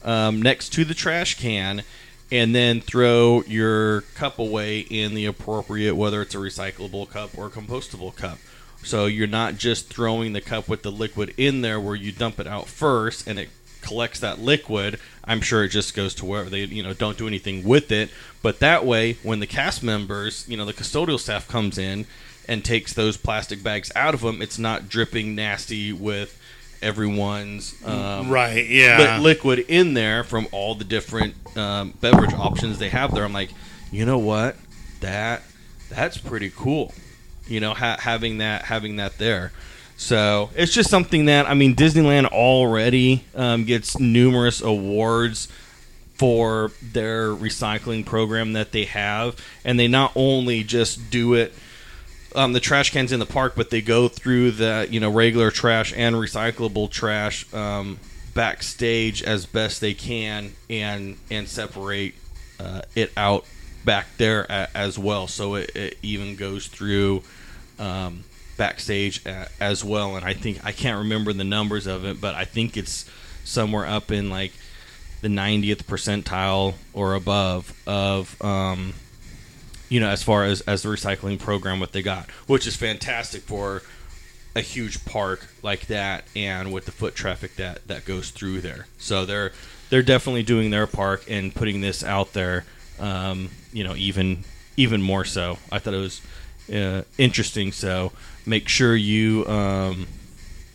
um, 0.03 0.41
next 0.41 0.69
to 0.69 0.85
the 0.85 0.93
trash 0.93 1.35
can 1.35 1.83
and 2.31 2.53
then 2.53 2.79
throw 2.79 3.43
your 3.47 4.01
cup 4.15 4.39
away 4.39 4.79
in 4.79 5.13
the 5.15 5.25
appropriate 5.25 5.95
whether 5.95 6.21
it's 6.21 6.35
a 6.35 6.39
recyclable 6.39 7.09
cup 7.09 7.37
or 7.37 7.47
a 7.47 7.49
compostable 7.49 8.15
cup 8.15 8.37
so 8.83 9.05
you're 9.07 9.27
not 9.27 9.55
just 9.55 9.93
throwing 9.93 10.33
the 10.33 10.41
cup 10.41 10.67
with 10.67 10.83
the 10.83 10.91
liquid 10.91 11.33
in 11.37 11.61
there 11.61 11.79
where 11.79 11.95
you 11.95 12.11
dump 12.11 12.39
it 12.39 12.47
out 12.47 12.67
first 12.67 13.27
and 13.27 13.37
it 13.37 13.49
collects 13.81 14.19
that 14.19 14.39
liquid. 14.39 14.99
I'm 15.23 15.41
sure 15.41 15.63
it 15.63 15.69
just 15.69 15.95
goes 15.95 16.13
to 16.15 16.25
wherever 16.25 16.49
they, 16.49 16.63
you 16.65 16.83
know, 16.83 16.93
don't 16.93 17.17
do 17.17 17.27
anything 17.27 17.63
with 17.63 17.91
it. 17.91 18.09
But 18.41 18.59
that 18.59 18.85
way, 18.85 19.13
when 19.23 19.39
the 19.39 19.47
cast 19.47 19.83
members, 19.83 20.47
you 20.47 20.57
know, 20.57 20.65
the 20.65 20.73
custodial 20.73 21.19
staff 21.19 21.47
comes 21.47 21.77
in 21.77 22.05
and 22.49 22.65
takes 22.65 22.93
those 22.93 23.15
plastic 23.15 23.63
bags 23.63 23.91
out 23.95 24.13
of 24.13 24.21
them, 24.21 24.41
it's 24.41 24.57
not 24.57 24.89
dripping 24.89 25.35
nasty 25.35 25.93
with 25.93 26.35
everyone's 26.81 27.75
um, 27.85 28.29
right. 28.29 28.67
Yeah. 28.67 29.17
li- 29.17 29.23
liquid 29.23 29.59
in 29.67 29.93
there 29.93 30.23
from 30.23 30.47
all 30.51 30.73
the 30.73 30.83
different 30.83 31.35
um, 31.55 31.93
beverage 32.01 32.33
options 32.33 32.79
they 32.79 32.89
have 32.89 33.13
there. 33.13 33.23
I'm 33.23 33.33
like, 33.33 33.51
you 33.91 34.05
know 34.05 34.17
what, 34.17 34.55
that 34.99 35.43
that's 35.89 36.17
pretty 36.17 36.49
cool. 36.49 36.93
You 37.47 37.59
know, 37.59 37.73
ha- 37.75 37.97
having 37.99 38.39
that 38.39 38.63
having 38.65 38.95
that 38.95 39.19
there. 39.19 39.51
So 39.95 40.49
it's 40.55 40.73
just 40.73 40.89
something 40.89 41.25
that 41.25 41.47
I 41.47 41.53
mean, 41.53 41.75
Disneyland 41.75 42.25
already 42.25 43.25
um, 43.35 43.65
gets 43.65 43.99
numerous 43.99 44.59
awards 44.59 45.49
for 46.15 46.71
their 46.81 47.29
recycling 47.29 48.05
program 48.05 48.53
that 48.53 48.71
they 48.71 48.85
have, 48.85 49.35
and 49.63 49.79
they 49.79 49.87
not 49.87 50.11
only 50.15 50.63
just 50.63 51.11
do 51.11 51.35
it. 51.35 51.53
Um, 52.35 52.53
the 52.53 52.59
trash 52.59 52.91
cans 52.91 53.11
in 53.11 53.19
the 53.19 53.25
park, 53.25 53.53
but 53.55 53.69
they 53.71 53.81
go 53.81 54.07
through 54.07 54.51
the 54.51 54.87
you 54.89 54.99
know 54.99 55.11
regular 55.11 55.51
trash 55.51 55.93
and 55.95 56.15
recyclable 56.15 56.89
trash 56.89 57.51
um, 57.53 57.99
backstage 58.33 59.23
as 59.23 59.45
best 59.45 59.81
they 59.81 59.93
can, 59.93 60.53
and 60.69 61.17
and 61.31 61.47
separate 61.47 62.15
uh, 62.59 62.81
it 62.95 63.11
out 63.17 63.45
back 63.83 64.05
there 64.17 64.45
a, 64.49 64.67
as 64.75 64.99
well. 64.99 65.27
So 65.27 65.55
it, 65.55 65.75
it 65.75 65.97
even 66.03 66.35
goes 66.35 66.67
through 66.67 67.23
um, 67.79 68.23
backstage 68.57 69.25
a, 69.25 69.47
as 69.59 69.83
well. 69.83 70.15
And 70.15 70.23
I 70.25 70.33
think 70.33 70.63
I 70.63 70.71
can't 70.71 70.99
remember 70.99 71.33
the 71.33 71.43
numbers 71.43 71.87
of 71.87 72.05
it, 72.05 72.21
but 72.21 72.35
I 72.35 72.45
think 72.45 72.77
it's 72.77 73.09
somewhere 73.43 73.87
up 73.87 74.11
in 74.11 74.29
like 74.29 74.51
the 75.21 75.27
90th 75.27 75.83
percentile 75.83 76.75
or 76.93 77.15
above 77.15 77.73
of 77.87 78.39
um, 78.43 78.93
you 79.89 79.99
know 79.99 80.09
as 80.09 80.23
far 80.23 80.45
as 80.45 80.61
as 80.61 80.83
the 80.83 80.89
recycling 80.89 81.39
program 81.39 81.79
what 81.79 81.91
they 81.91 82.01
got, 82.01 82.29
which 82.47 82.65
is 82.65 82.75
fantastic 82.75 83.41
for 83.41 83.81
a 84.55 84.61
huge 84.61 85.05
park 85.05 85.47
like 85.61 85.87
that 85.87 86.23
and 86.35 86.71
with 86.73 86.85
the 86.85 86.91
foot 86.91 87.15
traffic 87.15 87.55
that 87.55 87.87
that 87.87 88.05
goes 88.05 88.31
through 88.31 88.61
there. 88.61 88.87
So 88.97 89.25
they're 89.25 89.51
they're 89.89 90.03
definitely 90.03 90.43
doing 90.43 90.69
their 90.69 90.87
park 90.87 91.25
and 91.29 91.53
putting 91.53 91.81
this 91.81 92.03
out 92.03 92.33
there. 92.33 92.65
Um, 92.99 93.49
you 93.73 93.83
know, 93.83 93.95
even 93.95 94.43
even 94.77 95.01
more 95.01 95.25
so. 95.25 95.57
I 95.71 95.79
thought 95.79 95.93
it 95.93 95.97
was 95.97 96.21
uh, 96.73 97.03
interesting. 97.17 97.71
So 97.71 98.11
make 98.45 98.67
sure 98.67 98.95
you 98.95 99.45
um, 99.47 100.07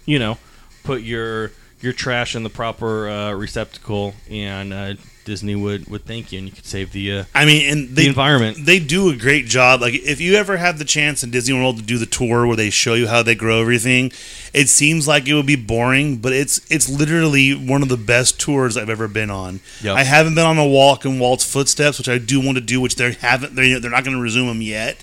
you 0.05 0.19
know 0.19 0.39
put 0.83 1.03
your 1.03 1.53
your 1.81 1.93
trash 1.93 2.35
in 2.35 2.43
the 2.43 2.51
proper 2.51 3.09
uh, 3.09 3.33
receptacle, 3.33 4.15
and 4.31 4.73
uh, 4.73 4.95
Disney 5.25 5.55
would 5.55 5.89
would 5.89 6.05
thank 6.05 6.33
you, 6.33 6.39
and 6.39 6.49
you 6.49 6.55
could 6.55 6.67
save 6.67 6.93
the 6.93 7.13
uh, 7.13 7.25
I 7.35 7.45
mean, 7.45 7.71
and 7.71 7.97
the 7.97 8.07
environment. 8.07 8.59
they 8.65 8.79
do 8.79 9.11
a 9.11 9.17
great 9.17 9.47
job. 9.47 9.81
Like 9.81 9.95
if 9.95 10.21
you 10.21 10.35
ever 10.35 10.57
have 10.57 10.79
the 10.79 10.85
chance 10.85 11.23
in 11.23 11.31
Disney 11.31 11.55
World 11.55 11.79
to 11.79 11.83
do 11.83 11.99
the 11.99 12.07
tour 12.07 12.47
where 12.47 12.57
they 12.57 12.71
show 12.71 12.95
you 12.95 13.09
how 13.09 13.23
they 13.23 13.35
grow 13.35 13.61
everything, 13.61 14.13
it 14.53 14.69
seems 14.69 15.09
like 15.09 15.27
it 15.27 15.35
would 15.35 15.47
be 15.47 15.57
boring, 15.57 16.17
but 16.17 16.33
it's 16.33 16.61
it's 16.71 16.89
literally 16.89 17.53
one 17.53 17.83
of 17.83 17.89
the 17.89 17.97
best 17.97 18.41
tours 18.41 18.77
I've 18.77 18.91
ever 18.91 19.09
been 19.09 19.31
on. 19.31 19.61
Yep. 19.83 19.97
I 19.97 20.05
haven't 20.05 20.35
been 20.35 20.47
on 20.47 20.59
a 20.59 20.67
walk 20.67 21.05
in 21.05 21.19
Walt's 21.19 21.51
footsteps, 21.51 21.99
which 21.99 22.09
I 22.09 22.19
do 22.19 22.41
want 22.41 22.59
to 22.59 22.65
do, 22.65 22.81
which 22.81 22.97
they 22.97 23.13
haven't. 23.13 23.55
They're, 23.55 23.81
they're 23.81 23.91
not 23.91 24.05
going 24.05 24.17
to 24.17 24.23
resume 24.23 24.47
them 24.47 24.63
yet, 24.63 25.03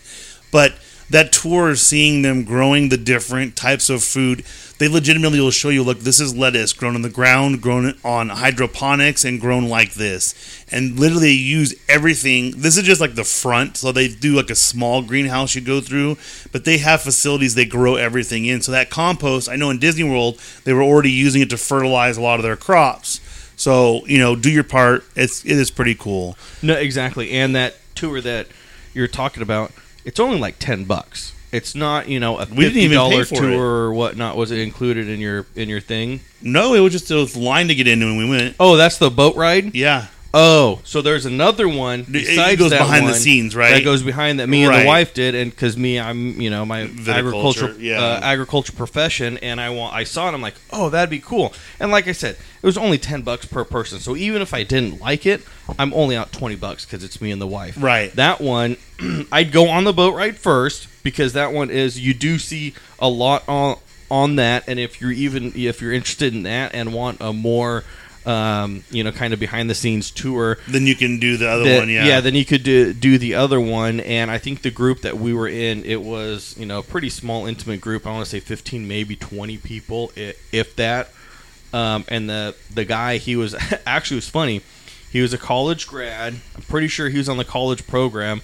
but 0.52 0.74
that 1.12 1.32
tour, 1.34 1.70
of 1.70 1.80
seeing 1.80 2.22
them 2.22 2.44
growing 2.44 2.90
the 2.90 2.98
different 2.98 3.56
types 3.56 3.90
of 3.90 4.04
food, 4.04 4.46
they 4.82 4.88
legitimately 4.88 5.40
will 5.40 5.52
show 5.52 5.70
you. 5.70 5.84
Look, 5.84 6.00
this 6.00 6.20
is 6.20 6.36
lettuce 6.36 6.74
grown 6.74 6.96
on 6.96 7.04
the 7.04 7.10
ground, 7.10 7.62
grown 7.62 7.94
on 8.04 8.30
hydroponics, 8.30 9.24
and 9.24 9.40
grown 9.40 9.70
like 9.70 9.94
this. 9.94 10.34
And 10.72 11.00
literally 11.00 11.34
use 11.34 11.76
everything. 11.88 12.56
This 12.58 12.78
is 12.78 12.84
just 12.84 13.00
like 13.00 13.14
the 13.14 13.24
front, 13.24 13.78
so 13.78 13.92
they 13.92 14.08
do 14.08 14.34
like 14.34 14.50
a 14.50 14.56
small 14.56 15.04
greenhouse 15.04 15.54
you 15.54 15.62
go 15.62 15.82
through, 15.82 16.18
but 16.52 16.66
they 16.66 16.80
have 16.80 17.04
facilities 17.04 17.54
they 17.54 17.64
grow 17.64 17.94
everything 17.94 18.46
in. 18.46 18.64
So 18.64 18.72
that 18.72 18.90
compost, 18.90 19.48
I 19.48 19.56
know 19.56 19.70
in 19.70 19.78
Disney 19.78 20.04
World, 20.04 20.42
they 20.64 20.74
were 20.74 20.82
already 20.82 21.12
using 21.12 21.44
it 21.44 21.52
to 21.52 21.58
fertilize 21.58 22.18
a 22.18 22.22
lot 22.22 22.40
of 22.40 22.44
their 22.44 22.58
crops. 22.58 23.22
So 23.56 24.04
you 24.08 24.18
know, 24.18 24.36
do 24.36 24.50
your 24.50 24.64
part. 24.64 25.04
It's 25.16 25.46
it 25.46 25.58
is 25.60 25.70
pretty 25.70 25.94
cool. 25.94 26.36
No, 26.64 26.74
exactly. 26.74 27.30
And 27.34 27.56
that 27.56 27.76
tour 27.94 28.20
that 28.22 28.48
you're 28.96 29.08
talking 29.08 29.44
about, 29.44 29.74
it's 30.06 30.20
only 30.20 30.40
like 30.40 30.58
ten 30.58 30.86
bucks. 30.86 31.36
It's 31.52 31.76
not, 31.76 32.08
you 32.08 32.20
know, 32.20 32.38
a 32.38 32.46
We 32.46 32.46
didn't 32.46 32.58
fifty 32.64 32.80
even 32.82 32.90
pay 32.92 32.96
dollar 32.96 33.26
for 33.26 33.36
tour 33.36 33.52
it. 33.52 33.56
or 33.58 33.94
whatnot. 33.94 34.38
Was 34.38 34.52
it 34.52 34.60
included 34.60 35.10
in 35.10 35.20
your 35.20 35.46
in 35.56 35.68
your 35.68 35.82
thing? 35.82 36.22
No, 36.42 36.74
it 36.74 36.80
was 36.80 36.94
just 36.94 37.12
a 37.12 37.40
line 37.40 37.68
to 37.68 37.76
get 37.76 37.88
into 37.88 38.06
when 38.06 38.18
we 38.18 38.30
went. 38.30 38.56
Oh, 38.60 38.78
that's 38.78 38.98
the 38.98 39.10
boat 39.10 39.36
ride. 39.36 39.76
Yeah, 39.76 40.08
Oh, 40.34 40.80
so 40.86 41.02
there's 41.02 41.26
another 41.26 41.68
one 41.68 42.04
besides 42.10 42.54
it 42.54 42.60
goes 42.60 42.72
behind 42.72 43.08
the 43.08 43.14
scenes, 43.14 43.54
right? 43.56 43.72
That 43.72 43.84
goes 43.84 44.02
behind 44.02 44.40
that. 44.40 44.48
Me 44.48 44.64
and 44.64 44.70
Right. 44.70 44.82
the 44.82 44.88
wife 44.88 45.14
did, 45.14 45.36
and 45.36 45.52
because 45.52 45.76
me, 45.76 46.00
I'm 46.00 46.40
you 46.40 46.50
know 46.50 46.66
my 46.66 46.90
agriculture 47.08 47.76
yeah. 47.78 48.02
uh, 48.02 48.20
agriculture 48.24 48.72
profession, 48.72 49.38
and 49.40 49.60
I 49.60 49.72
want 49.72 49.94
I 49.94 50.06
saw 50.06 50.30
it. 50.30 50.34
I'm 50.34 50.42
like, 50.42 50.56
oh, 50.72 50.90
that'd 50.90 51.10
be 51.10 51.20
cool. 51.20 51.54
And 51.80 51.92
like 51.92 52.08
I 52.08 52.14
said, 52.14 52.36
it 52.62 52.66
was 52.66 52.78
only 52.78 52.98
ten 52.98 53.24
bucks 53.24 53.46
per 53.46 53.66
person. 53.66 54.00
So 54.00 54.16
even 54.16 54.42
if 54.42 54.54
I 54.54 54.64
didn't 54.64 55.02
like 55.02 55.26
it, 55.26 55.42
I'm 55.78 55.94
only 55.94 56.16
out 56.16 56.32
twenty 56.32 56.56
bucks 56.56 56.86
because 56.86 57.04
it's 57.04 57.20
me 57.20 57.32
and 57.32 57.42
the 57.42 57.48
wife. 57.48 57.76
Right. 57.78 58.14
That 58.14 58.40
one, 58.40 58.78
I'd 59.32 59.52
go 59.52 59.68
on 59.68 59.84
the 59.84 59.94
boat 59.94 60.16
ride 60.16 60.38
first 60.38 60.88
because 61.04 61.34
that 61.34 61.52
one 61.52 61.70
is 61.70 62.00
you 62.00 62.14
do 62.14 62.38
see 62.40 62.74
a 63.00 63.10
lot 63.10 63.44
on 63.50 63.78
on 64.10 64.38
that, 64.38 64.64
and 64.68 64.80
if 64.80 65.02
you're 65.02 65.12
even 65.12 65.52
if 65.56 65.82
you're 65.82 65.94
interested 65.94 66.34
in 66.34 66.44
that 66.44 66.74
and 66.74 66.94
want 66.94 67.18
a 67.20 67.34
more 67.34 67.84
um, 68.26 68.84
you 68.92 69.04
know, 69.04 69.12
kind 69.12 69.34
of 69.34 69.40
behind 69.40 69.70
the 69.70 69.76
scenes 69.76 70.12
tour 70.12 70.58
then 70.68 70.86
you 70.86 70.96
can 70.96 71.20
do 71.20 71.38
the 71.38 71.50
other 71.50 71.64
that- 71.64 71.80
one. 71.80 71.90
Yeah, 71.90 72.06
Yeah, 72.06 72.22
then 72.22 72.36
you 72.36 72.46
could 72.46 72.64
do, 72.64 72.94
do 72.94 73.18
the 73.18 73.34
other 73.36 73.60
one. 73.60 74.00
And 74.00 74.30
I 74.30 74.38
think 74.38 74.62
the 74.62 74.70
group 74.72 75.02
that 75.02 75.18
we 75.18 75.34
were 75.34 75.48
in, 75.48 75.84
it 75.86 76.02
was 76.02 76.56
you 76.58 76.66
know 76.66 76.80
a 76.80 76.84
pretty 76.84 77.10
small, 77.10 77.46
intimate 77.48 77.82
group. 77.82 78.06
I 78.06 78.12
want 78.12 78.24
to 78.26 78.30
say 78.30 78.40
fifteen, 78.40 78.88
maybe 78.88 79.16
twenty 79.16 79.58
people, 79.58 80.12
if 80.16 80.76
that. 80.76 81.10
Um, 81.74 82.04
and 82.10 82.30
the 82.30 82.56
the 82.74 82.86
guy, 82.86 83.18
he 83.18 83.36
was 83.36 83.56
actually 83.86 84.18
it 84.18 84.24
was 84.26 84.30
funny. 84.30 84.62
He 85.12 85.22
was 85.22 85.34
a 85.34 85.38
college 85.38 85.88
grad. 85.88 86.36
I'm 86.56 86.62
pretty 86.64 86.88
sure 86.88 87.10
he 87.10 87.18
was 87.18 87.28
on 87.28 87.38
the 87.38 87.46
college 87.46 87.86
program, 87.88 88.42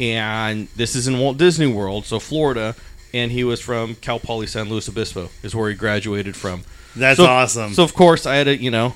and 0.00 0.68
this 0.74 0.94
is 0.96 1.06
in 1.06 1.18
Walt 1.18 1.36
Disney 1.38 1.66
World, 1.66 2.06
so 2.06 2.18
Florida. 2.18 2.74
And 3.14 3.32
he 3.32 3.42
was 3.42 3.60
from 3.60 3.94
Cal 3.94 4.18
Poly 4.20 4.46
San 4.46 4.68
Luis 4.68 4.86
Obispo, 4.88 5.30
is 5.42 5.54
where 5.54 5.70
he 5.70 5.74
graduated 5.74 6.36
from. 6.36 6.64
that's 6.94 7.16
so, 7.18 7.24
awesome. 7.24 7.72
So 7.72 7.82
of 7.82 7.94
course 7.94 8.26
I 8.26 8.36
had 8.36 8.44
to, 8.44 8.56
you 8.56 8.70
know, 8.70 8.92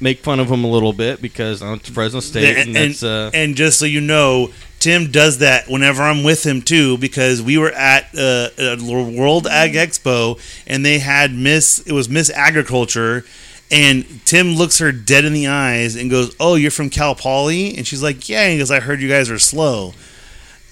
make 0.00 0.20
fun 0.20 0.40
of 0.40 0.50
him 0.50 0.64
a 0.64 0.66
little 0.66 0.92
bit 0.92 1.20
because 1.20 1.62
I'm 1.62 1.78
Fresno 1.78 2.20
State, 2.20 2.56
and, 2.56 2.68
and, 2.68 2.76
that's 2.76 3.02
uh, 3.02 3.30
and, 3.32 3.50
and 3.50 3.56
just 3.56 3.78
so 3.78 3.84
you 3.84 4.00
know, 4.00 4.50
Tim 4.78 5.10
does 5.10 5.38
that 5.38 5.68
whenever 5.68 6.02
I'm 6.02 6.22
with 6.22 6.44
him 6.44 6.62
too, 6.62 6.98
because 6.98 7.42
we 7.42 7.58
were 7.58 7.70
at 7.70 8.04
uh, 8.16 8.48
a 8.58 8.76
World 8.80 9.46
Ag 9.46 9.74
Expo 9.74 10.40
and 10.66 10.84
they 10.84 10.98
had 10.98 11.32
Miss. 11.32 11.80
It 11.80 11.92
was 11.92 12.08
Miss 12.08 12.30
Agriculture. 12.30 13.24
And 13.72 14.26
Tim 14.26 14.56
looks 14.56 14.80
her 14.80 14.90
dead 14.90 15.24
in 15.24 15.32
the 15.32 15.46
eyes 15.46 15.94
and 15.94 16.10
goes, 16.10 16.34
"Oh, 16.40 16.56
you're 16.56 16.72
from 16.72 16.90
Cal 16.90 17.14
Poly?" 17.14 17.76
And 17.76 17.86
she's 17.86 18.02
like, 18.02 18.28
"Yeah." 18.28 18.42
And 18.42 18.52
he 18.54 18.58
goes, 18.58 18.72
"I 18.72 18.80
heard 18.80 19.00
you 19.00 19.08
guys 19.08 19.30
are 19.30 19.38
slow." 19.38 19.94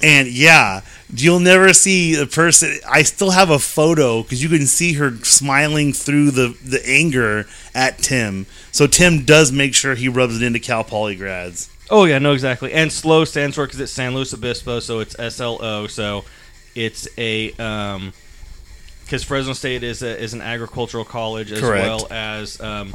And 0.02 0.26
yeah, 0.26 0.80
you'll 1.12 1.40
never 1.40 1.72
see 1.72 2.20
a 2.20 2.26
person. 2.26 2.78
I 2.88 3.02
still 3.02 3.30
have 3.30 3.50
a 3.50 3.58
photo 3.58 4.22
because 4.22 4.42
you 4.42 4.48
can 4.48 4.66
see 4.66 4.94
her 4.94 5.16
smiling 5.24 5.92
through 5.92 6.32
the, 6.32 6.56
the 6.64 6.86
anger 6.88 7.46
at 7.74 7.98
Tim. 7.98 8.46
So 8.72 8.86
Tim 8.86 9.24
does 9.24 9.50
make 9.52 9.74
sure 9.74 9.94
he 9.94 10.08
rubs 10.08 10.36
it 10.40 10.44
into 10.44 10.58
Cal 10.58 10.84
Poly 10.84 11.16
grads. 11.16 11.70
oh 11.90 12.04
yeah, 12.04 12.18
no, 12.18 12.32
exactly. 12.32 12.72
And 12.72 12.92
SLO 12.92 13.24
stands 13.24 13.56
for 13.56 13.66
because 13.66 13.80
it's 13.80 13.92
San 13.92 14.14
Luis 14.14 14.34
Obispo, 14.34 14.80
so 14.80 15.00
it's 15.00 15.18
S 15.18 15.40
L 15.40 15.58
O. 15.62 15.86
So 15.86 16.24
it's 16.74 17.08
a 17.16 17.52
um 17.52 18.12
because 19.04 19.24
Fresno 19.24 19.54
State 19.54 19.82
is 19.82 20.02
a, 20.02 20.22
is 20.22 20.34
an 20.34 20.42
agricultural 20.42 21.06
college 21.06 21.50
as 21.50 21.60
Correct. 21.60 21.86
well 21.86 22.06
as 22.10 22.60
um, 22.60 22.92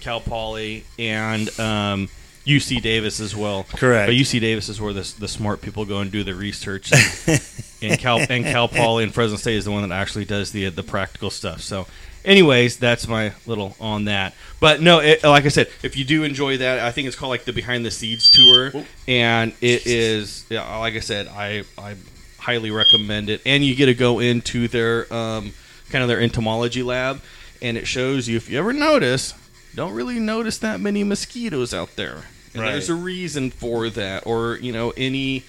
Cal 0.00 0.20
Poly 0.20 0.84
and 0.98 1.48
um, 1.58 2.10
UC 2.46 2.82
Davis 2.82 3.20
as 3.20 3.34
well. 3.34 3.64
Correct. 3.64 4.08
But 4.08 4.14
UC 4.14 4.40
Davis 4.40 4.68
is 4.68 4.80
where 4.80 4.92
the, 4.92 5.14
the 5.18 5.28
smart 5.28 5.62
people 5.62 5.84
go 5.84 6.00
and 6.00 6.10
do 6.10 6.22
the 6.22 6.34
research, 6.34 6.92
and, 6.92 7.40
and 7.82 7.98
Cal 7.98 8.20
and 8.28 8.44
Cal 8.44 8.68
Poly 8.68 9.04
and 9.04 9.14
Fresno 9.14 9.36
State 9.36 9.56
is 9.56 9.64
the 9.64 9.70
one 9.70 9.88
that 9.88 9.94
actually 9.94 10.24
does 10.24 10.52
the 10.52 10.68
the 10.68 10.82
practical 10.82 11.30
stuff. 11.30 11.62
So, 11.62 11.86
anyways, 12.24 12.76
that's 12.76 13.08
my 13.08 13.32
little 13.46 13.76
on 13.80 14.04
that. 14.04 14.34
But 14.60 14.82
no, 14.82 14.98
it, 15.00 15.22
like 15.22 15.46
I 15.46 15.48
said, 15.48 15.70
if 15.82 15.96
you 15.96 16.04
do 16.04 16.22
enjoy 16.22 16.58
that, 16.58 16.80
I 16.80 16.90
think 16.90 17.08
it's 17.08 17.16
called 17.16 17.30
like 17.30 17.44
the 17.44 17.52
Behind 17.52 17.84
the 17.84 17.90
Seeds 17.90 18.30
tour, 18.30 18.72
and 19.08 19.52
it 19.62 19.86
is 19.86 20.44
yeah, 20.50 20.78
like 20.78 20.94
I 20.94 21.00
said, 21.00 21.28
I 21.28 21.64
I 21.78 21.96
highly 22.38 22.70
recommend 22.70 23.30
it, 23.30 23.40
and 23.46 23.64
you 23.64 23.74
get 23.74 23.86
to 23.86 23.94
go 23.94 24.18
into 24.18 24.68
their 24.68 25.12
um, 25.12 25.54
kind 25.88 26.02
of 26.02 26.08
their 26.08 26.20
entomology 26.20 26.82
lab, 26.82 27.22
and 27.62 27.78
it 27.78 27.86
shows 27.86 28.28
you 28.28 28.36
if 28.36 28.50
you 28.50 28.58
ever 28.58 28.74
notice, 28.74 29.32
don't 29.74 29.94
really 29.94 30.20
notice 30.20 30.58
that 30.58 30.78
many 30.78 31.02
mosquitoes 31.04 31.72
out 31.72 31.96
there. 31.96 32.24
And 32.54 32.62
Right. 32.62 32.72
there's 32.72 32.88
a 32.88 32.94
reason 32.94 33.50
for 33.50 33.90
that, 33.90 34.26
or 34.26 34.56
you 34.62 34.72
know 34.72 34.92
any, 34.96 35.42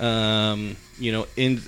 um, 0.00 0.76
you 0.98 1.12
know 1.12 1.26
in, 1.36 1.62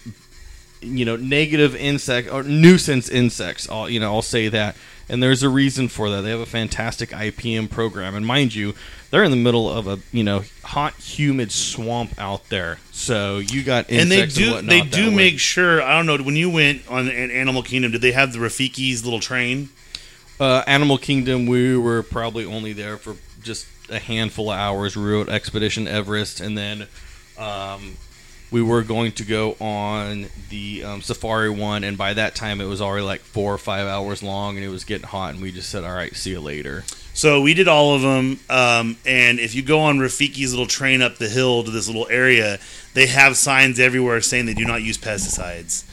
you 0.80 1.04
know 1.04 1.16
negative 1.16 1.74
insect 1.76 2.30
or 2.32 2.42
nuisance 2.42 3.08
insects. 3.08 3.68
I'll 3.70 3.88
you 3.90 4.00
know 4.00 4.14
I'll 4.14 4.22
say 4.22 4.48
that, 4.48 4.76
and 5.08 5.22
there's 5.22 5.42
a 5.42 5.48
reason 5.48 5.88
for 5.88 6.08
that. 6.10 6.22
They 6.22 6.30
have 6.30 6.40
a 6.40 6.46
fantastic 6.46 7.10
IPM 7.10 7.68
program, 7.70 8.14
and 8.14 8.24
mind 8.26 8.54
you, 8.54 8.74
they're 9.10 9.24
in 9.24 9.30
the 9.30 9.36
middle 9.36 9.68
of 9.70 9.86
a 9.86 9.98
you 10.12 10.24
know 10.24 10.44
hot, 10.64 10.94
humid 10.94 11.52
swamp 11.52 12.14
out 12.18 12.48
there. 12.48 12.78
So 12.90 13.38
you 13.38 13.62
got 13.62 13.90
and 13.90 14.10
they 14.10 14.22
insects 14.22 14.34
do 14.36 14.52
whatnot 14.52 14.70
they 14.70 14.80
do 14.82 15.08
way. 15.10 15.14
make 15.14 15.38
sure. 15.38 15.82
I 15.82 15.96
don't 15.96 16.06
know 16.06 16.24
when 16.24 16.36
you 16.36 16.48
went 16.50 16.88
on 16.88 17.08
an 17.08 17.30
Animal 17.30 17.62
Kingdom, 17.62 17.92
did 17.92 18.00
they 18.00 18.12
have 18.12 18.32
the 18.32 18.38
Rafiki's 18.38 19.04
little 19.04 19.20
train? 19.20 19.68
Uh, 20.40 20.62
Animal 20.68 20.98
Kingdom, 20.98 21.46
we 21.46 21.76
were 21.76 22.02
probably 22.02 22.44
only 22.44 22.72
there 22.72 22.96
for 22.96 23.16
just 23.42 23.66
a 23.90 23.98
handful 23.98 24.50
of 24.50 24.58
hours. 24.58 24.96
We 24.96 25.20
at 25.20 25.28
Expedition 25.28 25.88
Everest, 25.88 26.40
and 26.40 26.56
then 26.56 26.86
um, 27.38 27.96
we 28.50 28.62
were 28.62 28.82
going 28.82 29.12
to 29.12 29.24
go 29.24 29.56
on 29.60 30.26
the 30.48 30.84
um, 30.84 31.02
Safari 31.02 31.50
one, 31.50 31.84
and 31.84 31.98
by 31.98 32.14
that 32.14 32.34
time 32.34 32.60
it 32.60 32.66
was 32.66 32.80
already 32.80 33.04
like 33.04 33.20
four 33.20 33.52
or 33.52 33.58
five 33.58 33.86
hours 33.86 34.22
long, 34.22 34.56
and 34.56 34.64
it 34.64 34.68
was 34.68 34.84
getting 34.84 35.06
hot, 35.06 35.34
and 35.34 35.42
we 35.42 35.52
just 35.52 35.70
said, 35.70 35.84
"All 35.84 35.94
right, 35.94 36.14
see 36.14 36.30
you 36.30 36.40
later." 36.40 36.84
So 37.14 37.40
we 37.40 37.52
did 37.52 37.66
all 37.66 37.94
of 37.94 38.02
them, 38.02 38.38
um, 38.48 38.96
and 39.04 39.40
if 39.40 39.54
you 39.54 39.62
go 39.62 39.80
on 39.80 39.98
Rafiki's 39.98 40.52
little 40.52 40.66
train 40.66 41.02
up 41.02 41.18
the 41.18 41.28
hill 41.28 41.64
to 41.64 41.70
this 41.70 41.88
little 41.88 42.06
area, 42.08 42.58
they 42.94 43.06
have 43.06 43.36
signs 43.36 43.80
everywhere 43.80 44.20
saying 44.20 44.46
they 44.46 44.54
do 44.54 44.64
not 44.64 44.82
use 44.82 44.96
pesticides. 44.96 45.84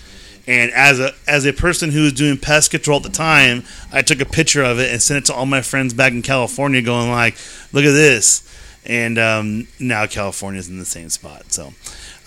And 0.47 0.71
as 0.71 0.99
a 0.99 1.13
as 1.27 1.45
a 1.45 1.53
person 1.53 1.91
who 1.91 2.03
was 2.03 2.13
doing 2.13 2.37
pest 2.37 2.71
control 2.71 2.97
at 2.97 3.03
the 3.03 3.09
time, 3.09 3.63
I 3.91 4.01
took 4.01 4.21
a 4.21 4.25
picture 4.25 4.63
of 4.63 4.79
it 4.79 4.91
and 4.91 5.01
sent 5.01 5.23
it 5.23 5.25
to 5.25 5.33
all 5.33 5.45
my 5.45 5.61
friends 5.61 5.93
back 5.93 6.11
in 6.11 6.21
California, 6.21 6.81
going 6.81 7.09
like, 7.09 7.35
"Look 7.71 7.85
at 7.85 7.91
this." 7.91 8.43
And 8.85 9.17
um, 9.17 9.67
now 9.79 10.05
California's 10.05 10.69
in 10.69 10.77
the 10.77 10.85
same 10.85 11.09
spot. 11.09 11.51
So, 11.51 11.73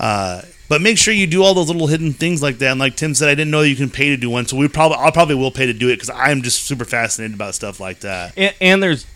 uh, 0.01 0.43
but 0.69 0.83
make 0.83 0.99
sure 0.99 1.15
you 1.15 1.29
do 1.29 1.45
all 1.45 1.55
those 1.55 1.69
little 1.69 1.87
hidden 1.87 2.13
things 2.13 2.43
like 2.43 2.59
that. 2.59 2.73
And 2.73 2.81
like 2.81 2.97
Tim 2.97 3.15
said, 3.15 3.29
I 3.29 3.37
didn't 3.37 3.53
know 3.53 3.63
you 3.63 3.77
can 3.77 3.91
pay 3.91 4.09
to 4.09 4.17
do 4.17 4.29
one, 4.31 4.47
so 4.47 4.57
we 4.57 4.67
probably 4.67 4.99
I'll 4.99 5.13
probably 5.13 5.37
will 5.37 5.53
pay 5.53 5.67
to 5.67 5.73
do 5.73 5.89
it 5.89 5.95
because 5.95 6.11
I'm 6.11 6.43
just 6.43 6.65
super 6.65 6.85
fascinated 6.85 7.37
about 7.37 7.55
stuff 7.55 7.79
like 7.79 8.01
that. 8.01 8.33
And, 8.37 8.55
and 8.61 8.83
there's 8.83 9.07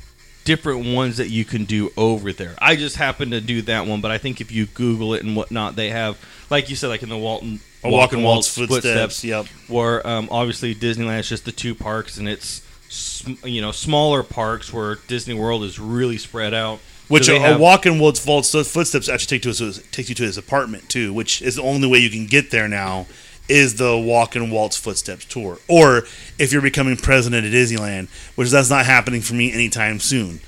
different 0.44 0.94
ones 0.94 1.16
that 1.16 1.28
you 1.28 1.44
can 1.44 1.64
do 1.64 1.92
over 1.96 2.32
there. 2.32 2.54
I 2.58 2.76
just 2.76 2.96
happened 2.96 3.32
to 3.32 3.40
do 3.40 3.62
that 3.62 3.86
one, 3.86 4.00
but 4.00 4.12
I 4.12 4.18
think 4.18 4.40
if 4.40 4.52
you 4.52 4.66
Google 4.66 5.14
it 5.14 5.24
and 5.24 5.34
whatnot, 5.36 5.74
they 5.74 5.90
have, 5.90 6.18
like 6.50 6.70
you 6.70 6.76
said, 6.76 6.88
like 6.88 7.02
in 7.02 7.08
the 7.08 7.18
Walton 7.18 7.60
A 7.84 7.90
walk 7.90 8.12
and 8.12 8.22
Walt's 8.22 8.48
footsteps. 8.48 9.24
Yep. 9.24 9.46
where 9.68 10.06
um, 10.06 10.28
obviously 10.30 10.74
Disneyland 10.74 11.20
is 11.20 11.28
just 11.28 11.44
the 11.44 11.52
two 11.52 11.74
parks, 11.74 12.16
and 12.16 12.28
it's 12.28 12.62
sm- 12.88 13.44
you 13.44 13.60
know 13.60 13.72
smaller 13.72 14.22
parks 14.22 14.72
where 14.72 14.96
Disney 15.09 15.34
World 15.34 15.64
is 15.64 15.78
really 15.78 16.18
spread 16.18 16.54
out. 16.54 16.78
Which 17.09 17.26
So 17.26 17.36
a, 17.36 17.38
they 17.40 17.52
a 17.54 17.59
walk 17.59 17.84
in 17.84 17.98
Walt's 17.98 18.20
footsteps 18.20 19.09
actually 19.09 19.38
take 19.38 19.42
to 19.42 19.48
his, 19.48 19.82
takes 19.90 20.09
you 20.09 20.14
to 20.14 20.22
his 20.22 20.38
apartment 20.38 20.88
too, 20.88 21.12
which 21.12 21.42
is 21.42 21.56
the 21.56 21.62
only 21.62 21.88
way 21.88 21.98
you 21.98 22.09
can 22.10 22.26
get 22.26 22.50
there 22.50 22.68
now. 22.68 23.06
Is 23.48 23.74
the 23.74 23.98
walk 23.98 24.36
in 24.36 24.50
Walt's 24.50 24.76
footsteps 24.76 25.24
tour, 25.24 25.59
or 25.68 26.04
if 26.38 26.52
you're 26.52 26.62
becoming 26.62 26.96
president 26.96 27.44
at 27.44 27.52
Disneyland, 27.52 28.09
which 28.36 28.50
that's 28.50 28.70
not 28.70 28.86
happening 28.86 29.20
for 29.20 29.34
me 29.34 29.52
anytime 29.52 29.98
soon. 29.98 30.40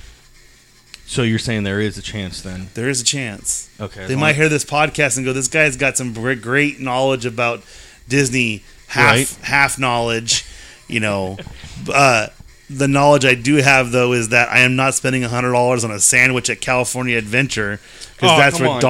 So 1.06 1.22
you're 1.22 1.38
saying 1.38 1.64
there 1.64 1.80
is 1.80 1.98
a 1.98 2.02
chance 2.02 2.40
then? 2.40 2.68
There 2.74 2.88
is 2.88 3.00
a 3.00 3.04
chance 3.04 3.68
Okay, 3.80 4.06
they 4.06 4.16
might 4.16 4.36
hear 4.36 4.48
this 4.48 4.64
podcast 4.64 5.16
and 5.16 5.24
go, 5.26 5.32
"This 5.32 5.48
guy's 5.48 5.76
got 5.76 5.96
some 5.96 6.12
great 6.12 6.80
knowledge 6.80 7.26
about 7.26 7.62
Disney, 8.08 8.62
half 8.88 9.14
Right. 9.14 9.36
half 9.42 9.78
knowledge." 9.78 10.44
You 10.88 11.00
know, 11.00 11.38
uh, 11.92 12.28
the 12.70 12.88
knowledge 12.88 13.24
I 13.24 13.34
do 13.34 13.56
have 13.56 13.92
though 13.92 14.12
is 14.12 14.30
that 14.30 14.48
I 14.50 14.60
am 14.60 14.76
not 14.76 14.94
spending 14.94 15.22
hundred 15.22 15.52
dollars 15.52 15.84
on 15.84 15.90
a 15.90 16.00
sandwich 16.00 16.48
at 16.48 16.60
California 16.60 17.18
Adventure 17.18 17.80
because 18.14 18.30
Oh, 18.32 18.36
that's 18.38 18.56
come 18.58 18.68
on. 18.68 18.80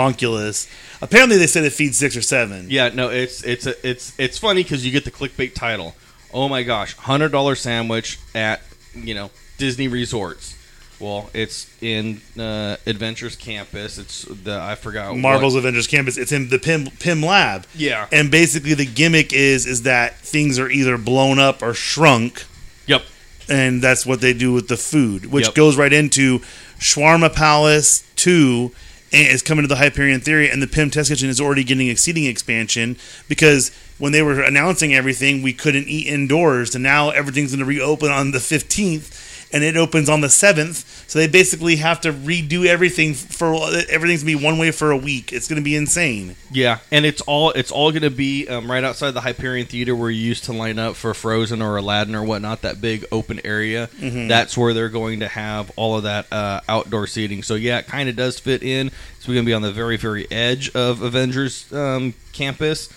Apparently, 1.02 1.36
they 1.36 1.46
said 1.48 1.64
it 1.64 1.72
feeds 1.72 1.98
six 1.98 2.16
or 2.16 2.22
seven. 2.22 2.66
Yeah, 2.70 2.88
no, 2.94 3.10
it's 3.10 3.42
it's 3.42 3.66
a, 3.66 3.86
it's 3.86 4.12
it's 4.18 4.38
funny 4.38 4.62
because 4.62 4.86
you 4.86 4.92
get 4.92 5.04
the 5.04 5.10
clickbait 5.10 5.54
title. 5.54 5.94
Oh 6.32 6.48
my 6.48 6.62
gosh, 6.62 6.96
hundred 6.96 7.32
dollar 7.32 7.56
sandwich 7.56 8.18
at 8.34 8.62
you 8.94 9.14
know 9.14 9.30
Disney 9.58 9.88
resorts. 9.88 10.54
Well, 11.00 11.28
it's 11.34 11.66
in 11.82 12.20
uh, 12.38 12.76
Adventures 12.86 13.36
Campus. 13.36 13.98
It's 13.98 14.22
the 14.22 14.58
I 14.60 14.74
forgot 14.76 15.16
Marvel's 15.16 15.54
what- 15.54 15.60
Avengers 15.60 15.86
Campus. 15.86 16.16
It's 16.16 16.32
in 16.32 16.48
the 16.48 16.58
Pym, 16.58 16.86
Pim 17.00 17.20
Lab. 17.22 17.66
Yeah. 17.74 18.06
and 18.12 18.30
basically 18.30 18.74
the 18.74 18.86
gimmick 18.86 19.32
is 19.32 19.66
is 19.66 19.82
that 19.82 20.16
things 20.18 20.58
are 20.58 20.70
either 20.70 20.96
blown 20.96 21.38
up 21.38 21.62
or 21.62 21.74
shrunk. 21.74 22.44
Yep. 22.86 23.02
and 23.48 23.82
that's 23.82 24.06
what 24.06 24.20
they 24.20 24.32
do 24.32 24.52
with 24.52 24.68
the 24.68 24.76
food, 24.76 25.26
which 25.32 25.46
Yep. 25.46 25.54
goes 25.54 25.76
right 25.76 25.92
into 25.92 26.40
Shawarma 26.78 27.34
Palace 27.34 28.04
Two 28.16 28.72
and 29.12 29.28
is 29.28 29.42
coming 29.42 29.62
to 29.62 29.68
the 29.68 29.76
Hyperion 29.76 30.20
Theater, 30.20 30.50
and 30.50 30.60
the 30.62 30.66
Pym 30.66 30.90
Test 30.90 31.08
Kitchen 31.10 31.28
is 31.28 31.40
already 31.40 31.62
getting 31.64 31.88
exceeding 31.88 32.24
expansion 32.24 32.96
because 33.28 33.70
when 33.98 34.12
they 34.12 34.22
were 34.22 34.40
announcing 34.42 34.92
everything, 34.94 35.40
we 35.42 35.52
couldn't 35.52 35.86
eat 35.88 36.06
indoors, 36.08 36.74
and 36.74 36.82
now 36.82 37.10
everything's 37.10 37.50
going 37.50 37.60
to 37.60 37.64
reopen 37.64 38.10
on 38.10 38.30
the 38.32 38.40
fifteenth. 38.40 39.33
And 39.54 39.62
it 39.62 39.76
opens 39.76 40.08
on 40.08 40.20
the 40.20 40.28
seventh, 40.28 41.08
so 41.08 41.18
they 41.20 41.28
basically 41.28 41.76
have 41.76 42.00
to 42.00 42.12
redo 42.12 42.66
everything 42.66 43.14
for 43.14 43.54
everything's 43.88 44.24
gonna 44.24 44.36
be 44.36 44.44
one 44.44 44.58
way 44.58 44.72
for 44.72 44.90
a 44.90 44.96
week. 44.96 45.32
It's 45.32 45.46
gonna 45.46 45.60
be 45.62 45.76
insane. 45.76 46.34
Yeah, 46.50 46.78
and 46.90 47.06
it's 47.06 47.20
all 47.22 47.50
it's 47.50 47.70
all 47.70 47.90
going 47.90 48.02
to 48.02 48.10
be 48.10 48.48
um, 48.48 48.70
right 48.70 48.82
outside 48.84 49.12
the 49.12 49.20
Hyperion 49.20 49.66
Theater 49.66 49.94
where 49.94 50.10
you 50.10 50.20
used 50.20 50.44
to 50.44 50.52
line 50.52 50.78
up 50.78 50.96
for 50.96 51.14
Frozen 51.14 51.62
or 51.62 51.76
Aladdin 51.76 52.14
or 52.14 52.24
whatnot. 52.24 52.62
That 52.62 52.80
big 52.80 53.04
open 53.12 53.40
area. 53.44 53.88
That's 54.28 54.56
where 54.56 54.74
they're 54.74 54.88
going 54.88 55.20
to 55.20 55.28
have 55.28 55.70
all 55.76 55.96
of 55.96 56.02
that 56.02 56.32
uh, 56.32 56.60
outdoor 56.68 57.06
seating. 57.06 57.42
So 57.42 57.54
yeah, 57.54 57.78
it 57.78 57.86
kind 57.86 58.08
of 58.08 58.16
does 58.16 58.38
fit 58.38 58.62
in. 58.62 58.90
So 59.20 59.28
we're 59.28 59.34
going 59.34 59.46
to 59.46 59.50
be 59.50 59.54
on 59.54 59.62
the 59.62 59.72
very 59.72 59.96
very 59.96 60.30
edge 60.30 60.70
of 60.74 61.00
Avengers 61.02 61.72
um, 61.72 62.14
campus, 62.32 62.88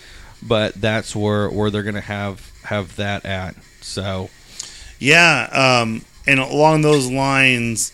but 0.42 0.74
that's 0.74 1.14
where 1.14 1.48
where 1.50 1.70
they're 1.70 1.82
going 1.82 1.94
to 1.94 2.00
have 2.00 2.50
have 2.64 2.96
that 2.96 3.24
at. 3.24 3.54
So 3.80 4.30
Yeah, 5.00 5.48
um, 5.82 6.02
and 6.28 6.38
along 6.38 6.82
those 6.82 7.10
lines, 7.10 7.92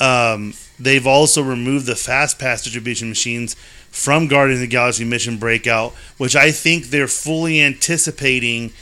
um, 0.00 0.54
they've 0.78 1.06
also 1.06 1.42
removed 1.42 1.86
the 1.86 1.96
fast 1.96 2.38
pass 2.38 2.62
distribution 2.62 3.08
machines 3.08 3.54
from 3.90 4.26
Guardians 4.28 4.60
of 4.62 4.68
the 4.68 4.72
Galaxy 4.72 5.04
Mission 5.04 5.36
Breakout, 5.36 5.92
which 6.16 6.34
I 6.34 6.50
think 6.50 6.86
they're 6.86 7.08
fully 7.08 7.60
anticipating. 7.60 8.72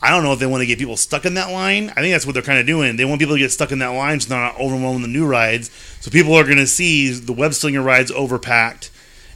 I 0.00 0.10
don't 0.10 0.22
know 0.22 0.32
if 0.32 0.38
they 0.38 0.46
want 0.46 0.60
to 0.62 0.66
get 0.66 0.78
people 0.78 0.96
stuck 0.96 1.24
in 1.24 1.34
that 1.34 1.50
line. 1.50 1.90
I 1.90 2.00
think 2.00 2.12
that's 2.12 2.26
what 2.26 2.32
they're 2.34 2.42
kind 2.42 2.58
of 2.58 2.66
doing. 2.66 2.96
They 2.96 3.04
want 3.04 3.20
people 3.20 3.34
to 3.34 3.38
get 3.40 3.52
stuck 3.52 3.72
in 3.72 3.78
that 3.80 3.88
line 3.88 4.20
so 4.20 4.28
they're 4.28 4.38
not 4.38 4.58
overwhelming 4.60 5.02
the 5.02 5.08
new 5.08 5.26
rides. 5.26 5.70
So 6.00 6.10
people 6.10 6.34
are 6.34 6.44
going 6.44 6.58
to 6.58 6.66
see 6.66 7.10
the 7.10 7.32
web 7.32 7.54
slinger 7.54 7.82
rides 7.82 8.10
overpacked, 8.12 8.90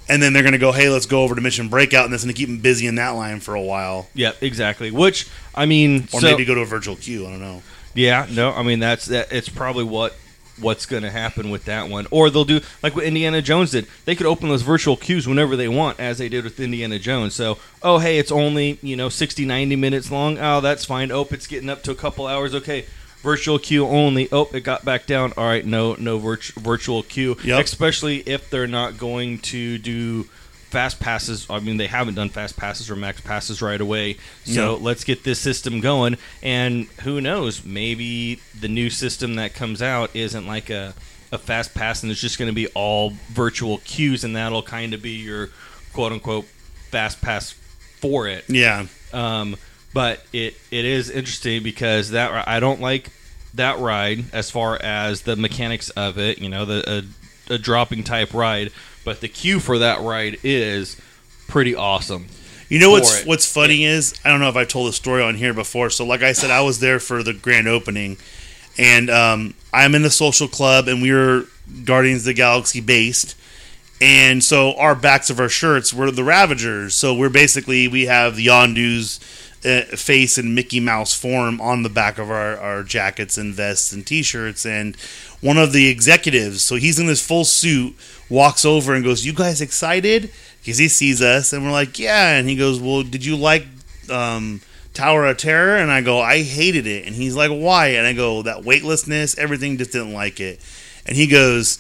and 0.09 0.23
then 0.23 0.33
they're 0.33 0.43
going 0.43 0.53
to 0.53 0.59
go, 0.59 0.73
"Hey, 0.73 0.89
let's 0.89 1.07
go 1.07 1.23
over 1.23 1.35
to 1.35 1.41
Mission 1.41 1.69
Breakout," 1.69 2.05
and 2.05 2.13
that's 2.13 2.25
going 2.25 2.35
to 2.35 2.39
keep 2.39 2.49
them 2.49 2.59
busy 2.59 2.87
in 2.87 2.95
that 2.97 3.11
line 3.11 3.41
for 3.41 3.55
a 3.55 3.63
while, 3.63 4.09
yeah, 4.15 4.33
exactly. 4.41 4.91
Which 4.91 5.27
I 5.55 5.65
mean, 5.67 6.09
or 6.13 6.21
so- 6.21 6.27
maybe 6.31 6.45
go 6.45 6.55
to 6.55 6.61
a 6.63 6.67
virtual 6.67 6.97
queue. 6.97 7.27
I 7.27 7.31
don't 7.31 7.41
know. 7.41 7.63
Yeah, 7.99 8.27
no, 8.31 8.53
I 8.53 8.63
mean 8.63 8.79
that's 8.79 9.07
that. 9.07 9.33
It's 9.33 9.49
probably 9.49 9.85
what 9.85 10.15
what's 10.61 10.87
going 10.87 11.03
to 11.03 11.11
happen 11.11 11.51
with 11.51 11.65
that 11.65 11.89
one, 11.89 12.07
or 12.11 12.31
they'll 12.31 12.45
do 12.45 12.61
like 12.83 12.95
what 12.95 13.05
Indiana 13.05 13.43
Jones 13.43 13.73
did. 13.73 13.87
They 14.05 14.15
could 14.15 14.27
open 14.27 14.49
those 14.49 14.63
virtual 14.63 14.97
queues 14.97 15.27
whenever 15.27 15.57
they 15.57 15.69
want, 15.69 15.99
as 15.99 16.19
they 16.19 16.29
did 16.29 16.45
with 16.45 16.61
Indiana 16.61 17.01
Jones. 17.01 17.35
So, 17.35 17.59
oh 17.83 17.99
hey, 17.99 18.19
it's 18.19 18.31
only 18.31 18.79
you 18.83 18.95
know 18.95 19.09
60, 19.09 19.45
90 19.45 19.77
minutes 19.77 20.13
long. 20.13 20.39
Oh, 20.39 20.61
that's 20.61 20.85
fine. 20.85 21.11
Oh, 21.11 21.27
it's 21.31 21.49
getting 21.49 21.69
up 21.69 21.83
to 21.85 21.91
a 21.91 21.97
couple 21.97 22.27
hours. 22.27 22.55
Okay. 22.55 22.87
Virtual 23.23 23.59
queue 23.59 23.85
only. 23.85 24.29
Oh, 24.31 24.49
it 24.55 24.61
got 24.61 24.85
back 24.85 25.07
down. 25.07 25.33
All 25.37 25.45
right, 25.45 25.67
no, 25.67 25.95
no 25.95 26.21
virt- 26.21 26.53
virtual 26.53 27.03
queue. 27.03 27.37
Yep. 27.43 27.65
Especially 27.65 28.19
if 28.21 28.49
they're 28.49 28.69
not 28.69 28.97
going 28.97 29.41
to 29.41 29.77
do 29.77 30.29
fast 30.71 31.01
passes. 31.01 31.47
I 31.49 31.61
mean, 31.61 31.77
they 31.77 31.87
haven't 31.87 32.15
done 32.15 32.29
fast 32.29 32.57
passes 32.57 32.91
or 32.91 32.97
max 32.97 33.21
passes 33.21 33.61
right 33.63 33.81
away. 33.81 34.17
So 34.45 34.77
let's 34.77 35.05
get 35.05 35.25
this 35.25 35.39
system 35.39 35.81
going. 35.81 36.17
And 36.43 36.85
who 37.03 37.21
knows? 37.21 37.65
Maybe 37.65 38.41
the 38.59 38.69
new 38.69 38.91
system 38.91 39.37
that 39.37 39.55
comes 39.55 39.81
out 39.83 40.15
isn't 40.15 40.47
like 40.47 40.71
a, 40.71 40.95
a 41.33 41.39
fast 41.39 41.75
pass 41.75 42.03
and 42.03 42.13
it's 42.13 42.21
just 42.21 42.39
going 42.39 42.51
to 42.51 42.55
be 42.55 42.67
all 42.69 43.11
virtual 43.29 43.79
queues, 43.79 44.25
and 44.25 44.37
that'll 44.37 44.63
kind 44.63 44.95
of 44.95 45.03
be 45.03 45.13
your 45.13 45.49
quote 45.93 46.13
unquote 46.13 46.45
fast 46.91 47.21
pass 47.21 47.53
for 48.01 48.29
it. 48.29 48.45
Yeah, 48.49 48.87
Um, 49.13 49.57
but 49.93 50.23
it 50.33 50.55
it 50.71 50.85
is 50.85 51.11
interesting 51.11 51.63
because 51.63 52.11
that 52.11 52.47
I 52.47 52.61
don't 52.61 52.81
like 52.81 53.11
that 53.55 53.79
ride 53.79 54.27
as 54.33 54.51
far 54.51 54.77
as 54.81 55.23
the 55.23 55.35
mechanics 55.37 55.91
of 55.91 56.19
it. 56.19 56.39
You 56.39 56.49
know, 56.49 56.65
the 56.65 57.05
a, 57.51 57.55
a 57.55 57.59
dropping 57.59 58.05
type 58.05 58.33
ride, 58.35 58.71
but 59.09 59.23
the 59.23 59.29
queue 59.29 59.59
for 59.59 59.79
that 59.79 60.03
ride 60.03 60.37
is 60.45 61.01
pretty 61.47 61.75
awesome. 61.75 62.27
You 62.69 62.79
know 62.79 62.91
what's 62.91 63.23
it. 63.23 63.27
what's 63.27 63.51
funny 63.51 63.85
is 63.85 64.13
I 64.23 64.29
don't 64.29 64.39
know 64.39 64.51
if 64.51 64.57
I've 64.57 64.69
told 64.69 64.87
the 64.87 64.93
story 64.93 65.23
on 65.23 65.35
here 65.35 65.55
before. 65.55 65.89
So 65.89 66.05
like 66.05 66.21
I 66.21 66.33
said, 66.33 66.51
I 66.51 66.61
was 66.61 66.81
there 66.81 67.01
for 67.01 67.23
the 67.23 67.33
grand 67.33 67.69
opening, 67.69 68.19
and 68.77 69.09
um, 69.09 69.55
I'm 69.73 69.95
in 69.95 70.03
the 70.03 70.11
social 70.11 70.47
club, 70.47 70.89
and 70.89 71.01
we 71.01 71.11
were 71.11 71.47
Guardians 71.87 72.21
of 72.21 72.27
the 72.27 72.35
Galaxy 72.35 72.83
based, 72.83 73.35
and 73.99 74.45
so 74.45 74.75
our 74.75 74.95
backs 74.95 75.31
of 75.31 75.41
our 75.41 75.49
shirts 75.49 75.95
were 75.95 76.11
the 76.11 76.23
Ravagers. 76.23 76.95
So 76.95 77.15
we're 77.15 77.31
basically 77.31 77.89
we 77.89 78.05
have 78.05 78.37
the 78.37 78.49
Yondu's 78.49 79.21
face 79.63 80.39
in 80.39 80.55
Mickey 80.55 80.81
Mouse 80.81 81.15
form 81.15 81.61
on 81.61 81.83
the 81.83 81.89
back 81.89 82.19
of 82.19 82.31
our, 82.31 82.57
our 82.59 82.83
jackets 82.83 83.37
and 83.37 83.55
vests 83.55 83.93
and 83.93 84.07
T-shirts, 84.07 84.65
and 84.65 84.97
one 85.41 85.59
of 85.59 85.73
the 85.73 85.89
executives, 85.89 86.63
so 86.63 86.77
he's 86.77 86.99
in 86.99 87.07
this 87.07 87.25
full 87.25 87.45
suit, 87.45 87.97
walks 88.29 88.65
over 88.65 88.95
and 88.95 89.05
goes, 89.05 89.25
"You 89.25 89.33
guys 89.33 89.61
excited?" 89.61 90.31
Because 90.61 90.79
he 90.79 90.89
sees 90.89 91.23
us, 91.23 91.53
and 91.53 91.65
we're 91.65 91.73
like, 91.73 91.99
"Yeah." 91.99 92.37
And 92.37 92.49
he 92.49 92.57
goes, 92.57 92.81
"Well, 92.81 93.03
did 93.03 93.25
you 93.25 93.37
like 93.37 93.67
um, 94.11 94.61
Tower 94.95 95.27
of 95.27 95.37
Terror?" 95.37 95.77
And 95.77 95.91
I 95.91 96.01
go, 96.01 96.21
"I 96.21 96.43
hated 96.43 96.87
it." 96.87 97.07
And 97.07 97.15
he's 97.15 97.37
like, 97.37 97.51
"Why?" 97.51 97.89
And 97.89 98.07
I 98.07 98.13
go, 98.13 98.43
"That 98.43 98.65
weightlessness, 98.65 99.39
everything, 99.39 99.79
just 99.79 99.93
didn't 99.93 100.13
like 100.13 100.41
it." 100.41 100.61
And 101.07 101.17
he 101.17 101.27
goes, 101.27 101.79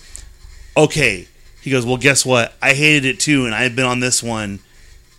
"Okay." 0.77 1.27
He 1.61 1.71
goes, 1.71 1.85
"Well, 1.85 1.97
guess 1.97 2.25
what? 2.25 2.55
I 2.63 2.75
hated 2.75 3.05
it 3.05 3.21
too, 3.21 3.45
and 3.45 3.55
I've 3.55 3.77
been 3.77 3.85
on 3.85 4.01
this 4.01 4.23
one 4.23 4.61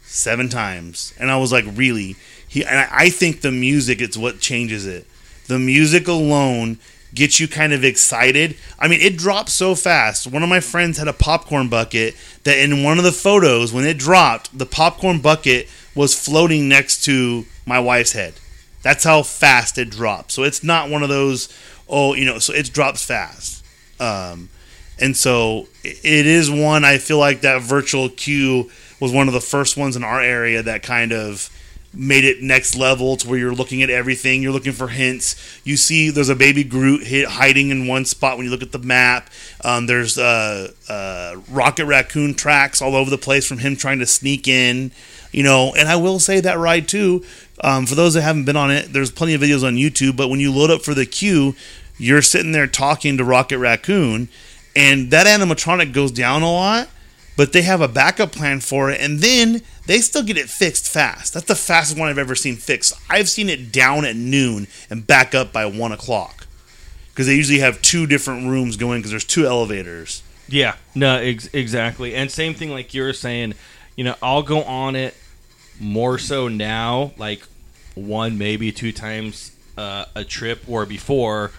seven 0.03 0.49
times." 0.49 1.13
And 1.19 1.29
I 1.29 1.37
was 1.37 1.51
like, 1.51 1.65
"Really?" 1.75 2.15
He 2.49 2.65
and 2.65 2.79
I, 2.79 2.87
I 2.91 3.09
think 3.09 3.39
the 3.39 3.51
music 3.51 4.01
is 4.01 4.17
what 4.17 4.41
changes 4.41 4.85
it. 4.85 5.07
the 5.47 5.59
music 5.59 6.07
alone 6.07 6.77
gets 7.13 7.39
you 7.39 7.47
kind 7.47 7.73
of 7.73 7.83
excited. 7.83 8.55
I 8.77 8.87
mean, 8.87 9.01
it 9.01 9.17
dropped 9.17 9.49
so 9.49 9.73
fast. 9.75 10.27
One 10.27 10.43
of 10.43 10.49
my 10.49 10.59
friends 10.59 10.97
had 10.97 11.07
a 11.07 11.13
popcorn 11.13 11.67
bucket 11.67 12.15
that 12.43 12.59
in 12.59 12.83
one 12.83 12.97
of 12.99 13.03
the 13.03 13.11
photos, 13.11 13.73
when 13.73 13.85
it 13.85 13.97
dropped, 13.97 14.55
the 14.57 14.65
popcorn 14.67 15.19
bucket 15.19 15.67
was 15.95 16.13
floating 16.13 16.69
next 16.69 17.03
to 17.05 17.45
my 17.65 17.79
wife's 17.79 18.11
head. 18.11 18.35
That's 18.83 19.03
how 19.03 19.23
fast 19.23 19.77
it 19.77 19.89
dropped. 19.89 20.31
So 20.31 20.43
it's 20.43 20.63
not 20.63 20.89
one 20.89 21.01
of 21.01 21.09
those, 21.09 21.49
oh, 21.89 22.13
you 22.13 22.25
know, 22.25 22.37
so 22.37 22.53
it 22.53 22.71
drops 22.71 23.03
fast. 23.03 23.65
Um, 23.99 24.49
and 24.99 25.17
so 25.17 25.67
it 25.83 26.27
is 26.27 26.51
one, 26.51 26.85
I 26.85 26.99
feel 26.99 27.17
like 27.17 27.41
that 27.41 27.61
virtual 27.61 28.09
queue 28.09 28.69
was 28.99 29.11
one 29.11 29.27
of 29.27 29.33
the 29.33 29.41
first 29.41 29.77
ones 29.77 29.95
in 29.95 30.03
our 30.03 30.21
area 30.21 30.61
that 30.61 30.83
kind 30.83 31.11
of 31.11 31.49
made 31.93 32.23
it 32.23 32.41
next 32.41 32.75
level 32.75 33.17
to 33.17 33.27
where 33.27 33.39
you're 33.39 33.53
looking 33.53 33.81
at 33.81 33.89
everything. 33.89 34.43
You're 34.43 34.51
looking 34.51 34.73
for 34.73 34.89
hints. 34.89 35.59
You 35.63 35.75
see, 35.75 36.09
there's 36.09 36.29
a 36.29 36.35
baby 36.35 36.63
Groot 36.63 37.07
hit, 37.07 37.27
hiding 37.27 37.69
in 37.69 37.87
one 37.87 38.05
spot 38.05 38.37
when 38.37 38.45
you 38.45 38.51
look 38.51 38.61
at 38.61 38.71
the 38.71 38.79
map. 38.79 39.29
Um, 39.63 39.87
there's 39.87 40.17
uh, 40.17 40.71
uh, 40.87 41.35
Rocket 41.49 41.85
Raccoon 41.85 42.35
tracks 42.35 42.81
all 42.81 42.95
over 42.95 43.09
the 43.09 43.17
place 43.17 43.47
from 43.47 43.59
him 43.59 43.75
trying 43.75 43.99
to 43.99 44.05
sneak 44.05 44.47
in. 44.47 44.91
You 45.31 45.43
know, 45.43 45.73
and 45.77 45.87
I 45.87 45.95
will 45.95 46.19
say 46.19 46.39
that 46.39 46.57
ride 46.57 46.87
too. 46.87 47.23
Um, 47.63 47.85
for 47.85 47.95
those 47.95 48.13
that 48.13 48.21
haven't 48.21 48.45
been 48.45 48.55
on 48.55 48.71
it, 48.71 48.93
there's 48.93 49.11
plenty 49.11 49.33
of 49.33 49.41
videos 49.41 49.65
on 49.65 49.75
YouTube. 49.75 50.15
But 50.15 50.29
when 50.29 50.39
you 50.39 50.51
load 50.51 50.71
up 50.71 50.81
for 50.81 50.93
the 50.93 51.05
queue, 51.05 51.55
you're 51.97 52.21
sitting 52.21 52.51
there 52.51 52.67
talking 52.67 53.17
to 53.17 53.23
Rocket 53.23 53.59
Raccoon, 53.59 54.29
and 54.75 55.11
that 55.11 55.27
animatronic 55.27 55.93
goes 55.93 56.11
down 56.11 56.41
a 56.41 56.51
lot 56.51 56.87
but 57.39 57.53
they 57.53 57.61
have 57.61 57.79
a 57.79 57.87
backup 57.87 58.33
plan 58.33 58.59
for 58.59 58.91
it, 58.91 58.99
and 58.99 59.19
then 59.19 59.61
they 59.89 60.01
still 60.01 60.21
get 60.21 60.37
it 60.37 60.47
fixed 60.51 60.87
fast. 60.87 61.33
That's 61.33 61.47
the 61.47 61.55
fastest 61.55 61.97
one 61.97 62.09
I've 62.09 62.19
ever 62.19 62.35
seen 62.35 62.57
fixed. 62.57 62.93
I've 63.09 63.27
seen 63.27 63.49
it 63.49 63.71
down 63.71 64.05
at 64.05 64.15
noon 64.15 64.67
and 64.87 65.07
back 65.07 65.33
up 65.33 65.51
by 65.51 65.65
one 65.65 65.91
o'clock 65.91 66.45
because 67.09 67.25
they 67.25 67.33
usually 67.33 67.57
have 67.57 67.81
two 67.81 68.05
different 68.05 68.47
rooms 68.47 68.77
going 68.77 68.99
because 68.99 69.09
there's 69.09 69.25
two 69.25 69.47
elevators. 69.47 70.21
Yeah, 70.47 70.75
no, 70.93 71.15
ex- 71.15 71.49
exactly. 71.53 72.13
And 72.13 72.29
same 72.29 72.53
thing 72.53 72.69
like 72.69 72.93
you 72.93 73.01
were 73.01 73.13
saying, 73.13 73.55
you 73.95 74.03
know, 74.03 74.13
I'll 74.21 74.43
go 74.43 74.61
on 74.61 74.95
it 74.95 75.17
more 75.79 76.19
so 76.19 76.47
now, 76.47 77.13
like 77.17 77.41
one, 77.95 78.37
maybe 78.37 78.71
two 78.71 78.91
times 78.91 79.53
uh, 79.75 80.05
a 80.13 80.23
trip, 80.23 80.61
or 80.67 80.85
before 80.85 81.49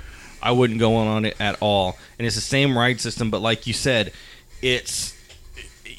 I 0.41 0.53
wouldn't 0.53 0.79
go 0.79 0.95
on 0.95 1.25
it 1.25 1.35
at 1.41 1.57
all. 1.61 1.99
And 2.17 2.29
it's 2.29 2.37
the 2.37 2.43
same 2.43 2.79
ride 2.79 3.01
system, 3.01 3.29
but 3.29 3.43
like 3.43 3.67
you 3.67 3.73
said, 3.73 4.13
it's 4.63 5.20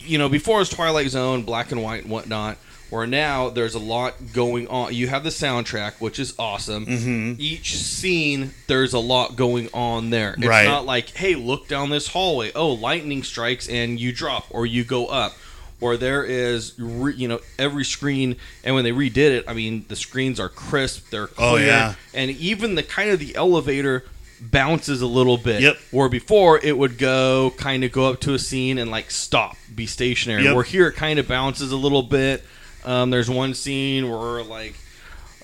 you 0.06 0.18
know, 0.18 0.30
before 0.30 0.58
it 0.58 0.60
was 0.60 0.70
Twilight 0.70 1.10
Zone, 1.10 1.44
black 1.44 1.72
and 1.72 1.82
white 1.84 2.04
and 2.04 2.12
whatnot. 2.12 2.58
Where 2.90 3.08
now 3.08 3.48
there's 3.48 3.74
a 3.74 3.80
lot 3.80 4.16
going 4.34 4.68
on. 4.68 4.94
You 4.94 5.08
have 5.08 5.24
the 5.24 5.30
soundtrack, 5.30 6.02
which 6.02 6.20
is 6.20 6.34
awesome. 6.38 6.86
Mm-hmm. 6.86 7.34
Each 7.40 7.78
scene, 7.78 8.52
there's 8.68 8.92
a 8.92 9.00
lot 9.00 9.38
going 9.38 9.70
on 9.74 10.10
there. 10.10 10.34
It's 10.38 10.46
Right. 10.46 10.66
not 10.66 10.86
like, 10.86 11.12
hey, 11.12 11.36
look 11.36 11.70
down 11.70 11.90
this 11.90 12.08
hallway. 12.10 12.52
Oh, 12.54 12.74
lightning 12.74 13.24
strikes 13.24 13.70
and 13.70 13.98
you 13.98 14.12
drop 14.12 14.48
or 14.50 14.66
you 14.66 14.84
go 14.84 15.06
up. 15.08 15.32
Or 15.80 15.96
there 15.96 16.26
is, 16.26 16.74
re, 16.78 17.14
you 17.16 17.30
know, 17.30 17.40
every 17.58 17.86
screen. 17.86 18.36
And 18.66 18.76
when 18.76 18.84
they 18.84 18.92
redid 18.92 19.16
it, 19.18 19.46
I 19.48 19.54
mean, 19.54 19.86
the 19.88 19.96
screens 19.96 20.38
are 20.38 20.50
crisp. 20.50 21.12
They're 21.12 21.28
clear. 21.28 21.48
Oh, 21.50 21.56
yeah. 21.56 21.96
And 22.14 22.30
even 22.32 22.76
the 22.76 22.84
kind 22.84 23.10
of 23.10 23.20
the 23.20 23.34
elevator 23.38 24.04
bounces 24.42 25.02
a 25.02 25.08
little 25.08 25.38
bit. 25.38 25.62
Yep. 25.62 25.78
Where 25.92 26.10
before 26.10 26.60
it 26.64 26.78
would 26.78 26.98
go 26.98 27.54
kind 27.58 27.84
of 27.84 27.92
go 27.92 28.08
up 28.10 28.20
to 28.22 28.34
a 28.34 28.40
scene 28.40 28.78
and 28.78 28.90
like 28.90 29.12
stop, 29.12 29.56
be 29.74 29.86
stationary. 29.86 30.44
Yep. 30.44 30.56
Where 30.56 30.64
here 30.64 30.88
it 30.88 30.94
kind 30.96 31.20
of 31.20 31.28
bounces 31.28 31.72
a 31.72 31.78
little 31.78 32.04
bit. 32.04 32.44
Um, 32.84 33.12
there's 33.12 33.30
one 33.30 33.54
scene 33.54 34.10
where 34.10 34.42
like, 34.44 34.76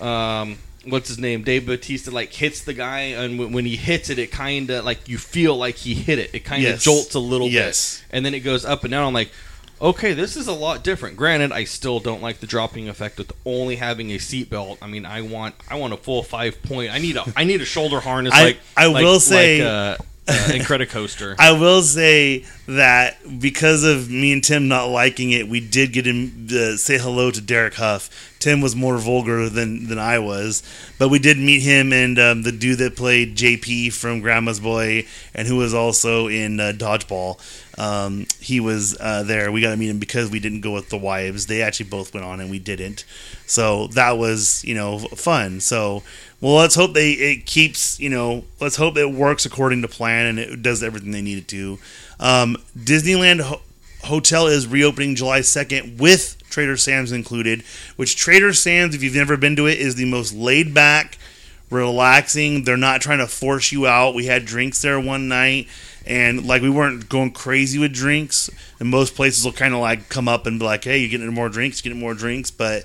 um, 0.00 0.58
what's 0.86 1.08
his 1.08 1.18
name? 1.18 1.42
Dave 1.44 1.66
Bautista 1.66 2.10
like 2.10 2.32
hits 2.32 2.62
the 2.62 2.74
guy, 2.74 3.00
and 3.00 3.38
when, 3.38 3.52
when 3.52 3.64
he 3.64 3.76
hits 3.76 4.10
it, 4.10 4.18
it 4.18 4.32
kind 4.32 4.68
of 4.70 4.84
like 4.84 5.08
you 5.08 5.18
feel 5.18 5.56
like 5.56 5.76
he 5.76 5.94
hit 5.94 6.18
it. 6.18 6.30
It 6.34 6.40
kind 6.40 6.64
of 6.64 6.70
Yes. 6.70 6.82
jolts 6.82 7.14
a 7.14 7.20
little 7.20 7.48
Yes. 7.48 7.98
bit, 8.10 8.16
and 8.16 8.26
then 8.26 8.34
it 8.34 8.40
goes 8.40 8.64
up 8.64 8.84
and 8.84 8.90
down. 8.90 9.06
I'm 9.06 9.14
like. 9.14 9.30
Okay, 9.80 10.12
this 10.12 10.36
is 10.36 10.48
a 10.48 10.52
lot 10.52 10.82
different. 10.82 11.16
Granted, 11.16 11.52
I 11.52 11.64
still 11.64 12.00
don't 12.00 12.20
like 12.20 12.40
the 12.40 12.46
dropping 12.46 12.88
effect 12.88 13.16
with 13.18 13.32
only 13.44 13.76
having 13.76 14.10
a 14.10 14.16
seatbelt. 14.16 14.78
I 14.82 14.88
mean, 14.88 15.06
I 15.06 15.22
want 15.22 15.54
I 15.70 15.76
want 15.76 15.92
a 15.92 15.96
full 15.96 16.22
five 16.22 16.60
point. 16.62 16.92
I 16.92 16.98
need 16.98 17.16
a 17.16 17.24
I 17.36 17.44
need 17.44 17.60
a 17.60 17.64
shoulder 17.64 18.00
harness. 18.00 18.34
I- 18.34 18.42
like 18.44 18.58
I 18.76 18.86
like- 18.86 19.04
will 19.04 19.20
say- 19.20 19.62
like, 19.62 19.98
uh, 19.98 20.02
uh, 20.28 20.32
Incredicoaster. 20.48 21.36
I 21.38 21.52
will 21.52 21.82
say 21.82 22.44
that 22.68 23.40
because 23.40 23.82
of 23.82 24.10
me 24.10 24.30
and 24.30 24.44
Tim 24.44 24.68
not 24.68 24.90
liking 24.90 25.30
it, 25.30 25.48
we 25.48 25.58
did 25.58 25.94
get 25.94 26.06
him 26.06 26.46
to 26.48 26.76
say 26.76 26.98
hello 26.98 27.30
to 27.30 27.40
Derek 27.40 27.74
Hough. 27.74 28.10
Tim 28.38 28.60
was 28.60 28.76
more 28.76 28.98
vulgar 28.98 29.48
than, 29.48 29.86
than 29.88 29.98
I 29.98 30.18
was, 30.18 30.62
but 30.98 31.08
we 31.08 31.18
did 31.18 31.38
meet 31.38 31.62
him 31.62 31.94
and 31.94 32.18
um, 32.18 32.42
the 32.42 32.52
dude 32.52 32.78
that 32.78 32.94
played 32.94 33.36
JP 33.36 33.94
from 33.94 34.20
Grandma's 34.20 34.60
Boy 34.60 35.06
and 35.34 35.48
who 35.48 35.56
was 35.56 35.72
also 35.72 36.28
in 36.28 36.60
uh, 36.60 36.72
Dodgeball. 36.76 37.40
Um, 37.78 38.26
he 38.38 38.60
was 38.60 38.96
uh, 39.00 39.22
there. 39.22 39.50
We 39.50 39.62
got 39.62 39.70
to 39.70 39.76
meet 39.76 39.88
him 39.88 39.98
because 39.98 40.30
we 40.30 40.38
didn't 40.38 40.60
go 40.60 40.72
with 40.74 40.90
the 40.90 40.98
wives. 40.98 41.46
They 41.46 41.62
actually 41.62 41.88
both 41.88 42.12
went 42.12 42.26
on 42.26 42.38
and 42.38 42.50
we 42.50 42.58
didn't. 42.58 43.04
So 43.46 43.86
that 43.88 44.18
was, 44.18 44.62
you 44.64 44.74
know, 44.74 44.98
fun. 44.98 45.60
So 45.60 46.02
well, 46.40 46.54
let's 46.54 46.76
hope 46.76 46.94
they 46.94 47.12
it 47.12 47.46
keeps 47.46 47.98
you 47.98 48.10
know. 48.10 48.44
Let's 48.60 48.76
hope 48.76 48.96
it 48.96 49.10
works 49.10 49.44
according 49.44 49.82
to 49.82 49.88
plan 49.88 50.26
and 50.26 50.38
it 50.38 50.62
does 50.62 50.82
everything 50.82 51.10
they 51.10 51.22
need 51.22 51.38
it 51.38 51.48
to. 51.48 51.78
Um, 52.20 52.56
Disneyland 52.76 53.40
Ho- 53.42 53.62
Hotel 54.04 54.46
is 54.46 54.66
reopening 54.66 55.14
July 55.14 55.40
second 55.40 55.98
with 55.98 56.36
Trader 56.50 56.76
Sam's 56.76 57.12
included. 57.12 57.62
Which 57.96 58.16
Trader 58.16 58.52
Sam's, 58.52 58.94
if 58.94 59.02
you've 59.02 59.14
never 59.14 59.36
been 59.36 59.56
to 59.56 59.66
it, 59.66 59.78
is 59.78 59.94
the 59.94 60.04
most 60.04 60.34
laid 60.34 60.74
back, 60.74 61.18
relaxing. 61.70 62.64
They're 62.64 62.76
not 62.76 63.00
trying 63.00 63.18
to 63.18 63.26
force 63.26 63.72
you 63.72 63.86
out. 63.86 64.14
We 64.14 64.26
had 64.26 64.44
drinks 64.44 64.82
there 64.82 65.00
one 65.00 65.28
night. 65.28 65.68
And 66.06 66.46
like 66.46 66.62
we 66.62 66.70
weren't 66.70 67.10
going 67.10 67.32
crazy 67.32 67.78
with 67.78 67.92
drinks, 67.92 68.48
and 68.80 68.88
most 68.88 69.14
places 69.14 69.44
will 69.44 69.52
kind 69.52 69.74
of 69.74 69.80
like 69.80 70.08
come 70.08 70.26
up 70.26 70.46
and 70.46 70.58
be 70.58 70.64
like, 70.64 70.84
"Hey, 70.84 70.98
you're 71.00 71.10
getting 71.10 71.34
more 71.34 71.50
drinks, 71.50 71.82
getting 71.82 72.00
more 72.00 72.14
drinks." 72.14 72.50
But 72.50 72.84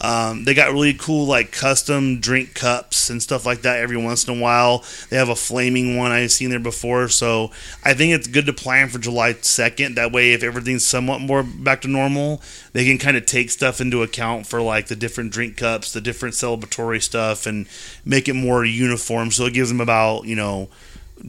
um, 0.00 0.44
they 0.44 0.54
got 0.54 0.72
really 0.72 0.94
cool 0.94 1.26
like 1.26 1.52
custom 1.52 2.20
drink 2.20 2.54
cups 2.54 3.08
and 3.10 3.22
stuff 3.22 3.46
like 3.46 3.62
that 3.62 3.80
every 3.80 3.96
once 3.96 4.26
in 4.26 4.36
a 4.36 4.40
while. 4.40 4.84
They 5.08 5.16
have 5.16 5.28
a 5.28 5.36
flaming 5.36 5.96
one 5.96 6.10
I've 6.10 6.32
seen 6.32 6.50
there 6.50 6.58
before, 6.58 7.08
so 7.08 7.50
I 7.84 7.94
think 7.94 8.12
it's 8.12 8.26
good 8.26 8.46
to 8.46 8.52
plan 8.52 8.88
for 8.88 8.98
July 8.98 9.32
second. 9.34 9.94
That 9.94 10.12
way, 10.12 10.32
if 10.32 10.42
everything's 10.42 10.84
somewhat 10.84 11.20
more 11.20 11.42
back 11.42 11.80
to 11.82 11.88
normal, 11.88 12.42
they 12.72 12.84
can 12.84 12.98
kind 12.98 13.16
of 13.16 13.24
take 13.24 13.50
stuff 13.50 13.80
into 13.80 14.02
account 14.02 14.46
for 14.46 14.60
like 14.60 14.88
the 14.88 14.96
different 14.96 15.32
drink 15.32 15.56
cups, 15.56 15.92
the 15.92 16.00
different 16.00 16.34
celebratory 16.34 17.02
stuff, 17.02 17.46
and 17.46 17.66
make 18.04 18.28
it 18.28 18.34
more 18.34 18.64
uniform. 18.64 19.30
So 19.30 19.46
it 19.46 19.54
gives 19.54 19.70
them 19.70 19.80
about 19.80 20.26
you 20.26 20.36
know 20.36 20.68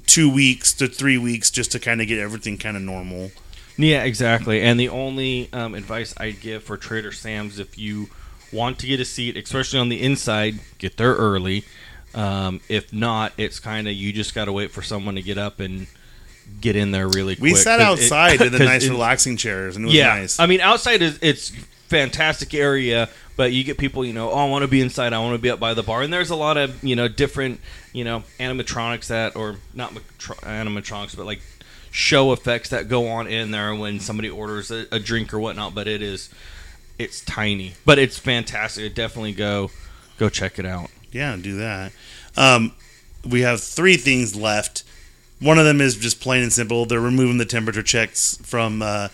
two 0.08 0.30
weeks 0.30 0.74
to 0.74 0.88
three 0.88 1.18
weeks 1.18 1.52
just 1.52 1.72
to 1.72 1.80
kind 1.80 2.02
of 2.02 2.08
get 2.08 2.20
everything 2.20 2.58
kind 2.58 2.76
of 2.76 2.84
normal. 2.84 3.32
Yeah, 3.78 4.04
exactly. 4.04 4.62
And 4.62 4.80
the 4.80 4.90
only 4.90 5.50
um, 5.52 5.76
advice 5.76 6.14
I'd 6.18 6.40
give 6.40 6.64
for 6.64 6.78
Trader 6.78 7.12
Sam's, 7.12 7.60
if 7.60 7.78
you 7.78 8.10
want 8.51 8.80
to 8.80 8.88
get 8.88 8.99
a 8.99 9.05
seat, 9.05 9.38
especially 9.38 9.80
on 9.80 9.89
the 9.89 10.01
inside, 10.01 10.59
get 10.77 10.97
there 10.97 11.13
early. 11.15 11.65
Um, 12.13 12.61
if 12.69 12.93
not, 12.93 13.34
it's 13.38 13.59
kind 13.59 13.88
of 13.88 13.93
you 13.93 14.13
just 14.13 14.34
got 14.34 14.45
to 14.45 14.53
wait 14.53 14.72
for 14.72 14.81
someone 14.81 15.15
to 15.15 15.22
get 15.22 15.38
up 15.38 15.59
and 15.59 15.88
get 16.61 16.76
in 16.76 16.91
there 16.91 17.07
really 17.09 17.35
quick. 17.35 17.43
We 17.43 17.55
sat 17.55 17.80
'Cause 17.80 17.99
it- 17.99 18.03
outside 18.05 18.41
in 18.41 18.51
the 18.53 18.59
nice 18.65 18.85
it- 18.85 18.89
relaxing 18.91 19.35
chairs, 19.38 19.76
and 19.76 19.85
it 19.85 19.88
was 19.88 19.95
yeah, 19.95 20.07
nice. 20.15 20.39
I 20.39 20.45
mean, 20.45 20.61
outside 20.61 21.01
is 21.01 21.19
it's 21.22 21.51
fantastic 21.89 22.53
area, 22.53 23.09
but 23.35 23.51
you 23.51 23.63
get 23.63 23.77
people, 23.77 24.05
you 24.05 24.13
know, 24.13 24.31
oh, 24.31 24.38
I 24.38 24.49
want 24.49 24.61
to 24.63 24.67
be 24.67 24.80
inside, 24.81 25.11
I 25.13 25.19
want 25.19 25.35
to 25.35 25.41
be 25.41 25.49
up 25.49 25.59
by 25.59 25.73
the 25.73 25.84
bar, 25.84 26.01
and 26.03 26.11
there's 26.13 26.30
a 26.30 26.35
lot 26.35 26.55
of 26.57 26.81
you 26.84 26.95
know 26.95 27.07
different, 27.09 27.59
you 27.93 28.03
know, 28.05 28.23
animatronics 28.39 29.07
that, 29.07 29.35
or 29.35 29.57
not 29.73 29.93
animatronics, 29.93 31.15
but 31.17 31.26
like 31.26 31.41
show 31.91 32.31
effects 32.34 32.69
that 32.69 32.88
go 32.89 33.07
on 33.07 33.27
in 33.27 33.51
there 33.51 33.73
when 33.76 33.99
somebody 33.99 34.30
orders 34.30 34.72
a, 34.72 34.85
a 34.91 34.99
drink 34.99 35.34
or 35.34 35.39
whatnot. 35.39 35.73
But 35.76 35.88
it 35.88 36.01
is, 36.01 36.30
it's 36.97 37.22
tiny, 37.22 37.73
but 37.85 37.99
it's 37.99 38.17
fantastic. 38.17 38.93
Definitely 38.95 39.34
go, 39.34 39.72
go 40.17 40.30
check 40.30 40.59
it 40.59 40.65
out. 40.65 40.89
Yeah, 41.11 41.35
do 41.38 41.57
that. 41.57 41.91
Um, 42.38 42.73
we 43.27 43.41
have 43.41 43.61
three 43.61 43.97
things 43.97 44.35
left. 44.35 44.84
One 45.39 45.57
of 45.57 45.65
them 45.65 45.81
is 45.81 45.95
just 45.95 46.22
plain 46.22 46.43
and 46.43 46.53
simple. 46.53 46.85
They're 46.85 46.99
removing 46.99 47.38
the 47.38 47.45
temperature 47.45 47.84
checks 47.84 48.38
from 48.43 48.81
uh, 48.81 49.09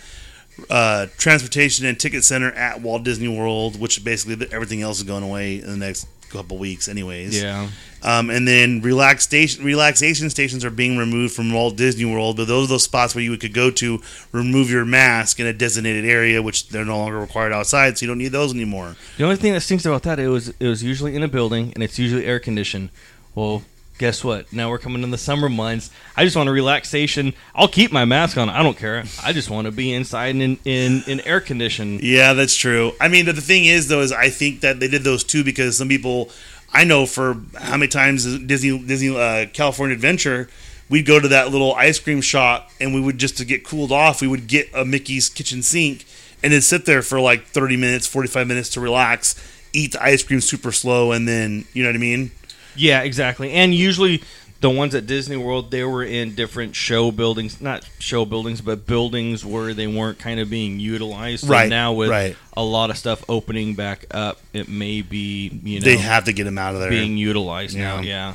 uh, 0.70 1.06
transportation 1.18 1.86
and 1.86 1.98
ticket 1.98 2.24
center 2.24 2.52
at 2.52 2.80
Walt 2.80 3.02
Disney 3.02 3.28
World, 3.28 3.80
which 3.80 4.04
basically 4.04 4.46
everything 4.52 4.82
else 4.82 4.98
is 4.98 5.04
going 5.04 5.24
away 5.24 5.56
in 5.56 5.66
the 5.66 5.76
next 5.76 6.06
couple 6.32 6.58
weeks, 6.58 6.88
anyways. 6.88 7.40
Yeah, 7.40 7.68
Um, 8.02 8.30
and 8.30 8.46
then 8.48 8.80
relaxation 8.80 9.64
relaxation 9.64 10.28
stations 10.30 10.64
are 10.64 10.70
being 10.70 10.96
removed 10.96 11.34
from 11.34 11.52
Walt 11.52 11.76
Disney 11.76 12.04
World, 12.04 12.36
but 12.36 12.48
those 12.48 12.66
are 12.68 12.74
those 12.74 12.82
spots 12.84 13.14
where 13.14 13.22
you 13.22 13.36
could 13.36 13.54
go 13.54 13.70
to 13.70 14.00
remove 14.32 14.70
your 14.70 14.84
mask 14.84 15.38
in 15.38 15.46
a 15.46 15.52
designated 15.52 16.04
area, 16.04 16.42
which 16.42 16.68
they're 16.68 16.84
no 16.84 16.98
longer 16.98 17.18
required 17.18 17.52
outside, 17.52 17.96
so 17.98 18.04
you 18.04 18.08
don't 18.08 18.18
need 18.18 18.32
those 18.32 18.52
anymore. 18.52 18.96
the 19.18 19.24
only 19.24 19.36
thing 19.36 19.52
that 19.52 19.60
stinks 19.60 19.84
about 19.86 20.02
that 20.02 20.18
it 20.18 20.28
was 20.28 20.48
it 20.58 20.66
was 20.66 20.82
usually 20.82 21.14
in 21.14 21.22
a 21.22 21.28
building 21.28 21.72
and 21.74 21.82
it's 21.82 21.98
usually 21.98 22.24
air 22.26 22.40
conditioned. 22.40 22.90
Well. 23.34 23.62
Guess 24.02 24.24
what? 24.24 24.52
Now 24.52 24.68
we're 24.68 24.80
coming 24.80 25.04
in 25.04 25.12
the 25.12 25.16
summer 25.16 25.48
months. 25.48 25.88
I 26.16 26.24
just 26.24 26.34
want 26.34 26.48
a 26.48 26.52
relaxation. 26.52 27.34
I'll 27.54 27.68
keep 27.68 27.92
my 27.92 28.04
mask 28.04 28.36
on. 28.36 28.48
I 28.48 28.60
don't 28.60 28.76
care. 28.76 29.04
I 29.22 29.32
just 29.32 29.48
want 29.48 29.66
to 29.66 29.70
be 29.70 29.92
inside 29.94 30.34
and 30.34 30.42
in, 30.42 30.58
in, 30.64 31.02
in 31.06 31.20
air 31.20 31.40
conditioned. 31.40 32.02
Yeah, 32.02 32.32
that's 32.32 32.56
true. 32.56 32.94
I 33.00 33.06
mean, 33.06 33.26
the 33.26 33.32
thing 33.34 33.64
is, 33.64 33.86
though, 33.86 34.00
is 34.00 34.10
I 34.10 34.28
think 34.28 34.60
that 34.62 34.80
they 34.80 34.88
did 34.88 35.04
those 35.04 35.22
too 35.22 35.44
because 35.44 35.78
some 35.78 35.86
people. 35.86 36.30
I 36.72 36.82
know 36.82 37.06
for 37.06 37.36
how 37.56 37.76
many 37.76 37.86
times 37.86 38.24
Disney 38.40 38.76
Disney 38.76 39.16
uh, 39.16 39.46
California 39.52 39.94
Adventure, 39.94 40.48
we'd 40.88 41.06
go 41.06 41.20
to 41.20 41.28
that 41.28 41.52
little 41.52 41.72
ice 41.76 42.00
cream 42.00 42.22
shop 42.22 42.72
and 42.80 42.92
we 42.92 43.00
would 43.00 43.18
just 43.18 43.36
to 43.36 43.44
get 43.44 43.62
cooled 43.62 43.92
off, 43.92 44.20
we 44.20 44.26
would 44.26 44.48
get 44.48 44.68
a 44.74 44.84
Mickey's 44.84 45.28
kitchen 45.28 45.62
sink 45.62 46.06
and 46.42 46.52
then 46.52 46.60
sit 46.60 46.86
there 46.86 47.02
for 47.02 47.20
like 47.20 47.44
30 47.44 47.76
minutes, 47.76 48.08
45 48.08 48.48
minutes 48.48 48.70
to 48.70 48.80
relax, 48.80 49.36
eat 49.72 49.92
the 49.92 50.02
ice 50.02 50.24
cream 50.24 50.40
super 50.40 50.72
slow, 50.72 51.12
and 51.12 51.28
then 51.28 51.66
you 51.72 51.84
know 51.84 51.88
what 51.88 51.94
I 51.94 52.00
mean. 52.00 52.32
Yeah, 52.76 53.02
exactly. 53.02 53.52
And 53.52 53.74
usually 53.74 54.22
the 54.60 54.70
ones 54.70 54.94
at 54.94 55.06
Disney 55.06 55.36
World, 55.36 55.70
they 55.72 55.82
were 55.84 56.04
in 56.04 56.34
different 56.36 56.76
show 56.76 57.10
buildings, 57.10 57.60
not 57.60 57.84
show 57.98 58.24
buildings, 58.24 58.60
but 58.60 58.86
buildings 58.86 59.44
where 59.44 59.74
they 59.74 59.86
weren't 59.88 60.18
kind 60.20 60.38
of 60.38 60.48
being 60.48 60.78
utilized. 60.78 61.44
So 61.46 61.50
Right, 61.52 61.68
now 61.68 61.92
with 61.92 62.10
right. 62.10 62.36
a 62.56 62.62
lot 62.62 62.90
of 62.90 62.96
stuff 62.96 63.24
opening 63.28 63.74
back 63.74 64.06
up, 64.12 64.38
it 64.52 64.68
may 64.68 65.02
be 65.02 65.50
you 65.64 65.80
know 65.80 65.84
They 65.84 65.96
have 65.96 66.24
to 66.24 66.32
get 66.32 66.44
them 66.44 66.58
out 66.58 66.74
of 66.74 66.80
there. 66.80 66.90
being 66.90 67.16
utilized 67.16 67.76
now. 67.76 67.96
Yeah. 68.00 68.34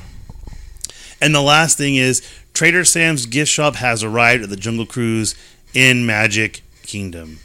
And 1.20 1.34
the 1.34 1.40
last 1.42 1.78
thing 1.78 1.96
is 1.96 2.22
Trader 2.54 2.84
Sam's 2.84 3.26
gift 3.26 3.50
shop 3.50 3.76
has 3.76 4.04
arrived 4.04 4.42
at 4.44 4.50
the 4.50 4.56
Jungle 4.56 4.86
Cruise 4.86 5.34
in 5.74 6.04
Magic 6.06 6.62
Kingdom. 6.82 7.38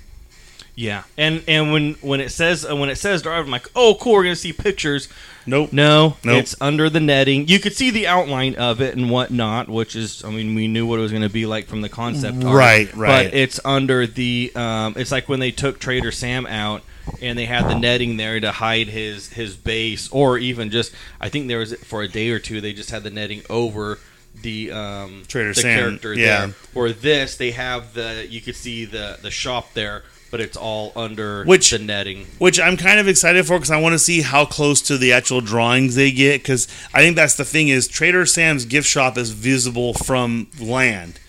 Yeah, 0.76 1.04
and 1.18 1.44
and 1.48 1.72
when 1.72 1.94
when 2.02 2.20
it 2.20 2.30
says 2.30 2.66
uh, 2.70 2.76
when 2.76 2.90
it 2.90 2.96
says 2.96 3.22
drive, 3.22 3.46
I'm 3.46 3.52
like, 3.52 3.70
oh, 3.76 3.96
cool, 4.00 4.14
we're 4.14 4.24
gonna 4.24 4.36
see 4.36 4.54
pictures. 4.54 5.08
Nope. 5.46 5.74
No, 5.74 6.18
Nope. 6.24 6.38
it's 6.38 6.56
under 6.62 6.90
the 6.90 7.00
netting. 7.00 7.48
You 7.48 7.60
could 7.60 7.74
see 7.74 7.90
the 7.90 8.08
outline 8.08 8.56
of 8.56 8.82
it 8.82 8.96
and 8.96 9.10
whatnot, 9.10 9.68
which 9.68 9.96
is, 9.96 10.24
I 10.24 10.30
mean, 10.30 10.56
we 10.56 10.68
knew 10.68 10.86
what 10.86 11.00
it 11.00 11.02
was 11.02 11.12
going 11.12 11.24
to 11.24 11.30
be 11.30 11.46
like 11.46 11.66
from 11.66 11.82
the 11.82 11.90
concept 11.90 12.44
art. 12.44 12.56
Right, 12.56 12.96
right. 12.96 13.26
But 13.26 13.34
it's 13.34 13.60
under 13.66 14.08
the. 14.08 14.52
Um, 14.56 14.94
it's 14.96 15.12
like 15.12 15.28
when 15.28 15.40
they 15.40 15.52
took 15.52 15.80
Trader 15.80 16.12
Sam 16.12 16.46
out 16.46 16.82
and 17.22 17.38
they 17.38 17.46
had 17.46 17.68
the 17.68 17.78
netting 17.78 18.16
there 18.18 18.40
to 18.40 18.52
hide 18.52 18.88
his 18.88 19.30
his 19.34 19.56
base, 19.56 20.10
or 20.12 20.38
even 20.38 20.70
just, 20.70 20.94
I 21.20 21.30
think 21.30 21.48
there 21.48 21.60
was 21.60 21.74
for 21.84 22.02
a 22.02 22.08
day 22.08 22.30
or 22.30 22.40
two 22.40 22.62
they 22.62 22.74
just 22.74 22.92
had 22.92 23.04
the 23.04 23.10
netting 23.10 23.42
over 23.50 24.00
the 24.42 24.72
um, 24.72 25.24
Trader 25.28 25.50
the 25.50 25.62
Sam, 25.62 25.80
character 25.80 26.14
yeah. 26.14 26.46
there. 26.46 26.56
Or 26.74 26.92
this, 26.92 27.36
they 27.36 27.52
have 27.52 27.94
the 27.94 28.26
you 28.30 28.40
could 28.40 28.56
see 28.56 28.86
the 28.86 29.20
the 29.22 29.32
shop 29.32 29.74
there, 29.74 30.04
but 30.34 30.42
it's 30.42 30.58
all 30.58 30.92
under 30.96 31.44
Which- 31.46 31.70
the 31.70 31.78
netting. 31.78 32.26
Which 32.40 32.60
I'm 32.60 32.76
kind 32.76 33.00
of 33.00 33.08
excited 33.08 33.46
for 33.46 33.56
because 33.60 33.70
I 33.70 33.80
want 33.80 33.94
to 33.94 34.00
see 34.00 34.22
how 34.24 34.46
close 34.46 34.82
to 34.82 34.98
the 34.98 35.14
actual 35.14 35.42
drawings 35.42 35.94
they 35.94 36.12
get. 36.12 36.42
Because 36.42 36.68
I 36.92 37.02
think 37.04 37.16
that's 37.16 37.36
the 37.36 37.46
thing 37.46 37.68
is 37.70 37.88
Trader 37.88 38.26
Sam's 38.26 38.66
gift 38.66 38.88
shop 38.88 39.16
is 39.16 39.30
visible 39.30 39.94
from 39.94 40.48
land, 40.60 41.20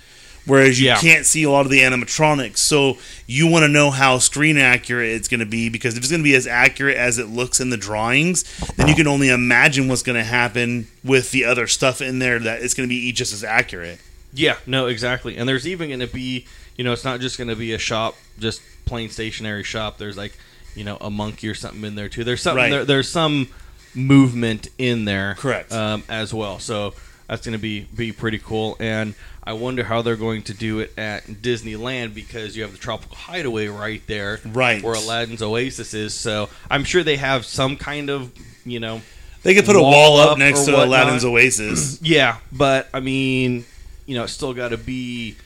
whereas 0.47 0.81
you 0.81 0.87
Yeah. 0.87 0.97
can't 0.99 1.27
see 1.27 1.43
a 1.43 1.51
lot 1.51 1.67
of 1.67 1.71
the 1.71 1.81
animatronics. 1.81 2.57
So 2.57 2.97
you 3.27 3.47
want 3.47 3.65
to 3.65 3.69
know 3.69 3.91
how 3.91 4.19
screen 4.21 4.57
accurate 4.57 5.11
it's 5.11 5.29
going 5.29 5.41
to 5.41 5.45
be 5.47 5.69
because 5.69 5.99
if 5.99 6.03
it's 6.03 6.11
going 6.11 6.23
to 6.23 6.25
be 6.25 6.35
as 6.35 6.47
accurate 6.47 6.97
as 6.97 7.19
it 7.19 7.29
looks 7.29 7.61
in 7.61 7.69
the 7.69 7.77
drawings, 7.77 8.43
then 8.79 8.89
you 8.89 8.95
can 8.95 9.07
only 9.07 9.29
imagine 9.29 9.87
what's 9.87 10.03
going 10.03 10.17
to 10.17 10.25
happen 10.25 10.87
with 11.05 11.31
the 11.31 11.45
other 11.45 11.67
stuff 11.67 12.01
in 12.01 12.21
there 12.21 12.39
that 12.39 12.63
it's 12.63 12.73
going 12.73 12.89
to 12.89 12.95
be 12.95 13.13
just 13.13 13.35
as 13.35 13.45
accurate. 13.45 13.99
Yeah, 14.33 14.57
no, 14.67 14.87
exactly. 14.87 15.37
And 15.37 15.47
there's 15.47 15.67
even 15.69 15.89
going 15.91 16.01
to 16.01 16.07
be, 16.09 16.47
you 16.77 16.85
know, 16.85 16.93
it's 16.93 17.05
not 17.05 17.21
just 17.21 17.39
going 17.39 17.49
to 17.49 17.57
be 17.57 17.73
a 17.73 17.79
shop, 17.79 18.17
just 18.39 18.61
plain 18.85 19.09
stationary 19.11 19.63
shop. 19.65 19.99
There's 19.99 20.17
like, 20.17 20.37
you 20.75 20.85
know, 20.85 20.97
a 21.01 21.11
monkey 21.11 21.49
or 21.49 21.55
something 21.55 21.85
in 21.85 21.95
there 21.95 22.09
too. 22.09 22.25
There's 22.25 22.43
something 22.43 22.65
Right. 22.65 22.71
there, 22.71 22.85
there's 22.85 23.09
some 23.09 23.49
movement 23.95 24.69
in 24.79 25.05
there, 25.05 25.35
Correct. 25.39 25.73
um, 25.73 26.03
as 26.09 26.35
well. 26.35 26.59
So 26.59 26.95
that's 27.29 27.45
going 27.47 27.53
to 27.57 27.63
be 27.63 27.81
be 27.95 28.13
pretty 28.13 28.39
cool. 28.39 28.77
And 28.81 29.15
I 29.45 29.53
wonder 29.53 29.85
how 29.85 30.03
they're 30.03 30.17
going 30.17 30.43
to 30.45 30.55
do 30.55 30.81
it 30.81 30.93
at 30.99 31.25
Disneyland 31.27 32.15
because 32.15 32.57
you 32.57 32.63
have 32.63 32.73
the 32.73 32.79
tropical 32.79 33.17
hideaway 33.17 33.69
right 33.69 34.03
there, 34.07 34.41
Right. 34.45 34.83
where 34.83 34.95
Aladdin's 34.95 35.43
Oasis 35.43 35.95
is. 35.95 36.15
So 36.15 36.49
I'm 36.71 36.85
sure 36.85 37.03
they 37.03 37.17
have 37.17 37.45
some 37.45 37.77
kind 37.77 38.11
of, 38.11 38.33
you 38.65 38.81
know, 38.81 39.01
They 39.43 39.55
could 39.55 39.67
put 39.67 39.77
a 39.77 39.81
Wall 39.83 39.93
wall 39.93 40.21
up 40.21 40.31
up 40.33 40.39
next 40.39 40.65
to 40.65 40.73
whatnot. 40.73 40.89
Aladdin's 40.89 41.25
Oasis. 41.25 42.01
Yeah, 42.03 42.39
but 42.51 42.89
I 42.93 43.01
mean, 43.01 43.65
you 44.07 44.15
know, 44.17 44.25
it's 44.25 44.33
still 44.33 44.55
got 44.55 44.71
to 44.71 44.79
be 44.79 45.37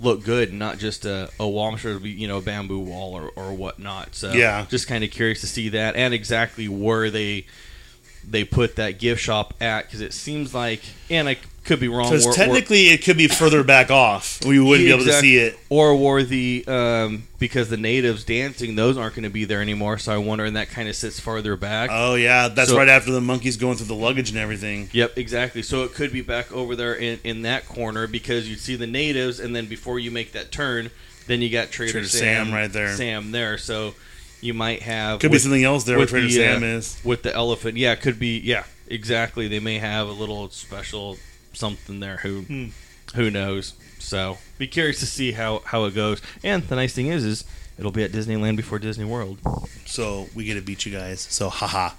look 0.00 0.24
good, 0.24 0.52
not 0.52 0.78
just 0.78 1.04
a, 1.04 1.30
a 1.40 1.48
wall. 1.48 1.70
I'm 1.70 1.76
sure 1.78 1.92
it'll 1.92 2.02
be 2.02 2.10
you 2.10 2.28
know 2.28 2.38
a 2.38 2.42
bamboo 2.42 2.78
wall 2.80 3.14
or, 3.14 3.30
or 3.36 3.54
whatnot. 3.54 4.14
So 4.14 4.32
Yeah. 4.32 4.66
just 4.68 4.86
kind 4.88 5.02
of 5.04 5.10
curious 5.10 5.40
to 5.40 5.46
see 5.46 5.70
that 5.70 5.96
and 5.96 6.12
exactly 6.12 6.68
where 6.68 7.10
they 7.10 7.46
they 8.28 8.44
put 8.44 8.76
that 8.76 8.98
gift 8.98 9.22
shop 9.22 9.54
at 9.60 9.86
because 9.86 10.00
it 10.00 10.12
seems 10.12 10.52
like, 10.54 10.82
and 11.10 11.28
I 11.28 11.36
could 11.64 11.80
be 11.80 11.88
wrong. 11.88 12.10
Because 12.10 12.26
or- 12.26 12.30
or- 12.30 12.34
technically, 12.34 12.88
it 12.88 13.04
could 13.04 13.16
be 13.16 13.28
further 13.28 13.62
back 13.64 13.90
off. 13.90 14.44
We 14.44 14.58
wouldn't 14.60 14.86
be 14.86 14.92
able 14.92 15.04
to 15.04 15.12
see 15.20 15.36
it. 15.38 15.58
or 15.68 15.96
were 15.96 16.22
the 16.22 16.64
um, 16.66 17.24
because 17.38 17.68
the 17.70 17.76
natives 17.76 18.24
dancing, 18.24 18.74
those 18.76 18.96
aren't 18.96 19.14
going 19.14 19.24
to 19.24 19.30
be 19.30 19.44
there 19.44 19.60
anymore. 19.62 19.98
So 19.98 20.12
I 20.12 20.18
wonder, 20.18 20.44
and 20.44 20.56
that 20.56 20.70
kind 20.70 20.88
of 20.88 20.94
sits 20.96 21.18
farther 21.20 21.56
back. 21.56 21.90
Oh 21.92 22.14
yeah, 22.14 22.48
that's 22.48 22.70
So- 22.70 22.76
right 22.76 22.88
after 22.88 23.10
the 23.12 23.20
monkeys 23.20 23.56
going 23.56 23.76
through 23.76 23.86
the 23.86 23.94
luggage 23.94 24.30
and 24.30 24.38
everything. 24.38 24.90
Yep, 24.92 25.18
exactly. 25.18 25.62
So 25.62 25.82
it 25.84 25.94
could 25.94 26.12
be 26.12 26.20
back 26.20 26.52
over 26.52 26.76
there 26.76 26.94
in, 26.94 27.18
in 27.24 27.42
that 27.42 27.66
corner 27.66 28.06
because 28.06 28.48
you'd 28.48 28.60
see 28.60 28.76
the 28.76 28.86
natives, 28.86 29.40
and 29.40 29.54
then 29.54 29.66
before 29.66 29.98
you 29.98 30.10
make 30.10 30.32
that 30.32 30.50
turn, 30.52 30.90
then 31.26 31.42
you 31.42 31.50
got 31.50 31.70
Trader, 31.70 31.92
Trader 31.92 32.08
Sam, 32.08 32.46
Sam 32.46 32.54
right 32.54 32.72
there. 32.72 32.94
Sam 32.96 33.32
there. 33.32 33.58
So 33.58 33.94
you 34.46 34.54
might 34.54 34.82
have 34.82 35.20
Could 35.20 35.32
be 35.32 35.38
something 35.38 35.64
else 35.64 35.84
there 35.84 35.98
with 35.98 36.10
Trader 36.10 36.26
the, 36.28 36.32
Sam 36.32 36.62
uh, 36.62 36.66
is. 36.66 36.98
with 37.04 37.22
the 37.22 37.34
elephant. 37.34 37.76
Yeah, 37.76 37.94
could 37.96 38.18
be. 38.18 38.38
Yeah, 38.38 38.64
exactly. 38.88 39.48
They 39.48 39.60
may 39.60 39.78
have 39.78 40.08
a 40.08 40.12
little 40.12 40.48
special 40.50 41.18
something 41.52 42.00
there. 42.00 42.18
Who 42.18 42.42
Hmm. 42.42 42.66
who 43.14 43.30
knows? 43.30 43.74
So 43.98 44.38
be 44.58 44.66
curious 44.66 45.00
to 45.00 45.06
see 45.06 45.32
how 45.32 45.62
how 45.66 45.84
it 45.84 45.94
goes. 45.94 46.22
And 46.42 46.62
the 46.68 46.76
nice 46.76 46.94
thing 46.94 47.08
is, 47.08 47.24
is 47.24 47.44
it'll 47.78 47.90
be 47.92 48.04
at 48.04 48.12
Disneyland 48.12 48.56
before 48.56 48.78
Disney 48.78 49.04
World. 49.04 49.38
So 49.84 50.28
we 50.34 50.44
get 50.44 50.54
to 50.54 50.60
beat 50.62 50.86
you 50.86 50.92
guys. 50.92 51.20
So 51.30 51.48
haha. 51.50 51.90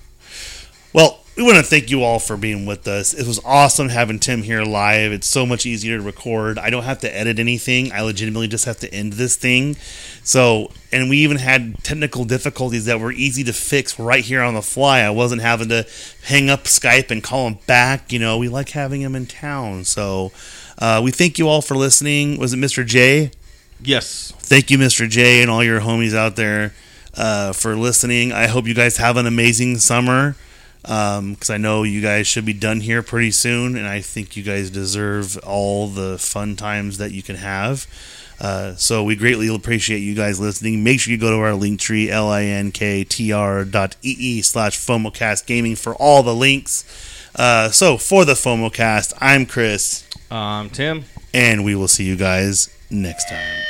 Well, 0.94 1.20
we 1.38 1.44
want 1.44 1.58
to 1.58 1.64
thank 1.64 1.92
you 1.92 2.02
all 2.02 2.18
for 2.18 2.36
being 2.36 2.66
with 2.66 2.88
us. 2.88 3.14
It 3.14 3.28
was 3.28 3.40
awesome 3.46 3.90
having 3.90 4.18
Tim 4.18 4.42
here 4.42 4.64
live. 4.64 5.12
It's 5.12 5.28
so 5.28 5.46
much 5.46 5.68
easier 5.68 6.00
to 6.00 6.04
record. 6.04 6.58
I 6.58 6.72
don't 6.72 6.82
have 6.82 6.98
to 7.02 7.16
edit 7.16 7.38
anything. 7.38 7.92
I 7.92 8.02
legitimately 8.02 8.48
just 8.48 8.66
have 8.66 8.80
to 8.80 8.92
end 8.92 9.14
this 9.14 9.36
thing. 9.36 9.76
So, 10.24 10.72
and 10.92 11.12
we 11.12 11.18
even 11.18 11.38
had 11.38 11.84
technical 11.84 12.26
difficulties 12.26 12.86
that 12.86 13.00
were 13.00 13.12
easy 13.12 13.44
to 13.44 13.54
fix 13.54 14.00
right 14.00 14.24
here 14.24 14.42
on 14.42 14.56
the 14.56 14.64
fly. 14.64 15.02
I 15.02 15.12
wasn't 15.12 15.44
having 15.44 15.70
to 15.70 15.86
hang 16.24 16.50
up 16.50 16.64
Skype 16.64 17.12
and 17.12 17.24
call 17.24 17.46
him 17.46 17.60
back. 17.68 18.12
You 18.12 18.18
know, 18.18 18.40
we 18.40 18.50
like 18.50 18.70
having 18.70 19.02
him 19.02 19.16
in 19.16 19.28
town. 19.28 19.84
So, 19.84 20.32
uh, 20.80 21.02
we 21.04 21.12
thank 21.12 21.38
you 21.38 21.48
all 21.48 21.62
for 21.62 21.76
listening. 21.76 22.40
Was 22.40 22.54
it 22.54 22.58
Mr. 22.58 22.84
J? 22.84 23.30
Yes. 23.80 24.34
thank 24.40 24.72
you, 24.72 24.80
Mr. 24.80 25.08
J, 25.08 25.44
and 25.44 25.52
all 25.52 25.64
your 25.64 25.82
homies 25.82 26.16
out 26.16 26.36
there 26.36 26.74
uh, 27.14 27.54
for 27.54 27.76
listening. 27.76 28.32
I 28.32 28.48
hope 28.48 28.66
you 28.66 28.74
guys 28.74 28.98
have 28.98 29.18
an 29.18 29.28
amazing 29.28 29.78
summer 29.78 30.36
because 30.88 31.50
I 31.50 31.58
know 31.58 31.84
you 31.84 32.02
guys 32.02 32.28
should 32.28 32.46
be 32.46 32.54
done 32.54 32.80
here 32.80 33.04
pretty 33.04 33.32
soon, 33.32 33.76
and 33.76 33.86
I 33.86 34.00
think 34.02 34.38
you 34.38 34.44
guys 34.44 34.70
deserve 34.70 35.38
all 35.40 35.88
the 35.90 36.18
fun 36.18 36.56
times 36.56 36.98
that 36.98 37.12
you 37.12 37.22
can 37.22 37.36
have. 37.36 37.86
Uh, 38.40 38.76
so 38.76 39.04
we 39.04 39.16
greatly 39.16 39.54
appreciate 39.54 40.00
you 40.00 40.14
guys 40.16 40.40
listening. 40.40 40.84
Make 40.84 41.00
sure 41.02 41.12
you 41.12 41.18
go 41.18 41.32
to 41.32 41.38
our 41.38 41.56
link 41.56 41.80
tree, 41.80 42.10
L-I-N-K-T-R 42.10 43.66
dot 43.66 43.96
E-E 44.04 44.42
slash 44.44 44.78
FOMOcast 44.78 45.46
Gaming 45.46 45.76
for 45.76 45.94
all 45.96 46.24
the 46.24 46.36
links. 46.36 46.86
Uh, 47.36 47.70
so 47.70 47.98
for 47.98 48.26
the 48.26 48.34
FOMOcast, 48.34 49.14
I'm 49.20 49.46
Chris, 49.46 50.08
Um, 50.32 50.70
Tim. 50.70 51.06
and 51.34 51.66
we 51.66 51.76
will 51.76 51.88
see 51.88 52.06
you 52.06 52.16
guys 52.16 52.70
next 52.90 53.28
time. 53.28 53.64